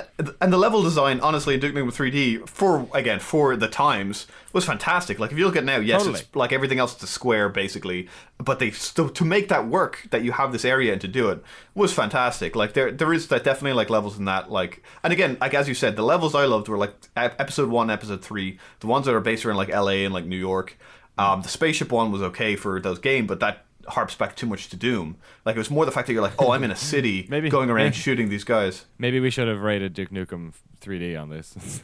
And 0.41 0.51
the 0.51 0.57
level 0.57 0.81
design, 0.81 1.19
honestly, 1.19 1.53
in 1.55 1.59
Duke 1.59 1.75
Nukem 1.75 1.91
3D, 1.91 2.47
for 2.49 2.87
again 2.93 3.19
for 3.19 3.55
the 3.55 3.67
times, 3.67 4.25
was 4.53 4.65
fantastic. 4.65 5.19
Like 5.19 5.31
if 5.31 5.37
you 5.37 5.45
look 5.45 5.55
at 5.55 5.63
now, 5.63 5.77
yes, 5.77 6.01
Totally. 6.01 6.21
it's 6.21 6.35
like 6.35 6.51
everything 6.51 6.79
else, 6.79 6.93
it's 6.95 7.03
a 7.03 7.07
square 7.07 7.49
basically. 7.49 8.07
But 8.37 8.59
they 8.59 8.71
still 8.71 9.09
to 9.09 9.25
make 9.25 9.49
that 9.49 9.67
work, 9.67 10.07
that 10.11 10.23
you 10.23 10.31
have 10.31 10.51
this 10.51 10.65
area 10.65 10.91
and 10.93 11.01
to 11.01 11.07
do 11.07 11.29
it 11.29 11.43
was 11.75 11.93
fantastic. 11.93 12.55
Like 12.55 12.73
there, 12.73 12.91
there 12.91 13.13
is 13.13 13.27
that 13.27 13.43
definitely 13.43 13.73
like 13.73 13.89
levels 13.89 14.17
in 14.17 14.25
that. 14.25 14.51
Like, 14.51 14.83
and 15.03 15.13
again, 15.13 15.37
like 15.39 15.53
as 15.53 15.67
you 15.67 15.75
said, 15.75 15.95
the 15.95 16.03
levels 16.03 16.33
I 16.33 16.45
loved 16.45 16.67
were 16.67 16.77
like 16.77 16.95
episode 17.15 17.69
one, 17.69 17.89
episode 17.89 18.23
three, 18.23 18.57
the 18.79 18.87
ones 18.87 19.05
that 19.05 19.13
are 19.13 19.19
based 19.21 19.45
around 19.45 19.57
like 19.57 19.69
L.A. 19.69 20.05
and 20.05 20.13
like 20.13 20.25
New 20.25 20.37
York. 20.39 20.77
Um, 21.19 21.41
the 21.41 21.49
spaceship 21.49 21.91
one 21.91 22.11
was 22.11 22.21
okay 22.21 22.55
for 22.55 22.79
those 22.79 22.99
game, 22.99 23.25
but 23.25 23.39
that 23.39 23.65
harps 23.89 24.15
back 24.15 24.35
too 24.35 24.45
much 24.47 24.69
to 24.69 24.75
Doom. 24.75 25.17
Like 25.45 25.55
it 25.55 25.59
was 25.59 25.69
more 25.71 25.85
the 25.85 25.91
fact 25.91 26.07
that 26.07 26.13
you're 26.13 26.21
like, 26.21 26.39
oh, 26.39 26.51
I'm 26.51 26.63
in 26.63 26.71
a 26.71 26.75
city, 26.93 27.27
Maybe- 27.29 27.49
going 27.49 27.69
around 27.69 27.85
maybe- 27.85 27.95
shooting 27.95 28.29
these 28.29 28.43
guys. 28.43 28.85
Maybe 28.97 29.19
we 29.19 29.29
should 29.29 29.47
have 29.47 29.61
rated 29.61 29.93
Duke 29.93 30.09
Nukem 30.11 30.53
3D 30.81 31.19
on 31.21 31.29
this. 31.29 31.55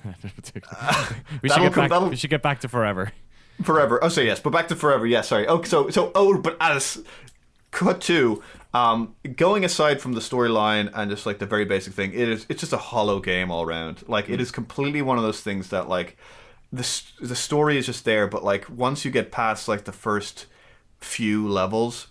we 1.42 1.50
should 1.50 1.62
get 1.74 1.76
back. 1.90 2.02
We 2.10 2.16
should 2.16 2.30
get 2.30 2.42
back 2.42 2.60
to 2.62 2.68
forever. 2.68 3.12
Forever. 3.64 4.04
Oh, 4.04 4.10
so 4.10 4.22
yes, 4.22 4.40
but 4.40 4.50
back 4.52 4.68
to 4.70 4.76
forever. 4.76 5.06
Yes, 5.06 5.28
sorry. 5.28 5.48
Oh, 5.48 5.62
so 5.64 5.90
so 5.90 6.12
oh, 6.16 6.38
but 6.38 6.58
as 6.60 7.04
cut 7.72 8.02
to 8.02 8.42
Um, 8.74 9.16
going 9.36 9.64
aside 9.64 10.02
from 10.02 10.14
the 10.14 10.20
storyline 10.20 10.90
and 10.96 11.10
just 11.12 11.26
like 11.28 11.38
the 11.40 11.46
very 11.46 11.64
basic 11.66 11.94
thing, 11.94 12.12
it 12.14 12.28
is 12.30 12.46
it's 12.50 12.62
just 12.62 12.74
a 12.74 12.78
hollow 12.78 13.20
game 13.20 13.52
all 13.52 13.64
around. 13.64 14.04
Like 14.08 14.30
it 14.30 14.42
is 14.42 14.50
completely 14.52 15.02
one 15.04 15.18
of 15.18 15.24
those 15.24 15.42
things 15.42 15.70
that 15.70 15.88
like 15.88 16.18
the 16.72 17.02
the 17.22 17.36
story 17.36 17.78
is 17.78 17.86
just 17.86 18.04
there, 18.06 18.26
but 18.28 18.44
like 18.44 18.68
once 18.70 19.06
you 19.06 19.12
get 19.12 19.32
past 19.32 19.68
like 19.68 19.84
the 19.86 19.92
first 19.92 20.48
few 21.04 21.48
levels, 21.48 22.08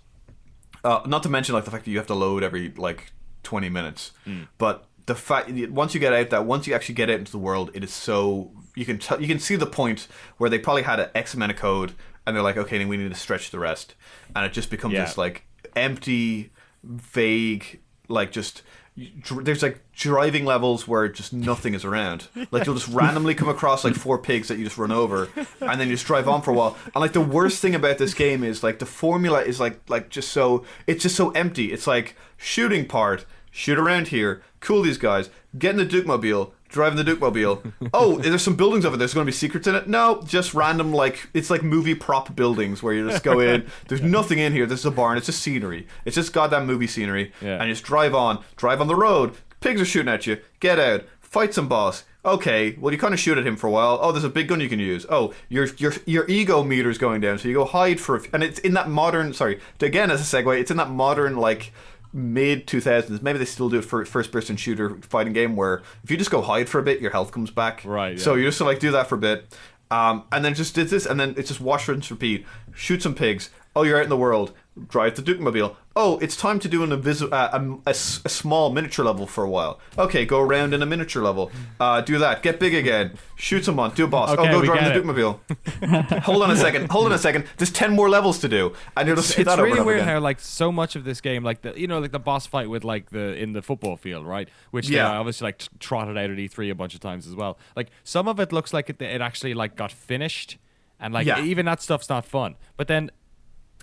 uh, 0.84 1.00
not 1.06 1.22
to 1.24 1.28
mention 1.28 1.54
like 1.54 1.64
the 1.64 1.70
fact 1.70 1.84
that 1.84 1.90
you 1.90 1.98
have 1.98 2.06
to 2.08 2.14
load 2.14 2.42
every 2.42 2.70
like 2.76 3.12
20 3.42 3.68
minutes. 3.68 4.12
But 4.58 4.86
the 5.06 5.14
fact 5.14 5.50
once 5.70 5.94
you 5.94 6.00
get 6.00 6.12
out 6.12 6.30
that 6.30 6.44
once 6.44 6.66
you 6.66 6.74
actually 6.74 6.94
get 6.94 7.10
out 7.10 7.18
into 7.18 7.32
the 7.32 7.38
world 7.38 7.72
it 7.74 7.82
is 7.82 7.92
so 7.92 8.52
you 8.76 8.84
can 8.84 8.98
t- 8.98 9.16
you 9.18 9.26
can 9.26 9.40
see 9.40 9.56
the 9.56 9.66
point 9.66 10.06
where 10.38 10.48
they 10.48 10.60
probably 10.60 10.82
had 10.82 11.00
an 11.00 11.08
x 11.16 11.34
amount 11.34 11.50
of 11.50 11.58
code 11.58 11.92
and 12.24 12.36
they're 12.36 12.42
like 12.42 12.56
okay 12.56 12.78
then 12.78 12.86
we 12.86 12.96
need 12.96 13.08
to 13.08 13.14
stretch 13.16 13.50
the 13.50 13.58
rest. 13.58 13.94
And 14.36 14.44
it 14.46 14.52
just 14.52 14.70
becomes 14.70 14.94
Yeah. 14.94 15.04
this 15.04 15.18
like 15.18 15.44
empty 15.74 16.52
vague 16.84 17.80
like 18.08 18.30
just 18.30 18.62
there's 18.96 19.62
like 19.62 19.80
driving 19.92 20.44
levels 20.44 20.86
where 20.86 21.08
just 21.08 21.32
nothing 21.32 21.74
is 21.74 21.84
around. 21.84 22.28
Like 22.50 22.66
you'll 22.66 22.74
just 22.74 22.88
randomly 22.92 23.34
come 23.34 23.48
across 23.48 23.84
like 23.84 23.94
four 23.94 24.18
pigs 24.18 24.48
that 24.48 24.58
you 24.58 24.64
just 24.64 24.76
run 24.76 24.92
over 24.92 25.28
and 25.60 25.80
then 25.80 25.88
you 25.88 25.94
just 25.94 26.06
drive 26.06 26.28
on 26.28 26.42
for 26.42 26.50
a 26.50 26.54
while. 26.54 26.76
And 26.86 26.96
like 26.96 27.14
the 27.14 27.20
worst 27.20 27.62
thing 27.62 27.74
about 27.74 27.98
this 27.98 28.12
game 28.12 28.44
is 28.44 28.62
like 28.62 28.78
the 28.78 28.86
formula 28.86 29.42
is 29.42 29.58
like 29.58 29.80
like 29.88 30.10
just 30.10 30.30
so 30.30 30.64
it's 30.86 31.02
just 31.02 31.16
so 31.16 31.30
empty. 31.30 31.72
It's 31.72 31.86
like 31.86 32.16
shooting 32.36 32.86
part 32.86 33.24
shoot 33.52 33.78
around 33.78 34.08
here 34.08 34.42
cool 34.60 34.80
these 34.82 34.96
guys 34.96 35.28
get 35.58 35.72
in 35.72 35.76
the 35.76 35.84
duke 35.84 36.06
mobile 36.06 36.54
driving 36.72 36.96
the 36.96 37.04
duke 37.04 37.20
mobile 37.20 37.62
oh 37.94 38.16
there's 38.18 38.42
some 38.42 38.56
buildings 38.56 38.84
over 38.84 38.96
there. 38.96 39.00
There's 39.06 39.14
going 39.14 39.24
to 39.26 39.30
be 39.30 39.36
secrets 39.36 39.66
in 39.66 39.74
it. 39.74 39.88
No 39.88 40.22
just 40.26 40.54
random 40.54 40.92
like 40.92 41.28
it's 41.34 41.50
like 41.50 41.62
movie 41.62 41.94
prop 41.94 42.34
buildings 42.34 42.82
where 42.82 42.94
you 42.94 43.08
just 43.08 43.22
go 43.22 43.38
in. 43.40 43.66
There's 43.88 44.02
nothing 44.02 44.38
in 44.38 44.52
here. 44.52 44.66
This 44.66 44.80
is 44.80 44.86
a 44.86 44.90
barn. 44.90 45.16
It's 45.18 45.26
just 45.26 45.40
scenery. 45.42 45.86
It's 46.04 46.16
just 46.16 46.32
goddamn 46.32 46.66
movie 46.66 46.86
scenery. 46.86 47.32
Yeah. 47.40 47.56
and 47.58 47.68
you 47.68 47.74
just 47.74 47.84
drive 47.84 48.14
on. 48.14 48.42
Drive 48.56 48.80
on 48.80 48.88
the 48.88 48.96
road. 48.96 49.34
Pigs 49.60 49.80
are 49.80 49.84
shooting 49.84 50.12
at 50.12 50.26
you. 50.26 50.38
Get 50.60 50.78
out. 50.78 51.04
Fight 51.20 51.54
some 51.54 51.68
boss. 51.68 52.04
Okay 52.24 52.76
well 52.80 52.92
you 52.92 52.98
kind 52.98 53.12
of 53.12 53.18
shoot 53.18 53.36
at 53.36 53.46
him 53.46 53.56
for 53.56 53.66
a 53.66 53.70
while. 53.70 53.98
Oh 54.00 54.12
there's 54.12 54.22
a 54.24 54.28
big 54.30 54.46
gun 54.48 54.60
you 54.60 54.68
can 54.68 54.78
use. 54.78 55.04
Oh 55.10 55.34
your 55.48 55.66
your 55.78 55.92
your 56.06 56.24
ego 56.28 56.62
meter's 56.62 56.96
going 56.98 57.20
down 57.20 57.38
so 57.38 57.48
you 57.48 57.54
go 57.54 57.64
hide 57.64 57.98
for 58.00 58.16
a 58.16 58.20
f- 58.20 58.28
and 58.32 58.42
it's 58.44 58.60
in 58.60 58.74
that 58.74 58.88
modern 58.88 59.32
sorry 59.34 59.58
again 59.80 60.10
as 60.10 60.20
a 60.20 60.36
segue 60.36 60.60
it's 60.60 60.70
in 60.70 60.76
that 60.76 60.90
modern 60.90 61.36
like 61.36 61.72
mid 62.12 62.66
2000s 62.66 63.22
maybe 63.22 63.38
they 63.38 63.44
still 63.44 63.70
do 63.70 63.78
it 63.78 63.84
for 63.84 64.04
first 64.04 64.30
person 64.30 64.56
shooter 64.56 64.98
fighting 65.00 65.32
game 65.32 65.56
where 65.56 65.82
if 66.04 66.10
you 66.10 66.16
just 66.16 66.30
go 66.30 66.42
hide 66.42 66.68
for 66.68 66.78
a 66.78 66.82
bit 66.82 67.00
your 67.00 67.10
health 67.10 67.32
comes 67.32 67.50
back. 67.50 67.82
Right, 67.84 68.20
so 68.20 68.34
you 68.34 68.44
just 68.44 68.60
like 68.60 68.80
do 68.80 68.90
that 68.92 69.08
for 69.08 69.14
a 69.14 69.18
bit. 69.18 69.56
Um, 69.90 70.24
and 70.32 70.42
then 70.44 70.54
just 70.54 70.74
did 70.74 70.88
this 70.88 71.04
and 71.04 71.20
then 71.20 71.34
it's 71.36 71.48
just 71.48 71.60
wash 71.60 71.86
rinse 71.86 72.10
repeat 72.10 72.46
shoot 72.74 73.02
some 73.02 73.14
pigs 73.14 73.50
oh 73.76 73.82
you're 73.82 73.98
out 73.98 74.04
in 74.04 74.10
the 74.10 74.16
world. 74.16 74.52
Drive 74.88 75.16
the 75.16 75.22
duke 75.22 75.38
mobile 75.38 75.76
oh 75.94 76.16
it's 76.20 76.34
time 76.34 76.58
to 76.58 76.66
do 76.66 76.82
an 76.82 76.92
invisible 76.92 77.34
uh, 77.34 77.50
a, 77.52 77.88
a 77.88 77.90
s- 77.90 78.22
a 78.24 78.28
small 78.30 78.72
miniature 78.72 79.04
level 79.04 79.26
for 79.26 79.44
a 79.44 79.50
while. 79.50 79.78
Okay 79.98 80.24
go 80.24 80.40
around 80.40 80.72
in 80.72 80.80
a 80.80 80.86
miniature 80.86 81.22
level. 81.22 81.52
Uh, 81.78 82.00
do 82.00 82.16
that. 82.18 82.42
Get 82.42 82.58
big 82.58 82.74
again. 82.74 83.12
Shoot 83.36 83.66
someone. 83.66 83.90
Do 83.90 84.04
a 84.04 84.08
boss. 84.08 84.30
Okay, 84.30 84.48
oh 84.48 84.60
go 84.60 84.64
drive 84.64 84.78
the 84.84 84.84
get 84.84 84.94
duke 84.94 85.04
it. 85.04 85.06
mobile 85.06 86.20
hold 86.22 86.42
on 86.42 86.50
a 86.50 86.56
second. 86.56 86.90
Hold 86.90 87.04
on 87.06 87.12
a 87.12 87.18
second. 87.18 87.44
There's 87.58 87.70
10 87.70 87.92
more 87.92 88.08
levels 88.08 88.38
to 88.38 88.48
do 88.48 88.72
and 88.96 89.06
you'll 89.06 89.16
just 89.16 89.36
do 89.36 89.42
it's 89.42 89.48
that 89.50 89.58
over 89.58 89.64
really 89.64 89.72
and 89.72 89.80
over 89.80 89.86
weird 89.88 90.00
again. 90.00 90.14
how 90.14 90.20
like 90.20 90.40
so 90.40 90.72
much 90.72 90.96
of 90.96 91.04
this 91.04 91.20
game 91.20 91.44
like 91.44 91.60
the 91.60 91.78
you 91.78 91.86
know 91.86 91.98
like 91.98 92.12
the 92.12 92.18
boss 92.18 92.46
fight 92.46 92.70
with 92.70 92.82
like 92.82 93.10
the 93.10 93.34
in 93.36 93.52
the 93.52 93.60
football 93.60 93.98
field 93.98 94.26
right? 94.26 94.48
Which 94.70 94.88
Yeah. 94.88 95.08
they 95.10 95.14
obviously 95.16 95.44
like 95.48 95.62
trotted 95.80 96.16
out 96.16 96.30
at 96.30 96.38
E3 96.38 96.70
a 96.70 96.74
bunch 96.74 96.94
of 96.94 97.00
times 97.00 97.26
as 97.26 97.34
well. 97.34 97.58
Like 97.76 97.90
some 98.04 98.26
of 98.26 98.40
it 98.40 98.52
looks 98.52 98.72
like 98.72 98.88
it, 98.88 99.02
it 99.02 99.20
actually 99.20 99.52
like 99.52 99.76
got 99.76 99.92
finished 99.92 100.56
and 100.98 101.12
like 101.12 101.26
Yeah. 101.26 101.44
even 101.44 101.66
that 101.66 101.82
stuff's 101.82 102.08
not 102.08 102.24
fun. 102.24 102.56
But 102.78 102.88
then 102.88 103.10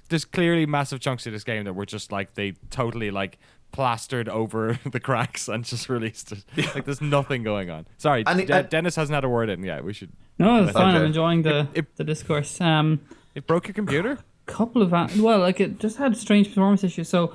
there's 0.10 0.26
clearly 0.26 0.66
massive 0.66 1.00
chunks 1.00 1.26
of 1.28 1.34
this 1.34 1.44
game 1.44 1.64
that 1.66 1.74
were 1.74 1.86
just 1.86 2.12
like 2.12 2.34
they 2.36 2.54
totally 2.70 3.12
like 3.12 3.38
plastered 3.72 4.28
over 4.28 4.80
the 4.92 5.00
cracks 5.00 5.48
and 5.48 5.64
just 5.64 5.90
released 5.90 6.32
it 6.32 6.44
like 6.76 6.86
there's 6.86 7.02
nothing 7.02 7.44
going 7.44 7.70
on 7.70 7.86
sorry 7.98 8.24
And- 8.26 8.48
De- 8.48 8.54
and- 8.54 8.70
Dennis 8.70 8.96
hasn't 8.96 9.14
had 9.14 9.24
a 9.24 9.30
word 9.30 9.50
in 9.50 9.64
yet 9.64 9.84
we 9.84 9.94
should 9.94 10.12
No, 10.40 10.64
it's 10.64 10.72
fine. 10.72 10.96
I'm 10.96 11.06
enjoying 11.06 11.44
the 11.44 11.60
It- 11.74 11.80
it- 11.80 11.96
the 11.98 12.04
discourse. 12.04 12.60
Um, 12.62 13.00
it 13.36 13.46
broke 13.48 13.68
your 13.68 13.74
computer 13.76 14.14
A 14.48 14.52
couple 14.52 14.82
of 14.82 14.92
an- 14.94 15.22
well, 15.22 15.40
like 15.40 15.60
it 15.60 15.80
just 15.80 15.98
had 15.98 16.18
strange 16.18 16.48
performance 16.50 16.84
issues. 16.84 17.08
So 17.10 17.34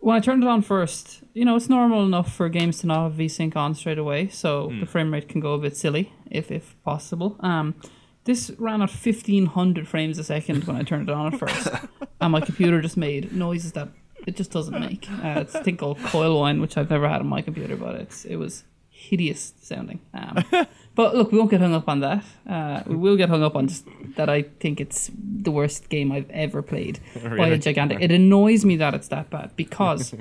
when 0.00 0.16
I 0.16 0.20
turned 0.20 0.42
it 0.44 0.48
on 0.48 0.62
first, 0.62 1.22
you 1.34 1.44
know, 1.44 1.56
it's 1.56 1.68
normal 1.68 2.06
enough 2.06 2.32
for 2.32 2.48
games 2.48 2.78
to 2.80 2.86
not 2.86 3.02
have 3.02 3.12
VSync 3.18 3.54
on 3.56 3.74
straight 3.74 3.98
away, 3.98 4.28
so 4.28 4.72
the 4.80 4.86
frame 4.86 5.12
rate 5.12 5.28
can 5.28 5.40
go 5.40 5.52
a 5.54 5.58
bit 5.58 5.76
silly 5.76 6.12
if 6.30 6.50
if 6.50 6.76
possible. 6.84 7.36
Um, 7.40 7.74
this 8.28 8.50
ran 8.58 8.82
at 8.82 8.90
fifteen 8.90 9.46
hundred 9.46 9.88
frames 9.88 10.18
a 10.18 10.24
second 10.24 10.64
when 10.64 10.76
I 10.76 10.82
turned 10.82 11.08
it 11.08 11.14
on 11.14 11.32
at 11.32 11.40
first, 11.40 11.68
and 12.20 12.30
my 12.30 12.42
computer 12.42 12.82
just 12.82 12.98
made 12.98 13.32
noises 13.32 13.72
that 13.72 13.88
it 14.26 14.36
just 14.36 14.50
doesn't 14.50 14.78
make. 14.78 15.10
Uh, 15.10 15.40
it's 15.40 15.54
a 15.54 15.64
thing 15.64 15.78
called 15.78 15.98
coil 16.04 16.38
whine, 16.38 16.60
which 16.60 16.76
I've 16.76 16.90
never 16.90 17.08
had 17.08 17.20
on 17.20 17.26
my 17.26 17.40
computer, 17.40 17.74
but 17.74 17.94
it's 17.94 18.26
it 18.26 18.36
was 18.36 18.64
hideous 18.90 19.54
sounding. 19.62 20.00
Um, 20.12 20.44
but 20.94 21.16
look, 21.16 21.32
we 21.32 21.38
won't 21.38 21.50
get 21.50 21.62
hung 21.62 21.72
up 21.72 21.88
on 21.88 22.00
that. 22.00 22.22
Uh, 22.46 22.82
we 22.86 22.96
will 22.96 23.16
get 23.16 23.30
hung 23.30 23.42
up 23.42 23.56
on 23.56 23.68
just 23.68 23.86
that 24.16 24.28
I 24.28 24.42
think 24.42 24.78
it's 24.78 25.10
the 25.16 25.50
worst 25.50 25.88
game 25.88 26.12
I've 26.12 26.28
ever 26.28 26.60
played 26.60 27.00
by 27.38 27.48
a 27.48 27.56
gigantic. 27.56 28.02
It 28.02 28.12
annoys 28.12 28.62
me 28.66 28.76
that 28.76 28.92
it's 28.92 29.08
that 29.08 29.30
bad 29.30 29.56
because, 29.56 30.14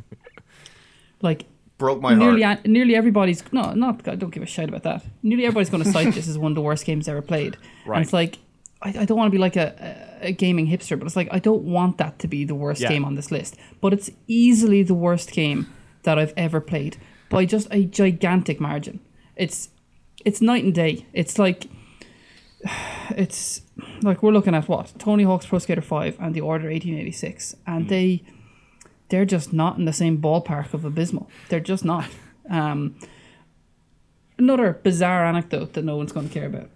like, 1.22 1.44
broke 1.78 2.02
my 2.02 2.14
nearly 2.16 2.42
heart 2.42 2.66
a- 2.66 2.68
nearly 2.68 2.96
everybody's 2.96 3.44
no, 3.52 3.74
not 3.74 4.08
I 4.08 4.16
don't 4.16 4.32
give 4.32 4.44
a 4.44 4.48
shit 4.48 4.70
about 4.70 4.84
that. 4.84 5.06
Nearly 5.24 5.46
everybody's 5.46 5.70
going 5.70 5.84
to 5.84 5.92
cite 5.92 6.14
this 6.14 6.28
as 6.28 6.38
one 6.38 6.52
of 6.52 6.56
the 6.56 6.62
worst 6.62 6.86
games 6.86 7.08
ever 7.08 7.22
played. 7.22 7.58
Right. 7.86 7.98
And 7.98 8.04
it's 8.04 8.12
like 8.12 8.40
I, 8.82 8.90
I 8.90 9.06
don't 9.06 9.18
want 9.18 9.28
to 9.28 9.32
be 9.32 9.38
like 9.38 9.56
a, 9.56 10.18
a 10.22 10.34
gaming 10.34 10.68
hipster, 10.68 11.00
but 11.00 11.06
it's 11.06 11.16
like 11.16 11.30
I 11.32 11.40
don't 11.40 11.64
want 11.64 11.98
that 12.00 12.20
to 12.20 12.28
be 12.28 12.44
the 12.44 12.56
worst 12.56 12.82
Yeah. 12.82 12.90
game 12.90 13.06
on 13.06 13.16
this 13.16 13.32
list. 13.32 13.56
But 13.80 13.94
it's 13.94 14.10
easily 14.28 14.84
the 14.84 14.94
worst 14.94 15.32
game 15.32 15.68
that 16.04 16.20
I've 16.20 16.34
ever 16.36 16.60
played 16.60 16.98
by 17.30 17.46
just 17.46 17.68
a 17.72 17.86
gigantic 17.86 18.60
margin. 18.60 19.00
It's 19.38 19.70
it's 20.26 20.42
night 20.42 20.66
and 20.66 20.74
day. 20.74 21.06
It's 21.14 21.40
like 21.40 21.68
it's 23.12 23.62
like 24.02 24.22
we're 24.22 24.32
looking 24.32 24.56
at 24.56 24.68
what 24.68 24.94
Tony 25.00 25.24
Hawk's 25.24 25.46
Pro 25.46 25.60
Skater 25.60 25.82
Five 25.82 26.18
and 26.20 26.34
The 26.34 26.42
Order 26.42 26.70
eighteen 26.70 26.98
eighty 26.98 27.12
six, 27.12 27.56
and 27.66 27.86
mm. 27.86 27.90
they 27.90 28.24
they're 29.10 29.26
just 29.26 29.54
not 29.54 29.78
in 29.78 29.86
the 29.86 29.94
same 29.94 30.18
ballpark 30.22 30.74
of 30.74 30.86
abysmal. 30.86 31.30
They're 31.50 31.60
just 31.60 31.86
not. 31.86 32.06
Um, 32.50 32.96
another 34.38 34.74
bizarre 34.84 35.26
anecdote 35.26 35.74
that 35.74 35.84
no 35.84 35.98
one's 35.98 36.12
going 36.12 36.28
to 36.28 36.34
care 36.34 36.46
about. 36.48 36.70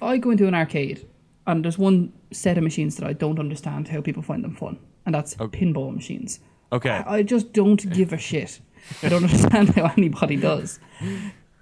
I 0.00 0.18
go 0.18 0.30
into 0.30 0.46
an 0.46 0.54
arcade, 0.54 1.06
and 1.46 1.64
there's 1.64 1.78
one 1.78 2.12
set 2.30 2.58
of 2.58 2.64
machines 2.64 2.96
that 2.96 3.06
I 3.06 3.12
don't 3.12 3.38
understand 3.38 3.88
how 3.88 4.00
people 4.00 4.22
find 4.22 4.44
them 4.44 4.54
fun, 4.54 4.78
and 5.06 5.14
that's 5.14 5.34
pinball 5.34 5.94
machines. 5.94 6.40
okay 6.72 6.90
I, 7.06 7.16
I 7.16 7.22
just 7.22 7.52
don't 7.52 7.90
give 7.92 8.12
a 8.12 8.18
shit. 8.18 8.60
I 9.02 9.08
don't 9.08 9.24
understand 9.24 9.70
how 9.70 9.92
anybody 9.96 10.36
does. 10.36 10.80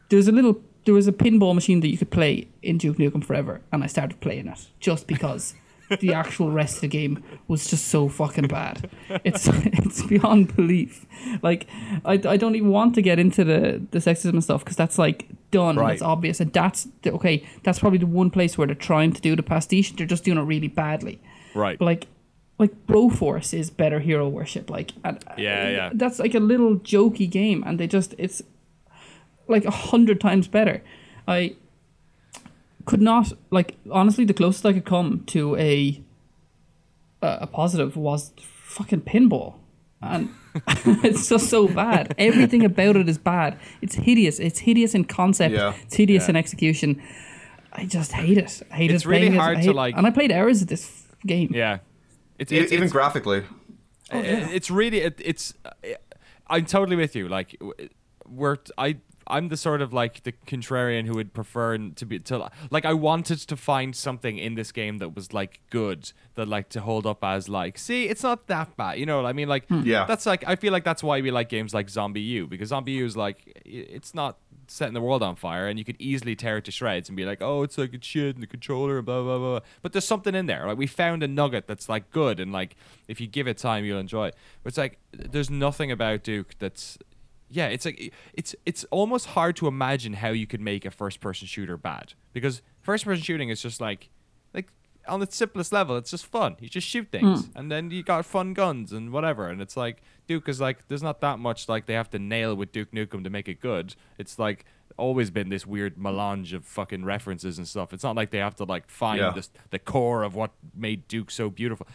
There's 0.08 0.28
a 0.28 0.32
little, 0.32 0.60
there 0.84 0.94
was 0.94 1.06
a 1.06 1.12
pinball 1.12 1.54
machine 1.54 1.80
that 1.80 1.88
you 1.88 1.98
could 1.98 2.10
play 2.10 2.48
in 2.62 2.78
Duke 2.78 2.96
Nukem 2.98 3.24
Forever, 3.24 3.60
and 3.72 3.84
I 3.84 3.86
started 3.86 4.20
playing 4.20 4.48
it 4.48 4.66
just 4.80 5.06
because 5.06 5.54
the 5.98 6.14
actual 6.14 6.50
rest 6.50 6.76
of 6.76 6.80
the 6.82 6.88
game 6.88 7.22
was 7.48 7.68
just 7.68 7.88
so 7.88 8.08
fucking 8.08 8.48
bad. 8.48 8.90
It's 9.24 9.48
it's 9.52 10.02
beyond 10.02 10.54
belief. 10.54 11.06
Like 11.42 11.66
I, 12.04 12.14
I 12.24 12.36
don't 12.36 12.54
even 12.54 12.70
want 12.70 12.94
to 12.94 13.02
get 13.02 13.18
into 13.18 13.44
the 13.44 13.82
the 13.90 13.98
sexism 13.98 14.30
and 14.30 14.44
stuff 14.44 14.64
because 14.64 14.76
that's 14.76 14.98
like 14.98 15.26
done. 15.50 15.76
Right. 15.76 15.94
It's 15.94 16.02
obvious, 16.02 16.40
and 16.40 16.52
that's 16.52 16.88
okay. 17.06 17.46
That's 17.62 17.78
probably 17.78 17.98
the 17.98 18.06
one 18.06 18.30
place 18.30 18.56
where 18.56 18.66
they're 18.66 18.76
trying 18.76 19.12
to 19.12 19.20
do 19.20 19.34
the 19.34 19.42
pastiche. 19.42 19.94
They're 19.96 20.06
just 20.06 20.24
doing 20.24 20.38
it 20.38 20.42
really 20.42 20.68
badly. 20.68 21.20
right 21.54 21.78
But 21.78 21.84
like 21.84 22.06
like 22.58 22.86
Broforce 22.86 23.54
is 23.54 23.70
better 23.70 24.00
hero 24.00 24.28
worship. 24.28 24.70
Like 24.70 24.92
and, 25.02 25.18
uh, 25.26 25.34
Yeah, 25.36 25.68
yeah. 25.70 25.90
That's 25.94 26.18
like 26.18 26.34
a 26.34 26.40
little 26.40 26.76
jokey 26.76 27.28
game, 27.28 27.64
and 27.66 27.80
they 27.80 27.86
just 27.86 28.14
it's 28.18 28.42
like 29.48 29.64
a 29.64 29.70
hundred 29.70 30.20
times 30.20 30.46
better. 30.46 30.82
I 31.26 31.56
could 32.86 33.00
not 33.02 33.32
like 33.50 33.76
honestly 33.90 34.24
the 34.24 34.34
closest 34.34 34.64
I 34.66 34.72
could 34.72 34.84
come 34.84 35.24
to 35.26 35.56
a 35.56 36.02
a, 37.22 37.38
a 37.42 37.46
positive 37.46 37.96
was 37.96 38.32
fucking 38.38 39.02
pinball. 39.02 39.54
And 40.02 40.30
it's 41.04 41.28
just 41.28 41.50
so 41.50 41.68
bad. 41.68 42.14
Everything 42.16 42.64
about 42.64 42.96
it 42.96 43.08
is 43.08 43.18
bad. 43.18 43.58
It's 43.82 43.94
hideous. 43.96 44.38
It's 44.38 44.60
hideous 44.60 44.94
in 44.94 45.04
concept. 45.04 45.54
Yeah. 45.54 45.74
It's 45.84 45.94
hideous 45.96 46.24
Yeah. 46.24 46.30
in 46.30 46.36
execution. 46.36 47.02
I 47.72 47.84
just 47.84 48.12
hate 48.12 48.38
it. 48.38 48.62
I 48.70 48.76
hate 48.76 48.90
It's 48.90 49.04
it. 49.04 49.08
really 49.08 49.20
playing 49.28 49.34
it. 49.34 49.38
hard 49.38 49.56
to, 49.58 49.62
hate- 49.62 49.74
like- 49.74 49.96
And 49.96 50.06
I 50.06 50.10
played 50.10 50.32
hours 50.32 50.62
of 50.62 50.68
this 50.68 51.06
game. 51.26 51.50
yeah 51.54 51.78
it's, 52.38 52.50
it's, 52.50 52.72
even 52.72 52.84
it's- 52.84 52.92
graphically 52.92 53.44
Oh, 54.12 54.18
Uh, 54.18 54.22
It's 54.50 54.70
really 54.70 55.00
it, 55.02 55.20
it's. 55.22 55.54
I'm 56.48 56.64
totally 56.64 56.96
with 56.96 57.14
you. 57.14 57.28
Like 57.28 57.60
we're 58.26 58.56
I 58.78 58.96
I'm 59.30 59.48
the 59.48 59.56
sort 59.56 59.82
of 59.82 59.92
like 59.92 60.22
the 60.22 60.32
contrarian 60.46 61.06
who 61.06 61.14
would 61.14 61.32
prefer 61.32 61.78
to 61.78 62.06
be 62.06 62.18
to 62.20 62.50
like 62.70 62.84
I 62.84 62.94
wanted 62.94 63.38
to 63.38 63.56
find 63.56 63.94
something 63.94 64.38
in 64.38 64.54
this 64.54 64.72
game 64.72 64.98
that 64.98 65.14
was 65.14 65.32
like 65.32 65.60
good 65.70 66.12
that 66.34 66.48
like 66.48 66.68
to 66.70 66.80
hold 66.80 67.06
up 67.06 67.24
as 67.24 67.48
like 67.48 67.78
see 67.78 68.04
it's 68.08 68.22
not 68.22 68.46
that 68.48 68.76
bad 68.76 68.98
you 68.98 69.06
know 69.06 69.24
I 69.24 69.32
mean 69.32 69.48
like 69.48 69.66
hmm. 69.68 69.82
Yeah. 69.84 70.04
that's 70.06 70.26
like 70.26 70.44
I 70.46 70.56
feel 70.56 70.72
like 70.72 70.84
that's 70.84 71.02
why 71.02 71.20
we 71.20 71.30
like 71.30 71.48
games 71.48 71.72
like 71.72 71.88
ZombiU 71.88 72.48
because 72.48 72.70
ZombiU 72.70 73.04
is 73.04 73.16
like 73.16 73.60
it's 73.64 74.14
not 74.14 74.36
setting 74.70 74.94
the 74.94 75.00
world 75.00 75.22
on 75.22 75.34
fire, 75.34 75.66
and 75.66 75.78
you 75.78 75.84
could 75.84 75.96
easily 75.98 76.36
tear 76.36 76.58
it 76.58 76.64
to 76.64 76.70
shreds 76.70 77.08
and 77.08 77.16
be 77.16 77.24
like, 77.24 77.42
"Oh, 77.42 77.62
it's 77.62 77.76
like 77.76 77.92
it's 77.92 78.06
shit 78.06 78.36
and 78.36 78.42
the 78.42 78.46
controller, 78.46 78.98
and 78.98 79.06
blah 79.06 79.22
blah 79.22 79.38
blah." 79.38 79.60
But 79.82 79.92
there's 79.92 80.04
something 80.04 80.34
in 80.34 80.46
there. 80.46 80.66
Like 80.66 80.78
we 80.78 80.86
found 80.86 81.22
a 81.22 81.28
nugget 81.28 81.66
that's 81.66 81.88
like 81.88 82.10
good, 82.10 82.40
and 82.40 82.52
like 82.52 82.76
if 83.08 83.20
you 83.20 83.26
give 83.26 83.48
it 83.48 83.58
time, 83.58 83.84
you'll 83.84 83.98
enjoy 83.98 84.28
it. 84.28 84.36
But 84.62 84.68
it's 84.68 84.78
like 84.78 84.98
there's 85.12 85.50
nothing 85.50 85.90
about 85.90 86.22
Duke 86.22 86.54
that's 86.58 86.98
yeah, 87.50 87.66
it's 87.66 87.84
like 87.84 88.12
it's 88.32 88.54
it's 88.64 88.84
almost 88.90 89.26
hard 89.26 89.56
to 89.56 89.66
imagine 89.66 90.14
how 90.14 90.28
you 90.28 90.46
could 90.46 90.60
make 90.60 90.84
a 90.84 90.90
first 90.90 91.20
person 91.20 91.46
shooter 91.46 91.76
bad 91.76 92.14
because 92.32 92.62
first 92.80 93.04
person 93.04 93.22
shooting 93.22 93.48
is 93.48 93.60
just 93.60 93.80
like 93.80 94.08
like 94.54 94.68
on 95.08 95.20
its 95.20 95.34
simplest 95.34 95.72
level, 95.72 95.96
it's 95.96 96.10
just 96.10 96.26
fun. 96.26 96.56
You 96.60 96.68
just 96.68 96.86
shoot 96.86 97.08
things, 97.10 97.46
hmm. 97.46 97.58
and 97.58 97.70
then 97.70 97.90
you 97.90 98.02
got 98.04 98.24
fun 98.24 98.54
guns 98.54 98.92
and 98.92 99.12
whatever. 99.12 99.48
And 99.48 99.60
it's 99.60 99.76
like 99.76 100.00
Duke 100.28 100.48
is 100.48 100.60
like 100.60 100.86
there's 100.88 101.02
not 101.02 101.20
that 101.22 101.38
much 101.40 101.68
like 101.68 101.86
they 101.86 101.94
have 101.94 102.10
to 102.10 102.18
nail 102.18 102.54
with 102.54 102.70
Duke 102.70 102.92
Nukem 102.92 103.24
to 103.24 103.30
make 103.30 103.48
it 103.48 103.60
good. 103.60 103.96
It's 104.16 104.38
like 104.38 104.64
always 104.96 105.30
been 105.30 105.48
this 105.48 105.66
weird 105.66 105.96
melange 105.98 106.52
of 106.52 106.64
fucking 106.64 107.04
references 107.04 107.58
and 107.58 107.66
stuff. 107.66 107.92
It's 107.92 108.04
not 108.04 108.16
like 108.16 108.30
they 108.30 108.38
have 108.38 108.56
to 108.56 108.64
like 108.64 108.88
find 108.88 109.18
Yeah. 109.20 109.30
this, 109.32 109.50
the 109.70 109.78
core 109.78 110.22
of 110.22 110.34
what 110.34 110.50
made 110.74 111.06
Duke 111.08 111.30
so 111.30 111.50
beautiful, 111.50 111.86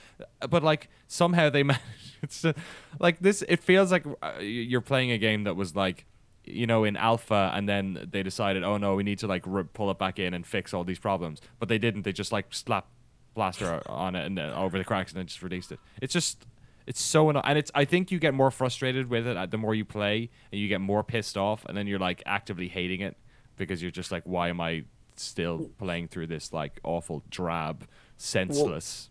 but 0.49 0.63
like 0.63 0.89
somehow 1.07 1.49
they 1.49 1.63
managed. 1.71 1.83
It's 2.21 2.43
uh, 2.45 2.53
like 2.99 3.19
this. 3.19 3.43
It 3.47 3.61
feels 3.63 3.91
like 3.91 4.05
uh, 4.21 4.39
you're 4.39 4.81
playing 4.81 5.11
a 5.11 5.17
game 5.17 5.43
that 5.43 5.55
was 5.55 5.75
like 5.75 6.05
you 6.47 6.67
know 6.67 6.83
in 6.83 6.95
alpha 6.95 7.51
and 7.55 7.67
then 7.67 8.07
they 8.11 8.21
decided 8.21 8.63
oh 8.63 8.77
no 8.77 8.93
we 8.93 9.01
need 9.01 9.17
to 9.17 9.25
like 9.25 9.41
re- 9.47 9.63
pull 9.73 9.89
it 9.89 9.97
back 9.97 10.19
in 10.19 10.31
and 10.35 10.45
fix 10.45 10.75
all 10.75 10.83
these 10.83 10.99
problems 10.99 11.41
but 11.57 11.69
they 11.69 11.79
didn't 11.79 12.03
they 12.03 12.11
just 12.13 12.31
like 12.31 12.45
slap 12.53 12.85
blaster 13.33 13.81
on 13.89 14.15
it 14.15 14.27
and 14.27 14.37
uh, 14.37 14.53
over 14.55 14.77
the 14.77 14.83
cracks 14.83 15.11
and 15.11 15.17
then 15.17 15.25
just 15.25 15.41
released 15.41 15.71
it 15.71 15.79
it's 16.03 16.13
just 16.13 16.45
it's 16.87 17.01
so 17.01 17.29
annoying, 17.29 17.45
and 17.45 17.57
it's 17.57 17.71
i 17.75 17.85
think 17.85 18.11
you 18.11 18.19
get 18.19 18.33
more 18.33 18.51
frustrated 18.51 19.09
with 19.09 19.27
it 19.27 19.37
uh, 19.37 19.45
the 19.45 19.57
more 19.57 19.75
you 19.75 19.85
play 19.85 20.29
and 20.51 20.59
you 20.59 20.67
get 20.67 20.81
more 20.81 21.03
pissed 21.03 21.37
off 21.37 21.65
and 21.65 21.77
then 21.77 21.87
you're 21.87 21.99
like 21.99 22.21
actively 22.25 22.67
hating 22.67 23.01
it 23.01 23.17
because 23.57 23.81
you're 23.81 23.91
just 23.91 24.11
like 24.11 24.23
why 24.25 24.49
am 24.49 24.59
i 24.61 24.83
still 25.15 25.69
playing 25.77 26.07
through 26.07 26.27
this 26.27 26.51
like 26.51 26.79
awful 26.83 27.23
drab 27.29 27.87
senseless 28.17 29.09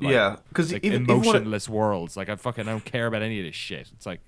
like, 0.00 0.12
yeah, 0.12 0.36
because 0.48 0.72
like 0.72 0.84
even, 0.84 1.02
even 1.02 1.16
it, 1.16 1.20
emotionless 1.22 1.68
worlds 1.68 2.16
like 2.16 2.28
i 2.28 2.34
fucking 2.34 2.64
don't 2.64 2.84
care 2.84 3.06
about 3.06 3.22
any 3.22 3.38
of 3.38 3.46
this 3.46 3.54
shit 3.54 3.88
it's 3.94 4.06
like 4.06 4.20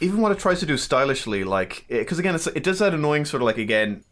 even 0.00 0.20
what 0.20 0.32
it 0.32 0.38
tries 0.38 0.60
to 0.60 0.66
do 0.66 0.76
stylishly, 0.76 1.44
like 1.44 1.84
because 1.88 2.18
again, 2.18 2.34
it's, 2.34 2.46
it 2.48 2.62
does 2.62 2.78
that 2.78 2.94
annoying 2.94 3.24
sort 3.24 3.42
of 3.42 3.46
like 3.46 3.58
again. 3.58 4.04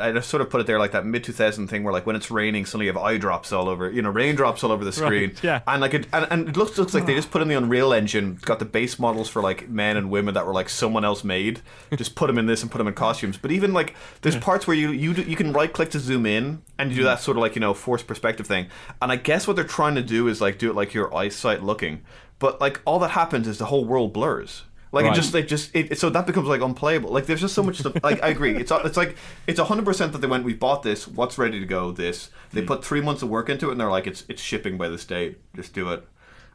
I 0.00 0.12
just 0.12 0.30
sort 0.30 0.40
of 0.40 0.48
put 0.48 0.62
it 0.62 0.66
there 0.66 0.78
like 0.78 0.92
that 0.92 1.04
mid 1.04 1.24
2000 1.24 1.68
thing 1.68 1.84
where 1.84 1.92
like 1.92 2.06
when 2.06 2.16
it's 2.16 2.30
raining 2.30 2.64
suddenly 2.64 2.86
you 2.86 2.92
have 2.92 3.02
eye 3.02 3.18
drops 3.18 3.52
all 3.52 3.68
over 3.68 3.90
you 3.90 4.00
know 4.00 4.08
raindrops 4.08 4.64
all 4.64 4.72
over 4.72 4.82
the 4.82 4.92
screen. 4.92 5.34
yeah. 5.42 5.60
and 5.66 5.82
like 5.82 5.92
it 5.92 6.06
and, 6.10 6.26
and 6.30 6.48
it 6.48 6.56
looks 6.56 6.78
looks 6.78 6.94
like 6.94 7.04
they 7.04 7.14
just 7.14 7.30
put 7.30 7.42
in 7.42 7.48
the 7.48 7.54
Unreal 7.54 7.92
Engine 7.92 8.38
got 8.40 8.60
the 8.60 8.64
base 8.64 8.98
models 8.98 9.28
for 9.28 9.42
like 9.42 9.68
men 9.68 9.98
and 9.98 10.10
women 10.10 10.32
that 10.32 10.46
were 10.46 10.54
like 10.54 10.70
someone 10.70 11.04
else 11.04 11.22
made. 11.22 11.60
Just 11.94 12.14
put 12.14 12.28
them 12.28 12.38
in 12.38 12.46
this 12.46 12.62
and 12.62 12.70
put 12.70 12.78
them 12.78 12.88
in 12.88 12.94
costumes. 12.94 13.36
But 13.36 13.52
even 13.52 13.74
like 13.74 13.94
there's 14.22 14.36
parts 14.36 14.66
where 14.66 14.76
you 14.76 14.90
you 14.90 15.12
do- 15.12 15.22
you 15.22 15.36
can 15.36 15.52
right 15.52 15.70
click 15.70 15.90
to 15.90 16.00
zoom 16.00 16.24
in 16.24 16.62
and 16.78 16.90
you 16.90 16.96
do 16.96 17.02
mm. 17.02 17.06
that 17.06 17.20
sort 17.20 17.36
of 17.36 17.42
like 17.42 17.54
you 17.54 17.60
know 17.60 17.74
forced 17.74 18.06
perspective 18.06 18.46
thing. 18.46 18.68
And 19.02 19.12
I 19.12 19.16
guess 19.16 19.46
what 19.46 19.56
they're 19.56 19.66
trying 19.66 19.96
to 19.96 20.02
do 20.02 20.28
is 20.28 20.40
like 20.40 20.58
do 20.58 20.70
it 20.70 20.76
like 20.76 20.94
your 20.94 21.14
eyesight 21.14 21.62
looking. 21.62 22.00
But 22.38 22.58
like 22.58 22.80
all 22.86 22.98
that 23.00 23.10
happens 23.10 23.46
is 23.46 23.58
the 23.58 23.66
whole 23.66 23.84
world 23.84 24.14
blurs 24.14 24.62
like 24.92 25.04
Right. 25.04 25.12
it 25.12 25.16
just 25.16 25.34
like 25.34 25.46
just 25.46 25.74
it, 25.74 25.98
so 25.98 26.10
that 26.10 26.26
becomes 26.26 26.48
like 26.48 26.60
unplayable. 26.60 27.10
Like 27.10 27.26
there's 27.26 27.40
just 27.40 27.54
so 27.54 27.62
much 27.62 27.78
stuff. 27.78 27.94
Like 28.02 28.22
I 28.22 28.28
agree. 28.28 28.56
It's 28.56 28.72
it's 28.72 28.96
like 28.96 29.16
it's 29.46 29.60
hundred 29.60 29.84
percent 29.84 30.12
that 30.12 30.18
they 30.18 30.26
went. 30.26 30.44
We 30.44 30.54
bought 30.54 30.82
this. 30.82 31.06
What's 31.06 31.36
ready 31.38 31.60
to 31.60 31.66
go? 31.66 31.92
This. 31.92 32.30
They 32.52 32.60
hmm. 32.60 32.66
put 32.66 32.84
three 32.84 33.00
months 33.00 33.22
of 33.22 33.28
work 33.28 33.48
into 33.48 33.68
it, 33.68 33.72
and 33.72 33.80
they're 33.80 33.90
like, 33.90 34.06
it's 34.06 34.24
it's 34.28 34.42
shipping 34.42 34.78
by 34.78 34.88
this 34.88 35.04
date. 35.04 35.38
Just 35.54 35.74
do 35.74 35.90
it. 35.90 36.06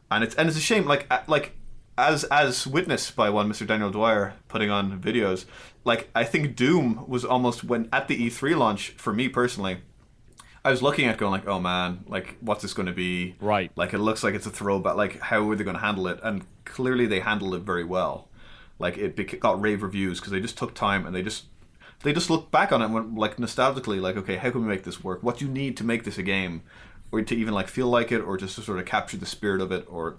And 0.10 0.24
it's 0.24 0.36
and 0.36 0.48
it's 0.48 0.58
a 0.58 0.62
shame. 0.62 0.86
Like 0.86 1.12
like 1.28 1.54
as 1.98 2.24
as 2.26 2.66
witnessed 2.66 3.16
by 3.16 3.30
one 3.30 3.52
Mr. 3.52 3.68
Daniel 3.68 3.92
Dwyer 3.92 4.34
putting 4.48 4.70
on 4.70 5.00
videos. 5.00 5.46
Like 5.84 6.10
I 6.16 6.24
think 6.24 6.56
Doom 6.56 7.06
was 7.08 7.24
almost 7.24 7.64
when 7.64 7.90
at 7.94 8.08
the 8.08 8.30
E3 8.30 8.58
launch 8.58 8.90
for 8.92 9.14
me 9.14 9.30
personally. 9.30 9.80
I 10.66 10.72
was 10.72 10.82
looking 10.82 11.06
at 11.08 11.18
going 11.18 11.34
like, 11.34 11.48
oh 11.48 11.60
man, 11.60 12.06
like 12.08 12.38
what's 12.40 12.62
this 12.62 12.74
going 12.74 12.86
to 12.86 12.94
be? 12.94 13.36
Right. 13.42 13.70
Like 13.76 13.94
it 13.94 14.00
looks 14.00 14.24
like 14.24 14.34
it's 14.34 14.46
a 14.46 14.50
throwback. 14.50 14.96
Like 14.96 15.20
how 15.20 15.50
are 15.50 15.56
they 15.56 15.64
going 15.64 15.76
to 15.76 15.82
handle 15.82 16.08
it? 16.08 16.20
And 16.24 16.46
clearly 16.66 17.06
they 17.06 17.20
handled 17.20 17.56
it 17.56 17.62
very 17.62 17.84
well. 17.84 18.28
Like 18.80 18.98
it 18.98 19.40
got 19.40 19.62
rave 19.62 19.84
reviews 19.84 20.20
because 20.20 20.32
they 20.32 20.40
just 20.40 20.58
took 20.58 20.74
time 20.74 21.06
and 21.06 21.16
they 21.16 21.22
just 21.22 21.46
they 22.02 22.12
just 22.12 22.30
looked 22.30 22.52
back 22.52 22.72
on 22.72 22.82
it 22.82 22.86
and 22.86 22.94
went 22.94 23.16
like 23.16 23.38
nostalgically, 23.38 24.02
like 24.02 24.18
okay, 24.18 24.36
how 24.36 24.52
can 24.52 24.62
we 24.62 24.68
make 24.68 24.84
this 24.84 25.04
work? 25.04 25.24
What 25.24 25.38
do 25.38 25.46
you 25.46 25.52
need 25.52 25.78
to 25.78 25.84
make 25.84 26.04
this 26.04 26.18
a 26.18 26.24
game, 26.24 26.64
or 27.12 27.22
to 27.22 27.36
even 27.36 27.54
like 27.54 27.68
feel 27.68 27.88
like 27.88 28.12
it, 28.12 28.20
or 28.20 28.36
just 28.38 28.56
to 28.56 28.62
sort 28.62 28.80
of 28.80 28.86
capture 28.86 29.18
the 29.18 29.26
spirit 29.26 29.62
of 29.62 29.72
it, 29.72 29.86
or 29.90 30.18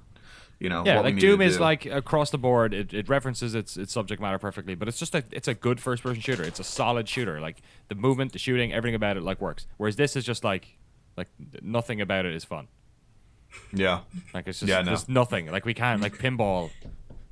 you 0.61 0.69
know, 0.69 0.85
Yeah, 0.87 0.97
what 0.97 1.05
we 1.07 1.11
like 1.13 1.21
Doom 1.21 1.41
is 1.43 1.57
do. 1.57 1.63
like 1.63 1.85
across 1.85 2.31
the 2.31 2.39
board. 2.39 2.73
It, 2.73 2.95
it 2.95 3.09
references 3.09 3.55
its 3.55 3.77
its 3.77 3.93
subject 3.93 4.23
matter 4.23 4.39
perfectly, 4.39 4.75
but 4.75 4.89
it's 4.89 4.99
just 4.99 5.15
a 5.15 5.25
it's 5.31 5.49
a 5.49 5.55
good 5.55 5.81
first 5.81 6.03
person 6.03 6.23
shooter. 6.23 6.45
It's 6.45 6.61
a 6.61 6.65
solid 6.65 7.09
shooter. 7.09 7.41
Like 7.41 7.61
the 7.89 7.97
movement, 7.97 8.33
the 8.33 8.39
shooting, 8.39 8.73
everything 8.73 8.95
about 8.95 9.17
it 9.17 9.23
like 9.23 9.41
works. 9.41 9.67
Whereas 9.77 9.97
this 9.97 10.17
is 10.17 10.25
just 10.25 10.45
like 10.45 10.79
like 11.17 11.29
nothing 11.61 12.01
about 12.01 12.25
it 12.25 12.35
is 12.35 12.45
fun. 12.45 12.69
Yeah, 13.73 14.01
Like 14.33 14.47
it's 14.49 14.61
just 14.61 14.69
Yeah, 14.71 14.83
no. 14.83 14.91
just 14.93 15.09
nothing. 15.09 15.51
Like 15.51 15.65
we 15.65 15.75
can't 15.75 16.01
like 16.03 16.17
pinball 16.19 16.71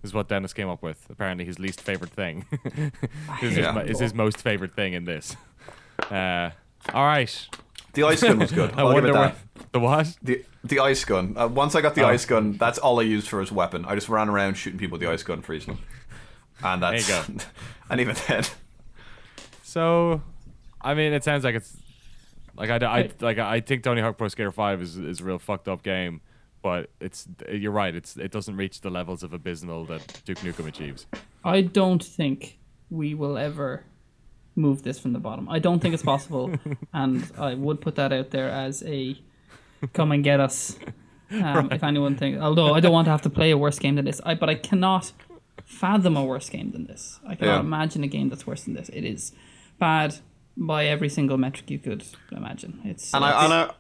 is 0.03 0.13
what 0.13 0.29
Dennis 0.29 0.53
came 0.53 0.69
up 0.69 0.83
with. 0.83 1.07
Apparently 1.11 1.45
his 1.45 1.59
least 1.59 1.81
favorite 1.81 2.11
thing 2.11 2.45
is, 3.43 3.57
Yeah. 3.57 3.81
his, 3.83 3.91
is 3.93 3.99
his 4.01 4.15
most 4.15 4.39
favorite 4.39 4.75
thing 4.75 4.93
in 4.95 5.05
this. 5.05 5.37
Uh, 6.11 6.51
all 6.93 7.05
right. 7.05 7.49
the 7.95 8.03
ice 8.05 8.23
gun 8.23 8.39
was 8.39 8.51
good. 8.53 8.73
I 8.77 8.79
I'll 8.81 8.93
wonder 8.93 9.13
what 9.13 9.37
the 9.73 9.79
what? 9.81 10.17
The 10.23 10.45
the 10.65 10.79
ice 10.81 11.05
gun. 11.05 11.35
Uh, 11.37 11.49
once 11.49 11.75
I 11.75 11.81
got 11.81 11.95
the 11.95 12.03
Oh. 12.05 12.09
ice 12.09 12.25
gun, 12.25 12.53
that's 12.53 12.79
all 12.79 12.99
I 13.01 13.03
used 13.05 13.29
for 13.29 13.41
his 13.41 13.51
weapon. 13.53 13.85
I 13.85 13.95
just 13.95 14.09
ran 14.09 14.29
around 14.29 14.55
shooting 14.55 14.79
people 14.79 14.97
with 14.99 15.07
the 15.07 15.13
ice 15.13 15.23
gun, 15.23 15.43
freezing 15.43 15.75
them. 15.75 15.85
And 16.65 16.83
that's 16.83 17.07
There 17.09 17.25
you 17.29 17.39
and 17.91 18.01
even 18.01 18.17
then, 18.29 18.45
So, 19.63 20.23
I 20.81 20.95
mean, 20.95 21.13
it 21.13 21.25
sounds 21.25 21.45
like 21.45 21.55
it's 21.55 21.77
like 22.57 22.71
I, 22.71 22.77
I 22.87 23.11
like 23.21 23.39
I 23.39 23.61
think 23.61 23.83
Tony 23.83 24.01
Hawk 24.01 24.19
Pro 24.19 24.29
Skater 24.29 24.53
Five 24.53 24.81
is 24.83 24.97
is 24.97 25.21
a 25.21 25.25
real 25.25 25.39
fucked 25.39 25.69
up 25.69 25.83
game, 25.83 26.21
but 26.63 26.91
it's 27.01 27.27
you're 27.51 27.73
right. 27.73 27.95
It's 27.95 28.17
it 28.17 28.31
doesn't 28.31 28.57
reach 28.57 28.81
the 28.81 28.91
levels 28.91 29.23
of 29.23 29.33
abysmal 29.33 29.85
that 29.87 30.23
Duke 30.25 30.39
Nukem 30.39 30.67
achieves. 30.69 31.07
I 31.45 31.61
don't 31.63 32.03
think 32.05 32.59
we 32.91 33.15
will 33.15 33.37
ever 33.39 33.85
move 34.55 34.83
this 34.83 34.99
from 34.99 35.13
the 35.15 35.19
bottom. 35.19 35.49
I 35.49 35.59
don't 35.59 35.81
think 35.81 35.95
it's 35.95 36.03
possible, 36.03 36.55
and 36.93 37.31
I 37.39 37.55
would 37.55 37.81
put 37.81 37.95
that 37.97 38.13
out 38.13 38.31
there 38.31 38.51
as 38.51 38.83
a 38.85 39.17
come 39.93 40.13
and 40.13 40.23
get 40.25 40.41
us. 40.41 40.79
Um, 41.33 41.73
If 41.73 41.83
anyone 41.83 42.15
thinks, 42.17 42.39
although 42.43 42.75
I 42.75 42.81
don't 42.81 42.93
want 42.93 43.07
to 43.07 43.11
have 43.11 43.23
to 43.23 43.31
play 43.31 43.53
a 43.53 43.57
worse 43.57 43.79
game 43.79 43.95
than 43.95 44.05
this, 44.05 44.21
I 44.23 44.35
but 44.35 44.51
I 44.51 44.55
cannot 44.55 45.13
fathom 45.65 46.15
a 46.15 46.23
worse 46.23 46.51
game 46.51 46.73
than 46.73 46.85
this. 46.85 47.21
I 47.27 47.37
cannot 47.37 47.55
Yeah. 47.55 47.61
imagine 47.61 48.05
a 48.05 48.07
game 48.07 48.29
that's 48.29 48.47
worse 48.47 48.65
than 48.65 48.75
this. 48.75 48.91
It 48.91 49.03
is 49.07 49.33
bad 49.79 50.17
by 50.57 50.87
every 50.87 51.09
single 51.09 51.39
metric 51.39 51.71
you 51.71 51.79
could 51.79 52.05
imagine. 52.31 52.81
It's 52.85 53.15
and 53.15 53.25
I 53.25 53.45
and 53.45 53.53
I, 53.53 53.71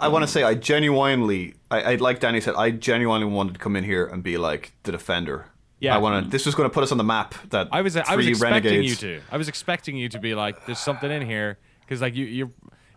I 0.00 0.08
want 0.08 0.22
to 0.22 0.26
say 0.26 0.42
I 0.42 0.54
genuinely, 0.54 1.54
I, 1.70 1.82
I 1.82 1.94
like 1.96 2.20
Danny 2.20 2.40
said, 2.40 2.54
I 2.56 2.70
genuinely 2.70 3.26
wanted 3.26 3.54
to 3.54 3.60
come 3.60 3.76
in 3.76 3.84
here 3.84 4.06
and 4.06 4.22
be 4.22 4.36
like 4.36 4.72
the 4.82 4.92
defender. 4.92 5.46
Yeah. 5.80 5.94
I 5.94 5.98
want 5.98 6.24
to. 6.24 6.30
This 6.30 6.44
was 6.44 6.54
going 6.54 6.68
to 6.68 6.74
put 6.74 6.82
us 6.82 6.90
on 6.92 6.98
the 6.98 7.04
map. 7.04 7.34
That 7.50 7.68
I 7.70 7.82
was 7.82 7.96
I 7.96 8.16
was 8.16 8.26
expecting 8.26 8.72
renegades. 8.72 9.02
you 9.02 9.18
to. 9.18 9.22
I 9.30 9.36
was 9.36 9.48
expecting 9.48 9.96
you 9.96 10.08
to 10.08 10.18
be 10.18 10.34
like, 10.34 10.66
there's 10.66 10.80
something 10.80 11.10
in 11.10 11.22
here 11.22 11.58
because 11.80 12.00
like 12.00 12.14
you 12.14 12.24
you're. 12.24 12.50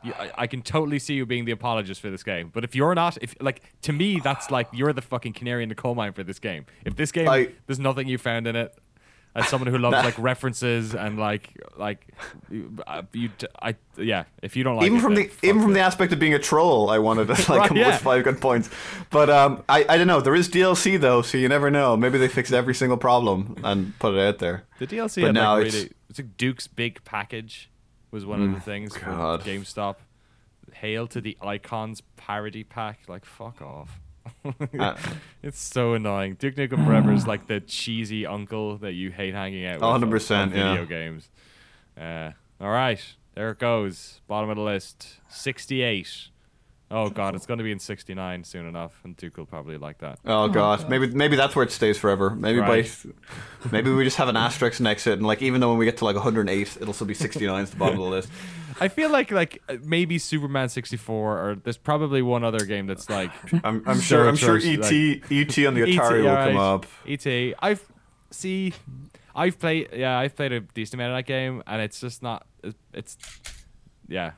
You, 0.03 0.14
I, 0.18 0.31
I 0.35 0.47
can 0.47 0.64
totally 0.64 0.97
see 0.97 1.14
you 1.14 1.27
being 1.27 1.45
the 1.45 1.51
apologist 1.51 2.01
for 2.01 2.10
this 2.10 2.23
game, 2.23 2.49
but 2.51 2.64
if 2.64 2.76
you're 2.76 2.95
not, 2.95 3.19
if 3.22 3.35
like 3.39 3.61
to 3.84 3.93
me, 3.93 4.19
that's 4.19 4.49
like 4.49 4.68
you're 4.73 4.93
the 4.93 5.01
fucking 5.03 5.34
canary 5.34 5.61
in 5.61 5.69
the 5.69 5.76
coal 5.76 5.93
mine 5.93 6.14
for 6.14 6.23
this 6.23 6.39
game. 6.39 6.65
If 6.84 6.95
this 6.95 7.11
game, 7.11 7.30
I- 7.30 7.49
there's 7.68 7.77
nothing 7.77 8.07
you 8.07 8.18
found 8.18 8.47
in 8.47 8.55
it, 8.55 8.76
as 9.33 9.47
someone 9.47 9.69
who 9.71 9.77
loves 9.77 9.95
like 10.03 10.17
references 10.19 10.93
and 10.93 11.17
like 11.17 11.57
like 11.77 12.05
you, 12.49 12.75
uh, 12.85 13.01
you 13.13 13.29
I 13.61 13.75
yeah, 13.97 14.25
if 14.41 14.55
you 14.55 14.63
don't 14.63 14.75
like 14.75 14.85
even 14.87 14.97
it, 14.97 15.01
from 15.01 15.15
the 15.15 15.29
even 15.43 15.61
from 15.61 15.71
it. 15.71 15.75
the 15.75 15.79
aspect 15.79 16.11
of 16.13 16.19
being 16.19 16.33
a 16.33 16.39
troll, 16.39 16.89
I 16.89 16.97
wanted 16.99 17.27
to 17.27 17.33
like 17.49 17.49
Right, 17.49 17.67
come 17.69 17.77
yeah. 17.77 17.87
with 17.91 18.01
five 18.01 18.23
good 18.23 18.41
points. 18.41 18.69
But 19.09 19.29
um, 19.29 19.63
I 19.69 19.85
I 19.87 19.97
don't 19.97 20.07
know. 20.07 20.19
There 20.21 20.35
is 20.35 20.49
DLC 20.49 20.99
though, 20.99 21.21
so 21.21 21.37
you 21.37 21.47
never 21.47 21.71
know. 21.71 21.95
Maybe 21.95 22.17
they 22.17 22.27
fixed 22.27 22.51
every 22.53 22.75
single 22.75 22.97
problem 22.97 23.55
and 23.63 23.97
put 23.99 24.13
it 24.15 24.19
out 24.19 24.39
there. 24.39 24.63
The 24.79 24.87
DLC 24.87 25.15
But 25.21 25.27
had 25.27 25.35
now 25.35 25.53
like 25.55 25.67
it's- 25.67 25.83
really. 25.83 25.91
It's 26.09 26.19
like 26.19 26.35
Duke's 26.35 26.67
big 26.67 27.01
package 27.05 27.69
was 28.11 28.25
one 28.25 28.41
of 28.43 28.53
the 28.53 28.59
things 28.59 28.97
for 28.97 29.05
God. 29.05 29.43
GameStop. 29.43 29.95
Hail 30.73 31.07
to 31.07 31.21
the 31.21 31.37
Icons 31.41 32.01
parody 32.17 32.65
pack. 32.65 32.99
Like 33.07 33.23
fuck 33.23 33.61
off. 33.61 34.01
Uh, 34.79 34.95
it's 35.43 35.61
so 35.61 35.93
annoying. 35.93 36.35
Duke 36.35 36.55
Nukem 36.55 36.85
Forever 36.85 37.11
is 37.11 37.27
like 37.27 37.47
the 37.47 37.59
cheesy 37.59 38.25
uncle 38.25 38.77
that 38.77 38.93
you 38.93 39.11
hate 39.11 39.33
hanging 39.33 39.65
out 39.65 39.75
with. 39.75 39.83
100%, 39.83 40.37
on 40.37 40.49
video 40.49 40.73
yeah. 40.73 40.85
games. 40.85 41.29
Uh, 41.99 42.31
all 42.59 42.69
right, 42.69 43.03
there 43.35 43.51
it 43.51 43.59
goes. 43.59 44.21
Bottom 44.27 44.49
of 44.49 44.55
the 44.55 44.61
list, 44.63 45.19
sixty-eight. 45.29 46.29
Oh 46.89 47.09
god, 47.09 47.35
it's 47.35 47.45
going 47.45 47.57
to 47.57 47.63
be 47.63 47.71
in 47.71 47.79
sixty-nine 47.79 48.43
soon 48.43 48.65
enough, 48.67 48.99
and 49.03 49.15
Duke 49.15 49.37
will 49.37 49.45
probably 49.45 49.77
like 49.77 49.99
that. 49.99 50.19
Oh 50.25 50.47
god, 50.47 50.79
God. 50.79 50.89
maybe 50.89 51.07
maybe 51.07 51.35
that's 51.35 51.55
where 51.55 51.63
it 51.63 51.71
stays 51.71 51.97
forever. 51.97 52.31
Maybe 52.31 52.59
Right. 52.59 52.89
by 53.63 53.71
maybe 53.71 53.91
we 53.91 54.03
just 54.03 54.17
have 54.17 54.27
an 54.27 54.37
asterisk 54.37 54.79
next 54.81 55.05
to 55.05 55.11
it, 55.11 55.13
and 55.13 55.25
like 55.25 55.41
even 55.41 55.61
though 55.61 55.69
when 55.69 55.77
we 55.77 55.85
get 55.85 55.97
to 55.97 56.05
like 56.05 56.15
108, 56.15 56.77
it'll 56.81 56.93
still 56.93 57.07
be 57.07 57.13
69 57.13 57.63
at 57.63 57.69
the 57.69 57.77
bottom 57.77 57.97
of 57.99 58.03
the 58.03 58.09
list. 58.09 58.29
I 58.81 58.87
feel 58.87 59.11
like 59.11 59.29
like 59.29 59.61
uh, 59.69 59.77
maybe 59.83 60.17
Superman 60.17 60.67
64 60.67 61.37
or 61.37 61.55
there's 61.55 61.77
probably 61.77 62.23
one 62.23 62.43
other 62.43 62.65
game 62.65 62.87
that's 62.87 63.09
like 63.09 63.31
I'm, 63.63 63.83
I'm 63.85 64.01
sure 64.01 64.27
I'm 64.27 64.35
sure 64.35 64.57
ET 64.57 64.65
ET 64.65 64.87
on 64.89 65.75
the 65.75 65.81
Atari 65.85 65.87
E.T., 65.87 65.99
will 66.21 66.27
alright. 66.27 66.47
come 66.47 66.57
up. 66.57 66.85
ET. 67.07 67.25
I've 67.59 67.85
see. 68.31 68.73
I've 69.35 69.59
played. 69.59 69.89
Yeah, 69.93 70.17
I've 70.17 70.35
played 70.35 70.51
a 70.51 70.61
decent 70.61 70.95
amount 70.95 71.11
of 71.11 71.17
that 71.19 71.27
game, 71.27 71.61
and 71.67 71.81
it's 71.81 72.01
just 72.01 72.23
not. 72.23 72.45
It's 72.91 73.17
yeah. 74.07 74.31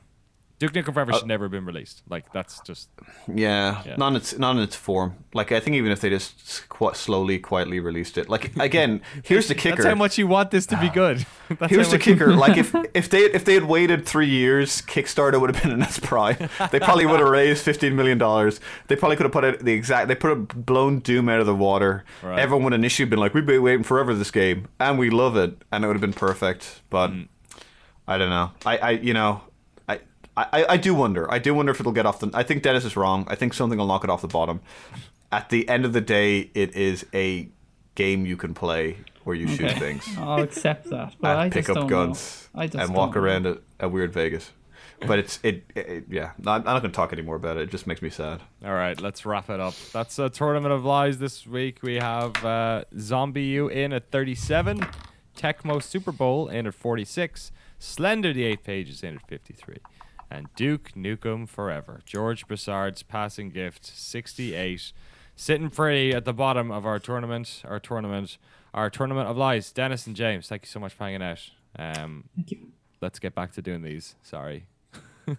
Duke 0.72 0.72
Nukem 0.86 0.94
Forever 0.94 1.12
should 1.12 1.26
never 1.26 1.44
have 1.44 1.52
been 1.52 1.64
released. 1.66 2.02
Like 2.08 2.32
that's 2.32 2.60
just 2.60 2.88
Yeah, 3.32 3.82
Yeah. 3.86 3.96
not 3.96 4.08
in 4.08 4.16
its 4.16 4.38
not 4.38 4.56
in 4.56 4.62
its 4.62 4.76
form. 4.76 5.16
Like 5.34 5.52
I 5.52 5.60
think 5.60 5.76
even 5.76 5.90
if 5.92 6.00
they 6.00 6.10
just 6.10 6.68
qu- 6.68 6.94
slowly, 6.94 7.38
quietly 7.38 7.80
released 7.80 8.16
it. 8.18 8.28
Like 8.28 8.56
again, 8.56 9.02
here's 9.24 9.48
the 9.48 9.54
kicker. 9.54 9.76
that's 9.76 9.86
how 9.88 9.94
much 9.94 10.18
you 10.18 10.26
want 10.26 10.50
this 10.50 10.66
to 10.66 10.76
be 10.78 10.88
good. 10.88 11.26
That's 11.58 11.70
Here's 11.70 11.90
the 11.90 11.98
kicker: 11.98 12.32
like 12.32 12.56
if 12.56 12.74
if 12.94 13.10
they 13.10 13.24
if 13.24 13.44
they 13.44 13.52
had 13.54 13.64
waited 13.64 14.06
three 14.06 14.28
years, 14.28 14.80
Kickstarter 14.80 15.38
would 15.38 15.54
have 15.54 15.62
been 15.62 15.72
in 15.72 15.82
its 15.82 15.98
prime. 16.00 16.38
They 16.70 16.80
probably 16.80 17.04
would 17.04 17.20
have 17.20 17.28
raised 17.28 17.62
fifteen 17.62 17.94
million 17.96 18.16
dollars. 18.16 18.60
They 18.88 18.96
probably 18.96 19.16
could 19.16 19.24
have 19.24 19.32
put 19.32 19.44
it 19.44 19.62
the 19.62 19.72
exact. 19.74 20.08
They 20.08 20.14
put 20.14 20.32
a 20.32 20.36
blown 20.36 21.00
Doom 21.00 21.28
out 21.28 21.40
of 21.40 21.46
the 21.46 21.54
water. 21.54 22.04
Right. 22.22 22.38
Everyone 22.38 22.64
would 22.64 22.72
initially 22.72 23.06
been 23.06 23.18
like, 23.18 23.34
"We've 23.34 23.44
been 23.44 23.62
waiting 23.62 23.82
forever 23.84 24.12
for 24.12 24.18
this 24.18 24.30
game, 24.30 24.68
and 24.80 24.98
we 24.98 25.10
love 25.10 25.36
it," 25.36 25.52
and 25.70 25.84
it 25.84 25.86
would 25.86 25.96
have 25.96 26.00
been 26.00 26.14
perfect. 26.14 26.80
But 26.88 27.10
Mm. 27.10 27.28
I 28.08 28.16
don't 28.18 28.30
know. 28.30 28.52
I, 28.64 28.78
I 28.78 28.90
you 28.92 29.12
know. 29.12 29.42
I, 30.36 30.46
I, 30.52 30.66
I 30.70 30.76
do 30.76 30.94
wonder. 30.94 31.30
I 31.30 31.38
do 31.38 31.54
wonder 31.54 31.72
if 31.72 31.80
it'll 31.80 31.92
get 31.92 32.06
off 32.06 32.20
the. 32.20 32.30
I 32.34 32.42
think 32.42 32.62
Dennis 32.62 32.84
is 32.84 32.96
wrong. 32.96 33.26
I 33.28 33.34
think 33.34 33.54
something 33.54 33.78
will 33.78 33.86
knock 33.86 34.04
it 34.04 34.10
off 34.10 34.20
the 34.20 34.28
bottom. 34.28 34.60
At 35.30 35.48
the 35.50 35.68
end 35.68 35.84
of 35.84 35.92
the 35.92 36.00
day, 36.00 36.50
it 36.54 36.74
is 36.76 37.06
a 37.14 37.48
game 37.94 38.26
you 38.26 38.36
can 38.36 38.54
play 38.54 38.98
where 39.24 39.34
you 39.36 39.46
shoot 39.48 39.70
things 39.78 40.06
I'll 40.18 40.42
accept 40.42 40.90
that. 40.90 41.14
But 41.20 41.30
and 41.30 41.40
I 41.40 41.48
pick 41.48 41.66
just 41.66 41.70
up 41.70 41.76
don't 41.76 41.86
guns 41.88 42.48
know. 42.54 42.60
I 42.60 42.66
just 42.66 42.84
and 42.84 42.94
walk 42.94 43.14
know. 43.14 43.20
around 43.22 43.46
a, 43.46 43.58
a 43.80 43.88
weird 43.88 44.12
Vegas. 44.12 44.50
But 45.06 45.18
it's 45.18 45.38
it, 45.42 45.64
it, 45.74 45.86
it- 45.88 46.04
yeah. 46.08 46.32
I'm 46.40 46.48
I'm 46.48 46.64
not 46.64 46.80
going 46.80 46.92
to 46.92 46.96
talk 46.96 47.12
anymore 47.12 47.36
about 47.36 47.56
it. 47.56 47.62
It 47.64 47.70
just 47.70 47.86
makes 47.86 48.00
me 48.02 48.10
sad. 48.10 48.40
All 48.64 48.72
right, 48.74 48.98
let's 49.00 49.24
wrap 49.26 49.50
it 49.50 49.60
up. 49.60 49.74
That's 49.92 50.18
a 50.18 50.28
tournament 50.30 50.72
of 50.72 50.84
lies 50.84 51.18
this 51.18 51.46
week. 51.46 51.78
We 51.82 51.96
have 51.96 52.42
uh, 52.44 52.84
ZombiU 52.94 53.70
in 53.70 53.92
at 53.92 54.10
37, 54.10 54.86
Tecmo 55.36 55.82
Super 55.82 56.12
Bowl 56.12 56.48
in 56.48 56.66
at 56.66 56.74
46, 56.74 57.50
Slender 57.78 58.32
the 58.32 58.44
Eight 58.44 58.62
Pages 58.62 59.02
in 59.02 59.16
at 59.16 59.26
53, 59.28 59.78
and 60.34 60.48
Duke 60.56 60.92
Nukem 60.96 61.48
Forever. 61.48 62.00
George 62.04 62.46
Broussard's 62.48 63.02
passing 63.02 63.50
gift 63.50 63.86
68, 63.86 64.92
sitting 65.36 65.70
pretty 65.70 66.12
at 66.12 66.24
the 66.24 66.32
bottom 66.32 66.70
of 66.72 66.84
our 66.84 66.98
tournament. 66.98 67.62
Our 67.64 67.78
tournament, 67.78 68.36
our 68.72 68.90
tournament 68.90 69.28
of 69.28 69.36
lies. 69.36 69.70
Dennis 69.70 70.06
and 70.06 70.16
James, 70.16 70.48
thank 70.48 70.62
you 70.62 70.68
so 70.68 70.80
much 70.80 70.92
for 70.92 71.04
hanging 71.04 71.22
out. 71.22 71.50
Um, 71.78 72.24
Thank 72.34 72.50
you. 72.50 72.68
let's 73.00 73.18
get 73.18 73.34
back 73.34 73.52
to 73.52 73.62
doing 73.62 73.82
these. 73.82 74.16
Sorry. 74.22 74.66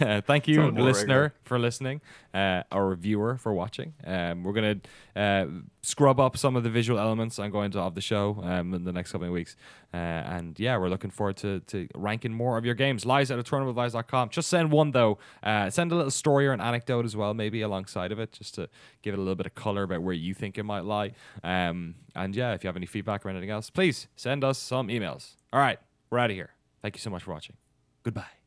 Uh, 0.00 0.20
thank 0.20 0.46
you, 0.46 0.70
listener, 0.70 1.22
regular. 1.22 1.34
for 1.44 1.58
listening, 1.58 2.00
uh, 2.32 2.62
or 2.70 2.94
viewer 2.94 3.36
for 3.36 3.52
watching. 3.52 3.94
Um, 4.04 4.44
we're 4.44 4.52
gonna 4.52 4.76
uh, 5.16 5.46
scrub 5.82 6.20
up 6.20 6.36
some 6.36 6.56
of 6.56 6.62
the 6.62 6.70
visual 6.70 6.98
elements 6.98 7.38
I'm 7.38 7.50
going 7.50 7.70
to 7.72 7.80
of 7.80 7.94
the 7.94 8.00
show 8.00 8.40
um, 8.42 8.74
in 8.74 8.84
the 8.84 8.92
next 8.92 9.12
couple 9.12 9.26
of 9.26 9.32
weeks, 9.32 9.56
uh, 9.92 9.96
and 9.96 10.58
yeah, 10.58 10.76
we're 10.76 10.88
looking 10.88 11.10
forward 11.10 11.36
to, 11.38 11.60
to 11.60 11.88
ranking 11.94 12.32
more 12.32 12.58
of 12.58 12.64
your 12.64 12.74
games. 12.74 13.04
Lies 13.04 13.30
at 13.30 13.38
a 13.38 13.42
tournamentlies.com. 13.42 14.28
Just 14.30 14.48
send 14.48 14.70
one 14.70 14.92
though. 14.92 15.18
Uh, 15.42 15.70
send 15.70 15.92
a 15.92 15.94
little 15.94 16.10
story 16.10 16.46
or 16.46 16.52
an 16.52 16.60
anecdote 16.60 17.04
as 17.04 17.16
well, 17.16 17.34
maybe 17.34 17.62
alongside 17.62 18.12
of 18.12 18.18
it, 18.18 18.32
just 18.32 18.54
to 18.54 18.68
give 19.02 19.14
it 19.14 19.18
a 19.18 19.20
little 19.20 19.36
bit 19.36 19.46
of 19.46 19.54
color 19.54 19.82
about 19.82 20.02
where 20.02 20.14
you 20.14 20.34
think 20.34 20.58
it 20.58 20.64
might 20.64 20.84
lie. 20.84 21.12
Um, 21.42 21.96
and 22.14 22.34
yeah, 22.34 22.52
if 22.52 22.64
you 22.64 22.68
have 22.68 22.76
any 22.76 22.86
feedback 22.86 23.24
or 23.24 23.30
anything 23.30 23.50
else, 23.50 23.70
please 23.70 24.08
send 24.16 24.44
us 24.44 24.58
some 24.58 24.88
emails. 24.88 25.34
All 25.52 25.60
right, 25.60 25.78
we're 26.10 26.18
out 26.18 26.30
of 26.30 26.36
here. 26.36 26.50
Thank 26.82 26.96
you 26.96 27.00
so 27.00 27.10
much 27.10 27.22
for 27.22 27.32
watching. 27.32 27.56
Goodbye. 28.02 28.37